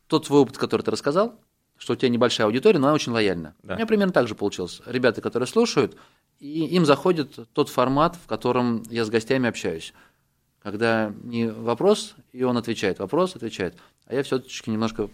тот 0.09 0.27
свой 0.27 0.41
опыт, 0.41 0.59
который 0.59 0.83
ты 0.83 0.91
рассказал, 0.91 1.41
что 1.79 1.95
у 1.95 1.97
тебя 1.97 2.11
небольшая 2.11 2.47
аудитория, 2.49 2.79
но 2.79 2.89
она 2.89 2.95
очень 2.95 3.13
лояльна. 3.13 3.55
Да. 3.63 3.73
У 3.73 3.77
меня 3.77 3.87
примерно 3.87 4.13
так 4.13 4.29
же 4.29 4.35
получилось. 4.35 4.83
Ребята, 4.85 5.23
которые 5.23 5.47
слушают, 5.47 5.97
и 6.39 6.67
им 6.67 6.85
заходит 6.85 7.39
тот 7.55 7.71
формат, 7.71 8.17
в 8.17 8.27
котором 8.27 8.83
я 8.91 9.07
с 9.07 9.09
гостями 9.09 9.49
общаюсь. 9.49 9.95
Когда 10.63 11.15
не 11.23 11.49
вопрос, 11.51 12.15
и 12.33 12.43
он 12.43 12.59
отвечает, 12.59 12.99
вопрос, 12.99 13.37
отвечает. 13.37 13.79
А 14.05 14.15
я 14.15 14.23
все-таки 14.23 14.71
немножко 14.71 15.09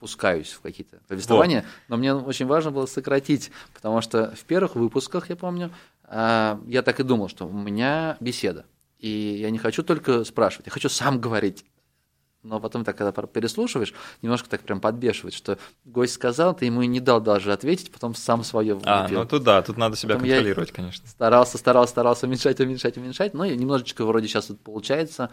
пускаюсь 0.00 0.50
в 0.50 0.60
какие-то 0.60 0.98
повествования, 1.06 1.64
но 1.88 1.96
мне 1.96 2.14
очень 2.14 2.46
важно 2.46 2.72
было 2.72 2.86
сократить, 2.86 3.52
потому 3.74 4.00
что 4.00 4.34
в 4.34 4.44
первых 4.44 4.74
выпусках, 4.74 5.28
я 5.28 5.36
помню, 5.36 5.70
а, 6.04 6.58
я 6.66 6.82
так 6.82 6.98
и 6.98 7.02
думал, 7.04 7.28
что 7.28 7.46
у 7.46 7.52
меня 7.52 8.16
беседа, 8.18 8.64
и 8.98 9.08
я 9.08 9.50
не 9.50 9.58
хочу 9.58 9.82
только 9.82 10.24
спрашивать, 10.24 10.66
я 10.66 10.72
хочу 10.72 10.88
сам 10.88 11.20
говорить. 11.20 11.64
Но 12.42 12.58
потом 12.58 12.84
так, 12.84 12.96
когда 12.96 13.12
переслушиваешь, 13.12 13.92
немножко 14.22 14.48
так 14.48 14.62
прям 14.62 14.80
подбешивает, 14.80 15.34
что 15.34 15.58
гость 15.84 16.14
сказал, 16.14 16.56
ты 16.56 16.64
ему 16.64 16.80
и 16.80 16.86
не 16.86 16.98
дал 16.98 17.20
даже 17.20 17.52
ответить, 17.52 17.92
потом 17.92 18.14
сам 18.14 18.44
свое 18.44 18.80
А, 18.84 19.06
ну 19.08 19.26
тут 19.26 19.42
да, 19.42 19.60
тут 19.60 19.76
надо 19.76 19.94
себя 19.96 20.14
Потом 20.14 20.26
контролировать, 20.26 20.72
конечно. 20.72 21.06
Старался, 21.06 21.58
старался, 21.58 21.90
старался 21.90 22.26
уменьшать, 22.26 22.58
уменьшать, 22.58 22.96
уменьшать. 22.96 23.34
Ну 23.34 23.44
и 23.44 23.54
немножечко 23.54 24.06
вроде 24.06 24.26
сейчас 24.26 24.48
вот 24.48 24.58
получается. 24.60 25.30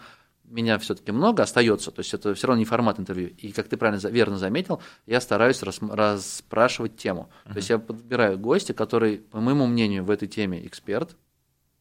Меня 0.50 0.78
все-таки 0.78 1.12
много 1.12 1.42
остается, 1.42 1.90
то 1.90 2.00
есть 2.00 2.14
это 2.14 2.34
все 2.34 2.46
равно 2.46 2.60
не 2.60 2.64
формат 2.64 2.98
интервью. 2.98 3.28
И 3.36 3.52
как 3.52 3.68
ты 3.68 3.76
правильно 3.76 4.06
верно 4.08 4.38
заметил, 4.38 4.80
я 5.06 5.20
стараюсь 5.20 5.62
рас- 5.62 5.80
расспрашивать 5.80 6.96
тему. 6.96 7.28
То 7.44 7.56
есть 7.56 7.68
я 7.68 7.78
подбираю 7.78 8.38
гостя, 8.38 8.72
который, 8.72 9.18
по 9.18 9.40
моему 9.40 9.66
мнению, 9.66 10.04
в 10.04 10.10
этой 10.10 10.26
теме 10.26 10.66
эксперт. 10.66 11.16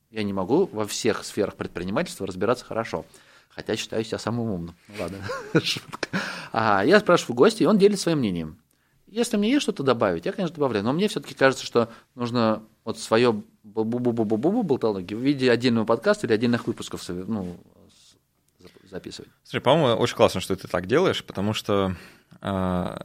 Я 0.10 0.24
не 0.24 0.34
могу 0.34 0.66
во 0.72 0.86
всех 0.86 1.24
сферах 1.24 1.56
предпринимательства 1.56 2.28
разбираться 2.28 2.66
хорошо. 2.66 3.06
Хотя 3.50 3.76
считаю 3.76 4.04
себя 4.04 4.20
самым 4.20 4.52
умным. 4.52 4.76
Ну 4.90 4.96
ладно, 5.00 5.18
шутка. 5.64 6.10
А 6.52 6.84
я 6.86 7.00
спрашиваю 7.00 7.36
гостя, 7.36 7.64
и 7.64 7.68
он 7.68 7.78
делится 7.78 8.04
своим 8.04 8.20
мнением. 8.20 8.60
Если 9.08 9.38
мне 9.38 9.50
есть 9.50 9.64
что-то 9.64 9.84
добавить, 9.84 10.26
я, 10.26 10.34
конечно, 10.34 10.56
добавляю. 10.56 10.84
Но 10.84 10.92
мне 10.92 11.08
все-таки 11.08 11.34
кажется, 11.34 11.66
что 11.66 11.90
нужно 12.14 12.64
вот 12.84 13.00
свое 13.00 13.42
бу-бу-бу-бу-бу 13.64 14.64
болтологи 14.64 15.14
в 15.14 15.20
виде 15.20 15.50
отдельного 15.50 15.86
подкаста 15.86 16.28
или 16.28 16.34
отдельных 16.34 16.68
выпусков 16.68 17.08
ну, 17.10 17.58
записывать. 18.90 19.32
Слушай, 19.44 19.62
по-моему, 19.62 20.00
очень 20.00 20.16
классно, 20.16 20.42
что 20.42 20.56
ты 20.56 20.68
так 20.68 20.86
делаешь, 20.86 21.24
потому 21.24 21.54
что 21.54 21.96
э, 22.42 22.98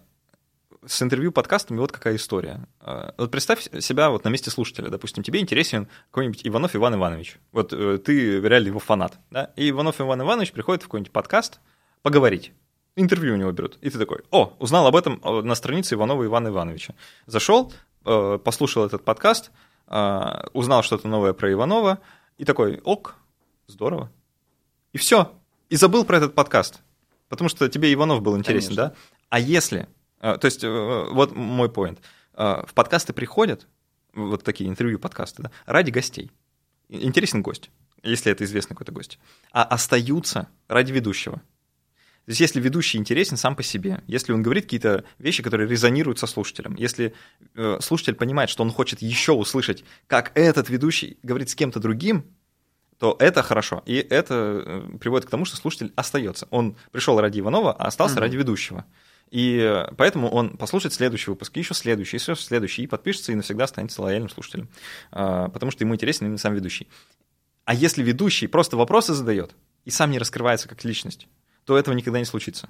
с 0.85 1.03
интервью 1.03 1.33
подкастами 1.33 1.79
вот 1.79 1.93
какая 1.93 2.17
история. 2.17 2.67
Э, 2.81 3.13
вот 3.17 3.31
представь 3.31 3.69
себя 3.81 4.11
вот 4.11 4.25
на 4.25 4.29
месте 4.29 4.51
слушателя. 4.51 4.89
Допустим, 4.89 5.23
тебе 5.23 5.41
интересен 5.41 5.89
какой-нибудь 6.11 6.47
Иванов 6.47 6.75
Иван 6.75 6.95
Иванович. 6.95 7.39
Вот 7.53 7.73
э, 7.73 7.99
ты 7.99 8.41
реально 8.41 8.69
его 8.69 8.79
фанат. 8.79 9.19
Да? 9.31 9.53
И 9.57 9.71
Иванов 9.71 10.01
Иван 10.01 10.23
Иванович 10.23 10.53
приходит 10.53 10.83
в 10.83 10.87
какой-нибудь 10.87 11.13
подкаст 11.13 11.61
поговорить. 12.03 12.53
Интервью 12.97 13.35
у 13.35 13.37
него 13.37 13.53
берут. 13.53 13.79
И 13.81 13.91
ты 13.91 13.99
такой, 13.99 14.21
о, 14.31 14.55
узнал 14.59 14.87
об 14.87 14.97
этом 14.97 15.21
э, 15.23 15.43
на 15.43 15.55
странице 15.55 15.95
Иванова 15.95 16.25
Ивана 16.25 16.49
Ивановича. 16.49 16.95
Зашел, 17.27 17.73
э, 18.05 18.39
послушал 18.43 18.85
этот 18.85 19.05
подкаст, 19.05 19.51
э, 19.87 20.45
узнал 20.53 20.83
что-то 20.83 21.09
новое 21.09 21.33
про 21.33 21.51
Иванова, 21.53 22.01
и 22.39 22.45
такой, 22.45 22.81
ок, 22.85 23.15
здорово. 23.67 24.11
И 24.93 24.99
все. 24.99 25.33
И 25.73 25.77
забыл 25.77 26.05
про 26.05 26.19
этот 26.19 26.35
подкаст. 26.35 26.83
Потому 27.31 27.49
что 27.49 27.67
тебе 27.67 27.91
Иванов 27.95 28.21
был 28.21 28.37
интересен, 28.37 28.77
Конечно. 28.77 28.89
да? 28.89 28.95
А 29.31 29.41
если... 29.41 29.89
э, 30.21 30.37
То 30.37 30.45
есть, 30.45 30.63
э, 30.63 30.69
вот 30.69 31.35
мой 31.35 31.73
поинт. 31.73 31.99
Э, 32.35 32.63
В 32.67 32.75
подкасты 32.75 33.15
приходят, 33.15 33.67
вот 34.13 34.45
такие 34.45 34.69
интервью-подкасты, 34.69 35.45
да, 35.45 35.51
ради 35.65 35.91
гостей. 35.91 36.31
Интересен 36.91 37.41
гость, 37.41 37.71
если 38.03 38.31
это 38.31 38.45
известный 38.45 38.75
какой-то 38.75 38.93
гость. 38.93 39.19
А 39.51 39.65
остаются 39.65 40.51
ради 40.69 40.93
ведущего. 40.93 41.37
То 41.37 42.33
есть, 42.33 42.41
если 42.41 42.61
ведущий 42.61 42.99
интересен 42.99 43.39
сам 43.39 43.57
по 43.57 43.63
себе, 43.63 44.05
если 44.07 44.33
он 44.35 44.43
говорит 44.43 44.65
какие-то 44.65 45.05
вещи, 45.19 45.43
которые 45.43 45.71
резонируют 45.71 46.19
со 46.19 46.27
слушателем, 46.27 46.75
если 46.75 47.15
э, 47.55 47.79
слушатель 47.81 48.15
понимает, 48.15 48.51
что 48.51 48.63
он 48.63 48.71
хочет 48.71 49.01
еще 49.01 49.33
услышать, 49.33 49.85
как 50.07 50.33
этот 50.35 50.69
ведущий 50.69 51.17
говорит 51.23 51.49
с 51.49 51.55
кем-то 51.55 51.81
другим, 51.81 52.27
то 53.03 53.17
это 53.19 53.43
хорошо. 53.43 53.83
И 53.85 53.97
это 53.97 54.63
э, 54.65 54.97
приводит 55.01 55.27
к 55.27 55.31
тому, 55.31 55.45
что 55.45 55.57
слушатель 55.57 55.93
остается. 55.97 56.47
Он 56.51 56.77
пришел 56.93 57.21
ради 57.21 57.41
Иванова, 57.41 57.73
а 57.73 57.89
остался 57.89 58.15
Мгм. 58.15 58.21
ради 58.23 58.37
ведущего. 58.37 58.85
И 59.33 59.59
э, 59.59 59.93
поэтому 59.97 60.31
он 60.31 60.57
послушает 60.57 60.95
следующий 60.95 61.31
выпуск, 61.31 61.57
и 61.57 61.59
еще 61.59 61.75
следующий, 61.75 62.19
еще 62.19 62.37
следующий, 62.37 62.85
и 62.85 62.87
подпишется, 62.87 63.33
и 63.33 63.35
навсегда 63.35 63.65
останется 63.65 64.01
лояльным 64.03 64.29
слушателем. 64.29 64.69
А, 65.11 65.49
Потому 65.49 65.73
что 65.73 65.83
ему 65.83 65.97
интересен 65.97 66.27
именно 66.27 66.39
сам 66.39 66.55
ведущий. 66.55 66.87
А 67.65 67.75
если 67.75 68.05
ведущий 68.05 68.47
просто 68.47 68.77
вопросы 68.77 69.15
задает 69.15 69.51
и 69.85 69.91
сам 69.91 70.13
не 70.13 70.21
раскрывается 70.21 70.69
как 70.69 70.85
личность, 70.85 71.27
то 71.65 71.77
этого 71.77 71.95
никогда 71.97 72.21
не 72.21 72.25
случится. 72.25 72.69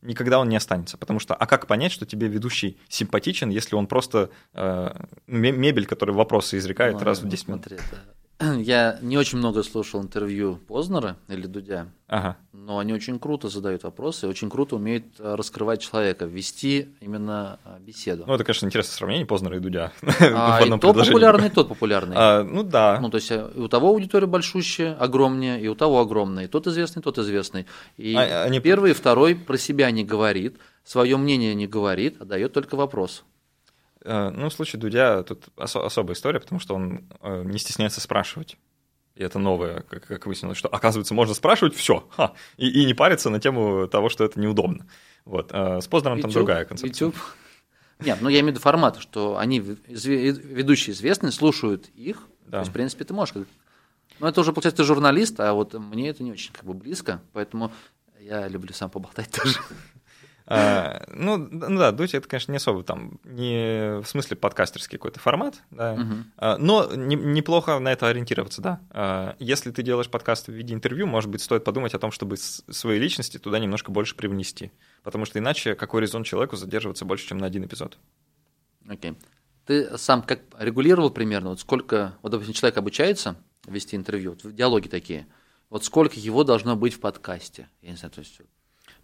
Никогда 0.00 0.38
он 0.38 0.48
не 0.48 0.56
останется. 0.56 0.96
Потому 0.96 1.20
что, 1.20 1.34
а 1.34 1.44
как 1.46 1.66
понять, 1.66 1.92
что 1.92 2.06
тебе 2.06 2.28
ведущий 2.28 2.78
симпатичен, 2.88 3.50
если 3.50 3.74
он 3.74 3.86
просто 3.88 4.30
э, 4.54 4.90
ме- 5.26 5.52
мебель, 5.52 5.84
которая 5.84 6.16
вопросы 6.16 6.56
изрекает 6.56 6.94
Ну, 6.94 7.00
раз 7.00 7.20
в 7.20 7.28
10 7.28 7.48
минут? 7.48 7.64
смотри, 7.66 7.76
это- 7.76 8.15
Я 8.58 8.98
не 9.00 9.16
очень 9.16 9.38
много 9.38 9.62
слушал 9.62 10.02
интервью 10.02 10.56
Познера 10.68 11.16
или 11.28 11.46
Дудя, 11.46 11.86
Ага. 12.06 12.36
но 12.52 12.78
они 12.78 12.92
очень 12.92 13.18
круто 13.18 13.48
задают 13.48 13.82
вопросы, 13.82 14.28
очень 14.28 14.50
круто 14.50 14.76
умеют 14.76 15.04
э, 15.18 15.34
раскрывать 15.34 15.80
человека, 15.80 16.26
вести 16.26 16.88
именно 17.00 17.58
э, 17.64 17.78
беседу. 17.80 18.24
Ну, 18.26 18.34
это, 18.34 18.44
конечно, 18.44 18.66
интересное 18.66 18.92
сравнение 18.94 19.24
Познера 19.26 19.56
и 19.56 19.60
Дудя. 19.60 19.90
А 20.20 20.58
и 20.60 20.64
одном 20.64 20.80
то 20.80 20.88
предложении. 20.88 21.12
популярный, 21.14 21.46
и 21.46 21.50
тот 21.50 21.68
популярный. 21.68 22.16
А, 22.18 22.42
Ну 22.44 22.62
да. 22.62 22.98
Ну, 23.00 23.08
то 23.08 23.16
есть 23.16 23.30
э, 23.30 23.50
и 23.54 23.58
у 23.58 23.68
того 23.68 23.88
аудитория 23.88 24.26
большущая, 24.26 24.94
огромнее, 24.94 25.60
и 25.60 25.68
у 25.68 25.74
того 25.74 26.00
огромная, 26.00 26.44
и 26.44 26.48
тот 26.48 26.66
известный, 26.66 27.00
и 27.00 27.02
тот 27.02 27.16
известный. 27.18 27.64
И 27.96 28.14
А- 28.14 28.42
они- 28.44 28.60
первый 28.60 28.90
и 28.90 28.94
второй 28.94 29.34
про 29.34 29.56
себя 29.56 29.90
не 29.90 30.04
говорит, 30.04 30.56
свое 30.84 31.16
мнение 31.16 31.54
не 31.54 31.66
говорит, 31.66 32.16
а 32.20 32.24
дает 32.26 32.52
только 32.52 32.76
вопрос. 32.76 33.24
Э, 34.06 34.30
Ну, 34.30 34.48
в 34.48 34.52
случае 34.52 34.80
Дудя 34.80 35.22
тут 35.22 35.48
осо- 35.56 35.84
особая 35.84 36.14
история, 36.14 36.40
потому 36.40 36.60
что 36.60 36.74
он 36.74 37.08
э, 37.20 37.42
не 37.44 37.58
стесняется 37.58 38.00
спрашивать. 38.00 38.56
И 39.16 39.22
это 39.22 39.38
новое, 39.38 39.80
как, 39.88 40.06
как 40.06 40.26
выяснилось, 40.26 40.58
что, 40.58 40.68
оказывается, 40.68 41.14
можно 41.14 41.34
спрашивать 41.34 41.74
все, 41.74 42.06
и, 42.58 42.68
и 42.68 42.84
не 42.84 42.94
париться 42.94 43.30
на 43.30 43.40
тему 43.40 43.88
того, 43.88 44.08
что 44.10 44.24
это 44.24 44.38
неудобно. 44.38 44.86
Вот. 45.24 45.50
а 45.52 45.80
С 45.80 45.86
Познером 45.88 46.20
там 46.20 46.28
YouTube, 46.30 46.34
другая 46.44 46.64
концепция. 46.66 47.06
YouTube. 47.06 47.20
Нет, 48.00 48.18
ну 48.20 48.28
я 48.28 48.40
имею 48.40 48.52
в 48.52 48.56
виду 48.56 48.60
формат, 48.60 48.98
что 48.98 49.38
они, 49.38 49.58
ведущие 49.58 50.92
известные, 50.94 51.32
слушают 51.32 51.88
их. 51.94 52.18
Да. 52.44 52.50
То 52.52 52.58
есть, 52.58 52.70
в 52.70 52.74
принципе, 52.74 53.04
ты 53.04 53.14
можешь. 53.14 53.34
Ну, 54.18 54.26
это 54.26 54.40
уже, 54.40 54.52
получается, 54.52 54.82
ты 54.82 54.84
журналист, 54.84 55.40
а 55.40 55.52
вот 55.54 55.72
мне 55.74 56.10
это 56.10 56.22
не 56.22 56.30
очень 56.32 56.52
как 56.52 56.64
бы 56.64 56.74
близко, 56.74 57.20
поэтому 57.32 57.72
я 58.20 58.46
люблю 58.48 58.72
сам 58.74 58.90
поболтать 58.90 59.30
тоже. 59.30 59.58
А, 60.48 61.04
ну, 61.08 61.36
ну 61.38 61.78
да, 61.78 61.90
Дудь 61.90 62.14
это, 62.14 62.28
конечно, 62.28 62.52
не 62.52 62.58
особо 62.58 62.84
там, 62.84 63.18
не 63.24 64.00
в 64.00 64.06
смысле 64.06 64.36
подкастерский 64.36 64.96
какой-то 64.96 65.18
формат, 65.18 65.62
да. 65.70 65.98
А, 66.36 66.56
но 66.56 66.94
не- 66.94 67.16
неплохо 67.16 67.78
на 67.80 67.92
это 67.92 68.06
ориентироваться, 68.06 68.62
да. 68.62 68.80
А, 68.90 69.36
Если 69.40 69.72
ты 69.72 69.82
делаешь 69.82 70.08
подкаст 70.08 70.46
в 70.46 70.52
виде 70.52 70.72
интервью, 70.72 71.06
может 71.06 71.30
быть, 71.30 71.42
стоит 71.42 71.64
подумать 71.64 71.94
о 71.94 71.98
том, 71.98 72.12
чтобы 72.12 72.36
своей 72.36 73.00
личности 73.00 73.38
туда 73.38 73.58
немножко 73.58 73.90
больше 73.90 74.14
привнести, 74.14 74.70
потому 75.02 75.24
что 75.24 75.40
иначе 75.40 75.74
какой 75.74 76.02
резон 76.02 76.22
человеку 76.22 76.56
задерживаться 76.56 77.04
больше, 77.04 77.26
чем 77.26 77.38
на 77.38 77.46
один 77.46 77.64
эпизод? 77.64 77.98
Окей. 78.88 79.16
Ты 79.66 79.98
сам 79.98 80.22
как 80.22 80.42
регулировал 80.58 81.10
примерно, 81.10 81.50
вот 81.50 81.60
сколько, 81.60 82.14
вот, 82.22 82.30
допустим, 82.30 82.54
человек 82.54 82.78
обучается 82.78 83.36
вести 83.66 83.96
интервью, 83.96 84.36
вот 84.40 84.54
диалоги 84.54 84.86
такие, 84.86 85.26
вот 85.70 85.84
сколько 85.84 86.14
его 86.20 86.44
должно 86.44 86.76
быть 86.76 86.94
в 86.94 87.00
подкасте? 87.00 87.68
Я 87.82 87.90
не 87.90 87.96
знаю, 87.96 88.12
то 88.12 88.20
есть... 88.20 88.40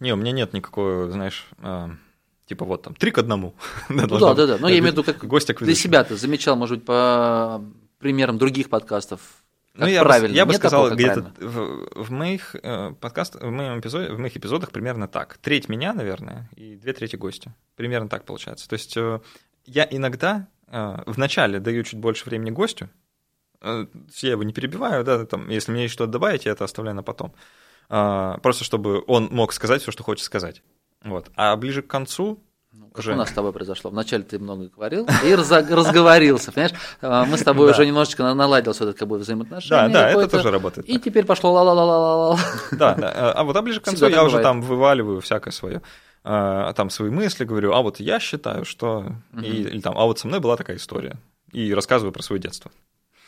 Не, 0.01 0.13
у 0.13 0.17
меня 0.17 0.33
нет 0.33 0.53
никакого, 0.53 1.11
знаешь, 1.11 1.47
а, 1.59 1.91
типа 2.47 2.65
вот 2.65 2.83
там 2.83 2.95
три 2.95 3.11
к 3.11 3.19
одному. 3.19 3.55
Ну 3.89 4.07
да, 4.07 4.35
да, 4.35 4.47
да. 4.47 4.59
Но 4.59 4.69
я 4.69 4.79
имею 4.79 4.95
в 4.95 4.99
виду, 4.99 5.05
как 5.05 5.25
Гостя 5.25 5.55
для 5.55 5.75
себя 5.75 6.05
ты 6.05 6.17
замечал, 6.17 6.57
может 6.57 6.79
быть, 6.79 6.87
по 6.87 7.65
примерам 7.99 8.39
других 8.39 8.69
подкастов, 8.69 9.21
как 9.73 9.85
Ну, 9.85 9.87
я, 9.87 10.03
правильно. 10.03 10.29
бы, 10.29 10.35
я 10.35 10.45
бы 10.45 10.53
Нет 10.53 10.61
сказал, 10.61 10.91
где-то 10.91 11.33
в, 11.41 12.05
в 12.05 12.11
моих 12.11 12.55
э, 12.63 12.93
подкастах, 13.01 13.41
в, 13.43 13.51
моем 13.51 13.81
эпизоде, 13.81 14.13
в 14.13 14.19
моих 14.19 14.37
эпизодах 14.37 14.71
примерно 14.71 15.09
так. 15.09 15.39
Треть 15.39 15.71
меня, 15.71 15.95
наверное, 15.95 16.51
и 16.57 16.77
две 16.77 16.93
трети 16.93 17.17
гостя. 17.17 17.55
Примерно 17.75 18.11
так 18.11 18.25
получается. 18.27 18.69
То 18.69 18.75
есть 18.75 18.95
э, 18.99 19.21
я 19.65 19.89
иногда 19.91 20.47
э, 20.67 20.97
вначале 21.07 21.59
даю 21.59 21.85
чуть 21.85 21.99
больше 21.99 22.27
времени 22.27 22.51
гостю, 22.51 22.91
э, 23.63 23.87
я 24.21 24.31
его 24.31 24.43
не 24.43 24.53
перебиваю, 24.53 25.05
да, 25.05 25.25
там, 25.25 25.49
если 25.49 25.73
мне 25.73 25.85
есть 25.85 25.95
что-то 25.95 26.13
добавить, 26.13 26.45
я 26.45 26.53
это 26.53 26.65
оставляю 26.65 26.95
на 26.95 27.03
потом. 27.03 27.33
А, 27.95 28.39
просто 28.39 28.65
чтобы 28.65 29.05
он 29.07 29.29
мог 29.31 29.53
сказать 29.53 29.83
все, 29.83 29.93
что 29.93 30.03
хочет 30.03 30.25
сказать. 30.25 30.63
Вот. 31.05 31.31
А 31.37 31.55
ближе 31.57 31.83
к 31.83 31.89
концу 31.89 32.43
ну, 32.73 32.87
как 32.87 33.01
уже... 33.01 33.13
у 33.13 33.17
нас 33.17 33.29
с 33.29 33.33
тобой 33.33 33.53
произошло. 33.53 33.91
Вначале 33.91 34.23
ты 34.23 34.39
много 34.39 34.71
говорил 34.75 35.07
и 35.23 35.35
разговорился, 35.35 36.53
понимаешь? 36.53 36.75
А, 37.03 37.27
мы 37.27 37.37
с 37.37 37.43
тобой 37.43 37.71
уже 37.71 37.85
немножечко 37.85 38.33
наладился 38.33 38.85
этот 38.85 38.97
как 38.97 39.09
бы 39.09 39.19
взаимоотношения. 39.19 39.89
Да, 39.93 40.05
да, 40.05 40.11
это 40.11 40.27
тоже 40.27 40.51
работает. 40.51 40.89
И 40.89 40.99
теперь 40.99 41.27
пошло 41.27 41.53
ла-ла-ла-ла-ла. 41.53 42.39
Да, 42.71 42.95
да. 42.95 43.33
А 43.33 43.45
вот 43.45 43.55
а 43.55 43.61
ближе 43.61 43.81
к 43.81 43.85
концу 43.85 44.09
я 44.09 44.25
уже 44.25 44.41
там 44.41 44.63
вываливаю 44.63 45.21
всякое 45.21 45.53
свое 45.53 45.83
там 46.25 46.89
свои 46.89 47.11
мысли, 47.11 47.45
говорю, 47.45 47.73
а 47.73 47.83
вот 47.83 47.99
я 47.99 48.21
считаю, 48.21 48.65
что... 48.65 49.07
Или 49.37 49.81
там, 49.81 49.99
а 49.99 50.05
вот 50.05 50.21
со 50.21 50.29
мной 50.29 50.39
была 50.39 50.57
такая 50.57 50.77
история. 50.77 51.19
И 51.51 51.75
рассказываю 51.75 52.13
про 52.13 52.23
свое 52.23 52.41
детство. 52.41 52.71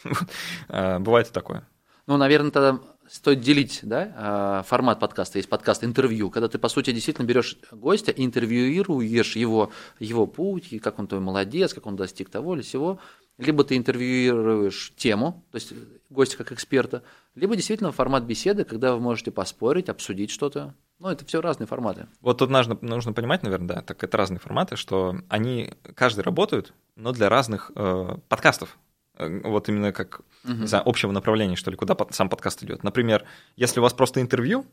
Бывает 0.68 1.26
и 1.26 1.32
такое. 1.32 1.66
Ну, 2.06 2.16
наверное, 2.18 2.52
тогда 2.52 2.78
стоит 3.08 3.40
делить 3.40 3.80
да, 3.82 4.12
а, 4.16 4.62
формат 4.62 5.00
подкаста. 5.00 5.38
Есть 5.38 5.48
подкаст 5.48 5.84
интервью, 5.84 6.30
когда 6.30 6.48
ты, 6.48 6.58
по 6.58 6.68
сути, 6.68 6.92
действительно 6.92 7.26
берешь 7.26 7.58
гостя 7.70 8.12
интервьюируешь 8.12 9.36
его, 9.36 9.70
его 9.98 10.26
путь, 10.26 10.72
и 10.72 10.78
как 10.78 10.98
он 10.98 11.06
твой 11.06 11.20
молодец, 11.20 11.74
как 11.74 11.86
он 11.86 11.96
достиг 11.96 12.30
того 12.30 12.54
или 12.54 12.62
всего. 12.62 12.98
Либо 13.36 13.64
ты 13.64 13.76
интервьюируешь 13.76 14.92
тему, 14.96 15.44
то 15.50 15.56
есть 15.56 15.72
гостя 16.08 16.36
как 16.36 16.52
эксперта, 16.52 17.02
либо 17.34 17.56
действительно 17.56 17.90
формат 17.90 18.22
беседы, 18.22 18.64
когда 18.64 18.94
вы 18.94 19.00
можете 19.00 19.32
поспорить, 19.32 19.88
обсудить 19.88 20.30
что-то. 20.30 20.74
Ну, 21.00 21.08
это 21.08 21.24
все 21.24 21.40
разные 21.40 21.66
форматы. 21.66 22.06
Вот 22.20 22.38
тут 22.38 22.50
нужно, 22.50 22.78
нужно 22.80 23.12
понимать, 23.12 23.42
наверное, 23.42 23.66
да, 23.66 23.82
так 23.82 24.04
это 24.04 24.16
разные 24.16 24.38
форматы, 24.38 24.76
что 24.76 25.16
они, 25.28 25.72
каждый 25.96 26.20
работают, 26.20 26.72
но 26.94 27.10
для 27.10 27.28
разных 27.28 27.72
э, 27.74 28.16
подкастов. 28.28 28.78
Э, 29.16 29.40
вот 29.44 29.68
именно 29.68 29.92
как 29.92 30.20
угу. 30.44 30.54
не 30.54 30.66
знаю, 30.66 30.88
общего 30.88 31.12
направления, 31.12 31.56
что 31.56 31.70
ли, 31.70 31.76
куда 31.76 31.96
сам 32.10 32.28
подкаст 32.28 32.62
идет. 32.62 32.82
Например, 32.82 33.24
если 33.56 33.80
у 33.80 33.82
вас 33.82 33.92
просто 33.92 34.20
интервью, 34.20 34.66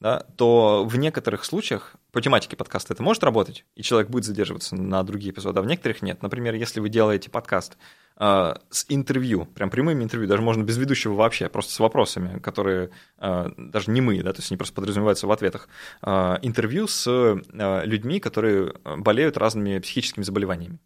да, 0.00 0.20
то 0.36 0.84
в 0.84 0.96
некоторых 0.96 1.44
случаях 1.44 1.96
по 2.12 2.20
тематике 2.20 2.56
подкаста 2.56 2.94
это 2.94 3.02
может 3.02 3.24
работать, 3.24 3.64
и 3.74 3.82
человек 3.82 4.08
будет 4.08 4.24
задерживаться 4.24 4.76
на 4.76 5.02
другие 5.02 5.32
эпизоды, 5.32 5.58
а 5.58 5.62
в 5.62 5.66
некоторых 5.66 6.02
нет. 6.02 6.22
Например, 6.22 6.54
если 6.54 6.78
вы 6.78 6.88
делаете 6.88 7.30
подкаст 7.30 7.76
э, 8.16 8.54
с 8.70 8.86
интервью, 8.88 9.46
прям 9.46 9.70
прямым 9.70 10.00
интервью, 10.00 10.28
даже 10.28 10.40
можно 10.40 10.62
без 10.62 10.76
ведущего 10.76 11.14
вообще, 11.14 11.48
просто 11.48 11.72
с 11.72 11.80
вопросами, 11.80 12.38
которые 12.38 12.90
э, 13.18 13.50
даже 13.56 13.90
не 13.90 14.00
мы, 14.00 14.22
да, 14.22 14.32
то 14.32 14.38
есть 14.38 14.52
они 14.52 14.56
просто 14.56 14.74
подразумеваются 14.74 15.26
в 15.26 15.32
ответах, 15.32 15.68
э, 16.02 16.36
интервью 16.42 16.86
с 16.86 17.04
э, 17.08 17.84
людьми, 17.84 18.20
которые 18.20 18.74
болеют 18.84 19.36
разными 19.36 19.80
психическими 19.80 20.22
заболеваниями, 20.22 20.78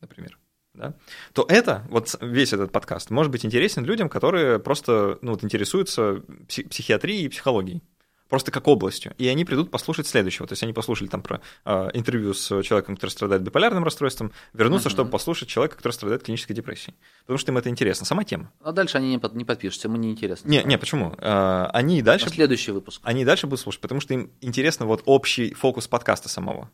например 0.00 0.36
да, 0.78 0.94
то 1.32 1.44
это, 1.48 1.84
вот 1.90 2.14
весь 2.20 2.52
этот 2.52 2.72
подкаст, 2.72 3.10
может 3.10 3.32
быть 3.32 3.44
интересен 3.44 3.84
людям, 3.84 4.08
которые 4.08 4.58
просто 4.58 5.18
ну, 5.22 5.32
вот, 5.32 5.44
интересуются 5.44 6.22
психиатрией 6.46 7.24
и 7.24 7.28
психологией 7.28 7.82
просто 8.28 8.50
как 8.50 8.68
областью. 8.68 9.14
И 9.18 9.26
они 9.26 9.44
придут 9.44 9.70
послушать 9.70 10.06
следующего. 10.06 10.46
То 10.46 10.52
есть 10.52 10.62
они 10.62 10.72
послушали 10.72 11.08
там 11.08 11.22
про 11.22 11.40
э, 11.64 11.90
интервью 11.94 12.34
с 12.34 12.62
человеком, 12.62 12.94
который 12.94 13.10
страдает 13.10 13.42
биполярным 13.42 13.84
расстройством, 13.84 14.32
вернутся, 14.52 14.88
uh-huh. 14.88 14.92
чтобы 14.92 15.10
послушать 15.10 15.48
человека, 15.48 15.76
который 15.76 15.92
страдает 15.92 16.22
клинической 16.22 16.54
депрессией. 16.54 16.94
Потому 17.22 17.38
что 17.38 17.52
им 17.52 17.58
это 17.58 17.68
интересно, 17.70 18.06
сама 18.06 18.24
тема. 18.24 18.52
А 18.62 18.72
дальше 18.72 18.98
они 18.98 19.08
не, 19.08 19.18
под, 19.18 19.34
не 19.34 19.44
подпишутся, 19.44 19.88
ему 19.88 19.96
не 19.96 20.10
интересно. 20.10 20.48
Не, 20.48 20.62
не, 20.64 20.78
почему? 20.78 21.14
Э, 21.18 21.66
они 21.72 22.02
дальше... 22.02 22.26
На 22.26 22.32
следующий 22.32 22.72
выпуск. 22.72 23.00
Они 23.02 23.24
дальше 23.24 23.46
будут 23.46 23.60
слушать, 23.60 23.80
потому 23.80 24.00
что 24.00 24.14
им 24.14 24.30
интересно 24.40 24.86
вот 24.86 25.02
общий 25.06 25.54
фокус 25.54 25.88
подкаста 25.88 26.28
самого. 26.28 26.70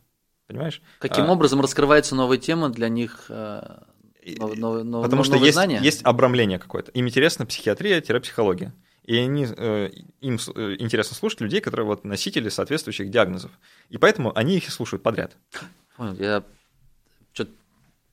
Понимаешь? 0.47 0.81
Каким 0.99 1.25
а, 1.25 1.31
образом 1.31 1.59
раскрывается 1.61 2.13
новая 2.13 2.37
тема 2.37 2.69
для 2.69 2.89
них? 2.89 3.25
Э 3.29 3.77
но, 4.37 4.83
но, 4.83 5.03
Потому 5.03 5.23
что 5.23 5.37
есть, 5.37 5.57
есть 5.81 6.01
обрамление 6.03 6.59
какое-то. 6.59 6.91
Им 6.91 7.07
интересна 7.07 7.45
психиатрия-психология. 7.45 8.73
И 9.03 9.17
они, 9.17 9.45
э, 9.45 9.89
им 10.21 10.39
э, 10.55 10.75
интересно 10.79 11.15
слушать 11.15 11.41
людей, 11.41 11.61
которые 11.61 11.85
вот 11.85 12.05
носители 12.05 12.49
соответствующих 12.49 13.11
диагнозов. 13.11 13.51
И 13.89 13.97
поэтому 13.97 14.35
они 14.35 14.57
их 14.57 14.67
и 14.67 14.71
слушают 14.71 15.03
подряд. 15.03 15.37
Я 15.99 16.43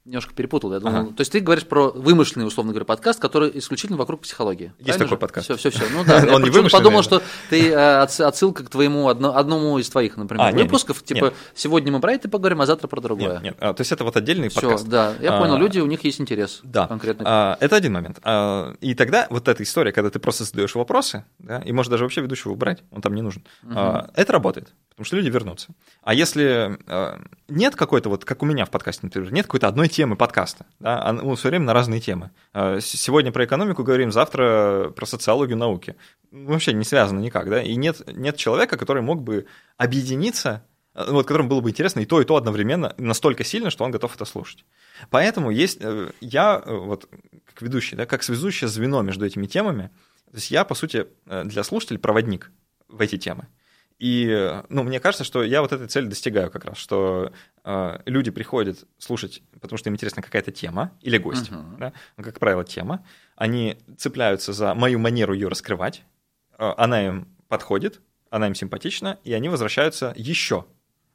немножко 0.05 0.34
перепутал. 0.34 0.72
Я 0.72 0.80
думал, 0.80 0.96
ага. 0.96 1.07
то 1.09 1.20
есть 1.20 1.30
ты 1.30 1.40
говоришь 1.40 1.64
про 1.66 1.90
вымышленный, 1.90 2.46
условно 2.46 2.72
говоря, 2.72 2.84
подкаст, 2.84 3.20
который 3.20 3.50
исключительно 3.55 3.96
вокруг 3.96 4.22
психологии. 4.22 4.72
Есть 4.78 4.98
такой 4.98 5.11
же? 5.11 5.16
подкаст. 5.16 5.44
Все, 5.44 5.57
все, 5.57 5.70
все. 5.70 5.84
Ну 5.92 6.05
да. 6.07 6.16
Он 6.34 6.44
я 6.44 6.62
не 6.62 6.68
подумал, 6.68 7.03
что 7.03 7.22
ты 7.50 7.70
э, 7.70 8.00
отсылка 8.03 8.64
к 8.64 8.68
твоему 8.68 9.09
одному 9.09 9.78
из 9.78 9.88
твоих, 9.88 10.16
например, 10.16 10.46
а, 10.46 10.53
выпусков. 10.53 11.03
Типа 11.05 11.32
сегодня 11.55 11.92
мы 11.92 12.00
про 12.00 12.12
это 12.12 12.28
поговорим, 12.28 12.61
а 12.61 12.66
завтра 12.66 12.88
про 12.88 13.00
другое. 13.00 13.40
Нет. 13.40 13.57
А, 13.61 13.74
то 13.74 13.80
есть 13.80 13.92
это 13.92 14.05
вот 14.05 14.16
отдельный 14.16 14.48
все, 14.48 14.62
подкаст. 14.62 14.88
Да, 14.88 15.14
я 15.20 15.36
а, 15.36 15.40
понял. 15.40 15.57
Люди 15.57 15.78
у 15.78 15.86
них 15.86 16.03
есть 16.05 16.20
интерес. 16.20 16.61
Да. 16.64 16.88
Конкретно. 16.88 17.57
Это 17.61 17.76
один 17.76 17.92
момент. 17.92 18.18
И 18.80 18.94
тогда 18.94 19.26
вот 19.30 19.48
эта 19.48 19.62
история, 19.62 19.92
когда 19.92 20.11
ты 20.11 20.18
просто 20.18 20.44
задаешь 20.44 20.74
вопросы, 20.74 21.24
да, 21.38 21.61
и 21.61 21.72
можешь 21.72 21.90
даже 21.90 22.05
вообще 22.05 22.20
ведущего 22.20 22.53
убрать, 22.53 22.82
он 22.90 23.03
там 23.03 23.14
не 23.14 23.22
нужен. 23.22 23.44
Это 23.62 24.32
работает 24.32 24.72
потому 25.03 25.07
что 25.07 25.16
люди 25.16 25.30
вернутся. 25.30 25.68
А 26.03 26.14
если 26.14 26.78
э, 26.86 27.18
нет 27.48 27.74
какой-то, 27.76 28.09
вот 28.09 28.24
как 28.24 28.42
у 28.42 28.46
меня 28.46 28.66
в 28.66 28.70
подкасте, 28.70 29.00
например, 29.05 29.32
нет 29.32 29.46
какой-то 29.46 29.66
одной 29.66 29.88
темы 29.93 30.16
подкаста, 30.16 30.66
да, 30.80 31.01
а 31.01 31.12
мы 31.12 31.36
все 31.36 31.49
время 31.49 31.66
на 31.66 31.72
разные 31.72 32.01
темы. 32.01 32.30
Э, 32.53 32.80
сегодня 32.82 33.30
про 33.30 33.45
экономику 33.45 33.84
говорим, 33.84 34.11
завтра 34.11 34.93
про 34.97 35.07
социологию 35.07 35.57
науки. 35.57 35.95
Вообще 36.30 36.72
не 36.72 36.84
связано 36.84 37.20
никак, 37.20 37.49
да, 37.49 37.62
и 37.62 37.76
нет, 37.76 38.03
нет 38.07 38.36
человека, 38.36 38.76
который 38.76 39.03
мог 39.03 39.22
бы 39.22 39.47
объединиться 39.76 40.64
э, 40.95 41.05
вот, 41.09 41.26
которому 41.26 41.49
было 41.49 41.61
бы 41.61 41.70
интересно 41.70 42.01
и 42.01 42.07
то, 42.07 42.20
и 42.20 42.24
то 42.24 42.36
одновременно 42.36 42.95
настолько 42.99 43.45
сильно, 43.45 43.70
что 43.70 43.84
он 43.84 43.93
готов 43.93 44.14
это 44.16 44.24
слушать. 44.24 44.64
Поэтому 45.11 45.51
есть 45.51 45.78
э, 45.80 46.11
я, 46.20 46.61
э, 46.64 46.74
вот, 46.74 47.09
как 47.45 47.62
ведущий, 47.62 47.95
да, 47.95 48.07
как 48.07 48.22
связующее 48.22 48.68
звено 48.68 49.03
между 49.03 49.24
этими 49.24 49.47
темами, 49.47 49.90
то 50.30 50.38
есть 50.38 50.51
я, 50.51 50.64
по 50.64 50.74
сути, 50.74 51.07
для 51.26 51.62
слушателей 51.62 52.01
проводник 52.01 52.51
в 52.88 53.03
эти 53.03 53.18
темы. 53.18 53.49
И, 54.03 54.61
ну, 54.68 54.82
мне 54.82 54.98
кажется, 54.98 55.22
что 55.22 55.44
я 55.44 55.62
вот 55.62 55.70
этой 55.70 55.86
цели 55.86 56.07
достигаю 56.07 56.50
как 56.50 56.64
раз, 56.64 56.76
что 56.76 57.30
э, 57.62 57.98
люди 58.05 58.32
приходят 58.32 58.84
слушать, 58.98 59.44
потому 59.61 59.78
что 59.78 59.90
им 59.90 59.94
интересна 59.94 60.22
какая-то 60.22 60.50
тема 60.50 60.90
или 61.03 61.18
гость, 61.18 61.53
uh-huh. 61.53 61.78
да? 61.78 61.92
ну, 62.16 62.24
как 62.24 62.40
правило, 62.40 62.64
тема. 62.64 63.07
Они 63.36 63.78
цепляются 63.96 64.53
за 64.53 64.74
мою 64.74 64.98
манеру 64.98 65.34
ее 65.34 65.46
раскрывать, 65.46 66.03
э, 66.59 66.72
она 66.76 67.07
им 67.07 67.28
подходит, 67.46 68.00
она 68.28 68.48
им 68.48 68.57
симпатична, 68.57 69.20
и 69.22 69.32
они 69.34 69.48
возвращаются 69.48 70.12
еще 70.16 70.64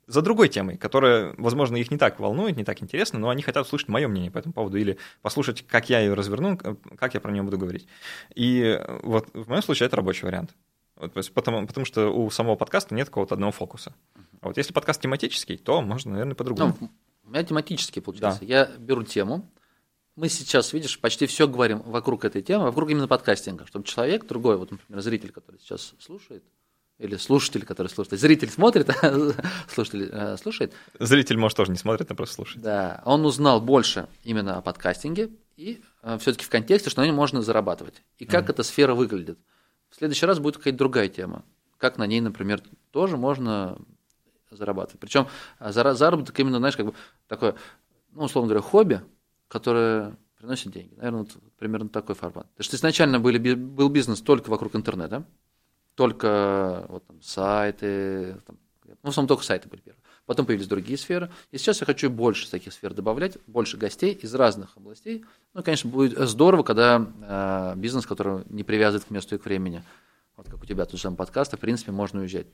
за 0.05 0.21
другой 0.21 0.47
темой, 0.47 0.77
которая, 0.77 1.35
возможно, 1.37 1.75
их 1.75 1.91
не 1.91 1.97
так 1.97 2.21
волнует, 2.21 2.55
не 2.55 2.63
так 2.63 2.81
интересно, 2.81 3.19
но 3.19 3.27
они 3.27 3.41
хотят 3.41 3.65
услышать 3.65 3.89
мое 3.89 4.07
мнение 4.07 4.31
по 4.31 4.37
этому 4.37 4.53
поводу 4.53 4.77
или 4.77 4.97
послушать, 5.21 5.67
как 5.67 5.89
я 5.89 5.99
ее 5.99 6.13
разверну, 6.13 6.57
как 6.57 7.13
я 7.15 7.19
про 7.19 7.33
нее 7.33 7.43
буду 7.43 7.57
говорить. 7.57 7.85
И 8.33 8.81
вот 9.03 9.27
в 9.33 9.49
моем 9.49 9.61
случае 9.61 9.87
это 9.87 9.97
рабочий 9.97 10.23
вариант. 10.23 10.55
Вот, 10.97 11.13
то 11.13 11.17
есть 11.19 11.33
потому, 11.33 11.65
потому 11.67 11.85
что 11.85 12.09
у 12.09 12.29
самого 12.29 12.55
подкаста 12.55 12.95
нет 12.95 13.07
какого-то 13.07 13.35
одного 13.35 13.51
фокуса. 13.51 13.93
А 14.41 14.47
вот 14.47 14.57
если 14.57 14.73
подкаст 14.73 15.01
тематический, 15.01 15.57
то 15.57 15.81
можно, 15.81 16.11
наверное, 16.11 16.35
по-другому. 16.35 16.75
Ну, 16.79 16.89
у 17.23 17.29
меня 17.29 17.43
тематический 17.43 18.01
получается. 18.01 18.41
Да. 18.41 18.45
Я 18.45 18.65
беру 18.65 19.03
тему. 19.03 19.49
Мы 20.15 20.29
сейчас, 20.29 20.73
видишь, 20.73 20.99
почти 20.99 21.27
все 21.27 21.47
говорим 21.47 21.81
вокруг 21.83 22.25
этой 22.25 22.41
темы, 22.41 22.65
вокруг 22.65 22.89
именно 22.89 23.07
подкастинга, 23.07 23.67
чтобы 23.67 23.85
человек 23.85 24.25
другой, 24.25 24.57
вот, 24.57 24.71
например, 24.71 25.01
зритель, 25.01 25.31
который 25.31 25.59
сейчас 25.59 25.93
слушает, 25.99 26.43
или 26.97 27.15
слушатель, 27.17 27.63
который 27.63 27.89
слушает. 27.89 28.19
Зритель 28.19 28.49
смотрит, 28.49 28.89
слушатель 29.69 30.09
э, 30.11 30.37
слушает. 30.37 30.73
Зритель, 30.99 31.37
может, 31.37 31.57
тоже 31.57 31.71
не 31.71 31.77
смотрит, 31.77 32.09
а 32.09 32.15
просто 32.15 32.35
слушает. 32.35 32.63
Да, 32.63 33.03
он 33.05 33.23
узнал 33.25 33.61
больше 33.61 34.07
именно 34.23 34.57
о 34.57 34.61
подкастинге 34.61 35.29
и 35.55 35.83
э, 36.01 36.17
все-таки 36.19 36.45
в 36.45 36.49
контексте, 36.49 36.89
что 36.89 37.01
на 37.01 37.05
нем 37.05 37.15
можно 37.15 37.43
зарабатывать. 37.43 38.01
И 38.17 38.25
как 38.25 38.47
mm-hmm. 38.47 38.53
эта 38.53 38.63
сфера 38.63 38.95
выглядит. 38.95 39.37
Следующий 39.97 40.25
раз 40.25 40.39
будет 40.39 40.57
какая-то 40.57 40.77
другая 40.77 41.09
тема. 41.09 41.43
Как 41.77 41.97
на 41.97 42.05
ней, 42.05 42.21
например, 42.21 42.61
тоже 42.91 43.17
можно 43.17 43.77
зарабатывать. 44.51 44.99
Причем 44.99 45.27
а, 45.59 45.71
заработок 45.71 46.39
именно, 46.39 46.57
знаешь, 46.57 46.77
как 46.77 46.85
бы 46.87 46.93
такое, 47.27 47.55
ну, 48.11 48.23
условно 48.23 48.49
говоря, 48.49 48.61
хобби, 48.61 49.01
которое 49.47 50.17
приносит 50.37 50.71
деньги. 50.71 50.93
Наверное, 50.95 51.21
вот 51.21 51.35
примерно 51.57 51.89
такой 51.89 52.15
формат. 52.15 52.45
То 52.55 52.61
есть 52.61 52.73
изначально 52.73 53.19
были, 53.19 53.55
был 53.55 53.89
бизнес 53.89 54.21
только 54.21 54.49
вокруг 54.49 54.75
интернета, 54.75 55.25
только 55.95 56.85
вот, 56.89 57.05
там, 57.07 57.21
сайты, 57.21 58.39
там, 58.45 58.57
ну, 58.85 58.95
в 59.01 59.09
основном 59.09 59.27
только 59.27 59.43
сайты 59.43 59.67
были 59.67 59.81
первые. 59.81 59.96
Потом 60.27 60.45
появились 60.45 60.67
другие 60.67 60.97
сферы. 60.97 61.31
И 61.51 61.57
сейчас 61.57 61.79
я 61.79 61.85
хочу 61.85 62.09
больше 62.09 62.51
таких 62.51 62.73
сфер 62.73 62.93
добавлять, 62.93 63.37
больше 63.47 63.77
гостей 63.77 64.13
из 64.13 64.35
разных 64.35 64.75
областей. 64.75 65.23
Ну, 65.53 65.63
конечно, 65.63 65.89
будет 65.89 66.19
здорово, 66.29 66.63
когда 66.63 67.07
э, 67.21 67.73
бизнес, 67.77 68.05
который 68.05 68.43
не 68.49 68.63
привязывает 68.63 69.05
к 69.05 69.09
месту 69.09 69.35
и 69.35 69.37
к 69.37 69.45
времени, 69.45 69.83
вот 70.35 70.49
как 70.49 70.61
у 70.61 70.65
тебя 70.65 70.85
тут 70.85 70.99
же 70.99 71.09
подкаст, 71.11 71.53
в 71.53 71.57
принципе, 71.57 71.93
можно 71.93 72.19
уезжать. 72.19 72.47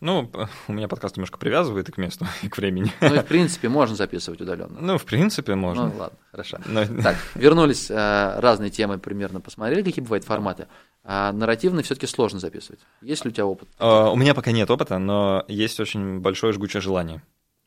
Ну, 0.00 0.30
у 0.68 0.72
меня 0.72 0.86
подкаст 0.86 1.16
немножко 1.16 1.36
привязывает 1.36 1.88
и 1.88 1.92
к 1.92 1.98
месту, 1.98 2.26
и 2.42 2.48
к 2.48 2.56
времени. 2.58 2.92
Ну, 3.00 3.14
и 3.14 3.18
в 3.18 3.26
принципе, 3.26 3.68
можно 3.68 3.96
записывать 3.96 4.40
удаленно. 4.40 4.78
Ну, 4.80 4.96
в 4.96 5.04
принципе, 5.04 5.56
можно. 5.56 5.88
Ну, 5.88 5.98
ладно, 5.98 6.18
хорошо. 6.30 6.58
Но... 6.66 6.86
Так, 7.02 7.16
вернулись, 7.34 7.90
э, 7.90 8.38
разные 8.38 8.70
темы 8.70 8.98
примерно 8.98 9.40
посмотрели, 9.40 9.82
какие 9.82 10.02
бывают 10.04 10.24
форматы. 10.24 10.68
А 11.04 11.32
нарративный 11.32 11.82
все-таки 11.82 12.06
сложно 12.06 12.40
записывать. 12.40 12.80
Есть 13.02 13.24
ли 13.24 13.30
у 13.30 13.32
тебя 13.34 13.46
опыт? 13.46 13.68
Uh, 13.78 14.10
у 14.10 14.16
меня 14.16 14.34
пока 14.34 14.52
нет 14.52 14.70
опыта, 14.70 14.98
но 14.98 15.44
есть 15.48 15.78
очень 15.78 16.20
большое 16.20 16.54
жгучее 16.54 16.80
желание 16.80 17.22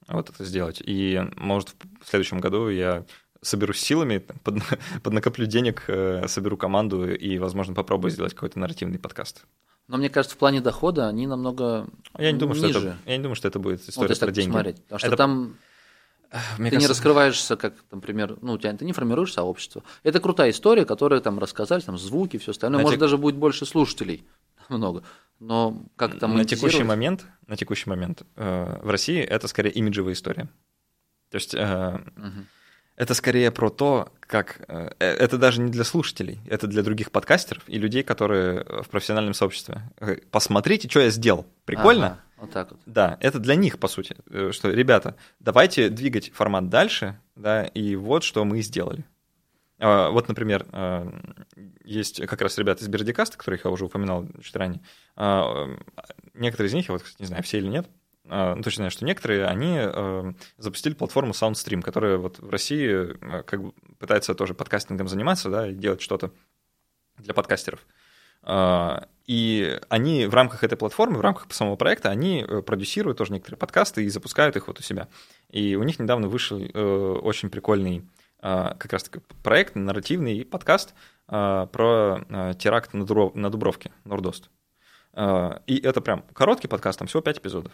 вот 0.07 0.29
это 0.29 0.43
сделать. 0.43 0.81
И, 0.83 1.21
может, 1.35 1.75
в 2.01 2.07
следующем 2.09 2.39
году 2.39 2.69
я 2.69 3.05
соберусь 3.41 3.79
силами, 3.79 4.17
под, 4.43 4.55
поднакоплю 5.03 5.45
денег, 5.45 5.83
э, 5.87 6.27
соберу 6.27 6.57
команду 6.57 7.13
и, 7.13 7.37
возможно, 7.37 7.73
попробую 7.73 8.11
сделать 8.11 8.33
какой-то 8.33 8.59
нарративный 8.59 8.99
подкаст. 8.99 9.45
Но 9.87 9.97
мне 9.97 10.09
кажется, 10.09 10.35
в 10.35 10.39
плане 10.39 10.59
дохода 10.59 11.07
они 11.07 11.27
намного 11.27 11.87
Я 12.17 12.31
не 12.31 12.39
думаю, 12.39 12.55
что 12.55 12.67
ниже. 12.67 12.79
это, 12.79 12.97
я 13.05 13.17
не 13.17 13.23
думаю, 13.23 13.35
что 13.35 13.47
это 13.47 13.59
будет 13.59 13.87
история 13.87 14.09
если 14.09 14.25
про 14.25 14.31
деньги. 14.31 14.49
посмотреть. 14.49 14.83
Потому 14.83 14.99
что 14.99 15.07
Это- 15.07 15.17
там 15.17 15.57
Мне 16.57 16.69
ты 16.69 16.75
не 16.77 16.81
кажется, 16.81 16.89
раскрываешься, 16.89 17.55
как, 17.57 17.73
например, 17.91 18.37
ну, 18.41 18.53
у 18.53 18.57
тебя 18.57 18.73
ты 18.73 18.85
не 18.85 18.93
формируешь 18.93 19.33
сообщество. 19.33 19.83
Это 20.03 20.19
крутая 20.19 20.51
история, 20.51 20.85
которая 20.85 21.19
там 21.21 21.39
рассказали, 21.39 21.81
там 21.81 21.97
звуки, 21.97 22.37
все 22.37 22.51
остальное. 22.51 22.79
На 22.79 22.83
Может, 22.83 22.95
тек- 22.97 23.01
даже 23.01 23.17
будет 23.17 23.35
больше 23.35 23.65
слушателей, 23.65 24.25
много. 24.69 25.03
Но 25.39 25.83
как 25.95 26.17
там 26.19 26.35
на 26.35 26.45
текущий 26.45 26.83
момент, 26.83 27.25
на 27.47 27.55
текущий 27.55 27.89
момент 27.89 28.23
э, 28.35 28.79
в 28.81 28.89
России 28.89 29.21
это 29.21 29.47
скорее 29.47 29.69
имиджевая 29.71 30.13
история. 30.13 30.47
То 31.29 31.35
есть 31.35 31.53
э, 31.53 31.99
Мгм. 32.15 32.47
это 32.95 33.13
скорее 33.13 33.51
про 33.51 33.69
то, 33.69 34.11
как 34.21 34.61
э, 34.67 34.89
э, 34.99 35.05
это 35.05 35.37
даже 35.37 35.61
не 35.61 35.69
для 35.71 35.83
слушателей, 35.83 36.39
это 36.49 36.67
для 36.67 36.81
других 36.83 37.11
подкастеров 37.11 37.63
и 37.67 37.77
людей, 37.77 38.01
которые 38.03 38.63
в 38.83 38.89
профессиональном 38.89 39.33
сообществе. 39.33 39.81
Э, 39.99 40.15
Посмотрите, 40.31 40.89
что 40.89 41.01
я 41.01 41.09
сделал. 41.11 41.45
Прикольно? 41.65 42.05
Ага, 42.07 42.21
вот 42.37 42.51
так 42.51 42.71
вот. 42.71 42.79
Да, 42.85 43.17
это 43.19 43.39
для 43.39 43.55
них, 43.55 43.79
по 43.79 43.87
сути, 43.87 44.15
э, 44.29 44.51
что, 44.51 44.69
ребята, 44.71 45.15
давайте 45.39 45.89
двигать 45.89 46.31
формат 46.33 46.69
дальше, 46.69 47.19
да, 47.35 47.63
и 47.65 47.95
вот 47.95 48.23
что 48.23 48.45
мы 48.45 48.61
сделали. 48.61 49.05
А, 49.79 50.09
Вот, 50.09 50.27
например, 50.27 50.65
а, 50.71 51.07
есть 51.83 52.25
как 52.25 52.41
раз 52.41 52.57
ребята 52.57 52.83
из 52.83 52.87
Бердикаста, 52.87 53.37
которых 53.37 53.65
я 53.65 53.71
уже 53.71 53.85
упоминал 53.85 54.27
чуть 54.41 54.55
ранее. 54.55 54.81
А, 55.15 55.67
Некоторые 56.33 56.69
из 56.69 56.73
них, 56.73 56.87
я 56.87 56.93
вот 56.93 57.03
кстати, 57.03 57.21
не 57.21 57.27
знаю, 57.27 57.43
все 57.43 57.57
или 57.57 57.67
нет, 57.67 57.87
а, 58.29 58.55
ну, 58.55 58.63
точно 58.63 58.81
знаю, 58.81 58.91
что 58.91 59.05
некоторые, 59.05 59.45
они 59.45 59.77
э, 59.79 60.33
запустили 60.57 60.93
платформу 60.93 61.31
SoundStream, 61.31 61.81
которая 61.81 62.17
вот 62.17 62.39
в 62.39 62.49
России 62.49 62.89
э, 62.89 63.43
как 63.43 63.63
бы 63.63 63.71
пытается 63.99 64.35
тоже 64.35 64.53
подкастингом 64.53 65.07
заниматься, 65.07 65.49
да, 65.49 65.67
и 65.69 65.73
делать 65.73 66.01
что-то 66.01 66.31
для 67.17 67.33
подкастеров. 67.33 67.85
И 69.27 69.79
они 69.89 70.25
в 70.25 70.33
рамках 70.33 70.63
этой 70.63 70.77
платформы, 70.77 71.17
в 71.17 71.21
рамках 71.21 71.51
самого 71.53 71.75
проекта, 71.75 72.09
они 72.09 72.45
э, 72.47 72.61
продюсируют 72.61 73.17
тоже 73.17 73.33
некоторые 73.33 73.59
подкасты 73.59 74.05
и 74.05 74.09
запускают 74.09 74.55
их 74.55 74.67
вот 74.67 74.79
у 74.79 74.83
себя. 74.83 75.09
И 75.49 75.75
у 75.75 75.83
них 75.83 75.99
недавно 75.99 76.29
вышел 76.29 76.59
э, 76.59 77.19
очень 77.21 77.49
прикольный 77.49 78.07
а, 78.39 78.75
как 78.75 78.93
раз 78.93 79.03
таки 79.03 79.19
проект, 79.43 79.75
нарративный 79.75 80.45
подкаст 80.45 80.93
а, 81.27 81.65
про 81.67 82.21
а, 82.29 82.53
теракт 82.53 82.93
на 82.93 83.03
Дубров- 83.03 83.35
на 83.35 83.49
Дубровке, 83.49 83.91
Нордост. 84.05 84.49
А, 85.13 85.61
И 85.65 85.77
это 85.79 86.01
прям 86.01 86.23
короткий 86.33 86.67
подкаст, 86.67 86.99
там 86.99 87.07
всего 87.07 87.21
5 87.21 87.39
эпизодов. 87.39 87.73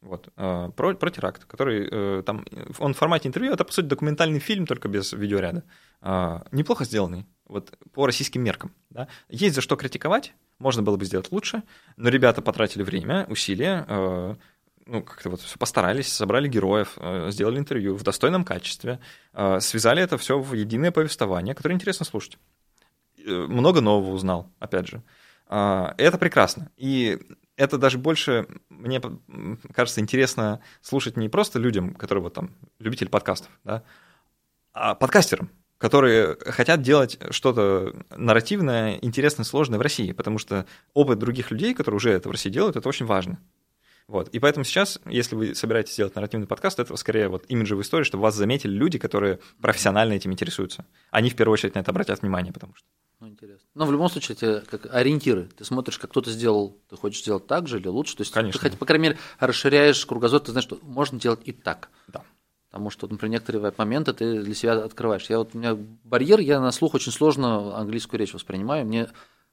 Вот, 0.00 0.28
а, 0.36 0.70
про, 0.70 0.94
про 0.94 1.10
теракт, 1.10 1.46
который 1.46 1.88
э, 1.90 2.22
там, 2.24 2.44
он 2.78 2.92
в 2.92 2.96
формате 2.96 3.26
интервью, 3.28 3.54
это, 3.54 3.64
по 3.64 3.72
сути, 3.72 3.86
документальный 3.86 4.38
фильм, 4.38 4.66
только 4.66 4.86
без 4.86 5.12
видеоряда. 5.12 5.64
А, 6.00 6.44
Неплохо 6.52 6.84
сделанный, 6.84 7.26
вот 7.46 7.76
по 7.92 8.06
российским 8.06 8.42
меркам. 8.42 8.72
Да? 8.90 9.08
Есть 9.28 9.54
за 9.54 9.62
что 9.62 9.76
критиковать, 9.76 10.34
можно 10.58 10.82
было 10.82 10.96
бы 10.96 11.04
сделать 11.04 11.30
лучше, 11.32 11.62
но 11.96 12.08
ребята 12.08 12.42
потратили 12.42 12.82
время, 12.82 13.26
усилия, 13.28 13.84
э, 13.88 14.34
ну, 14.86 15.02
как-то 15.02 15.30
вот 15.30 15.40
все 15.40 15.58
постарались, 15.58 16.12
собрали 16.12 16.48
героев, 16.48 16.94
э, 16.96 17.30
сделали 17.30 17.58
интервью 17.58 17.94
в 17.94 18.02
достойном 18.02 18.44
качестве, 18.44 19.00
э, 19.32 19.60
связали 19.60 20.02
это 20.02 20.18
все 20.18 20.38
в 20.38 20.52
единое 20.54 20.90
повествование, 20.90 21.54
которое 21.54 21.74
интересно 21.74 22.04
слушать. 22.04 22.38
Много 23.26 23.80
нового 23.80 24.12
узнал, 24.12 24.50
опять 24.58 24.88
же. 24.88 25.02
Это 25.48 26.18
прекрасно. 26.18 26.70
И 26.76 27.18
это 27.56 27.78
даже 27.78 27.96
больше, 27.96 28.46
мне 28.68 29.00
кажется, 29.72 30.00
интересно 30.00 30.60
слушать 30.82 31.16
не 31.16 31.28
просто 31.28 31.58
людям, 31.58 31.94
которые 31.94 32.24
вот 32.24 32.34
там 32.34 32.50
любители 32.78 33.08
подкастов, 33.08 33.50
да, 33.62 33.82
а 34.72 34.94
подкастерам, 34.94 35.50
которые 35.78 36.36
хотят 36.36 36.82
делать 36.82 37.18
что-то 37.30 37.94
нарративное, 38.16 38.98
интересное, 39.02 39.44
сложное 39.44 39.78
в 39.78 39.82
России, 39.82 40.12
потому 40.12 40.38
что 40.38 40.66
опыт 40.92 41.18
других 41.18 41.50
людей, 41.50 41.74
которые 41.74 41.96
уже 41.96 42.10
это 42.10 42.28
в 42.28 42.32
России 42.32 42.50
делают, 42.50 42.76
это 42.76 42.88
очень 42.88 43.06
важно. 43.06 43.38
Вот. 44.06 44.28
И 44.28 44.38
поэтому 44.38 44.64
сейчас, 44.64 45.00
если 45.06 45.34
вы 45.34 45.54
собираетесь 45.54 45.96
делать 45.96 46.14
нарративный 46.14 46.46
подкаст, 46.46 46.78
это 46.78 46.94
скорее 46.96 47.28
вот 47.28 47.44
имиджевая 47.48 47.84
история, 47.84 48.04
чтобы 48.04 48.22
вас 48.22 48.34
заметили 48.34 48.72
люди, 48.72 48.98
которые 48.98 49.40
профессионально 49.60 50.12
этим 50.12 50.32
интересуются. 50.32 50.84
Они 51.10 51.30
в 51.30 51.36
первую 51.36 51.54
очередь 51.54 51.74
на 51.74 51.78
это 51.78 51.90
обратят 51.90 52.20
внимание, 52.20 52.52
потому 52.52 52.74
что. 52.74 52.86
Ну, 53.20 53.28
интересно. 53.28 53.66
Но 53.74 53.86
в 53.86 53.92
любом 53.92 54.10
случае, 54.10 54.36
это 54.36 54.64
как 54.70 54.92
ориентиры. 54.94 55.48
Ты 55.56 55.64
смотришь, 55.64 55.98
как 55.98 56.10
кто-то 56.10 56.30
сделал, 56.30 56.78
ты 56.90 56.96
хочешь 56.96 57.22
сделать 57.22 57.46
так 57.46 57.66
же 57.66 57.78
или 57.78 57.88
лучше. 57.88 58.16
То 58.16 58.22
есть 58.22 58.32
Конечно. 58.32 58.60
ты, 58.60 58.68
хоть, 58.68 58.78
по 58.78 58.84
крайней 58.84 59.04
мере, 59.04 59.18
расширяешь 59.38 60.04
кругозор, 60.04 60.40
ты 60.40 60.50
знаешь, 60.50 60.66
что 60.66 60.78
можно 60.82 61.18
делать 61.18 61.40
и 61.44 61.52
так. 61.52 61.88
Да. 62.08 62.22
Потому 62.74 62.90
что, 62.90 63.06
например, 63.06 63.34
некоторые 63.34 63.72
моменты 63.78 64.12
ты 64.12 64.42
для 64.42 64.52
себя 64.52 64.72
открываешь. 64.82 65.30
Я 65.30 65.38
вот, 65.38 65.54
у 65.54 65.58
меня 65.58 65.76
барьер, 66.02 66.40
я 66.40 66.60
на 66.60 66.72
слух 66.72 66.94
очень 66.94 67.12
сложно 67.12 67.78
английскую 67.78 68.18
речь 68.18 68.34
воспринимаю. 68.34 68.84
Мне 68.84 69.10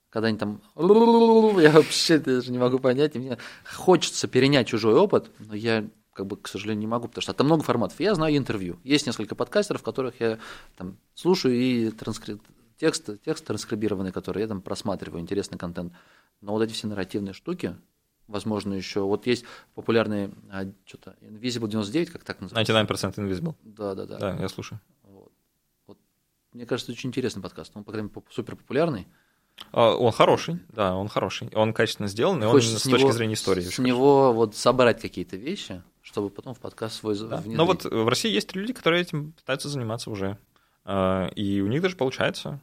когда 0.09 0.29
они 0.29 0.39
там... 0.39 0.59
Я 0.75 1.69
вообще 1.69 2.17
даже 2.17 2.51
не 2.51 2.57
могу 2.57 2.79
понять. 2.79 3.15
И 3.15 3.19
мне 3.19 3.37
хочется 3.75 4.27
перенять 4.27 4.69
чужой 4.69 4.95
опыт, 4.95 5.29
но 5.37 5.53
я 5.53 5.87
как 6.13 6.25
бы, 6.25 6.35
к 6.35 6.47
сожалению, 6.47 6.79
не 6.79 6.87
могу, 6.87 7.09
потому 7.09 7.21
что 7.21 7.33
там 7.33 7.45
много 7.45 7.61
форматов. 7.61 7.99
Я 7.99 8.15
знаю 8.15 8.35
интервью. 8.35 8.79
Есть 8.83 9.05
несколько 9.05 9.35
подкастеров, 9.35 9.83
которых 9.83 10.19
я 10.19 10.39
там 10.75 10.97
слушаю 11.13 11.53
и 11.53 11.91
транскри... 11.91 12.39
текст, 12.79 13.07
текст 13.23 13.45
транскрибированный, 13.45 14.11
который 14.11 14.41
я 14.41 14.47
там 14.47 14.63
просматриваю, 14.63 15.21
интересный 15.21 15.59
контент. 15.59 15.93
Но 16.41 16.53
вот 16.53 16.63
эти 16.63 16.73
все 16.73 16.87
нарративные 16.87 17.33
штуки, 17.33 17.75
возможно, 18.27 18.73
еще... 18.73 19.01
Вот 19.01 19.27
есть 19.27 19.45
популярный 19.75 20.31
а, 20.49 20.65
что-то 20.85 21.15
Invisible 21.21 21.67
99, 21.67 22.09
как 22.11 22.23
так 22.23 22.41
называется? 22.41 22.73
99% 22.73 23.15
Invisible. 23.15 23.55
Да, 23.63 23.95
да, 23.95 24.05
да. 24.05 24.17
Да, 24.17 24.35
я 24.39 24.47
слушаю. 24.49 24.79
Вот. 25.03 25.31
Вот. 25.87 25.97
Мне 26.53 26.65
кажется, 26.65 26.91
очень 26.91 27.09
интересный 27.09 27.41
подкаст. 27.41 27.71
Он, 27.75 27.83
по 27.83 27.91
крайней 27.91 28.09
мере, 28.09 28.23
супер 28.29 28.55
популярный. 28.55 29.07
А, 29.73 29.93
Он 29.95 30.11
хороший, 30.11 30.59
да, 30.69 30.95
он 30.95 31.07
хороший. 31.07 31.49
Он 31.53 31.73
качественно 31.73 32.07
сделан, 32.07 32.41
и 32.41 32.45
он 32.45 32.61
с 32.61 32.65
с 32.65 32.83
точки 32.83 33.01
него- 33.01 33.11
зрения 33.11 33.33
истории. 33.33 33.61
С 33.61 33.77
него 33.79 34.33
вот 34.33 34.55
собрать 34.55 35.01
какие-то 35.01 35.35
вещи, 35.37 35.83
чтобы 36.01 36.29
потом 36.29 36.53
в 36.55 36.59
подкаст 36.59 36.95
свой 36.95 37.15
Да. 37.17 37.37
внедрить. 37.37 37.57
Но 37.57 37.65
вот 37.65 37.83
в 37.85 38.07
России 38.07 38.31
есть 38.31 38.55
люди, 38.55 38.73
которые 38.73 39.01
этим 39.01 39.33
пытаются 39.33 39.67
заниматься 39.69 40.09
уже. 40.09 40.37
А, 40.85 41.27
И 41.35 41.61
у 41.61 41.67
них 41.67 41.81
даже 41.81 41.95
получается. 41.95 42.59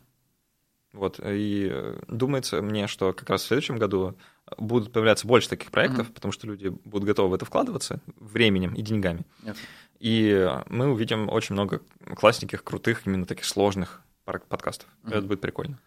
Вот. 0.95 1.21
И 1.23 1.69
э, 1.71 2.01
думается 2.09 2.63
мне, 2.63 2.87
что 2.89 3.13
как 3.13 3.29
раз 3.31 3.43
в 3.43 3.47
следующем 3.47 3.79
году 3.79 4.17
будут 4.57 4.93
появляться 4.93 5.27
больше 5.27 5.49
таких 5.49 5.70
проектов, 5.70 6.12
потому 6.12 6.33
что 6.33 6.47
люди 6.47 6.69
будут 6.69 7.07
готовы 7.07 7.31
в 7.31 7.35
это 7.35 7.45
вкладываться 7.45 8.01
временем 8.16 8.75
и 8.75 8.83
деньгами. 8.83 9.25
Нет. 9.43 9.57
И 10.01 10.49
мы 10.69 10.89
увидим 10.89 11.29
очень 11.29 11.55
много 11.55 11.83
классненьких, 12.15 12.62
крутых, 12.62 13.07
именно 13.07 13.27
таких 13.27 13.45
сложных 13.45 14.03
подкастов. 14.25 14.89
Мгм. 15.03 15.12
Это 15.12 15.27
будет 15.27 15.41
прикольно. 15.41 15.79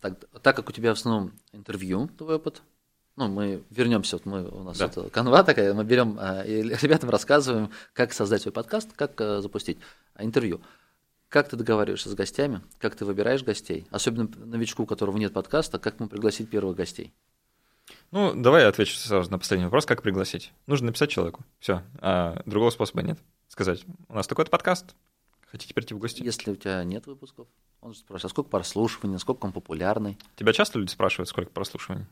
Так, 0.00 0.18
так 0.42 0.56
как 0.56 0.68
у 0.68 0.72
тебя 0.72 0.94
в 0.94 0.98
основном 0.98 1.32
интервью, 1.52 2.08
твой 2.18 2.36
опыт, 2.36 2.62
ну, 3.16 3.28
мы 3.28 3.62
вернемся, 3.70 4.16
вот 4.16 4.26
мы, 4.26 4.48
у 4.48 4.62
нас 4.62 4.78
Да. 4.78 4.86
это 4.86 5.10
канва 5.10 5.44
такая, 5.44 5.74
мы 5.74 5.84
берем 5.84 6.16
а, 6.18 6.42
и 6.42 6.62
ребятам 6.82 7.10
рассказываем, 7.10 7.70
как 7.92 8.12
создать 8.12 8.42
свой 8.42 8.52
подкаст, 8.52 8.90
как 8.96 9.20
а, 9.20 9.40
запустить 9.40 9.78
а, 10.14 10.24
интервью. 10.24 10.60
Как 11.28 11.48
ты 11.48 11.56
договариваешься 11.56 12.10
с 12.10 12.14
гостями, 12.14 12.62
как 12.78 12.94
ты 12.94 13.04
выбираешь 13.04 13.42
гостей, 13.42 13.86
особенно 13.90 14.28
новичку, 14.44 14.82
у 14.82 14.86
которого 14.86 15.16
нет 15.16 15.32
подкаста, 15.32 15.78
как 15.78 15.98
ему 15.98 16.08
пригласить 16.08 16.50
первых 16.50 16.76
гостей? 16.76 17.12
Ну, 18.10 18.34
давай 18.34 18.62
я 18.62 18.68
отвечу 18.68 18.96
сразу 18.96 19.30
на 19.30 19.38
последний 19.38 19.64
вопрос, 19.64 19.86
как 19.86 20.02
пригласить. 20.02 20.52
Нужно 20.66 20.86
написать 20.86 21.10
человеку. 21.10 21.44
Все. 21.58 21.82
другого 22.46 22.70
способа 22.70 23.02
нет. 23.02 23.18
Сказать, 23.48 23.84
у 24.08 24.14
нас 24.14 24.26
такой-то 24.26 24.50
подкаст, 24.50 24.94
хотите 25.46 25.74
прийти 25.74 25.94
в 25.94 25.98
гости? 25.98 26.22
Если 26.22 26.50
у 26.50 26.56
тебя 26.56 26.82
нет 26.84 27.06
выпусков, 27.06 27.48
он 27.80 27.92
же 27.92 27.98
спрашивает, 27.98 28.30
а 28.30 28.34
сколько 28.34 28.50
прослушиваний, 28.50 29.14
насколько 29.14 29.44
он 29.44 29.52
популярный. 29.52 30.16
Тебя 30.36 30.52
часто 30.52 30.78
люди 30.78 30.90
спрашивают, 30.90 31.28
сколько 31.28 31.50
прослушиваний? 31.50 32.06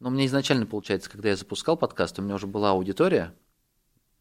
Но 0.00 0.08
у 0.08 0.12
меня 0.12 0.26
изначально, 0.26 0.66
получается, 0.66 1.08
когда 1.08 1.30
я 1.30 1.36
запускал 1.36 1.76
подкаст, 1.76 2.18
у 2.18 2.22
меня 2.22 2.34
уже 2.34 2.46
была 2.46 2.72
аудитория. 2.72 3.32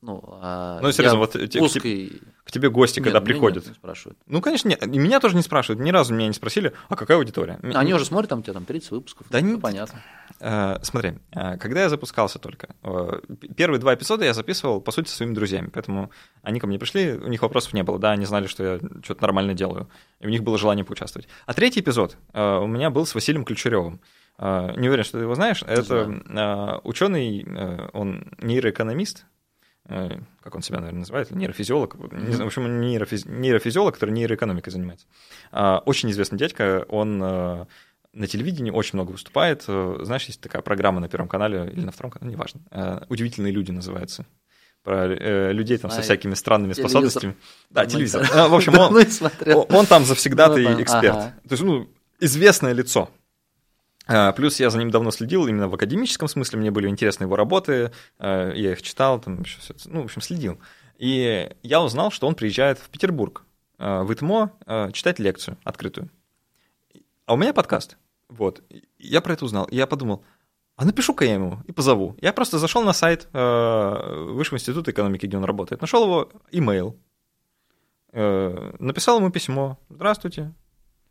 Ну, 0.05 0.21
а 0.41 0.79
Ну, 0.81 0.91
серьезно, 0.91 1.19
вот 1.19 1.33
в 1.35 1.47
те- 1.47 1.61
узкой... 1.61 2.21
К 2.43 2.51
тебе 2.51 2.69
гости, 2.69 2.99
Нет, 2.99 3.05
когда 3.05 3.21
приходят. 3.21 3.63
нет, 3.63 3.67
не 3.69 3.73
спрашивают. 3.75 4.19
Ну, 4.27 4.41
конечно, 4.41 4.67
нет. 4.67 4.85
Меня 4.85 5.21
тоже 5.21 5.37
не 5.37 5.41
спрашивают. 5.41 5.79
Ни 5.81 5.91
разу 5.91 6.13
меня 6.13 6.27
не 6.27 6.33
спросили, 6.33 6.73
а 6.89 6.97
какая 6.97 7.15
аудитория? 7.17 7.57
М- 7.63 7.71
Они 7.77 7.93
уже 7.93 8.03
смотрят, 8.03 8.29
там 8.29 8.39
у 8.39 8.41
тебя 8.41 8.51
там 8.53 8.65
30 8.65 8.91
выпусков. 8.91 9.27
Да 9.29 9.39
ну, 9.39 9.53
не- 9.53 9.59
понятно. 9.61 10.01
Э, 10.41 10.75
Смотри, 10.83 11.13
э, 11.31 11.57
когда 11.57 11.83
я 11.83 11.89
запускался 11.89 12.39
только, 12.39 12.75
э, 12.83 13.21
первые 13.55 13.79
два 13.79 13.95
эпизода 13.95 14.25
я 14.25 14.33
записывал, 14.33 14.81
по 14.81 14.91
сути, 14.91 15.07
со 15.07 15.15
своими 15.15 15.33
друзьями, 15.33 15.69
поэтому 15.73 16.11
они 16.41 16.59
ко 16.59 16.67
мне 16.67 16.77
пришли, 16.77 17.13
у 17.13 17.29
них 17.29 17.41
вопросов 17.41 17.71
не 17.73 17.83
было, 17.83 17.97
да, 17.97 18.11
они 18.11 18.25
знали, 18.25 18.47
что 18.47 18.63
я 18.63 18.79
что-то 19.03 19.21
нормально 19.21 19.53
делаю, 19.53 19.87
и 20.19 20.27
у 20.27 20.29
них 20.29 20.43
было 20.43 20.57
желание 20.57 20.83
поучаствовать. 20.83 21.29
А 21.45 21.53
третий 21.53 21.79
эпизод 21.79 22.17
э, 22.33 22.57
у 22.57 22.67
меня 22.67 22.89
был 22.89 23.05
с 23.05 23.15
Василием 23.15 23.45
Ключаревым. 23.45 24.01
Э, 24.37 24.73
Не 24.75 24.89
уверен, 24.89 25.05
что 25.05 25.17
ты 25.17 25.23
его 25.23 25.35
знаешь. 25.35 25.63
Это 25.65 26.81
ученый, 26.83 27.45
он 27.93 28.33
нейроэкономист, 28.41 29.19
э, 29.19 29.23
как 29.87 30.55
он 30.55 30.61
себя, 30.61 30.79
наверное, 30.79 30.99
называет, 30.99 31.31
нейрофизиолог, 31.31 31.95
не 32.13 32.31
знаю, 32.33 32.43
в 32.43 32.47
общем, 32.47 32.65
он 32.65 32.81
нейрофиз- 32.81 33.27
нейрофизиолог, 33.29 33.93
который 33.95 34.11
нейроэкономикой 34.11 34.71
занимается. 34.71 35.05
А, 35.51 35.79
Очень 35.85 36.09
известный 36.11 36.37
дядька, 36.37 36.85
он 36.89 37.21
э, 37.21 37.65
на 38.13 38.27
телевидении 38.27 38.71
очень 38.71 38.91
много 38.93 39.11
выступает. 39.11 39.63
Э, 39.67 39.97
Знаешь, 40.03 40.23
есть 40.25 40.39
такая 40.39 40.61
программа 40.61 40.99
на 41.01 41.09
Первом 41.09 41.27
канале 41.27 41.69
или 41.73 41.83
на 41.83 41.91
Втором 41.91 42.11
канале, 42.11 42.33
неважно. 42.33 42.61
Э, 42.71 43.01
«Удивительные 43.09 43.51
люди» 43.51 43.71
называется. 43.71 44.25
Про 44.83 45.07
э, 45.07 45.51
людей 45.53 45.77
там 45.77 45.91
со 45.91 45.95
Знаю. 45.95 46.03
всякими 46.03 46.33
странными 46.33 46.73
Телевизор. 46.73 46.89
способностями. 46.89 47.35
Да, 47.69 47.85
телевизор. 47.85 48.29
А, 48.33 48.47
В 48.49 48.55
общем, 48.55 48.77
он, 48.77 49.65
он 49.69 49.85
там 49.85 50.05
завсегдатый 50.05 50.63
Ну 50.67 50.75
да, 50.75 50.81
эксперт. 50.83 51.15
ага. 51.15 51.33
То 51.47 51.53
есть, 51.53 51.63
ну, 51.63 51.89
известное 52.19 52.73
лицо. 52.73 53.09
А, 54.05 54.31
Плюс 54.33 54.59
я 54.59 54.69
за 54.69 54.77
ним 54.77 54.91
давно 54.91 55.11
следил, 55.11 55.47
именно 55.47 55.67
в 55.67 55.75
академическом 55.75 56.27
смысле, 56.27 56.59
мне 56.59 56.71
были 56.71 56.87
интересны 56.87 57.23
его 57.23 57.35
работы, 57.35 57.91
а, 58.19 58.51
я 58.51 58.73
их 58.73 58.81
читал, 58.81 59.19
там 59.19 59.43
ну, 59.85 60.01
в 60.01 60.05
общем, 60.05 60.21
следил. 60.21 60.59
И 60.97 61.49
я 61.63 61.81
узнал, 61.81 62.11
что 62.11 62.27
он 62.27 62.35
приезжает 62.35 62.79
в 62.79 62.89
Петербург, 62.89 63.45
а, 63.77 64.03
в 64.03 64.13
ИТМО, 64.13 64.91
читать 64.93 65.19
лекцию 65.19 65.57
открытую. 65.63 66.09
А 67.25 67.33
у 67.33 67.37
меня 67.37 67.53
подкаст. 67.53 67.97
Вот. 68.29 68.61
Я 68.97 69.21
про 69.21 69.33
это 69.33 69.45
узнал. 69.45 69.65
И 69.65 69.75
я 69.75 69.87
подумал, 69.87 70.23
а 70.75 70.85
напишу-ка 70.85 71.23
я 71.23 71.35
ему 71.35 71.59
и 71.65 71.71
позову. 71.71 72.17
Я 72.19 72.33
просто 72.33 72.57
зашел 72.57 72.83
на 72.83 72.93
сайт 72.93 73.27
Высшего 73.31 74.57
института 74.57 74.91
экономики, 74.91 75.25
где 75.25 75.37
он 75.37 75.43
работает, 75.45 75.81
нашел 75.81 76.03
его 76.03 76.31
имейл, 76.51 76.99
э, 78.11 78.75
написал 78.79 79.19
ему 79.19 79.29
письмо. 79.29 79.79
Здравствуйте. 79.89 80.53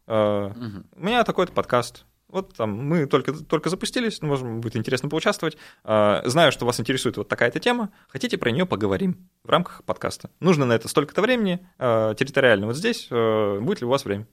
э, 0.06 0.52
у 0.96 1.00
меня 1.00 1.24
такой-то 1.24 1.52
подкаст. 1.52 2.04
Вот 2.32 2.54
там 2.56 2.70
мы 2.72 3.06
только, 3.06 3.32
только 3.34 3.68
запустились, 3.68 4.22
ну, 4.22 4.28
может, 4.28 4.46
будет 4.48 4.74
интересно 4.74 5.08
поучаствовать. 5.10 5.58
А, 5.84 6.22
Знаю, 6.24 6.50
что 6.50 6.64
вас 6.66 6.80
интересует 6.80 7.18
вот 7.18 7.28
такая-то 7.28 7.60
тема. 7.60 7.92
Хотите 8.08 8.38
про 8.38 8.50
нее 8.50 8.64
поговорим 8.66 9.28
в 9.44 9.50
рамках 9.50 9.84
подкаста. 9.84 10.30
Нужно 10.40 10.64
на 10.64 10.72
это 10.72 10.88
столько-то 10.88 11.20
времени, 11.20 11.64
а, 11.78 12.14
территориально 12.14 12.66
вот 12.66 12.76
здесь. 12.76 13.06
а, 13.10 13.60
Будет 13.60 13.82
ли 13.82 13.86
у 13.86 13.90
вас 13.90 14.04
время? 14.06 14.26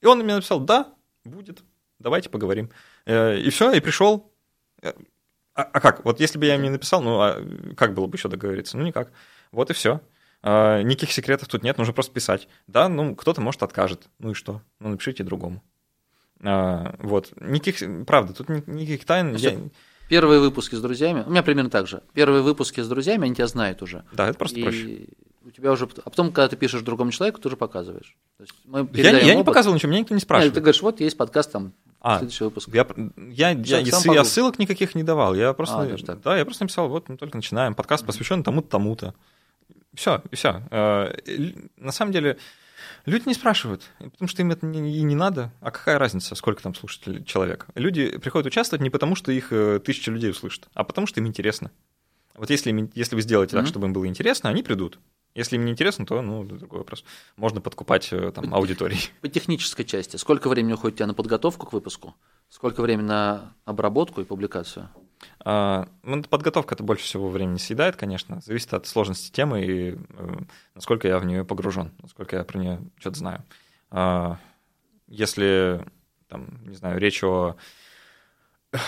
И 0.00 0.06
он 0.06 0.18
мне 0.20 0.34
написал, 0.34 0.60
да, 0.60 0.92
будет, 1.24 1.62
давайте 1.98 2.30
поговорим. 2.30 2.70
Э, 3.04 3.38
И 3.38 3.50
все, 3.50 3.70
и 3.72 3.80
пришел. 3.80 4.32
Э, 4.82 4.92
А, 5.54 5.62
а 5.62 5.80
как? 5.80 6.04
Вот 6.06 6.20
если 6.20 6.38
бы 6.38 6.46
я 6.46 6.54
им 6.56 6.62
не 6.62 6.70
написал, 6.70 7.02
ну, 7.02 7.20
а 7.20 7.42
как 7.76 7.92
было 7.94 8.06
бы 8.06 8.16
еще 8.16 8.28
договориться? 8.28 8.76
Ну, 8.78 8.84
никак. 8.84 9.12
Вот 9.52 9.70
и 9.70 9.74
все. 9.74 10.00
Никаких 10.42 11.12
секретов 11.12 11.48
тут 11.48 11.62
нет, 11.62 11.76
нужно 11.78 11.92
просто 11.94 12.12
писать. 12.12 12.48
Да, 12.66 12.88
ну, 12.88 13.14
кто-то, 13.16 13.40
может, 13.40 13.62
откажет. 13.62 14.08
Ну 14.18 14.30
и 14.30 14.34
что? 14.34 14.62
Ну, 14.80 14.88
напишите 14.90 15.24
другому. 15.24 15.62
А, 16.42 16.94
вот. 17.00 17.32
Никаких, 17.40 18.04
правда, 18.06 18.32
тут 18.34 18.48
ни- 18.48 18.62
никаких 18.66 19.04
тайн. 19.04 19.32
Ну, 19.32 19.38
я-. 19.38 19.58
Первые 20.08 20.38
выпуски 20.40 20.74
с 20.76 20.80
друзьями, 20.80 21.24
у 21.26 21.30
меня 21.30 21.42
примерно 21.42 21.70
так 21.70 21.88
же. 21.88 22.02
Первые 22.14 22.42
выпуски 22.42 22.80
с 22.80 22.88
друзьями, 22.88 23.24
они 23.24 23.34
тебя 23.34 23.46
знают 23.48 23.82
уже. 23.82 24.04
Да, 24.12 24.28
это 24.28 24.38
просто 24.38 24.60
и 24.60 24.62
проще. 24.62 25.06
у 25.44 25.50
тебя 25.50 25.72
уже... 25.72 25.88
А 26.04 26.10
потом, 26.10 26.28
когда 26.30 26.46
ты 26.48 26.56
пишешь 26.56 26.82
другому 26.82 27.10
человеку, 27.10 27.40
ты 27.40 27.48
уже 27.48 27.56
показываешь. 27.56 28.16
Мы 28.66 28.88
Я, 28.92 29.18
я 29.18 29.34
не 29.34 29.42
показывал 29.42 29.74
ничего, 29.74 29.90
меня 29.90 30.00
никто 30.00 30.14
не 30.14 30.18
Нет, 30.18 30.22
спрашивает. 30.22 30.54
ты 30.54 30.60
говоришь, 30.60 30.80
вот 30.82 31.00
есть 31.00 31.16
подкаст 31.16 31.50
там, 31.50 31.72
А, 32.00 32.18
следующий 32.18 32.44
выпуск. 32.44 32.68
Я, 32.72 32.86
я, 33.16 33.50
я, 33.50 33.78
я 33.80 33.92
погугл. 33.92 34.24
ссылок 34.24 34.60
никаких 34.60 34.94
не 34.94 35.02
давал. 35.02 35.34
Я 35.34 35.52
просто, 35.54 35.80
А, 35.80 35.96
так. 35.96 36.20
да, 36.22 36.38
я 36.38 36.44
просто 36.44 36.62
написал, 36.64 36.88
вот 36.88 37.08
мы 37.08 37.16
только 37.16 37.36
начинаем. 37.36 37.74
Подкаст 37.74 38.06
посвящен 38.06 38.44
тому-то, 38.44 38.68
тому-то. 38.68 39.14
Все, 39.94 40.22
и 40.30 40.36
все. 40.36 40.62
На 41.78 41.90
самом 41.92 42.12
деле, 42.12 42.38
люди 43.06 43.26
не 43.28 43.34
спрашивают, 43.34 43.82
потому 43.98 44.28
что 44.28 44.42
им 44.42 44.50
это 44.50 44.66
не, 44.66 44.96
и 44.98 45.02
не 45.02 45.14
надо. 45.14 45.52
А 45.60 45.70
какая 45.70 45.98
разница, 45.98 46.34
сколько 46.34 46.62
там 46.62 46.74
слушателей 46.74 47.24
человек? 47.24 47.66
Люди 47.74 48.18
приходят 48.18 48.46
участвовать 48.46 48.82
не 48.82 48.90
потому, 48.90 49.14
что 49.14 49.32
их 49.32 49.52
э, 49.52 49.78
тысяча 49.78 50.10
людей 50.10 50.30
услышат, 50.30 50.68
а 50.74 50.84
потому 50.84 51.06
что 51.06 51.20
им 51.20 51.26
интересно. 51.26 51.70
Вот 52.34 52.50
если, 52.50 52.70
им- 52.70 52.90
если 52.94 53.14
вы 53.14 53.22
сделаете 53.22 53.52
так, 53.52 53.62
Мгм. 53.62 53.70
чтобы 53.70 53.86
им 53.86 53.92
было 53.92 54.06
интересно, 54.06 54.50
они 54.50 54.62
придут. 54.62 54.98
Если 55.34 55.56
им 55.56 55.64
не 55.66 55.72
интересно, 55.72 56.06
то, 56.06 56.20
ну, 56.22 56.44
другой 56.44 56.78
вопрос. 56.80 57.04
Можно 57.36 57.60
подкупать 57.60 58.08
э, 58.12 58.32
там 58.32 58.54
аудитории. 58.54 58.98
По 59.20 59.28
технической 59.28 59.84
части, 59.84 60.16
сколько 60.16 60.48
времени 60.48 60.72
уходит 60.74 60.94
у 60.94 60.98
тебя 60.98 61.06
на 61.06 61.14
подготовку 61.14 61.66
к 61.66 61.72
выпуску? 61.72 62.14
Сколько 62.48 62.80
времени 62.82 63.06
на 63.06 63.54
обработку 63.64 64.20
и 64.20 64.24
публикацию? 64.24 64.88
А, 65.48 65.86
ну, 66.02 66.24
подготовка 66.24 66.74
это 66.74 66.82
больше 66.82 67.04
всего 67.04 67.28
времени 67.28 67.58
съедает, 67.58 67.94
конечно. 67.94 68.40
Зависит 68.40 68.74
от 68.74 68.84
сложности 68.88 69.30
темы 69.30 69.64
и 69.64 69.92
э, 69.92 70.36
насколько 70.74 71.06
я 71.06 71.20
в 71.20 71.24
нее 71.24 71.44
погружен, 71.44 71.92
насколько 72.02 72.34
я 72.34 72.42
про 72.42 72.58
нее 72.58 72.80
что-то 72.98 73.18
знаю. 73.18 73.44
А, 73.92 74.38
если, 75.06 75.84
там, 76.26 76.48
не 76.66 76.74
знаю, 76.74 76.98
речь 76.98 77.22
о 77.22 77.54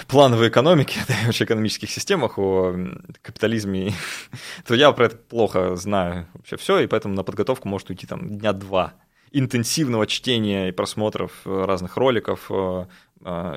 плановой 0.08 0.48
экономике, 0.48 0.98
да, 1.08 1.14
вообще 1.26 1.44
экономических 1.44 1.92
системах, 1.92 2.40
о 2.40 2.74
капитализме, 3.22 3.92
то 4.66 4.74
я 4.74 4.90
про 4.90 5.06
это 5.06 5.16
плохо 5.16 5.76
знаю 5.76 6.26
вообще 6.34 6.56
все, 6.56 6.80
и 6.80 6.88
поэтому 6.88 7.14
на 7.14 7.22
подготовку 7.22 7.68
может 7.68 7.88
уйти 7.88 8.04
там 8.08 8.36
дня 8.36 8.52
два 8.52 8.94
интенсивного 9.30 10.06
чтения 10.06 10.68
и 10.68 10.72
просмотров 10.72 11.32
э, 11.44 11.64
разных 11.64 11.96
роликов, 11.96 12.46
э, 12.50 12.86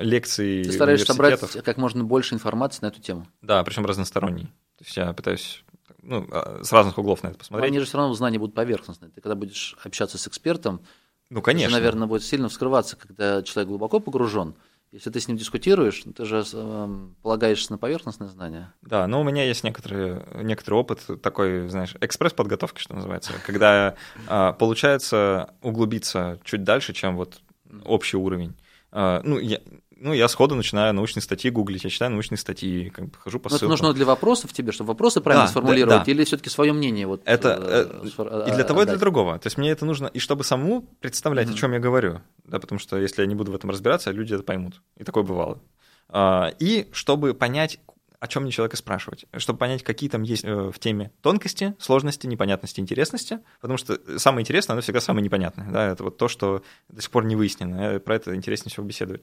лекций, 0.00 0.64
Ты 0.64 0.72
стараешься 0.72 1.06
собрать 1.06 1.40
как 1.62 1.76
можно 1.76 2.04
больше 2.04 2.34
информации 2.34 2.82
на 2.82 2.88
эту 2.88 3.00
тему. 3.00 3.26
Да, 3.42 3.62
причем 3.64 3.86
разносторонний. 3.86 4.46
То 4.78 4.84
есть 4.84 4.96
я 4.96 5.12
пытаюсь 5.12 5.64
ну, 6.02 6.26
а, 6.32 6.60
с 6.62 6.72
разных 6.72 6.98
углов 6.98 7.22
на 7.22 7.28
это 7.28 7.36
Но 7.36 7.38
посмотреть. 7.38 7.70
они 7.70 7.78
же 7.78 7.86
все 7.86 7.98
равно 7.98 8.14
знания 8.14 8.38
будут 8.38 8.54
поверхностные. 8.54 9.10
Ты 9.10 9.20
когда 9.20 9.34
будешь 9.34 9.76
общаться 9.84 10.18
с 10.18 10.26
экспертом, 10.26 10.80
Ну, 11.30 11.38
это, 11.38 11.44
конечно. 11.46 11.76
наверное, 11.76 12.08
будет 12.08 12.24
сильно 12.24 12.48
вскрываться, 12.48 12.96
когда 12.96 13.42
человек 13.42 13.68
глубоко 13.68 14.00
погружен. 14.00 14.54
Если 14.90 15.08
ты 15.08 15.20
с 15.20 15.28
ним 15.28 15.38
дискутируешь, 15.38 16.02
ты 16.14 16.24
же 16.26 16.44
эм, 16.52 17.16
полагаешься 17.22 17.72
на 17.72 17.78
поверхностные 17.78 18.28
знания. 18.28 18.74
Да, 18.82 19.06
но 19.06 19.22
у 19.22 19.24
меня 19.24 19.42
есть 19.44 19.64
некоторый, 19.64 20.20
некоторый 20.42 20.74
опыт 20.74 21.00
такой, 21.22 21.68
знаешь, 21.70 21.94
экспресс-подготовки, 22.00 22.78
что 22.78 22.94
называется, 22.94 23.32
когда 23.46 23.94
а, 24.26 24.52
получается 24.52 25.54
углубиться 25.62 26.38
чуть 26.44 26.64
дальше, 26.64 26.92
чем 26.92 27.16
вот 27.16 27.40
общий 27.84 28.18
уровень. 28.18 28.54
А, 28.92 29.22
ну, 29.24 29.38
я, 29.38 29.58
ну, 29.96 30.12
я 30.12 30.28
сходу 30.28 30.54
начинаю 30.54 30.92
научные 30.92 31.22
статьи 31.22 31.50
гуглить, 31.50 31.84
я 31.84 31.90
читаю 31.90 32.10
научные 32.10 32.36
статьи, 32.38 32.90
как 32.90 33.06
бы 33.06 33.12
хожу 33.18 33.38
по 33.40 33.48
Но 33.48 33.56
это 33.56 33.60
ссылкам. 33.60 33.70
нужно 33.70 33.92
для 33.94 34.04
вопросов 34.04 34.52
тебе, 34.52 34.70
чтобы 34.72 34.88
вопросы 34.88 35.20
правильно 35.20 35.44
Да, 35.44 35.46
да, 35.48 35.50
сформулировать, 35.52 36.04
да. 36.04 36.12
или 36.12 36.24
все-таки 36.24 36.50
свое 36.50 36.72
мнение 36.74 37.06
вот 37.06 37.22
Это 37.24 37.58
э, 37.60 37.86
э, 38.04 38.06
сфор- 38.08 38.48
и 38.48 38.52
для 38.52 38.64
того, 38.64 38.82
и 38.82 38.84
для 38.84 38.92
отдать? 38.92 39.00
другого. 39.00 39.38
То 39.38 39.46
есть 39.46 39.56
мне 39.58 39.70
это 39.70 39.86
нужно, 39.86 40.06
и 40.08 40.18
чтобы 40.18 40.44
самому 40.44 40.82
представлять, 41.00 41.46
Мгм. 41.46 41.54
о 41.54 41.58
чем 41.58 41.72
я 41.72 41.78
говорю, 41.78 42.20
да, 42.44 42.58
потому 42.58 42.78
что 42.78 42.98
если 42.98 43.22
я 43.22 43.26
не 43.26 43.34
буду 43.34 43.50
в 43.52 43.54
этом 43.54 43.70
разбираться, 43.70 44.10
люди 44.10 44.34
это 44.34 44.42
поймут. 44.42 44.82
И 44.98 45.04
такое 45.04 45.22
бывало. 45.24 45.60
А, 46.08 46.52
И 46.58 46.88
чтобы 46.92 47.32
понять, 47.32 47.78
о 48.22 48.28
чем 48.28 48.44
мне 48.44 48.52
человека 48.52 48.76
спрашивать, 48.76 49.24
чтобы 49.38 49.58
понять, 49.58 49.82
какие 49.82 50.08
там 50.08 50.22
есть 50.22 50.44
э, 50.44 50.70
в 50.70 50.78
теме 50.78 51.10
тонкости, 51.22 51.74
сложности, 51.80 52.28
непонятности, 52.28 52.78
интересности, 52.78 53.40
потому 53.60 53.78
что 53.78 53.98
самое 54.20 54.42
интересное, 54.42 54.74
оно 54.74 54.80
всегда 54.80 55.00
самое 55.00 55.24
непонятное, 55.24 55.68
да, 55.68 55.88
это 55.88 56.04
вот 56.04 56.18
то, 56.18 56.28
что 56.28 56.62
до 56.88 57.02
сих 57.02 57.10
пор 57.10 57.24
не 57.24 57.34
выяснено, 57.34 57.74
э, 57.80 57.98
про 57.98 58.14
это 58.14 58.36
интереснее 58.36 58.70
всего 58.70 58.86
беседовать. 58.86 59.22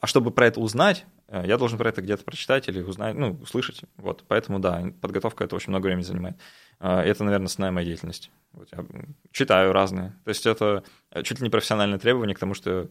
А 0.00 0.06
чтобы 0.06 0.30
про 0.30 0.46
это 0.46 0.60
узнать, 0.60 1.04
э, 1.28 1.42
я 1.46 1.58
должен 1.58 1.76
про 1.76 1.90
это 1.90 2.00
где-то 2.00 2.24
прочитать 2.24 2.68
или 2.68 2.80
узнать, 2.80 3.14
ну, 3.16 3.38
услышать, 3.42 3.82
вот, 3.98 4.24
поэтому, 4.26 4.60
да, 4.60 4.82
подготовка 5.02 5.44
это 5.44 5.54
очень 5.54 5.68
много 5.68 5.84
времени 5.84 6.04
занимает. 6.04 6.38
А, 6.80 7.02
Это, 7.02 7.24
наверное, 7.24 7.48
основная 7.48 7.72
моя 7.72 7.84
деятельность. 7.84 8.30
Вот 8.52 8.68
я 8.72 8.82
читаю 9.30 9.74
разные. 9.74 10.16
То 10.24 10.30
есть 10.30 10.46
это 10.46 10.84
э, 11.10 11.22
чуть 11.22 11.40
ли 11.40 11.44
не 11.44 11.50
профессиональное 11.50 11.98
требование 11.98 12.34
к 12.34 12.38
тому, 12.38 12.54
что 12.54 12.88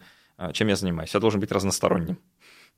чем 0.53 0.67
я 0.67 0.75
занимаюсь. 0.75 1.11
Я 1.15 1.19
должен 1.19 1.39
быть 1.39 1.51
разносторонним. 1.51 2.19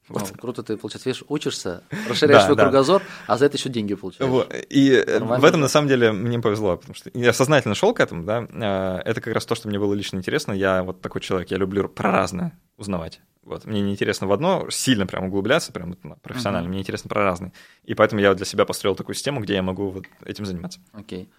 Ну, 0.10 0.20
Вот. 0.20 0.32
круто, 0.40 0.64
ты, 0.64 0.76
получается, 0.78 1.08
видишь, 1.10 1.24
учишься, 1.28 1.84
расширяешь 2.10 2.42
Да, 2.42 2.46
свой 2.46 2.58
да. 2.58 2.64
кругозор, 2.64 3.04
а 3.28 3.38
за 3.38 3.46
это 3.46 3.58
еще 3.58 3.70
деньги 3.70 3.94
получаешь. 3.94 4.30
Вот. 4.30 4.54
И 4.70 4.92
э, 4.92 5.20
Нормально. 5.20 5.42
в 5.42 5.46
этом, 5.46 5.62
на 5.62 5.68
самом 5.68 5.88
деле, 5.88 6.12
мне 6.12 6.40
повезло, 6.40 6.76
потому 6.78 6.96
что 6.96 7.12
я 7.14 7.32
сознательно 7.34 7.76
шел 7.76 7.94
к 7.94 8.00
этому, 8.00 8.24
да. 8.24 8.48
Э, 8.52 9.02
Это 9.10 9.22
как 9.22 9.34
раз 9.34 9.46
то, 9.46 9.56
что 9.56 9.68
мне 9.68 9.80
было 9.80 9.94
лично 9.94 10.18
интересно. 10.18 10.52
Я 10.54 10.84
вот 10.84 11.02
такой 11.02 11.22
человек, 11.22 11.52
я 11.52 11.58
люблю 11.58 11.88
про 11.88 12.12
разное 12.12 12.58
узнавать. 12.78 13.22
Вот. 13.44 13.66
Мне 13.66 13.82
не 13.82 13.92
интересно 13.92 14.28
в 14.28 14.32
одно 14.32 14.68
сильно 14.70 15.06
прям 15.08 15.26
углубляться, 15.26 15.72
прям 15.72 15.96
ну, 16.04 16.16
профессионально, 16.22 16.66
Мгм. 16.68 16.72
мне 16.72 16.80
интересно 16.82 17.10
про 17.10 17.24
разные. 17.24 17.52
И 17.84 17.94
поэтому 17.96 18.22
я 18.22 18.34
для 18.34 18.46
себя 18.46 18.66
построил 18.66 18.96
такую 18.96 19.16
систему, 19.16 19.42
где 19.42 19.56
я 19.56 19.62
могу 19.64 19.90
вот 19.90 20.06
этим 20.26 20.46
заниматься. 20.46 20.80
Окей. 20.94 21.30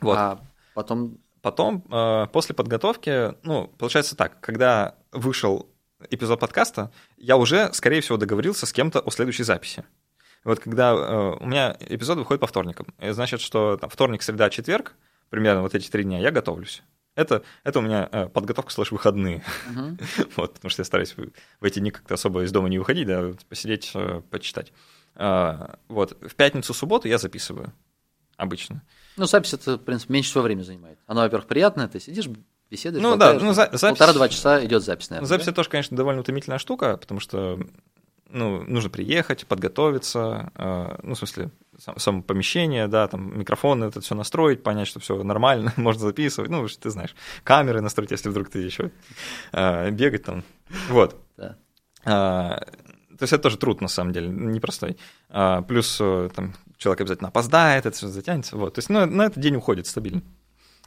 Вот. 0.00 0.16
А 0.18 0.40
потом 0.74 1.18
Потом, 1.42 1.82
э, 1.90 2.26
после 2.34 2.54
подготовки, 2.54 3.34
ну, 3.44 3.68
получается 3.78 4.14
так, 4.14 4.40
когда 4.40 4.96
вышел 5.10 5.70
эпизод 6.08 6.40
подкаста, 6.40 6.92
я 7.16 7.36
уже, 7.36 7.72
скорее 7.72 8.00
всего, 8.00 8.16
договорился 8.16 8.66
с 8.66 8.72
кем-то 8.72 9.00
о 9.00 9.10
следующей 9.10 9.42
записи. 9.42 9.84
Вот 10.44 10.60
когда 10.60 10.92
э, 10.92 11.36
у 11.40 11.46
меня 11.46 11.76
эпизод 11.80 12.18
выходит 12.18 12.40
по 12.40 12.46
вторникам, 12.46 12.86
значит, 12.98 13.40
что 13.40 13.76
там, 13.76 13.90
вторник, 13.90 14.22
среда, 14.22 14.48
четверг, 14.48 14.94
примерно 15.28 15.62
вот 15.62 15.74
эти 15.74 15.90
три 15.90 16.04
дня, 16.04 16.18
я 16.18 16.30
готовлюсь. 16.30 16.82
Это, 17.14 17.42
это 17.64 17.80
у 17.80 17.82
меня 17.82 18.08
э, 18.10 18.28
подготовка 18.28 18.72
слэш 18.72 18.92
выходные. 18.92 19.44
мгм. 19.68 19.98
вот, 20.36 20.54
потому 20.54 20.70
что 20.70 20.80
я 20.80 20.84
стараюсь 20.84 21.16
в 21.16 21.30
в 21.60 21.64
эти 21.64 21.78
дни 21.78 21.90
как-то 21.90 22.14
особо 22.14 22.44
из 22.44 22.52
дома 22.52 22.68
не 22.68 22.78
выходить, 22.78 23.06
да, 23.06 23.32
посидеть, 23.48 23.90
э, 23.94 24.22
почитать. 24.30 24.72
А, 25.14 25.78
вот, 25.88 26.16
в 26.22 26.34
пятницу, 26.34 26.72
субботу 26.72 27.08
я 27.08 27.18
записываю 27.18 27.72
обычно. 28.36 28.82
ну, 29.16 29.26
запись 29.26 29.52
это, 29.52 29.76
в 29.76 29.84
принципе, 29.84 30.14
меньше 30.14 30.30
всего 30.30 30.42
времени 30.42 30.64
занимает. 30.64 30.98
Оно, 31.06 31.20
во-первых, 31.20 31.46
приятное, 31.46 31.88
ты 31.88 32.00
сидишь, 32.00 32.28
беседуешь, 32.70 33.02
Ну 33.02 33.16
да, 33.16 33.34
ну, 33.34 33.52
за- 33.52 33.68
запись- 33.72 33.80
полтора-два 33.80 34.28
часа 34.28 34.64
идет 34.64 34.82
запись, 34.82 35.10
наверное. 35.10 35.28
Запись 35.28 35.46
да? 35.46 35.52
тоже, 35.52 35.68
конечно, 35.68 35.96
довольно 35.96 36.20
утомительная 36.20 36.58
штука, 36.58 36.96
потому 36.96 37.20
что 37.20 37.58
ну, 38.32 38.62
нужно 38.62 38.90
приехать, 38.90 39.44
подготовиться, 39.46 40.52
э, 40.54 40.98
ну, 41.02 41.14
в 41.14 41.18
смысле, 41.18 41.50
сам- 41.78 41.98
само 41.98 42.22
помещение, 42.22 42.86
да, 42.86 43.08
там 43.08 43.36
микрофон, 43.38 43.82
это 43.82 44.00
все 44.00 44.14
настроить, 44.14 44.62
понять, 44.62 44.86
что 44.86 45.00
все 45.00 45.20
нормально, 45.22 45.72
можно 45.76 46.02
записывать, 46.02 46.50
ну, 46.50 46.66
ты 46.68 46.90
знаешь, 46.90 47.14
камеры 47.42 47.80
настроить, 47.80 48.12
если 48.12 48.28
вдруг 48.28 48.48
ты 48.48 48.60
еще 48.60 48.92
бегать 49.52 50.22
там, 50.24 50.44
вот. 50.88 51.16
Да. 51.36 51.56
А, 52.04 52.60
То 53.18 53.22
есть 53.22 53.32
это 53.32 53.42
тоже 53.42 53.58
труд, 53.58 53.80
на 53.80 53.88
самом 53.88 54.12
деле, 54.12 54.28
непростой. 54.28 54.96
А, 55.28 55.62
Плюс 55.62 55.98
э, 56.00 56.30
там 56.34 56.54
человек 56.78 57.00
обязательно 57.02 57.28
опоздает, 57.28 57.84
это 57.86 57.96
все 57.96 58.08
затянется, 58.08 58.56
вот. 58.56 58.74
То 58.74 58.78
есть, 58.78 58.88
ну, 58.90 59.04
на 59.06 59.22
этот 59.26 59.38
день 59.42 59.56
уходит 59.56 59.86
стабильно. 59.86 60.22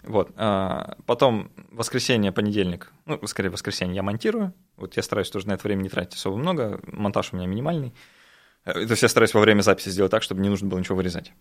Вот. 0.03 0.31
А, 0.35 0.97
потом 1.05 1.51
воскресенье, 1.71 2.31
понедельник, 2.31 2.91
ну, 3.05 3.25
скорее 3.27 3.49
воскресенье 3.49 3.95
я 3.95 4.03
монтирую. 4.03 4.53
Вот 4.75 4.95
я 4.97 5.03
стараюсь 5.03 5.29
тоже 5.29 5.47
на 5.47 5.53
это 5.53 5.63
время 5.63 5.81
не 5.81 5.89
тратить 5.89 6.15
особо 6.15 6.37
много. 6.37 6.81
Монтаж 6.87 7.31
у 7.31 7.37
меня 7.37 7.47
минимальный. 7.47 7.93
Э, 8.65 8.73
то 8.73 8.79
есть 8.91 9.01
я 9.01 9.09
стараюсь 9.09 9.33
во 9.33 9.41
время 9.41 9.61
записи 9.61 9.89
сделать 9.89 10.11
так, 10.11 10.23
чтобы 10.23 10.41
не 10.41 10.49
нужно 10.49 10.67
было 10.67 10.79
ничего 10.79 10.97
вырезать. 10.97 11.31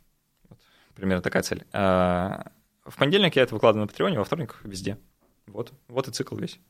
Вот. 0.49 0.59
Примерно 0.95 1.23
такая 1.23 1.43
цель. 1.43 1.67
А, 1.73 2.53
в 2.85 2.97
понедельник 2.97 3.37
я 3.37 3.43
это 3.43 3.55
выкладываю 3.55 3.85
на 3.85 3.89
Патреоне, 3.89 4.19
во 4.19 4.25
вторник 4.25 4.57
везде. 4.63 4.99
Вот, 5.47 5.73
вот 5.89 6.09
и 6.09 6.13
цикл 6.13 6.37
весь. 6.37 6.61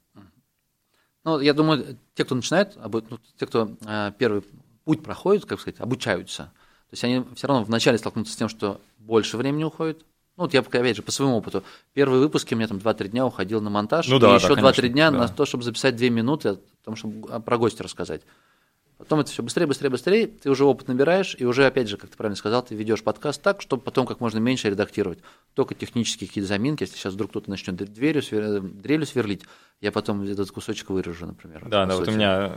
Ну, 1.25 1.39
я 1.41 1.55
думаю, 1.55 1.99
те, 2.15 2.25
кто 2.25 2.35
начинает, 2.35 2.77
ну, 2.77 3.19
те, 3.37 3.47
кто 3.47 3.77
э, 3.87 4.13
первый 4.19 4.43
путь 4.85 5.05
проходит, 5.05 5.47
как 5.47 5.61
сказать, 5.61 5.79
обучаются, 5.79 6.53
то 6.93 6.95
есть 6.95 7.05
они 7.05 7.25
все 7.37 7.47
равно 7.47 7.65
вначале 7.65 7.97
столкнутся 7.97 8.33
с 8.33 8.37
тем, 8.37 8.49
что 8.49 8.81
больше 8.99 9.37
времени 9.37 9.65
уходит. 9.65 10.05
Ну, 10.37 10.45
вот 10.45 10.55
я, 10.55 10.61
опять 10.61 10.97
же, 10.97 11.03
по 11.03 11.13
своему 11.13 11.37
опыту. 11.37 11.63
Первые 11.93 12.21
выпуски 12.21 12.55
у 12.55 12.57
меня 12.57 12.67
там 12.67 12.79
2-3 12.79 13.09
дня 13.09 13.27
уходил 13.27 13.61
на 13.61 13.69
монтаж, 13.69 14.09
ну, 14.09 14.19
да, 14.19 14.33
и 14.33 14.35
еще 14.39 14.55
да, 14.57 14.63
2-3 14.63 14.89
дня 14.89 15.11
да. 15.11 15.19
на 15.19 15.29
то, 15.29 15.45
чтобы 15.45 15.63
записать 15.63 15.97
2 15.97 16.09
минуты 16.09 16.49
о 16.51 16.59
том, 16.85 16.97
чтобы 16.97 17.41
про 17.41 17.59
гостя 17.59 17.85
рассказать. 17.85 18.23
Потом 19.03 19.19
это 19.19 19.33
все 19.33 19.43
быстрее, 19.43 19.67
быстрее, 19.67 19.91
быстрее, 19.91 20.27
ты 20.29 20.49
уже 20.49 20.65
опыт 20.65 20.87
набираешь, 20.87 21.35
и 21.37 21.45
уже, 21.45 21.67
опять 21.67 21.89
же, 21.89 21.97
как 21.97 22.09
ты 22.09 22.17
правильно 22.17 22.37
сказал, 22.37 22.63
ты 22.63 22.77
ведешь 22.77 23.03
подкаст 23.03 23.43
так, 23.43 23.61
чтобы 23.61 23.83
потом 23.83 24.07
как 24.07 24.21
можно 24.21 24.39
меньше 24.39 24.71
редактировать. 24.71 25.19
Только 25.55 25.75
технические 25.75 26.29
какие-то 26.29 26.47
заминки, 26.47 26.85
если 26.85 26.97
сейчас 26.97 27.15
вдруг 27.15 27.31
кто-то 27.31 27.51
начнет 27.51 27.75
дверью, 27.75 28.23
свер... 28.23 28.61
дрелью 28.61 29.05
сверлить, 29.05 29.43
я 29.81 29.91
потом 29.91 30.23
этот 30.23 30.49
кусочек 30.53 30.91
вырежу, 30.91 31.27
например. 31.27 31.69
Да, 31.69 31.85
да, 31.85 31.97
вот 31.97 32.07
у 32.07 32.13
меня 32.13 32.53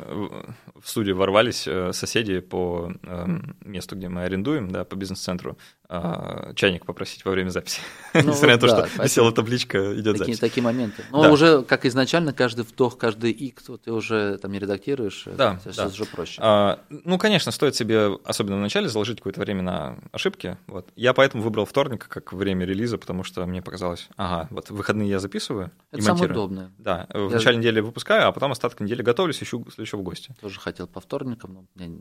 в 0.76 0.88
студию 0.88 1.18
ворвались 1.18 1.68
э, 1.68 1.92
соседи 1.94 2.40
по 2.42 2.94
эм, 3.02 3.58
месту, 3.62 3.96
где 3.96 4.08
мы 4.08 4.22
арендуем, 4.22 4.70
да, 4.70 4.86
по 4.86 4.94
бизнес-центру, 4.94 5.58
а, 5.88 6.54
чайник 6.56 6.86
попросить 6.86 7.26
во 7.26 7.32
время 7.32 7.50
записи. 7.50 7.82
Ну, 8.16 8.32
Несмотря 8.32 8.56
на 8.56 8.62
то, 8.62 8.68
да, 8.68 8.88
что 8.88 9.04
висела 9.04 9.32
табличка, 9.34 9.78
идет 10.00 10.18
такие, 10.18 10.36
запись. 10.36 10.40
Такие 10.40 10.64
моменты. 10.64 11.04
Но 11.12 11.24
да. 11.24 11.32
уже, 11.34 11.64
как 11.64 11.86
изначально, 11.86 12.32
каждый 12.32 12.64
вдох, 12.64 12.98
каждый 12.98 13.32
ик, 13.32 13.62
ты 13.62 13.92
уже 13.92 14.38
там 14.38 14.54
не 14.54 14.60
редактируешь, 14.60 15.26
да, 15.26 15.60
сейчас 15.62 15.76
да. 15.76 15.88
уже 15.88 16.06
проще. 16.06 16.40
А, 16.42 16.80
ну, 16.90 17.18
конечно, 17.18 17.52
стоит 17.52 17.76
себе, 17.76 18.18
особенно 18.24 18.56
в 18.56 18.60
начале, 18.62 18.88
заложить 18.88 19.18
какое-то 19.18 19.42
время 19.42 19.64
на 19.64 19.98
ошибки. 20.14 20.58
Вот. 20.68 20.88
Я 20.96 21.14
поэтому 21.14 21.44
выбрал 21.44 21.66
вторник 21.66 22.08
как 22.08 22.32
время 22.32 22.66
релиза, 22.66 22.98
потому 22.98 23.24
что 23.24 23.46
мне 23.46 23.62
показалось, 23.62 24.08
ага, 24.16 24.48
вот 24.50 24.70
выходные 24.70 25.10
я 25.10 25.20
записываю 25.20 25.72
Это 25.92 26.00
и 26.00 26.02
самое 26.02 26.22
монтирую. 26.22 26.46
удобное. 26.46 26.72
Да, 26.78 27.08
в 27.14 27.30
я... 27.30 27.36
начале 27.36 27.58
недели 27.58 27.82
выпускаю, 27.82 28.30
а 28.30 28.32
потом 28.32 28.54
остаток 28.54 28.80
недели 28.80 29.02
готовлюсь, 29.02 29.44
ищу 29.44 29.66
следующего 29.74 30.02
гостя. 30.02 30.34
Тоже 30.40 30.60
хотел 30.60 30.88
по 30.88 31.02
вторникам, 31.02 31.68
но 31.76 31.84
я 31.84 31.92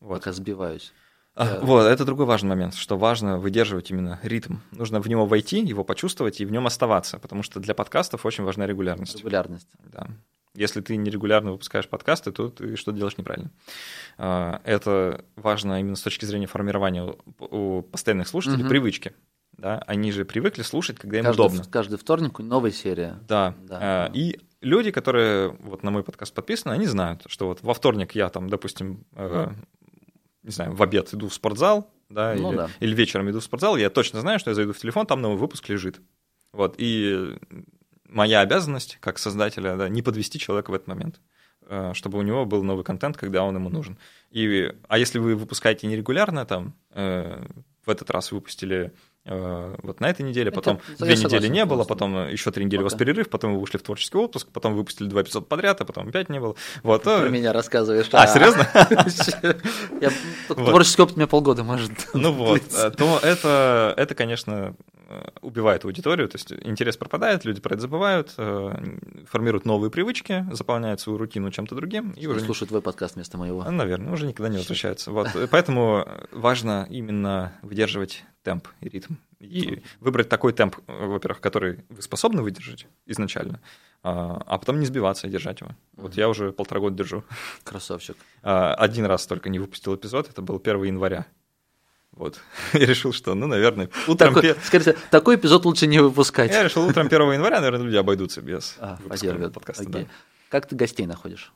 вот. 0.00 0.18
пока 0.18 0.32
сбиваюсь. 0.32 0.92
А, 1.34 1.60
Вот, 1.62 1.84
это 1.86 2.04
другой 2.04 2.26
важный 2.26 2.50
момент, 2.50 2.74
что 2.74 2.98
важно 2.98 3.38
выдерживать 3.38 3.90
именно 3.90 4.20
ритм. 4.22 4.56
Нужно 4.70 5.00
в 5.00 5.08
него 5.08 5.24
войти, 5.26 5.60
его 5.60 5.82
почувствовать 5.84 6.40
и 6.40 6.44
в 6.44 6.52
нем 6.52 6.66
оставаться, 6.66 7.18
потому 7.18 7.42
что 7.42 7.58
для 7.60 7.74
подкастов 7.74 8.26
очень 8.26 8.44
важна 8.44 8.66
регулярность. 8.66 9.16
Регулярность. 9.18 9.68
Да. 9.92 10.08
Если 10.54 10.82
ты 10.82 10.96
нерегулярно 10.96 11.52
выпускаешь 11.52 11.88
подкасты, 11.88 12.30
то 12.32 12.50
ты 12.50 12.76
что-то 12.76 12.98
делаешь 12.98 13.16
неправильно. 13.16 13.50
А, 14.18 14.60
Это 14.64 15.24
важно 15.36 15.80
именно 15.80 15.96
с 15.96 16.02
точки 16.02 16.26
зрения 16.26 16.46
формирования 16.46 17.14
у- 17.38 17.80
постоянных 17.82 18.28
слушателей 18.28 18.60
Мгм. 18.64 18.68
привычки. 18.68 19.12
Да? 19.56 19.82
Они 19.86 20.12
же 20.12 20.24
привыкли 20.26 20.62
слушать, 20.62 20.98
когда 20.98 21.18
им 21.18 21.24
Каждый, 21.24 21.40
удобно. 21.40 21.64
каждый 21.70 21.98
вторник 21.98 22.38
новая 22.40 22.70
серия. 22.70 23.18
Да. 23.26 23.54
Да. 23.66 23.78
А, 23.80 24.10
И 24.12 24.38
люди, 24.60 24.90
которые 24.90 25.48
вот 25.60 25.82
на 25.82 25.90
мой 25.90 26.02
подкаст 26.02 26.34
подписаны, 26.34 26.72
они 26.72 26.86
знают, 26.86 27.22
что 27.26 27.46
вот 27.46 27.62
во 27.62 27.72
вторник 27.72 28.14
я 28.14 28.28
там, 28.28 28.50
допустим, 28.50 29.04
э, 29.14 29.48
не 30.42 30.50
знаю, 30.50 30.74
в 30.74 30.82
обед 30.82 31.12
иду 31.14 31.28
в 31.28 31.34
спортзал, 31.34 31.90
да, 32.08 32.34
Ну 32.34 32.50
или, 32.50 32.56
да. 32.56 32.70
или 32.80 32.94
вечером 32.94 33.30
иду 33.30 33.40
в 33.40 33.44
спортзал, 33.44 33.76
я 33.76 33.90
точно 33.90 34.20
знаю, 34.20 34.38
что 34.38 34.50
я 34.50 34.54
зайду 34.54 34.72
в 34.72 34.78
телефон, 34.78 35.06
там 35.06 35.20
новый 35.20 35.38
выпуск 35.38 35.68
лежит. 35.68 36.00
Вот, 36.52 36.74
и 36.78 37.38
моя 38.08 38.40
обязанность, 38.40 38.98
как 39.00 39.18
создателя, 39.18 39.76
да, 39.76 39.88
не 39.88 40.02
подвести 40.02 40.38
человека 40.38 40.70
в 40.70 40.74
этот 40.74 40.88
момент, 40.88 41.20
э, 41.66 41.92
чтобы 41.94 42.18
у 42.18 42.22
него 42.22 42.44
был 42.44 42.62
новый 42.62 42.84
контент, 42.84 43.16
когда 43.16 43.42
он 43.42 43.54
ему 43.54 43.70
нужен. 43.70 43.98
И, 44.30 44.72
а 44.88 44.98
если 44.98 45.18
вы 45.18 45.34
выпускаете 45.34 45.86
нерегулярно, 45.86 46.44
там, 46.44 46.74
э, 46.90 47.42
в 47.84 47.90
этот 47.90 48.10
раз 48.10 48.32
выпустили 48.32 48.92
вот 49.24 50.00
на 50.00 50.10
этой 50.10 50.22
неделе, 50.22 50.48
Это- 50.48 50.56
потом 50.56 50.80
я 50.98 51.06
две 51.06 51.14
недели 51.16 51.46
не 51.48 51.64
было, 51.64 51.84
потом 51.84 52.28
еще 52.28 52.50
три 52.50 52.64
недели 52.64 52.80
у 52.80 52.84
вас 52.84 52.92
Пока. 52.94 53.04
перерыв, 53.04 53.28
потом 53.30 53.54
вы 53.54 53.60
вышли 53.60 53.78
в 53.78 53.82
творческий 53.82 54.18
отпуск, 54.18 54.48
потом 54.52 54.74
выпустили 54.74 55.06
два 55.08 55.22
эпизода 55.22 55.46
подряд, 55.46 55.80
а 55.80 55.84
потом 55.84 56.08
опять 56.08 56.28
не 56.28 56.40
было. 56.40 56.56
Вот, 56.82 57.04
Про 57.04 57.20
то- 57.20 57.28
меня 57.28 57.52
рассказываешь. 57.52 58.08
А, 58.12 58.26
серьезно? 58.26 58.64
Творческий 60.48 61.02
опыт 61.02 61.16
у 61.16 61.18
меня 61.20 61.26
полгода 61.28 61.62
может. 61.64 61.92
Ну 62.14 62.32
вот, 62.32 62.62
э, 62.74 62.90
то 62.90 63.18
это, 63.22 63.94
это, 63.96 64.14
конечно, 64.14 64.74
э, 64.91 64.91
убивает 65.40 65.84
аудиторию, 65.84 66.28
то 66.28 66.36
есть 66.36 66.52
интерес 66.52 66.96
пропадает, 66.96 67.44
люди 67.44 67.60
про 67.60 67.74
это 67.74 67.82
забывают, 67.82 68.34
э, 68.36 68.96
формируют 69.26 69.64
новые 69.64 69.90
привычки, 69.90 70.46
заполняют 70.52 71.00
свою 71.00 71.18
рутину 71.18 71.50
чем-то 71.50 71.74
другим, 71.74 72.10
и 72.12 72.26
уже, 72.26 72.40
Слушаю 72.40 72.68
твой 72.68 72.82
подкаст 72.82 73.14
вместо 73.16 73.38
моего. 73.38 73.62
а, 73.62 73.70
наверное, 73.70 74.12
уже 74.12 74.26
никогда 74.26 74.48
не 74.48 74.58
возвращаются. 74.58 75.10
Вот, 75.10 75.34
э, 75.34 75.46
поэтому 75.50 76.06
важно 76.32 76.86
именно 76.90 77.52
выдерживать 77.62 78.24
темп 78.42 78.68
и 78.80 78.88
ритм. 78.88 79.14
И 79.40 79.82
выбрать 80.00 80.28
такой 80.28 80.52
темп, 80.52 80.76
э, 80.86 81.06
во-первых, 81.06 81.40
который 81.40 81.80
вы 81.88 82.02
способны 82.02 82.42
выдержать 82.42 82.86
изначально, 83.06 83.60
а 84.02 84.42
а 84.46 84.58
потом 84.58 84.80
не 84.80 84.86
сбиваться 84.86 85.26
и 85.26 85.30
держать 85.30 85.60
его. 85.60 85.70
Вот 85.96 86.14
я 86.14 86.28
уже 86.28 86.52
полтора 86.52 86.80
года 86.80 86.96
держу. 86.96 87.24
Красавчик. 87.64 88.16
А, 88.42 88.74
Один 88.74 89.06
раз 89.06 89.26
только 89.26 89.48
не 89.48 89.58
выпустил 89.58 89.94
эпизод, 89.94 90.28
это 90.28 90.42
был 90.42 90.58
1 90.58 90.84
января. 90.84 91.26
Вот. 92.12 92.40
Я 92.72 92.86
решил, 92.86 93.12
что, 93.12 93.34
ну, 93.34 93.46
наверное, 93.46 93.88
утром... 94.06 94.34
Такой, 94.34 94.54
скажите, 94.64 94.96
такой 95.10 95.36
эпизод 95.36 95.64
лучше 95.64 95.86
не 95.86 95.98
выпускать. 95.98 96.50
Я 96.50 96.62
решил 96.62 96.86
утром 96.86 97.06
1 97.06 97.32
января, 97.32 97.60
наверное, 97.60 97.86
люди 97.86 97.96
обойдутся 97.96 98.40
без 98.42 98.76
А, 98.78 98.98
подкаста. 99.50 99.88
Да. 99.88 100.06
Как 100.50 100.66
ты 100.66 100.76
гостей 100.76 101.06
находишь? 101.06 101.52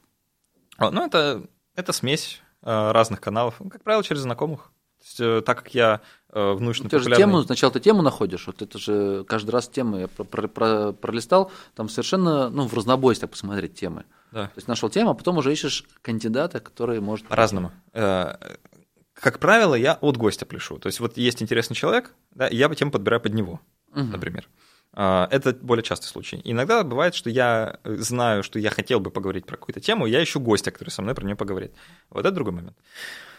А, 0.78 0.90
Ну, 0.90 1.04
это, 1.06 1.42
это 1.74 1.92
смесь 1.92 2.40
э, 2.62 2.90
разных 2.92 3.20
каналов, 3.20 3.56
ну, 3.60 3.68
как 3.70 3.82
правило, 3.82 4.02
через 4.02 4.22
знакомых. 4.22 4.70
То 4.98 5.04
есть, 5.04 5.20
э, 5.20 5.42
так 5.44 5.58
как 5.58 5.74
я 5.74 6.00
э, 6.32 6.52
в 6.52 6.58
Ну, 6.58 6.64
научно 6.64 6.88
ты 6.88 6.98
же 6.98 7.14
тему, 7.14 7.42
сначала 7.42 7.72
ты 7.72 7.80
тему 7.80 8.02
находишь, 8.02 8.46
вот 8.46 8.62
это 8.62 8.78
же 8.78 9.24
каждый 9.24 9.50
раз 9.50 9.68
темы, 9.68 10.00
я 10.00 10.08
про- 10.08 10.24
про- 10.24 10.48
про- 10.48 10.92
пролистал, 10.92 11.50
там 11.74 11.88
совершенно, 11.90 12.48
ну, 12.48 12.66
в 12.66 12.74
разнобой, 12.74 13.14
так 13.14 13.30
посмотреть 13.30 13.74
темы. 13.74 14.04
Да. 14.32 14.46
То 14.46 14.52
есть 14.56 14.68
нашел 14.68 14.88
тему, 14.88 15.10
а 15.10 15.14
потом 15.14 15.36
уже 15.38 15.52
ищешь 15.52 15.84
кандидата, 16.02 16.60
который 16.60 17.00
может... 17.00 17.26
По-разному. 17.26 17.72
Как 19.20 19.38
правило, 19.38 19.74
я 19.74 19.94
от 19.94 20.16
гостя 20.16 20.44
пляшу. 20.46 20.78
То 20.78 20.88
есть 20.88 21.00
вот 21.00 21.16
есть 21.16 21.42
интересный 21.42 21.74
человек, 21.74 22.12
да, 22.32 22.46
и 22.48 22.56
я 22.56 22.68
тему 22.74 22.90
подбираю 22.90 23.20
под 23.20 23.34
него, 23.34 23.60
Мгм. 23.92 24.10
например. 24.10 24.48
А, 24.92 25.28
Это 25.30 25.52
более 25.54 25.82
частый 25.82 26.08
случай. 26.08 26.40
Иногда 26.44 26.82
бывает, 26.84 27.14
что 27.14 27.28
я 27.30 27.78
знаю, 27.84 28.42
что 28.42 28.58
я 28.58 28.70
хотел 28.70 29.00
бы 29.00 29.10
поговорить 29.10 29.46
про 29.46 29.56
какую-то 29.56 29.80
тему, 29.80 30.06
я 30.06 30.22
ищу 30.22 30.38
гостя, 30.40 30.70
который 30.70 30.90
со 30.90 31.02
мной 31.02 31.14
про 31.14 31.24
нее 31.24 31.36
поговорит. 31.36 31.72
Вот 32.10 32.20
это 32.20 32.30
другой 32.30 32.52
момент. 32.54 32.76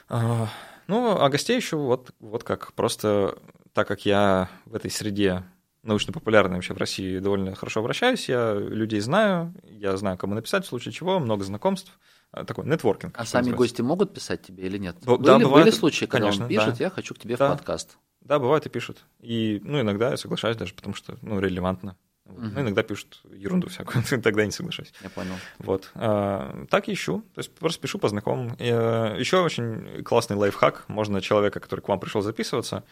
А, 0.10 0.50
Ну, 0.88 1.20
а 1.20 1.30
гостей 1.30 1.58
еще 1.58 1.76
вот, 1.78 2.12
вот 2.20 2.44
как. 2.44 2.74
Просто 2.74 3.38
так 3.74 3.88
как 3.88 4.06
я 4.06 4.50
в 4.66 4.74
этой 4.76 4.90
среде 4.90 5.44
научно-популярной 5.84 6.56
вообще 6.56 6.74
в 6.74 6.78
России 6.78 7.20
довольно 7.20 7.56
хорошо 7.56 7.82
вращаюсь, 7.82 8.30
я 8.30 8.54
людей 8.54 9.00
знаю, 9.00 9.54
я 9.64 9.96
знаю, 9.98 10.18
кому 10.18 10.34
написать 10.34 10.66
в 10.66 10.68
случае 10.68 10.92
чего, 10.94 11.20
много 11.20 11.44
знакомств. 11.44 11.92
А, 12.32 12.44
Такой 12.44 12.66
нетворкинг. 12.66 13.14
А 13.18 13.26
сами 13.26 13.46
называется. 13.50 13.58
гости 13.58 13.82
могут 13.82 14.14
писать 14.14 14.42
тебе 14.44 14.66
или 14.66 14.78
нет? 14.78 14.98
Б- 15.06 15.18
были, 15.18 15.26
да, 15.26 15.40
бывает, 15.40 15.66
были 15.68 15.74
случаи, 15.76 16.06
когда 16.06 16.28
конечно, 16.28 16.46
он 16.46 16.50
пишет, 16.50 16.78
да. 16.78 16.84
я 16.84 16.90
хочу 16.90 17.14
к 17.16 17.20
тебе 17.20 17.38
Да. 17.38 17.48
в 17.48 17.58
подкаст. 17.58 17.98
Да, 18.22 18.40
бывает 18.40 18.66
и 18.66 18.70
пишут. 18.70 19.06
И, 19.22 19.62
ну, 19.64 19.80
иногда 19.80 20.12
я 20.12 20.18
соглашаюсь 20.18 20.58
даже, 20.58 20.74
потому 20.74 20.94
что, 20.94 21.18
ну, 21.22 21.40
релевантно. 21.40 21.96
Вот. 22.26 22.40
Мгм. 22.40 22.54
Ну, 22.56 22.62
иногда 22.62 22.84
пишут 22.84 23.22
ерунду 23.32 23.70
всякую, 23.70 24.04
тогда 24.22 24.44
не 24.46 24.52
соглашаюсь. 24.52 24.92
Я 25.02 25.10
понял. 25.10 25.36
Вот. 25.60 25.90
А, 25.96 26.66
так 26.70 26.90
ищу. 26.90 27.24
То 27.34 27.40
есть 27.40 27.56
просто 27.56 27.80
пишу 27.82 28.00
по 28.00 28.10
знакомым. 28.10 28.54
И, 28.56 28.66
э, 28.66 29.16
Еще 29.18 29.40
очень 29.40 30.04
классный 30.04 30.36
лайфхак. 30.36 30.84
Можно 30.90 31.22
человека, 31.22 31.62
который 31.62 31.80
к 31.80 31.88
вам 31.88 32.02
пришел 32.02 32.22
записываться, 32.22 32.78
а, 32.78 32.84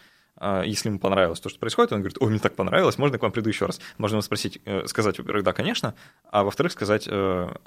если 0.64 0.88
ему 0.88 0.98
понравилось 0.98 1.40
то, 1.40 1.48
что 1.48 1.58
происходит, 1.58 1.92
он 1.92 2.00
говорит, 2.00 2.18
ой, 2.20 2.28
мне 2.30 2.38
так 2.38 2.54
понравилось, 2.54 2.98
можно 2.98 3.14
я 3.14 3.18
к 3.18 3.22
вам 3.22 3.32
приду 3.32 3.48
еще 3.48 3.66
раз? 3.66 3.80
Можно 3.98 4.16
ему 4.16 4.22
спросить, 4.22 4.60
э, 4.64 4.86
сказать, 4.86 5.18
во-первых, 5.18 5.44
да, 5.44 5.52
конечно, 5.52 5.94
а 6.30 6.44
во-вторых, 6.44 6.72
сказать, 6.72 7.08
э, 7.08 7.10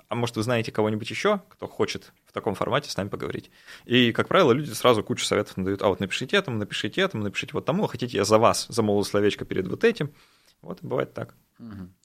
а 0.07 0.15
может, 0.15 0.35
вы 0.35 0.43
знаете 0.43 0.71
кого-нибудь 0.71 1.09
еще, 1.09 1.41
кто 1.49 1.67
хочет 1.67 2.11
в 2.25 2.31
таком 2.31 2.55
формате 2.55 2.89
с 2.91 2.97
нами 2.97 3.09
поговорить? 3.09 3.49
И, 3.85 4.11
как 4.11 4.27
правило, 4.27 4.51
люди 4.51 4.71
сразу 4.71 5.03
кучу 5.03 5.25
советов 5.25 5.53
дают, 5.57 5.81
а 5.81 5.87
вот 5.87 5.99
напишите 5.99 6.37
этому, 6.37 6.57
напишите 6.57 7.01
этому, 7.01 7.23
напишите 7.23 7.53
вот 7.53 7.65
тому, 7.65 7.87
хотите 7.87 8.17
я 8.17 8.23
за 8.25 8.37
вас 8.37 8.67
замолвил 8.69 9.03
словечко 9.03 9.45
перед 9.45 9.67
вот 9.67 9.83
этим. 9.83 10.13
Вот, 10.61 10.79
бывает 10.81 11.13
так. 11.13 11.35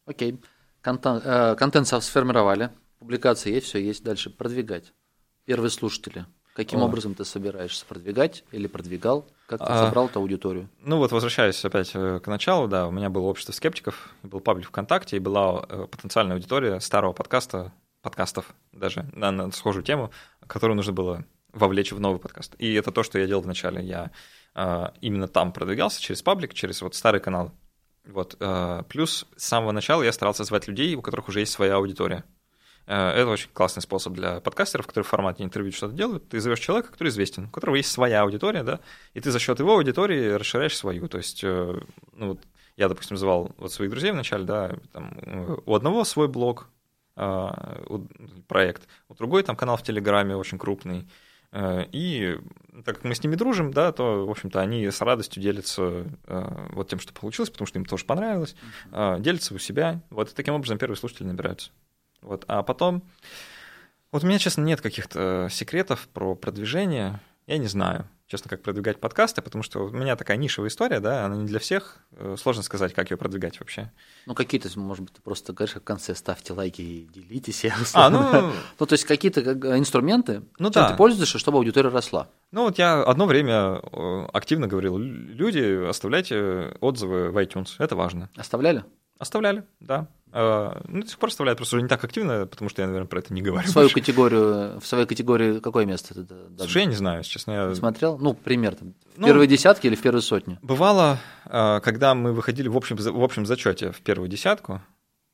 Окей. 0.07 0.41
Контент, 0.81 1.23
э, 1.25 1.57
контент 1.57 1.89
со- 1.89 2.01
сформировали, 2.01 2.71
публикации 2.99 3.53
есть, 3.53 3.67
все 3.67 3.79
есть. 3.79 4.05
Дальше 4.05 4.31
продвигать. 4.31 4.93
Первые 5.45 5.71
слушатели. 5.71 6.27
Каким 6.55 6.83
О. 6.83 6.85
образом 6.85 7.15
ты 7.15 7.25
собираешься 7.25 7.85
продвигать 7.85 8.45
или 8.53 8.69
продвигал? 8.69 9.27
Как 9.47 9.59
ты 9.59 9.67
А. 9.67 9.85
собрал 9.87 10.07
эту 10.07 10.21
аудиторию? 10.21 10.69
Ну 10.81 10.99
вот, 10.99 11.11
возвращаясь 11.11 11.63
опять 11.65 11.91
э, 11.95 12.21
к 12.21 12.29
началу, 12.29 12.69
да, 12.69 12.87
у 12.87 12.93
меня 12.93 13.11
было 13.11 13.25
общество 13.25 13.53
скептиков, 13.53 14.11
был 14.23 14.39
паблик 14.39 14.69
ВКонтакте, 14.69 15.17
и 15.17 15.19
была 15.21 15.67
э, 15.69 15.87
потенциальная 15.91 16.37
аудитория 16.37 16.79
старого 16.79 17.13
подкаста, 17.13 17.73
подкастов 18.03 18.55
даже, 18.73 19.05
на, 19.13 19.33
на 19.33 19.51
схожую 19.51 19.83
тему, 19.83 20.13
которую 20.47 20.77
нужно 20.77 20.93
было 20.93 21.25
вовлечь 21.53 21.91
в 21.91 21.99
новый 21.99 22.21
подкаст. 22.21 22.55
И 22.59 22.73
это 22.75 22.93
то, 22.93 23.03
что 23.03 23.19
я 23.19 23.27
делал 23.27 23.43
вначале. 23.43 23.85
Я 23.85 24.13
э, 24.55 24.87
именно 25.01 25.27
там 25.27 25.53
продвигался, 25.53 26.01
через 26.01 26.23
паблик, 26.23 26.55
через 26.55 26.83
вот 26.83 26.95
старый 26.95 27.21
канал. 27.21 27.51
Вот. 28.07 28.37
э, 28.39 28.83
Плюс 28.89 29.27
с 29.37 29.45
самого 29.45 29.73
начала 29.73 30.05
я 30.05 30.13
старался 30.13 30.45
звать 30.45 30.69
людей, 30.69 30.95
у 30.95 31.03
которых 31.03 31.29
уже 31.29 31.41
есть 31.41 31.53
своя 31.53 31.77
аудитория. 31.77 32.25
Э, 32.87 33.11
Это 33.11 33.29
очень 33.29 33.49
классный 33.53 33.83
способ 33.83 34.13
для 34.13 34.41
подкастеров, 34.41 34.87
которые 34.87 35.05
в 35.05 35.09
формате 35.09 35.43
интервью 35.45 35.73
что-то 35.73 35.95
делают. 35.95 36.29
Ты 36.29 36.41
зовешь 36.41 36.61
человека, 36.61 36.93
который 36.93 37.09
известен, 37.09 37.45
у 37.47 37.51
которого 37.51 37.77
есть 37.77 37.91
своя 37.91 38.23
аудитория, 38.23 38.63
да, 38.63 38.81
и 39.15 39.21
ты 39.21 39.31
за 39.31 39.39
счет 39.39 39.59
его 39.59 39.75
аудитории 39.75 40.31
расширяешь 40.31 40.77
свою. 40.77 41.09
То 41.09 41.19
есть, 41.19 41.43
э, 41.45 41.81
ну, 42.13 42.29
вот 42.29 42.41
я, 42.77 42.89
допустим, 42.89 43.17
звал 43.17 43.53
вот 43.59 43.73
своих 43.73 43.91
друзей 43.91 44.13
вначале, 44.13 44.45
да, 44.45 44.77
там, 44.93 45.19
э, 45.23 45.57
у 45.65 45.75
одного 45.75 46.05
свой 46.05 46.29
блог, 46.29 46.69
у- 47.17 48.09
проект, 48.49 48.89
у 49.09 49.15
другой 49.15 49.45
там 49.45 49.55
канал 49.55 49.77
в 49.77 49.85
Телеграме 49.85 50.35
очень 50.37 50.59
крупный. 50.59 51.09
Э, 51.53 51.85
И 51.93 52.37
так 52.85 52.97
как 52.97 53.05
мы 53.05 53.15
с 53.15 53.23
ними 53.23 53.37
дружим, 53.37 53.73
да, 53.73 53.93
то, 53.93 54.27
в 54.27 54.31
общем-то, 54.31 54.61
они 54.61 54.91
с 54.91 55.01
радостью 55.01 55.41
делятся 55.41 56.07
э, 56.27 56.67
вот 56.73 56.89
тем, 56.89 56.99
что 56.99 57.13
получилось, 57.13 57.51
потому 57.51 57.67
что 57.69 57.79
им 57.79 57.85
тоже 57.85 58.05
понравилось, 58.05 58.57
э, 58.91 59.17
делятся 59.21 59.55
у 59.55 59.59
себя. 59.59 60.01
Вот 60.11 60.33
и 60.33 60.35
таким 60.35 60.55
образом 60.55 60.77
первые 60.79 60.97
слушатели 60.97 61.29
набираются. 61.29 61.71
Вот. 62.25 62.45
А 62.49 62.63
потом... 62.63 63.03
Вот 64.11 64.23
у 64.23 64.27
меня, 64.27 64.39
честно, 64.39 64.63
нет 64.63 64.81
каких-то 64.81 65.49
секретов 65.51 66.09
про 66.13 66.35
продвижение. 66.37 67.21
Я 67.49 67.59
не 67.59 67.67
знаю, 67.67 68.07
честно, 68.29 68.49
как 68.49 68.63
продвигать 68.63 69.01
подкасты, 69.01 69.43
потому 69.43 69.63
что 69.65 69.87
у 69.87 69.91
меня 69.91 70.15
такая 70.17 70.37
нишевая 70.37 70.71
история, 70.71 71.01
да, 71.01 71.27
она 71.27 71.35
не 71.37 71.47
для 71.47 71.59
всех. 71.59 71.99
Э, 72.13 72.37
Сложно 72.39 72.63
сказать, 72.63 72.95
как 72.95 73.11
ее 73.11 73.17
продвигать 73.17 73.59
вообще. 73.59 73.91
Ну, 74.27 74.35
какие-то, 74.35 74.69
может 74.79 75.05
быть, 75.05 75.15
ты 75.15 75.21
просто 75.21 75.53
говоришь, 75.53 75.75
в 75.75 75.81
конце 75.81 76.15
ставьте 76.15 76.53
лайки 76.53 76.81
и 76.81 77.09
делитесь. 77.13 77.67
А, 77.93 78.09
ну, 78.09 78.53
Ну, 78.79 78.87
то 78.87 78.93
есть 78.95 79.05
какие-то 79.05 79.43
как, 79.43 79.65
инструменты, 79.77 80.43
Ну 80.61 80.71
чем 80.71 80.85
да. 80.85 80.91
ты 80.93 80.97
пользуешься, 80.97 81.39
чтобы 81.41 81.59
аудитория 81.59 81.91
росла. 81.91 82.29
Ну 82.53 82.63
вот 82.63 82.79
я 82.79 83.03
одно 83.03 83.27
время 83.27 83.81
э, 83.83 84.27
активно 84.33 84.69
говорил, 84.69 84.97
«Лю- 84.97 85.35
люди, 85.35 85.87
оставляйте 85.89 86.77
отзывы 86.81 87.31
в 87.31 87.37
iTunes, 87.37 87.71
это 87.79 87.97
важно. 87.97 88.31
Оставляли? 88.37 88.85
Оставляли, 89.19 89.65
да. 89.81 90.09
Э, 90.33 90.81
Ну, 90.89 91.03
до 91.03 91.07
сих 91.09 91.19
пор 91.19 91.29
оставляют, 91.29 91.59
просто 91.59 91.77
уже 91.77 91.83
не 91.83 91.89
так 91.89 92.03
активно, 92.03 92.47
потому 92.47 92.69
что 92.69 92.83
я, 92.83 92.89
наверное, 92.89 93.07
про 93.07 93.21
это 93.21 93.33
не 93.33 93.41
говорю. 93.43 93.69
Свою 93.69 93.87
больше. 93.87 94.01
категорию, 94.01 94.81
в 94.81 94.87
своей 94.87 95.07
категории 95.07 95.61
какое 95.61 95.87
место 95.87 96.15
ты 96.15 96.23
д- 96.23 96.35
дал? 96.49 96.67
Слушай, 96.67 96.83
я 96.83 96.87
не 96.87 96.97
знаю, 96.97 97.23
честно. 97.23 97.53
я- 97.53 97.75
смотрел? 97.77 98.19
Ну, 98.19 98.35
пример 98.35 98.75
там. 98.75 98.95
В 99.15 99.19
Ну, 99.21 99.27
первые 99.29 99.47
десятки 99.47 99.87
или 99.87 99.95
в 99.95 100.03
первые 100.03 100.23
сотни? 100.23 100.59
Бывало, 100.63 101.19
э, 101.47 101.81
когда 101.85 102.15
мы 102.17 102.33
выходили 102.33 102.67
в 102.69 102.77
общем, 102.77 102.97
в 102.97 103.23
общем 103.23 103.47
зачете 103.47 103.93
в 103.93 104.01
первую 104.01 104.29
десятку, 104.29 104.81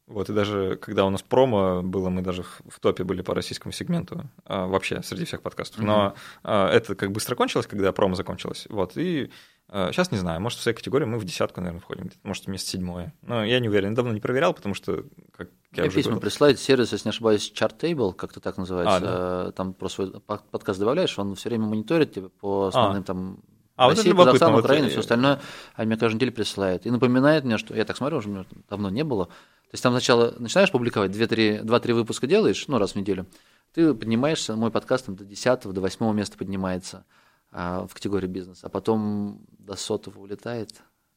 вот, 0.06 0.28
и 0.28 0.34
даже 0.34 0.76
когда 0.82 1.06
у 1.06 1.10
нас 1.10 1.22
промо 1.22 1.80
было, 1.82 2.10
мы 2.10 2.20
даже 2.20 2.42
в 2.42 2.78
топе 2.80 3.04
были 3.04 3.22
по 3.22 3.34
российскому 3.34 3.72
сегменту, 3.72 4.28
э, 4.44 4.66
вообще 4.66 5.02
среди 5.02 5.24
всех 5.24 5.40
подкастов. 5.40 5.82
Но 5.82 6.14
э, 6.44 6.66
это 6.66 6.94
как 6.94 7.10
быстро 7.12 7.36
кончилось, 7.36 7.66
когда 7.66 7.90
промо 7.92 8.16
закончилось. 8.16 8.66
Вот, 8.68 8.98
и 8.98 9.30
сейчас 9.70 10.10
не 10.10 10.18
знаю, 10.18 10.40
может, 10.40 10.58
в 10.58 10.62
своей 10.62 10.76
категории 10.76 11.04
мы 11.04 11.18
в 11.18 11.24
десятку, 11.24 11.60
наверное, 11.60 11.80
входим, 11.80 12.10
может, 12.22 12.46
место 12.48 12.70
седьмое. 12.70 13.12
Но 13.22 13.44
я 13.44 13.60
не 13.60 13.68
уверен, 13.68 13.94
давно 13.94 14.12
не 14.12 14.20
проверял, 14.20 14.52
потому 14.52 14.74
что, 14.74 15.04
как 15.36 15.48
я 15.72 15.82
Мне 15.82 15.88
уже 15.88 15.96
письма 15.98 16.18
говорил- 16.18 16.56
сервис, 16.56 16.92
если 16.92 17.08
не 17.08 17.10
ошибаюсь, 17.10 17.52
Chartable, 17.54 18.12
как-то 18.12 18.40
так 18.40 18.56
называется. 18.56 18.96
А, 18.96 19.00
да. 19.44 19.48
Э, 19.48 19.52
Там 19.52 19.72
просто 19.74 20.06
свой 20.06 20.20
по- 20.20 20.42
подкаст 20.50 20.80
добавляешь, 20.80 21.16
он 21.18 21.34
все 21.36 21.48
время 21.48 21.66
мониторит 21.66 22.12
тебя 22.12 22.28
по 22.40 22.66
основным 22.66 23.04
там 23.04 23.38
А, 23.76 23.88
вот 23.88 23.98
это 23.98 24.14
Казахстан, 24.14 24.52
вот, 24.52 24.64
Украина, 24.64 24.86
э, 24.86 24.90
все 24.90 25.00
остальное, 25.00 25.40
а 25.74 25.84
мне 25.84 25.96
каждую 25.96 26.16
неделю 26.16 26.32
присылает. 26.32 26.84
И 26.86 26.90
напоминает 26.90 27.44
мне, 27.44 27.56
что 27.56 27.74
я 27.74 27.84
так 27.84 27.96
смотрю, 27.96 28.18
уже 28.18 28.28
меня 28.28 28.44
давно 28.68 28.90
не 28.90 29.04
было. 29.04 29.26
То 29.26 29.74
есть 29.74 29.82
там 29.82 29.92
сначала 29.92 30.34
начинаешь 30.38 30.70
публиковать, 30.72 31.12
2-3 31.12 31.94
выпуска 31.94 32.26
делаешь, 32.26 32.64
ну, 32.66 32.76
раз 32.78 32.92
в 32.92 32.96
неделю, 32.96 33.26
ты 33.72 33.94
поднимаешься, 33.94 34.56
мой 34.56 34.70
подкаст 34.72 35.06
там 35.06 35.14
до 35.16 35.24
10 35.24 35.72
до 35.72 35.80
8 35.80 36.12
места 36.12 36.36
поднимается 36.36 37.04
а, 37.52 37.86
в 37.86 37.94
категории 37.94 38.26
бизнес, 38.26 38.64
а 38.64 38.68
потом 38.68 39.40
до 39.58 39.76
сотого 39.76 40.18
улетает. 40.20 40.70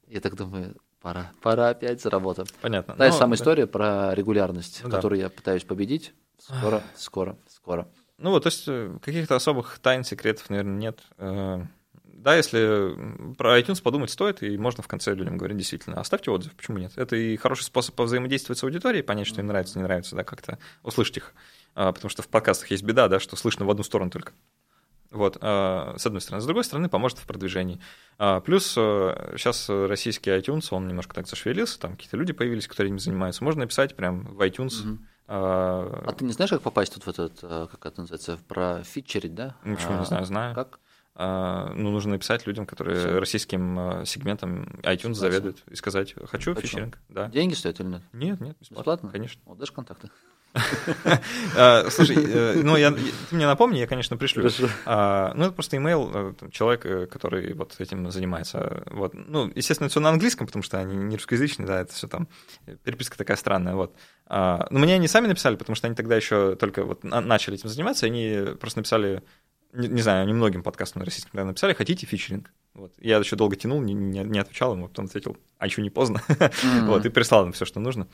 Я 0.07 0.19
так 0.21 0.35
думаю, 0.35 0.75
пора, 1.01 1.31
пора 1.41 1.69
опять 1.69 2.01
за 2.01 2.09
работу. 2.09 2.45
Понятно. 2.61 2.95
Та 2.95 3.05
же 3.07 3.11
Ну, 3.13 3.17
самая 3.17 3.37
да. 3.37 3.41
история 3.41 3.67
про 3.67 4.13
регулярность, 4.15 4.81
Ну 4.83 4.89
да. 4.89 4.97
которую 4.97 5.19
я 5.19 5.29
пытаюсь 5.29 5.63
победить. 5.63 6.13
Скоро, 6.37 6.81
скоро, 6.95 7.37
скоро. 7.47 7.87
Ну 8.17 8.31
вот, 8.31 8.43
то 8.43 8.47
есть 8.47 8.65
э, 8.67 8.97
каких-то 9.01 9.35
особых 9.35 9.79
тайн, 9.79 10.03
секретов, 10.03 10.49
наверное, 10.49 10.77
нет. 10.77 10.99
Э, 11.17 11.63
Да, 12.03 12.35
если 12.37 13.33
про 13.37 13.59
iTunes 13.59 13.81
подумать 13.81 14.09
стоит, 14.11 14.43
и 14.43 14.57
можно 14.57 14.81
в 14.83 14.87
конце 14.87 15.13
людям 15.13 15.37
говорить, 15.37 15.57
действительно, 15.57 15.99
оставьте 15.99 16.31
отзыв, 16.31 16.55
почему 16.55 16.77
нет? 16.77 16.93
Это 16.95 17.15
и 17.17 17.35
хороший 17.37 17.63
способ 17.63 17.95
повзаимодействовать 17.95 18.59
с 18.59 18.63
аудиторией, 18.63 19.03
понять, 19.03 19.27
что 19.27 19.41
им 19.41 19.47
нравится, 19.47 19.77
не 19.77 19.83
нравится, 19.83 20.15
да, 20.15 20.23
как-то 20.23 20.57
услышать 20.83 21.17
их. 21.17 21.33
А, 21.75 21.91
Потому 21.91 22.09
что 22.09 22.21
в 22.21 22.27
подкастах 22.29 22.71
есть 22.71 22.83
беда, 22.83 23.07
да, 23.09 23.19
что 23.19 23.35
слышно 23.35 23.65
в 23.65 23.71
одну 23.71 23.83
сторону 23.83 24.09
только. 24.11 24.31
Вот, 25.13 25.37
а, 25.41 25.95
с 25.97 26.05
одной 26.05 26.21
стороны. 26.21 26.41
С 26.41 26.45
другой 26.45 26.63
стороны, 26.63 26.89
поможет 26.89 27.19
в 27.19 27.25
продвижении. 27.27 27.79
А, 28.17 28.41
Плюс 28.41 28.65
сейчас 28.73 29.69
российский 29.69 30.29
iTunes, 30.31 30.67
он 30.71 30.87
немножко 30.87 31.13
так 31.15 31.27
зашевелился, 31.27 31.79
там 31.79 31.91
какие-то 31.93 32.17
люди 32.17 32.33
появились, 32.33 32.67
которые 32.67 32.89
этим 32.89 32.99
занимаются. 32.99 33.43
Можно 33.43 33.61
написать 33.61 33.95
прям 33.95 34.25
в 34.25 34.41
iTunes. 34.41 34.83
Мгм. 34.83 35.07
а, 35.27 36.03
А 36.07 36.11
ты 36.13 36.25
не 36.25 36.33
знаешь, 36.33 36.49
как 36.49 36.61
попасть 36.61 36.93
тут 36.93 37.03
в 37.05 37.07
этот, 37.09 37.39
э, 37.43 37.67
как 37.71 37.85
это 37.85 38.01
называется, 38.01 38.37
про 38.47 38.83
фичерить, 38.83 39.35
да? 39.35 39.55
Ну, 39.63 39.75
почему, 39.75 39.93
не 39.93 39.99
А, 40.01 40.05
знаю, 40.05 40.25
знаю. 40.25 40.55
Как? 40.55 40.79
А, 41.15 41.71
ну, 41.75 41.91
нужно 41.91 42.13
написать 42.13 42.47
людям, 42.47 42.65
которые 42.65 42.97
Всё. 42.99 43.19
российским 43.19 43.77
а, 43.79 44.05
сегментом 44.05 44.63
iTunes 44.81 45.13
заведуют, 45.13 45.63
и 45.69 45.75
сказать, 45.75 46.13
хочу 46.13 46.55
Хочу. 46.55 46.55
фичеринг. 46.55 46.97
Да. 47.09 47.27
Деньги 47.29 47.53
стоят 47.53 47.79
или 47.79 47.87
нет? 47.87 48.01
Нет, 48.13 48.41
нет, 48.41 48.57
бесплатно. 48.59 48.79
Бесплатно? 48.81 49.09
Конечно. 49.11 49.41
Вот, 49.45 49.57
дашь 49.59 49.71
контакты? 49.71 50.09
А, 51.55 51.89
Слушай, 51.89 52.17
э, 52.19 52.61
ну, 52.63 52.75
я, 52.77 52.91
ты 52.91 53.01
мне 53.31 53.45
напомни, 53.47 53.77
я, 53.79 53.87
конечно, 53.87 54.17
пришлю. 54.17 54.43
Ну, 54.43 54.49
это 54.87 55.51
просто 55.51 55.77
имейл, 55.77 56.11
э, 56.13 56.33
человек, 56.51 56.85
э, 56.85 57.05
который 57.07 57.53
вот 57.53 57.75
этим 57.79 58.09
занимается. 58.11 58.83
Вот. 58.91 59.13
Ну, 59.13 59.51
естественно, 59.55 59.89
все 59.89 59.99
на 59.99 60.09
английском, 60.09 60.45
потому 60.47 60.61
что 60.63 60.79
они 60.79 60.95
не 60.95 61.15
русскоязычные, 61.15 61.67
да, 61.67 61.81
это 61.81 61.93
все 61.93 62.07
там, 62.07 62.27
переписка 62.83 63.17
такая 63.17 63.37
странная, 63.37 63.75
вот. 63.75 63.95
Но 64.29 64.67
мне 64.71 64.95
они 64.95 65.07
сами 65.07 65.27
написали, 65.27 65.55
потому 65.57 65.75
что 65.75 65.87
они 65.87 65.95
тогда 65.95 66.15
еще 66.15 66.55
только 66.55 66.83
вот 66.85 67.03
на- 67.03 67.21
начали 67.21 67.55
этим 67.55 67.69
заниматься, 67.69 68.05
они 68.05 68.55
просто 68.59 68.79
написали, 68.79 69.21
не, 69.73 69.87
не 69.87 70.01
знаю, 70.01 70.23
они 70.23 70.33
многим 70.33 70.63
подкастам 70.63 70.99
на 71.01 71.05
российском 71.05 71.31
да, 71.33 71.45
написали, 71.45 71.73
хотите 71.73 72.05
фичеринг? 72.05 72.51
Вот. 72.73 72.93
Я 72.97 73.17
еще 73.17 73.35
долго 73.35 73.55
тянул, 73.55 73.81
не, 73.81 73.93
не, 73.93 74.19
не 74.23 74.39
отвечал 74.39 74.73
ему, 74.73 74.87
потом 74.87 75.05
ответил, 75.05 75.37
а 75.57 75.65
еще 75.67 75.81
не 75.81 75.89
поздно. 75.89 76.21
Мгм. 76.27 76.87
Вот, 76.87 77.05
и 77.05 77.09
прислал 77.09 77.45
им 77.45 77.51
все, 77.51 77.65
что 77.65 77.79
нужно. 77.79 78.07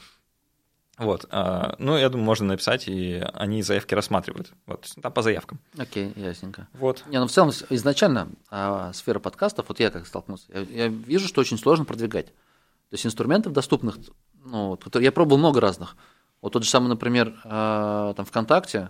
Вот. 0.97 1.25
а, 1.31 1.75
Ну, 1.79 1.95
я 1.97 2.09
думаю, 2.09 2.25
можно 2.25 2.47
написать, 2.47 2.87
и 2.89 3.23
они 3.33 3.61
заявки 3.61 3.93
рассматривают. 3.93 4.51
Вот, 4.65 4.89
там 5.01 5.13
по 5.13 5.21
заявкам. 5.21 5.59
Окей, 5.77 6.11
ясненько. 6.15 6.67
Вот. 6.73 7.05
Не, 7.07 7.19
ну 7.19 7.27
в 7.27 7.31
целом 7.31 7.51
изначально 7.69 8.29
а, 8.49 8.91
сфера 8.91 9.19
подкастов, 9.19 9.69
вот 9.69 9.79
я 9.79 9.91
как 9.91 10.05
столкнулся, 10.05 10.45
я, 10.49 10.59
я 10.61 10.87
вижу, 10.89 11.27
что 11.29 11.39
очень 11.39 11.57
сложно 11.57 11.85
продвигать. 11.85 12.27
То 12.27 12.95
есть 12.95 13.05
инструментов 13.05 13.53
доступных, 13.53 13.97
ну, 14.43 14.69
вот, 14.69 14.83
которые- 14.83 15.05
я 15.05 15.11
пробовал 15.13 15.37
много 15.37 15.61
разных. 15.61 15.95
Вот 16.41 16.51
тот 16.53 16.63
же 16.63 16.69
самый, 16.69 16.87
например, 16.89 17.39
а, 17.45 18.13
там 18.15 18.25
ВКонтакте, 18.25 18.89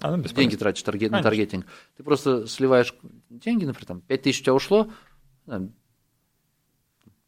А, 0.00 0.16
ну, 0.16 0.22
деньги 0.22 0.56
тратишь 0.56 0.82
таргет, 0.82 1.10
на 1.10 1.22
таргетинг. 1.22 1.66
Ты 1.96 2.02
просто 2.02 2.46
сливаешь 2.46 2.94
деньги, 3.30 3.64
например, 3.64 3.86
там 3.86 4.00
5 4.00 4.22
тысяч 4.22 4.40
у 4.40 4.44
тебя 4.44 4.54
ушло, 4.54 4.90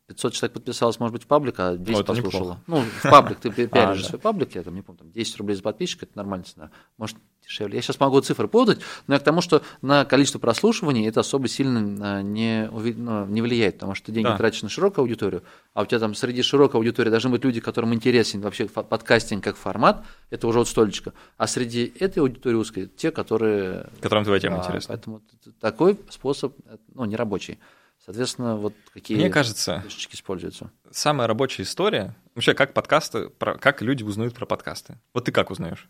500 0.06 0.32
человек 0.34 0.52
подписалось, 0.52 1.00
может 1.00 1.14
быть, 1.14 1.22
в 1.24 1.26
паблик, 1.26 1.54
а 1.58 1.76
10 1.78 1.98
Ну, 2.00 2.04
послушало. 2.04 2.60
Ну, 2.66 2.80
в 2.82 3.02
паблик, 3.10 3.38
ты 3.40 3.50
пи- 3.54 3.66
пиаришь 3.66 4.00
А, 4.00 4.02
да. 4.02 4.08
свой 4.10 4.20
паблик, 4.20 4.54
я 4.54 4.62
там 4.62 4.74
не 4.74 4.82
помню, 4.82 4.98
там 4.98 5.10
10 5.12 5.36
рублей 5.38 5.54
за 5.54 5.62
подписчика, 5.62 6.04
это 6.04 6.16
нормальная 6.18 6.44
цена. 6.44 6.70
Может, 6.98 7.16
дешевле. 7.42 7.76
Я 7.76 7.82
сейчас 7.82 7.98
могу 8.00 8.20
цифры 8.20 8.46
путать, 8.46 8.80
но 9.06 9.14
я 9.14 9.20
к 9.20 9.22
тому, 9.24 9.40
что 9.40 9.62
на 9.80 10.04
количество 10.04 10.38
прослушиваний 10.38 11.06
это 11.08 11.20
особо 11.20 11.48
сильно 11.48 12.18
а, 12.18 12.22
не, 12.22 12.68
ну, 12.70 13.24
не 13.26 13.40
влияет, 13.40 13.74
потому 13.76 13.94
что 13.94 14.06
ты 14.06 14.12
деньги 14.12 14.28
Да. 14.28 14.36
тратишь 14.36 14.62
на 14.62 14.68
широкую 14.68 15.04
аудиторию, 15.04 15.42
а 15.72 15.82
у 15.82 15.86
тебя 15.86 15.98
там 16.00 16.14
среди 16.14 16.42
широкой 16.42 16.76
аудитории 16.80 17.08
должны 17.08 17.30
быть 17.30 17.42
люди, 17.42 17.60
которым 17.60 17.94
интересен 17.94 18.42
вообще 18.42 18.66
подкастинг 18.66 19.42
как 19.42 19.56
формат, 19.56 20.04
это 20.28 20.46
уже 20.46 20.60
от 20.60 20.68
столечко. 20.68 21.14
А 21.38 21.46
среди 21.46 21.92
этой 21.98 22.18
аудитории 22.18 22.56
узкой 22.56 22.86
те, 22.88 23.10
которые 23.10 23.88
Которым 24.02 24.24
твоя 24.24 24.38
тема 24.40 24.56
да, 24.58 24.64
интересна. 24.64 24.88
Поэтому 24.94 25.22
такой 25.60 25.98
способ, 26.10 26.54
ну, 26.94 27.06
не 27.06 27.16
рабочий. 27.16 27.58
Соответственно, 28.04 28.56
вот 28.56 28.74
какие 28.92 29.16
Мне 29.16 29.30
кажется, 29.30 29.80
фишечки 29.86 30.14
используются. 30.14 30.70
самая 30.90 31.26
рабочая 31.26 31.62
история, 31.62 32.14
вообще, 32.34 32.52
как 32.54 32.74
подкасты, 32.74 33.28
про- 33.30 33.56
как 33.56 33.80
люди 33.82 34.02
узнают 34.02 34.34
про 34.34 34.44
подкасты. 34.46 34.98
Вот 35.14 35.24
ты 35.24 35.32
как 35.32 35.50
узнаешь? 35.50 35.88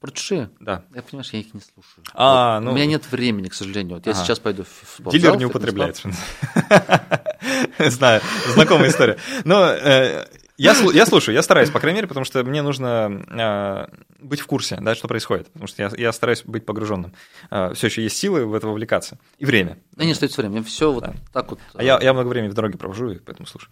Про 0.00 0.10
чужие. 0.10 0.50
Да. 0.58 0.84
Я, 0.92 1.02
понимаешь, 1.02 1.30
я 1.32 1.38
их 1.38 1.54
не 1.54 1.60
слушаю. 1.60 2.04
А, 2.12 2.56
Вот 2.58 2.64
ну- 2.64 2.72
У 2.72 2.74
меня 2.74 2.86
нет 2.86 3.08
времени, 3.12 3.46
к 3.48 3.54
сожалению. 3.54 3.96
Вот 3.98 4.06
я 4.06 4.12
Ага. 4.14 4.24
сейчас 4.24 4.40
пойду 4.40 4.64
в 4.64 4.68
спортзал, 4.68 5.12
Дилер 5.12 5.36
не 5.36 5.44
употребляет. 5.44 6.02
Знаю, 7.78 8.20
знакомая 8.54 8.88
история. 8.90 9.16
Но 9.44 9.64
э, 9.64 10.26
я, 10.56 10.72
я 10.92 11.06
слушаю, 11.06 11.34
я 11.34 11.42
стараюсь, 11.42 11.70
по 11.70 11.80
крайней 11.80 11.96
мере, 11.96 12.08
потому 12.08 12.24
что 12.24 12.42
мне 12.44 12.62
нужно 12.62 13.24
э, 13.30 13.96
быть 14.20 14.40
в 14.40 14.46
курсе, 14.46 14.78
да, 14.80 14.94
что 14.94 15.08
происходит. 15.08 15.46
Потому 15.52 15.66
что 15.66 15.82
я, 15.82 15.90
я 15.96 16.12
стараюсь 16.12 16.42
быть 16.44 16.64
погруженным. 16.66 17.14
все 17.50 17.86
еще 17.86 18.02
есть 18.02 18.16
силы 18.16 18.46
в 18.46 18.54
это 18.54 18.66
вовлекаться. 18.68 19.18
И 19.38 19.44
время. 19.44 19.78
Да 19.92 20.04
не 20.04 20.12
остается 20.12 20.40
время. 20.42 20.62
Все 20.62 20.92
вот 20.92 21.04
Да. 21.04 21.14
так 21.32 21.50
вот. 21.50 21.60
А 21.74 21.82
я, 21.82 21.98
я 22.00 22.12
много 22.12 22.28
времени 22.28 22.50
в 22.50 22.54
дороге 22.54 22.78
провожу, 22.78 23.10
и 23.10 23.18
поэтому 23.18 23.46
слушаю. 23.46 23.70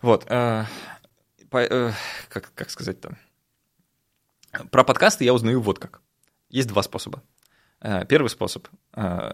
Вот. 0.00 0.24
э, 0.28 0.64
по- 1.50 1.58
э, 1.58 1.92
как, 2.28 2.50
как 2.54 2.70
сказать-то? 2.70 3.16
Про 4.70 4.84
подкасты 4.84 5.24
я 5.24 5.32
узнаю 5.32 5.60
вот 5.60 5.78
как. 5.78 6.00
Есть 6.50 6.68
два 6.68 6.82
способа. 6.82 7.22
Э, 7.80 8.04
Первый 8.06 8.28
способ 8.28 8.68
э, 8.94 9.32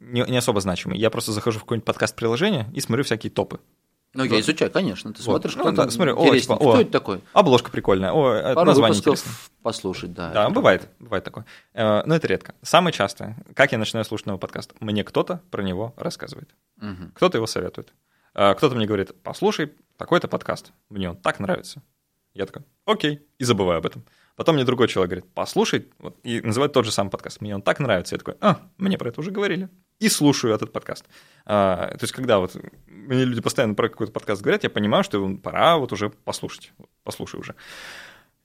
не, 0.00 0.22
не 0.22 0.36
особо 0.38 0.60
значимый. 0.60 0.98
Я 0.98 1.10
просто 1.10 1.32
захожу 1.32 1.58
в 1.58 1.62
какое-нибудь 1.62 1.86
подкаст-приложение 1.86 2.70
и 2.74 2.80
смотрю 2.80 3.04
всякие 3.04 3.30
топы. 3.30 3.60
Ну, 4.14 4.24
я 4.24 4.40
изучаю, 4.40 4.70
конечно. 4.70 5.12
Ты 5.12 5.18
Вот. 5.22 5.42
смотришь, 5.42 5.56
Ну, 5.56 5.62
кто 5.62 5.72
да, 5.72 5.90
смотри, 5.90 6.12
о, 6.12 6.36
типа, 6.38 6.54
о. 6.54 6.56
Кто 6.56 6.80
это 6.80 6.90
такой? 6.90 7.20
Обложка 7.34 7.70
прикольная, 7.70 8.12
о, 8.12 8.32
это 8.32 8.54
Пару 8.54 8.66
название 8.68 8.96
выпусков 8.96 9.18
интересное. 9.20 9.62
послушать, 9.62 10.12
да. 10.14 10.30
Да, 10.32 10.50
бывает, 10.50 10.88
бывает 10.98 11.24
такое. 11.24 11.44
Э, 11.74 12.02
Но 12.06 12.14
это 12.16 12.26
редко. 12.26 12.54
Самое 12.62 12.92
частое, 12.92 13.36
как 13.54 13.72
я 13.72 13.78
начинаю 13.78 14.04
слушать 14.06 14.26
новый 14.26 14.38
подкаст, 14.40 14.72
мне 14.80 15.04
кто-то 15.04 15.42
про 15.50 15.62
него 15.62 15.92
рассказывает. 15.96 16.48
Мгм. 16.76 17.12
Кто-то 17.14 17.36
его 17.38 17.46
советует. 17.46 17.92
Э, 18.34 18.54
Кто-то 18.54 18.74
мне 18.74 18.86
говорит, 18.86 19.14
послушай 19.22 19.72
такой-то 19.98 20.26
подкаст, 20.26 20.72
мне 20.88 21.10
он 21.10 21.16
так 21.16 21.38
нравится. 21.38 21.82
Я 22.34 22.46
такой, 22.46 22.62
окей, 22.86 23.26
и 23.38 23.44
забываю 23.44 23.78
об 23.78 23.86
этом. 23.86 24.04
Потом 24.36 24.54
мне 24.54 24.64
другой 24.64 24.86
человек 24.88 25.10
говорит, 25.10 25.32
послушай, 25.34 25.88
вот, 25.98 26.16
и 26.22 26.40
называет 26.40 26.72
тот 26.72 26.84
же 26.84 26.92
самый 26.92 27.10
подкаст, 27.10 27.40
мне 27.40 27.54
он 27.54 27.60
так 27.62 27.80
нравится. 27.80 28.14
Я 28.14 28.18
такой, 28.20 28.36
а, 28.40 28.60
мне 28.78 28.96
про 28.96 29.08
это 29.08 29.20
уже 29.20 29.32
говорили. 29.32 29.68
И 29.98 30.08
слушаю 30.08 30.54
этот 30.54 30.72
подкаст. 30.72 31.04
А, 31.44 31.88
то 31.88 32.02
есть, 32.02 32.12
когда 32.12 32.38
вот 32.38 32.56
мне 32.86 33.24
люди 33.24 33.40
постоянно 33.40 33.74
про 33.74 33.88
какой-то 33.88 34.12
подкаст 34.12 34.42
говорят, 34.42 34.62
я 34.62 34.70
понимаю, 34.70 35.02
что 35.02 35.18
его 35.18 35.36
пора 35.36 35.76
вот 35.76 35.92
уже 35.92 36.10
послушать. 36.10 36.72
Послушай 37.02 37.40
уже. 37.40 37.54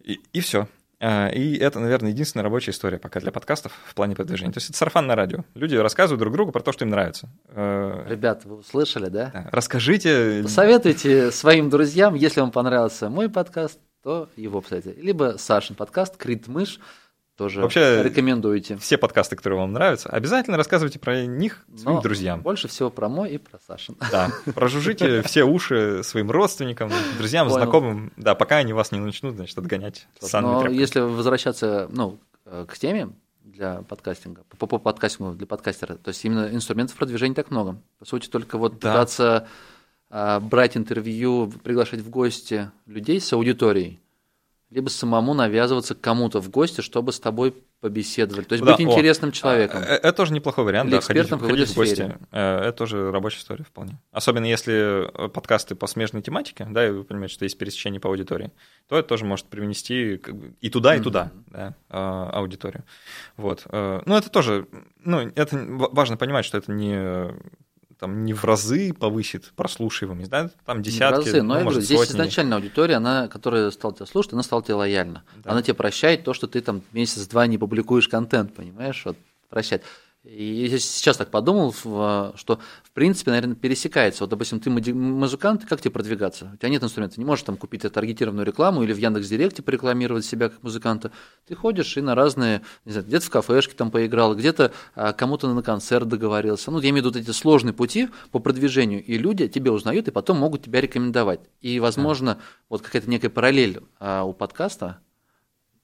И, 0.03 0.19
и 0.33 0.39
все. 0.39 0.67
И 1.03 1.57
это, 1.59 1.79
наверное, 1.79 2.11
единственная 2.11 2.45
рабочая 2.45 2.71
история 2.71 2.97
пока 2.97 3.19
для 3.19 3.33
подкастов 3.33 3.73
в 3.85 3.93
плане 3.93 4.15
продвижения. 4.15 4.53
То 4.53 4.59
есть 4.59 4.69
это 4.69 4.77
сарафан 4.77 5.05
на 5.05 5.15
радио. 5.15 5.43
Люди 5.53 5.75
рассказывают 5.75 6.19
друг 6.19 6.33
другу 6.33 6.53
про 6.53 6.61
то, 6.61 6.71
что 6.71 6.85
им 6.85 6.91
нравится. 6.91 7.29
Э, 7.49 8.05
Ребята, 8.07 8.47
вы 8.47 8.55
услышали, 8.57 9.09
да? 9.09 9.29
да, 9.33 9.49
Расскажите. 9.51 10.39
Посоветуйте 10.43 11.31
своим 11.31 11.69
друзьям, 11.69 12.13
если 12.13 12.39
вам 12.39 12.51
понравился 12.51 13.09
мой 13.09 13.29
подкаст, 13.29 13.79
то 14.01 14.29
его, 14.37 14.61
кстати. 14.61 14.95
Либо 14.97 15.35
Сашин 15.37 15.75
подкаст, 15.75 16.15
Крит 16.15 16.47
Мышь, 16.47 16.79
тоже 17.35 17.61
Вообще- 17.61 18.03
рекомендуете. 18.03 18.77
Все 18.77 18.97
подкасты, 18.97 19.35
которые 19.35 19.59
вам 19.59 19.73
нравятся, 19.73 20.09
обязательно 20.09 20.55
рассказывайте 20.57 20.99
про 20.99 21.25
них 21.25 21.65
своим 21.75 21.95
Но 21.97 22.01
друзьям. 22.01 22.41
Больше 22.41 22.67
всего 22.67 22.89
про 22.89 23.09
мой 23.09 23.31
и 23.31 23.37
про 23.37 23.59
Сашин. 23.67 23.95
Да, 24.11 24.29
прожужжите 24.53 25.21
все 25.23 25.43
уши 25.43 26.01
своим 26.03 26.29
родственникам, 26.31 26.91
друзьям, 27.17 27.47
Понял. 27.47 27.61
знакомым, 27.63 28.13
да, 28.17 28.35
пока 28.35 28.57
они 28.57 28.73
вас 28.73 28.91
не 28.91 28.99
начнут, 28.99 29.35
значит, 29.35 29.57
отгонять 29.57 30.07
Но 30.21 30.27
тряпками. 30.27 30.75
если 30.75 30.99
возвращаться 30.99 31.87
ну, 31.91 32.19
к 32.45 32.77
теме 32.77 33.09
для 33.43 33.81
подкастинга, 33.83 34.43
по, 34.57 34.67
по 34.67 34.77
подкастингу 34.77 35.33
для 35.33 35.47
подкастера, 35.47 35.95
то 35.95 36.09
есть 36.09 36.23
именно 36.25 36.49
инструментов 36.53 36.95
продвижения 36.97 37.35
так 37.35 37.51
много. 37.51 37.77
По 37.99 38.05
сути, 38.05 38.27
только 38.29 38.57
вот 38.57 38.79
Да. 38.79 38.91
пытаться 38.91 39.47
а, 40.09 40.39
брать 40.39 40.77
интервью, 40.77 41.51
приглашать 41.63 41.99
в 42.01 42.09
гости 42.09 42.69
людей 42.85 43.19
с 43.19 43.33
аудиторией, 43.33 43.99
либо 44.73 44.89
самому 44.89 45.33
навязываться 45.33 45.93
кому-то 45.95 46.39
в 46.41 46.49
гости, 46.49 46.81
чтобы 46.81 47.11
с 47.13 47.19
тобой 47.19 47.53
побеседовали. 47.79 48.43
То 48.43 48.53
есть 48.53 48.65
Да, 48.65 48.71
быть 48.75 48.85
о, 48.87 48.89
интересным 48.89 49.31
человеком. 49.31 49.81
А, 49.83 49.85
э, 49.85 49.95
Это 49.97 50.13
тоже 50.13 50.33
неплохой 50.33 50.63
вариант, 50.63 50.89
Или 50.89 50.95
да, 50.95 51.01
ходить, 51.01 51.29
ходить 51.29 51.69
в 51.69 51.75
гости. 51.75 51.93
сфере. 51.95 52.17
Э, 52.31 52.59
Это 52.69 52.71
тоже 52.77 53.11
рабочая 53.11 53.39
история 53.39 53.63
вполне. 53.65 53.99
Особенно 54.11 54.45
если 54.45 55.25
э, 55.25 55.29
подкасты 55.29 55.75
по 55.75 55.85
смежной 55.85 56.21
тематике, 56.21 56.65
да, 56.69 56.87
и 56.87 56.91
вы 56.91 57.03
понимаете, 57.03 57.33
что 57.35 57.43
есть 57.45 57.57
пересечение 57.57 57.99
по 57.99 58.09
аудитории, 58.09 58.51
то 58.87 58.97
это 58.97 59.07
тоже 59.09 59.25
может 59.25 59.45
привнести 59.47 60.19
и 60.61 60.69
туда, 60.69 60.95
и 60.95 61.01
туда 61.01 61.31
да, 61.47 61.75
а, 61.89 62.29
аудиторию. 62.33 62.83
Вот. 63.37 63.65
Ну, 63.71 64.15
это 64.15 64.29
тоже, 64.29 64.67
ну, 65.03 65.31
это 65.35 65.57
ва- 65.57 65.89
важно 65.91 66.17
понимать, 66.17 66.45
что 66.45 66.57
это 66.57 66.71
не 66.71 67.33
там 68.03 68.25
не 68.25 68.33
в 68.33 68.43
разы 68.43 68.93
повысит 68.93 69.53
прослушиваемость, 69.55 70.29
да, 70.29 70.49
там 70.65 70.79
Не 70.79 70.83
в 70.83 70.85
десятки, 70.87 71.27
разы, 71.29 71.41
но 71.41 71.53
ну, 71.53 71.59
я 71.59 71.65
говорю, 71.65 71.79
здесь 71.79 71.99
сотни. 71.99 72.11
изначально 72.11 72.57
аудитория, 72.57 72.95
она, 72.95 73.29
которая 73.29 73.71
стала 73.71 73.95
тебя 73.95 74.05
слушать, 74.05 74.33
она 74.33 74.43
стала 74.43 74.61
тебе 74.61 74.73
лояльна. 74.73 75.23
Да. 75.41 75.51
Она 75.51 75.61
тебе 75.61 75.73
прощает 75.73 76.25
то, 76.25 76.33
что 76.33 76.47
ты 76.47 76.59
там 76.59 76.81
месяц-два 76.91 77.47
не 77.47 77.57
публикуешь 77.57 78.09
контент, 78.09 78.53
понимаешь? 78.53 79.03
Вот 79.05 79.15
прощает. 79.47 79.83
И 80.23 80.67
я 80.67 80.79
сейчас 80.79 81.17
так 81.17 81.31
подумал, 81.31 81.75
в- 81.83 82.33
что 82.37 82.59
в 82.81 82.91
принципе, 82.91 83.31
наверное, 83.31 83.55
пересекается. 83.55 84.23
Вот, 84.23 84.29
допустим, 84.29 84.61
ты 84.61 84.69
музыкант, 84.69 85.65
как 85.67 85.81
тебе 85.81 85.91
продвигаться? 85.91 86.51
У 86.53 86.57
тебя 86.57 86.69
нет 86.69 86.81
инструмента, 86.81 87.19
не 87.19 87.25
можешь 87.25 87.43
там 87.43 87.57
купить 87.57 87.81
таргетированную 87.81 88.45
рекламу 88.45 88.83
или 88.83 88.93
в 88.93 88.97
Яндекс.Директе 88.97 89.61
порекламировать 89.63 90.23
себя 90.23 90.47
как 90.47 90.63
музыканта. 90.63 91.11
Ты 91.45 91.55
ходишь 91.55 91.97
и 91.97 92.01
на 92.01 92.15
разные, 92.15 92.61
не 92.85 92.93
знаю, 92.93 93.05
где-то 93.05 93.25
в 93.25 93.29
кафешке 93.31 93.75
там 93.75 93.91
поиграл, 93.91 94.33
где-то 94.33 94.71
а, 94.95 95.11
кому-то 95.11 95.53
на 95.53 95.61
концерт 95.61 96.07
договорился. 96.07 96.71
Ну, 96.71 96.79
я 96.79 96.91
имею 96.91 97.03
в 97.03 97.07
виду 97.07 97.19
вот 97.19 97.21
эти 97.21 97.35
сложные 97.35 97.73
пути 97.73 98.07
по 98.31 98.39
продвижению, 98.39 99.03
и 99.03 99.17
люди 99.17 99.49
тебя 99.49 99.73
узнают, 99.73 100.07
и 100.07 100.11
потом 100.11 100.37
могут 100.37 100.63
тебя 100.63 100.79
рекомендовать. 100.79 101.41
И, 101.59 101.81
возможно, 101.81 102.39
вот 102.69 102.81
какая-то 102.81 103.09
некая 103.09 103.29
параллель 103.29 103.81
а, 103.99 104.23
у 104.23 104.31
подкаста, 104.31 104.99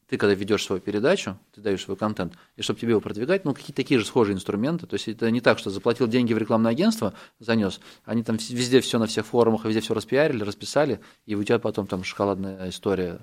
ты 0.09 0.17
когда 0.17 0.33
ведешь 0.33 0.63
свою 0.63 0.81
передачу, 0.81 1.37
ты 1.53 1.61
даешь 1.61 1.83
свой 1.83 1.95
контент, 1.95 2.33
и 2.55 2.61
чтобы 2.63 2.79
тебе 2.79 2.91
его 2.91 3.01
продвигать, 3.01 3.45
ну, 3.45 3.53
какие-то 3.53 3.75
такие 3.75 3.99
же 3.99 4.05
схожие 4.05 4.35
инструменты. 4.35 4.87
То 4.87 4.95
есть 4.95 5.07
это 5.07 5.29
не 5.29 5.39
так, 5.39 5.59
что 5.59 5.69
заплатил 5.69 6.07
деньги 6.07 6.33
в 6.33 6.37
рекламное 6.37 6.71
агентство, 6.71 7.13
занес, 7.39 7.79
они 8.05 8.23
там 8.23 8.37
везде 8.37 8.81
все 8.81 8.97
на 8.97 9.05
всех 9.05 9.27
форумах, 9.27 9.65
везде 9.65 9.81
все 9.81 9.93
распиарили, 9.93 10.43
расписали, 10.43 10.99
и 11.25 11.35
у 11.35 11.43
тебя 11.43 11.59
потом 11.59 11.85
там 11.85 12.03
шоколадная 12.03 12.69
история, 12.69 13.19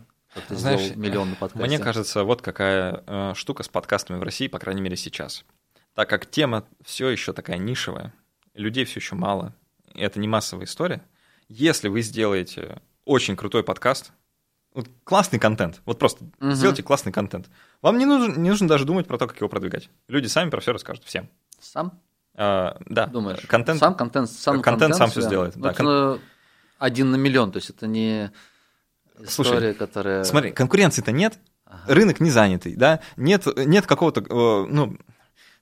ты 0.48 0.54
Знаешь, 0.54 0.94
миллион 0.94 1.30
на 1.30 1.36
подкасте. 1.36 1.66
Мне 1.66 1.78
кажется, 1.78 2.22
вот 2.22 2.42
какая 2.42 3.02
э, 3.06 3.32
штука 3.34 3.62
с 3.62 3.68
подкастами 3.68 4.18
в 4.18 4.22
России, 4.22 4.48
по 4.48 4.58
крайней 4.58 4.82
мере, 4.82 4.96
сейчас. 4.96 5.44
Так 5.94 6.10
как 6.10 6.30
тема 6.30 6.66
все 6.84 7.08
еще 7.08 7.32
такая 7.32 7.56
нишевая, 7.58 8.12
людей 8.54 8.84
все 8.84 9.00
еще 9.00 9.14
мало, 9.14 9.54
это 9.94 10.20
не 10.20 10.28
массовая 10.28 10.66
история, 10.66 11.02
если 11.48 11.88
вы 11.88 12.02
сделаете 12.02 12.82
очень 13.04 13.34
крутой 13.34 13.64
подкаст, 13.64 14.12
вот 14.76 14.88
классный 15.04 15.38
контент, 15.40 15.80
вот 15.86 15.98
просто 15.98 16.24
Мгм. 16.38 16.54
сделайте 16.54 16.82
классный 16.84 17.10
контент, 17.10 17.48
вам 17.82 17.98
не 17.98 18.04
нужно, 18.06 18.38
не 18.38 18.50
нужно 18.50 18.68
даже 18.68 18.84
думать 18.84 19.08
про 19.08 19.18
то, 19.18 19.26
как 19.26 19.36
его 19.38 19.48
продвигать. 19.48 19.88
Люди 20.06 20.26
сами 20.28 20.50
про 20.50 20.60
все 20.60 20.72
расскажут, 20.72 21.02
всем. 21.04 21.28
Сам 21.58 21.98
А, 22.34 22.76
да, 22.86 23.06
думаешь? 23.06 23.40
контент, 23.48 23.80
Сам 23.80 23.94
контент, 23.94 24.30
сам 24.30 24.62
контент 24.62 24.94
сам 24.94 25.08
себя. 25.08 25.20
всё 25.22 25.28
сделает, 25.28 25.56
да, 25.56 25.72
кон- 25.72 25.86
ну, 25.86 26.20
один 26.78 27.10
на 27.10 27.16
миллион, 27.16 27.50
то 27.50 27.56
есть 27.56 27.70
это 27.70 27.86
не 27.86 28.30
Слушай, 29.26 29.54
история, 29.54 29.74
которая... 29.74 30.22
Смотри, 30.24 30.52
конкуренции-то 30.52 31.10
нет, 31.10 31.38
Ага. 31.64 31.94
рынок 31.94 32.20
не 32.20 32.30
занятый, 32.30 32.76
да, 32.76 33.00
нет, 33.16 33.46
нет 33.56 33.86
какого-то, 33.86 34.20
э, 34.20 34.66
ну, 34.70 34.98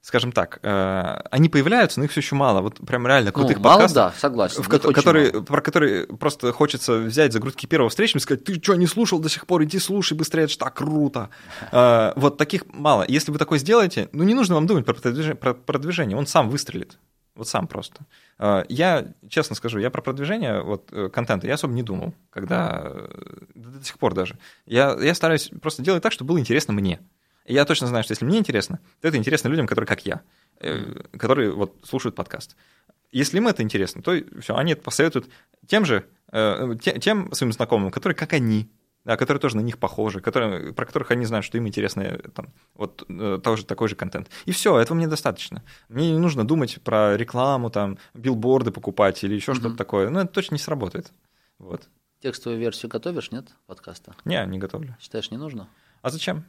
скажем 0.05 0.31
так, 0.31 0.59
э, 0.61 1.19
они 1.31 1.49
появляются, 1.49 1.99
но 1.99 2.03
их 2.05 2.11
все 2.11 2.19
еще 2.19 2.35
мало. 2.35 2.61
Вот 2.61 2.77
прям 2.77 3.07
реально 3.07 3.31
Ну, 3.31 3.33
крутых 3.33 3.57
мало, 3.59 3.79
подкастов, 3.79 3.95
да, 3.95 4.13
согласен. 4.19 4.61
в 4.61 4.67
которые, 4.67 5.31
мало. 5.33 5.43
про 5.43 5.61
которые 5.61 6.05
просто 6.05 6.51
хочется 6.53 6.97
взять 6.99 7.33
за 7.33 7.39
грудки 7.39 7.65
первого 7.65 7.89
встречного 7.89 8.19
и 8.19 8.21
сказать, 8.21 8.43
ты 8.43 8.61
что, 8.61 8.75
не 8.75 8.85
слушал 8.85 9.17
до 9.17 9.29
сих 9.29 9.47
пор, 9.47 9.63
иди 9.63 9.79
слушай 9.79 10.15
быстрее, 10.15 10.43
это 10.43 10.53
ж 10.53 10.57
так 10.57 10.75
круто. 10.75 11.29
Э, 11.71 12.13
Вот 12.17 12.37
таких 12.37 12.65
мало. 12.71 13.03
Если 13.07 13.31
вы 13.31 13.39
такое 13.39 13.57
сделаете, 13.57 14.07
ну, 14.11 14.23
не 14.23 14.35
нужно 14.35 14.53
вам 14.53 14.67
думать 14.67 14.85
про 14.85 14.93
продвижение, 14.93 15.35
про 15.35 15.55
продвижение, 15.55 16.15
он 16.15 16.27
сам 16.27 16.49
выстрелит. 16.49 16.99
Вот 17.33 17.47
сам 17.47 17.65
просто. 17.65 18.05
Э, 18.37 18.63
Я, 18.69 19.07
честно 19.27 19.55
скажу, 19.55 19.79
я 19.79 19.89
про 19.89 20.03
продвижение 20.03 20.61
вот, 20.61 20.91
контента 21.11 21.47
я 21.47 21.55
особо 21.55 21.73
не 21.73 21.81
думал, 21.81 22.13
когда 22.29 22.91
до 23.55 23.83
сих 23.83 23.97
пор 23.97 24.13
даже. 24.13 24.37
Я, 24.67 24.95
я 25.01 25.15
стараюсь 25.15 25.49
просто 25.63 25.81
делать 25.81 26.03
так, 26.03 26.11
чтобы 26.11 26.27
было 26.27 26.39
интересно 26.39 26.73
мне. 26.73 26.99
Я 27.45 27.65
точно 27.65 27.87
знаю, 27.87 28.03
что 28.03 28.11
если 28.13 28.25
мне 28.25 28.39
интересно, 28.39 28.79
то 29.01 29.07
это 29.07 29.17
интересно 29.17 29.49
людям, 29.49 29.67
которые 29.67 29.87
как 29.87 30.05
я, 30.05 30.21
э, 30.59 31.03
которые 31.17 31.51
вот 31.51 31.75
слушают 31.83 32.15
подкаст. 32.15 32.55
Если 33.11 33.37
им 33.37 33.47
это 33.47 33.61
интересно, 33.61 34.01
то 34.01 34.19
все, 34.41 34.55
они 34.55 34.73
это 34.73 34.81
посоветуют 34.81 35.29
тем 35.67 35.85
же, 35.85 36.05
э, 36.31 36.75
те- 36.81 36.99
тем 36.99 37.31
своим 37.33 37.53
знакомым, 37.53 37.91
которые 37.91 38.15
как 38.15 38.33
они, 38.33 38.69
да, 39.05 39.15
которые 39.15 39.39
тоже 39.39 39.57
на 39.57 39.61
них 39.61 39.77
похожи, 39.77 40.19
которые, 40.21 40.73
про 40.73 40.87
которых 40.87 41.11
они 41.11 41.25
знают, 41.25 41.45
что 41.45 41.57
им 41.59 41.67
интересно 41.67 42.01
э, 42.01 42.17
там, 42.33 42.51
вот 42.73 43.05
тоже 43.43 43.63
такой 43.65 43.89
же 43.89 43.95
контент. 43.95 44.29
И 44.45 44.51
все, 44.51 44.79
этого 44.79 44.97
мне 44.97 45.07
достаточно. 45.07 45.63
Мне 45.87 46.11
не 46.11 46.19
нужно 46.19 46.47
думать 46.47 46.81
про 46.83 47.15
рекламу, 47.15 47.69
там, 47.69 47.99
билборды 48.15 48.71
покупать 48.71 49.23
или 49.23 49.35
еще 49.35 49.53
что-то 49.53 49.75
такое. 49.77 50.09
Ну, 50.09 50.19
это 50.19 50.33
точно 50.33 50.55
не 50.55 50.59
сработает. 50.59 51.11
Вот. 51.59 51.87
Текстовую 52.21 52.59
версию 52.59 52.89
готовишь, 52.89 53.31
нет, 53.31 53.49
подкаста? 53.67 54.15
Не, 54.25 54.43
не 54.47 54.57
готовлю. 54.57 54.97
Считаешь, 54.99 55.29
не 55.29 55.37
нужно? 55.37 55.69
А 56.01 56.09
зачем? 56.09 56.43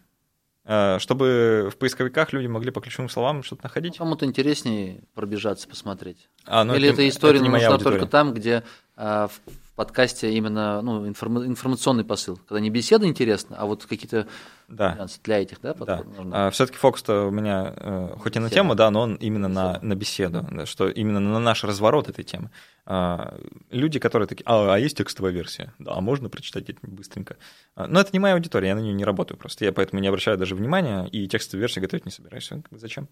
Э, 0.68 0.98
Чтобы 0.98 1.70
в 1.72 1.76
поисковиках 1.78 2.32
люди 2.32 2.47
могли 2.48 2.70
по 2.72 2.80
ключевым 2.80 3.09
словам 3.09 3.43
что-то 3.44 3.62
Ну, 3.62 3.68
находить? 3.68 3.98
Кому-то 3.98 4.24
интереснее 4.26 5.05
пробежаться, 5.14 5.68
посмотреть. 5.68 6.28
А, 6.44 6.64
ну, 6.64 6.74
Или 6.74 6.88
это- 6.88 6.94
эта 6.94 7.09
история 7.09 7.38
это 7.40 7.48
нужна 7.48 7.68
аудитория. 7.68 7.98
только 7.98 8.10
там, 8.10 8.34
где 8.34 8.64
а, 8.97 9.28
в 9.28 9.40
подкасте 9.77 10.32
именно 10.32 10.82
ну, 10.82 11.07
информа- 11.07 11.44
информационный 11.47 12.05
посыл. 12.05 12.36
Когда 12.48 12.61
не 12.61 12.70
беседа 12.70 13.07
интересна, 13.07 13.57
а 13.59 13.66
вот 13.66 13.85
какие-то 13.86 14.27
Да. 14.69 15.07
для 15.23 15.39
этих, 15.43 15.61
да, 15.61 15.74
Да. 15.74 16.03
нужно? 16.03 16.51
все-таки 16.51 16.78
фокус-то 16.78 17.27
у 17.28 17.31
меня, 17.31 17.73
э, 17.77 18.15
хоть 18.19 18.35
и 18.36 18.39
на 18.40 18.47
Беседа. 18.47 18.55
тему, 18.62 18.74
да, 18.74 18.90
но 18.90 19.03
он 19.03 19.15
именно 19.16 19.48
на, 19.48 19.78
на 19.82 19.94
беседу, 19.94 20.47
да, 20.51 20.66
что 20.66 20.89
именно 20.89 21.20
на 21.20 21.39
наш 21.39 21.62
разворот 21.62 22.09
этой 22.09 22.24
темы. 22.24 22.51
А, 22.86 23.36
Люди, 23.70 23.98
которые 23.98 24.27
такие, 24.28 24.44
а, 24.47 24.74
а 24.74 24.78
есть 24.78 24.97
текстовая 24.97 25.32
версия? 25.32 25.73
Да, 25.78 25.93
а 25.94 26.01
можно 26.01 26.28
прочитать 26.28 26.65
где-нибудь 26.65 26.90
быстренько? 26.90 27.36
А, 27.74 27.86
Но 27.86 28.01
это 28.01 28.11
не 28.12 28.19
моя 28.19 28.35
аудитория, 28.35 28.69
я 28.69 28.74
на 28.74 28.81
нее 28.81 28.94
не 28.94 29.05
работаю 29.05 29.36
просто. 29.39 29.65
Я 29.65 29.73
поэтому 29.73 30.01
не 30.01 30.09
обращаю 30.09 30.39
даже 30.39 30.55
внимания, 30.55 31.05
и 31.07 31.28
текстовую 31.28 31.61
версию 31.62 31.82
готовить 31.82 32.05
не 32.07 32.12
собираюсь. 32.12 32.51
Зачем? 32.70 33.09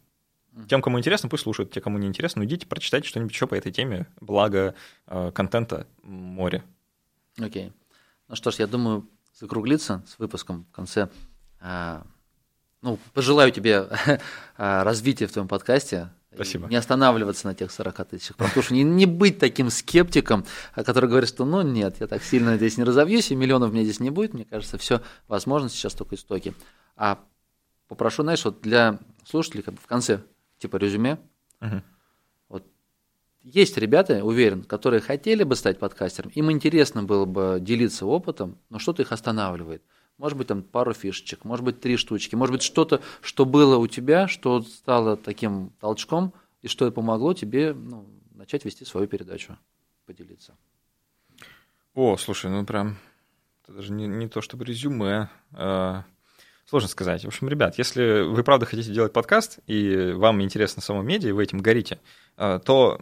Тем, 0.68 0.82
кому 0.82 0.98
интересно, 0.98 1.28
пусть 1.28 1.42
слушают. 1.42 1.72
Те, 1.72 1.80
кому 1.80 1.98
не 1.98 2.06
интересно, 2.06 2.40
ну 2.40 2.46
идите, 2.46 2.66
прочитайте 2.66 3.08
что-нибудь 3.08 3.32
еще 3.32 3.46
по 3.46 3.54
этой 3.54 3.72
теме. 3.72 4.06
Благо 4.20 4.74
э, 5.06 5.32
контента 5.32 5.86
море. 6.02 6.62
Окей. 7.38 7.72
Ну 8.28 8.36
что 8.36 8.50
ж, 8.50 8.56
я 8.56 8.66
думаю, 8.66 9.08
закруглиться 9.38 10.04
с 10.06 10.18
выпуском 10.18 10.64
в 10.70 10.70
конце. 10.70 11.08
А, 11.60 12.06
ну, 12.82 12.98
пожелаю 13.12 13.50
тебе 13.50 13.88
а, 14.56 14.84
развития 14.84 15.26
в 15.26 15.32
твоем 15.32 15.48
подкасте. 15.48 16.10
Спасибо. 16.32 16.68
Не 16.68 16.76
останавливаться 16.76 17.46
на 17.46 17.54
тех 17.54 17.70
40 17.70 18.08
тысячах. 18.08 18.36
Потому 18.36 18.62
что 18.62 18.74
не, 18.74 18.82
не 18.82 19.06
быть 19.06 19.38
таким 19.38 19.70
скептиком, 19.70 20.44
который 20.74 21.08
говорит, 21.08 21.28
что 21.28 21.44
ну 21.44 21.62
нет, 21.62 21.96
я 22.00 22.06
так 22.06 22.22
сильно 22.22 22.56
здесь 22.56 22.76
не 22.76 22.84
разовьюсь, 22.84 23.30
и 23.30 23.36
миллионов 23.36 23.72
мне 23.72 23.84
здесь 23.84 24.00
не 24.00 24.10
будет. 24.10 24.34
Мне 24.34 24.44
кажется, 24.44 24.78
все 24.78 25.00
возможно 25.28 25.68
сейчас 25.68 25.94
только 25.94 26.16
истоки. 26.16 26.54
А 26.96 27.20
попрошу, 27.88 28.22
знаешь, 28.22 28.44
вот 28.44 28.60
для 28.60 28.98
слушателей 29.24 29.62
как 29.62 29.74
бы 29.74 29.80
в 29.80 29.86
конце 29.86 30.22
типа 30.64 30.76
резюме. 30.76 31.18
Угу. 31.60 31.82
Вот 32.48 32.66
есть 33.42 33.76
ребята, 33.76 34.24
уверен, 34.24 34.62
которые 34.64 35.00
хотели 35.00 35.44
бы 35.44 35.56
стать 35.56 35.78
подкастером, 35.78 36.30
им 36.30 36.50
интересно 36.50 37.02
было 37.02 37.26
бы 37.26 37.58
делиться 37.60 38.06
опытом, 38.06 38.58
но 38.70 38.78
что-то 38.78 39.02
их 39.02 39.12
останавливает. 39.12 39.82
Может 40.16 40.38
быть, 40.38 40.46
там 40.46 40.62
пару 40.62 40.94
фишечек, 40.94 41.44
может 41.44 41.64
быть, 41.64 41.80
три 41.80 41.96
штучки, 41.96 42.34
может 42.34 42.52
быть, 42.52 42.62
что-то, 42.62 43.02
что 43.20 43.44
было 43.44 43.76
у 43.76 43.86
тебя, 43.86 44.26
что 44.28 44.62
стало 44.62 45.16
таким 45.16 45.70
толчком, 45.80 46.32
и 46.62 46.68
что 46.68 46.90
помогло 46.90 47.34
тебе 47.34 47.74
ну, 47.74 48.06
начать 48.34 48.64
вести 48.64 48.86
свою 48.86 49.06
передачу, 49.06 49.58
поделиться. 50.06 50.54
О, 51.94 52.16
слушай, 52.16 52.50
ну 52.50 52.64
прям, 52.64 52.96
это 53.62 53.74
даже 53.74 53.92
не, 53.92 54.06
не 54.06 54.28
то 54.28 54.40
чтобы 54.40 54.64
резюме, 54.64 55.28
а, 55.52 56.04
сложно 56.68 56.88
сказать. 56.88 57.24
В 57.24 57.28
общем, 57.28 57.48
ребят, 57.48 57.78
если 57.78 58.22
вы 58.22 58.42
правда 58.42 58.66
хотите 58.66 58.92
делать 58.92 59.12
подкаст, 59.12 59.58
и 59.66 60.12
вам 60.14 60.42
интересно 60.42 60.82
само 60.82 61.02
медиа, 61.02 61.30
и 61.30 61.32
вы 61.32 61.42
этим 61.42 61.58
горите, 61.58 62.00
а, 62.36 62.58
то 62.58 63.00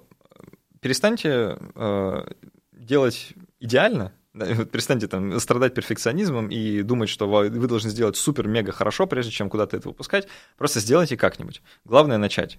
перестаньте 0.81 1.57
а, 1.75 2.27
делать 2.73 3.35
идеально, 3.61 4.13
вот 4.35 4.71
перестаньте 4.71 5.09
там 5.09 5.39
страдать 5.41 5.75
перфекционизмом 5.75 6.49
и 6.49 6.83
думать, 6.83 7.09
что 7.09 7.29
вы 7.29 7.51
должны 7.51 7.91
сделать 7.91 8.17
супер-мега 8.17 8.73
хорошо, 8.73 9.07
прежде 9.07 9.31
чем 9.31 9.51
куда-то 9.51 9.77
это 9.77 9.89
выпускать. 9.89 10.27
Просто 10.57 10.81
сделайте 10.81 11.17
как-нибудь. 11.17 11.63
Главное 11.85 12.17
начать. 12.19 12.59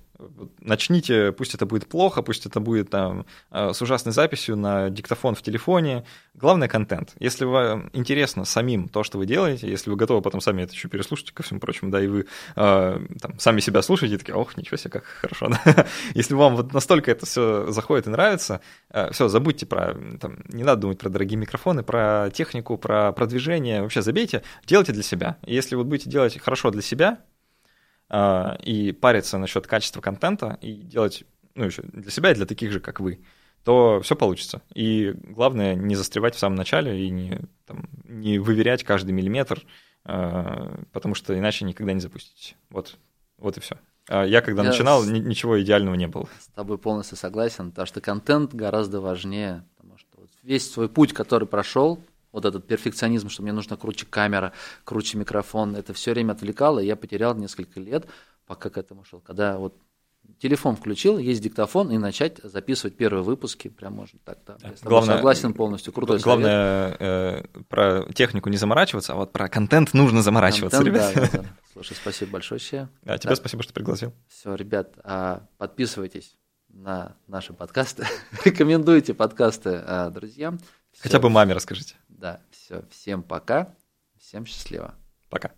Начните, 0.59 1.31
пусть 1.31 1.55
это 1.55 1.65
будет 1.65 1.87
плохо, 1.87 2.21
пусть 2.21 2.45
это 2.45 2.59
будет 2.59 2.89
там 2.91 3.25
э, 3.51 3.73
с 3.73 3.81
ужасной 3.81 4.13
записью 4.13 4.55
на 4.55 4.89
диктофон 4.89 5.33
в 5.33 5.41
телефоне. 5.41 6.05
Главное 6.35 6.67
контент. 6.67 7.13
Если 7.19 7.45
вам 7.45 7.89
интересно 7.93 8.45
самим 8.45 8.87
то, 8.87 9.03
что 9.03 9.17
вы 9.17 9.25
делаете, 9.25 9.67
если 9.67 9.89
вы 9.89 9.95
готовы 9.95 10.21
потом 10.21 10.41
сами 10.41 10.63
это 10.63 10.73
еще 10.73 10.89
переслушать, 10.89 11.31
ко 11.31 11.41
всему 11.41 11.59
прочему, 11.59 11.89
да, 11.89 12.01
и 12.01 12.07
вы 12.07 12.27
э, 12.55 12.99
там, 13.19 13.39
сами 13.39 13.61
себя 13.61 13.81
слушаете, 13.81 14.15
и 14.15 14.17
такие, 14.19 14.35
ох, 14.35 14.57
ничего 14.57 14.77
себе, 14.77 14.91
как 14.91 15.05
хорошо. 15.05 15.49
Да? 15.49 15.87
Если 16.13 16.35
вам 16.35 16.55
вот 16.55 16.71
настолько 16.73 17.09
это 17.09 17.25
все 17.25 17.71
заходит 17.71 18.05
и 18.07 18.11
нравится, 18.11 18.61
э, 18.89 19.11
все, 19.11 19.27
забудьте 19.27 19.65
про, 19.65 19.95
там, 20.19 20.37
не 20.49 20.63
надо 20.63 20.81
думать 20.81 20.99
про 20.99 21.09
дорогие 21.09 21.37
микрофоны, 21.37 21.62
микрофоны, 21.63 21.83
про 21.83 22.29
технику, 22.31 22.77
про 22.77 23.11
продвижение. 23.13 23.81
Вообще 23.81 24.01
забейте, 24.01 24.43
делайте 24.65 24.91
для 24.91 25.03
себя. 25.03 25.37
Если 25.45 25.75
вы 25.75 25.83
будете 25.83 26.09
делать 26.09 26.37
хорошо 26.39 26.71
для 26.71 26.81
себя 26.81 27.19
э, 28.09 28.57
и 28.63 28.91
париться 28.91 29.37
насчет 29.37 29.67
качества 29.67 30.01
контента 30.01 30.57
и 30.61 30.73
делать 30.73 31.23
ну, 31.55 31.65
еще 31.65 31.83
для 31.83 32.11
себя 32.11 32.31
и 32.31 32.35
для 32.35 32.45
таких 32.45 32.71
же, 32.71 32.79
как 32.79 32.99
вы, 32.99 33.19
то 33.63 34.01
все 34.01 34.15
получится. 34.15 34.61
И 34.73 35.13
главное 35.13 35.75
не 35.75 35.95
застревать 35.95 36.35
в 36.35 36.39
самом 36.39 36.55
начале 36.55 37.05
и 37.05 37.09
не, 37.09 37.39
там, 37.65 37.87
не 38.03 38.39
выверять 38.39 38.83
каждый 38.83 39.11
миллиметр, 39.11 39.63
э, 40.05 40.83
потому 40.91 41.15
что 41.15 41.37
иначе 41.37 41.65
никогда 41.65 41.93
не 41.93 42.01
запустите. 42.01 42.55
Вот, 42.69 42.97
вот 43.37 43.57
и 43.57 43.61
все. 43.61 43.77
А 44.09 44.25
я 44.25 44.41
когда 44.41 44.63
Я 44.63 44.69
начинал, 44.69 45.01
с... 45.01 45.07
ничего 45.07 45.61
идеального 45.61 45.95
не 45.95 46.07
было. 46.07 46.27
С 46.39 46.47
тобой 46.47 46.77
полностью 46.77 47.17
согласен, 47.17 47.69
потому 47.69 47.85
что 47.85 48.01
контент 48.01 48.53
гораздо 48.53 48.99
важнее 48.99 49.63
весь 50.43 50.71
свой 50.71 50.89
путь, 50.89 51.13
который 51.13 51.47
прошел, 51.47 51.99
вот 52.31 52.45
этот 52.45 52.67
перфекционизм, 52.67 53.29
что 53.29 53.43
мне 53.43 53.53
нужно 53.53 53.77
круче 53.77 54.05
камера, 54.09 54.53
круче 54.83 55.17
микрофон, 55.17 55.75
это 55.75 55.93
все 55.93 56.11
время 56.11 56.33
отвлекало, 56.33 56.79
и 56.79 56.85
я 56.85 56.95
потерял 56.95 57.35
несколько 57.35 57.79
лет, 57.79 58.05
пока 58.47 58.69
к 58.69 58.77
этому 58.77 59.05
шел. 59.05 59.21
Когда 59.21 59.57
вот 59.57 59.75
телефон 60.39 60.75
включил, 60.75 61.17
есть 61.19 61.41
диктофон, 61.41 61.91
и 61.91 61.97
начать 61.97 62.39
записывать 62.43 62.97
первые 62.97 63.23
выпуски, 63.23 63.67
прям 63.67 63.93
можно 63.93 64.19
так, 64.25 64.39
да. 64.47 64.57
Я 64.63 64.73
главное, 64.83 65.17
согласен 65.17 65.53
полностью, 65.53 65.93
крутой 65.93 66.19
Главное, 66.19 66.97
э, 66.99 67.43
про 67.69 68.11
технику 68.13 68.49
не 68.49 68.57
заморачиваться, 68.57 69.13
а 69.13 69.15
вот 69.15 69.31
про 69.31 69.47
контент 69.47 69.93
нужно 69.93 70.23
заморачиваться, 70.23 70.77
контент, 70.77 70.95
ребят. 70.95 71.13
Да, 71.15 71.21
да, 71.21 71.43
да. 71.43 71.49
Слушай, 71.71 71.95
спасибо 71.95 72.31
большое. 72.31 72.89
Да, 73.03 73.17
тебе 73.17 73.29
да. 73.29 73.35
спасибо, 73.35 73.63
что 73.63 73.73
пригласил. 73.73 74.11
Все, 74.27 74.55
ребят, 74.55 74.93
а, 75.03 75.43
подписывайтесь 75.57 76.35
на 76.73 77.15
наши 77.27 77.53
подкасты. 77.53 78.05
Рекомендуйте 78.45 79.13
подкасты 79.13 79.81
а, 79.85 80.09
друзьям. 80.09 80.59
Хотя 80.99 81.19
бы 81.19 81.29
маме 81.29 81.53
расскажите. 81.53 81.95
Да, 82.09 82.41
все. 82.51 82.83
Всем 82.89 83.23
пока. 83.23 83.75
Всем 84.19 84.45
счастливо. 84.45 84.95
Пока. 85.29 85.51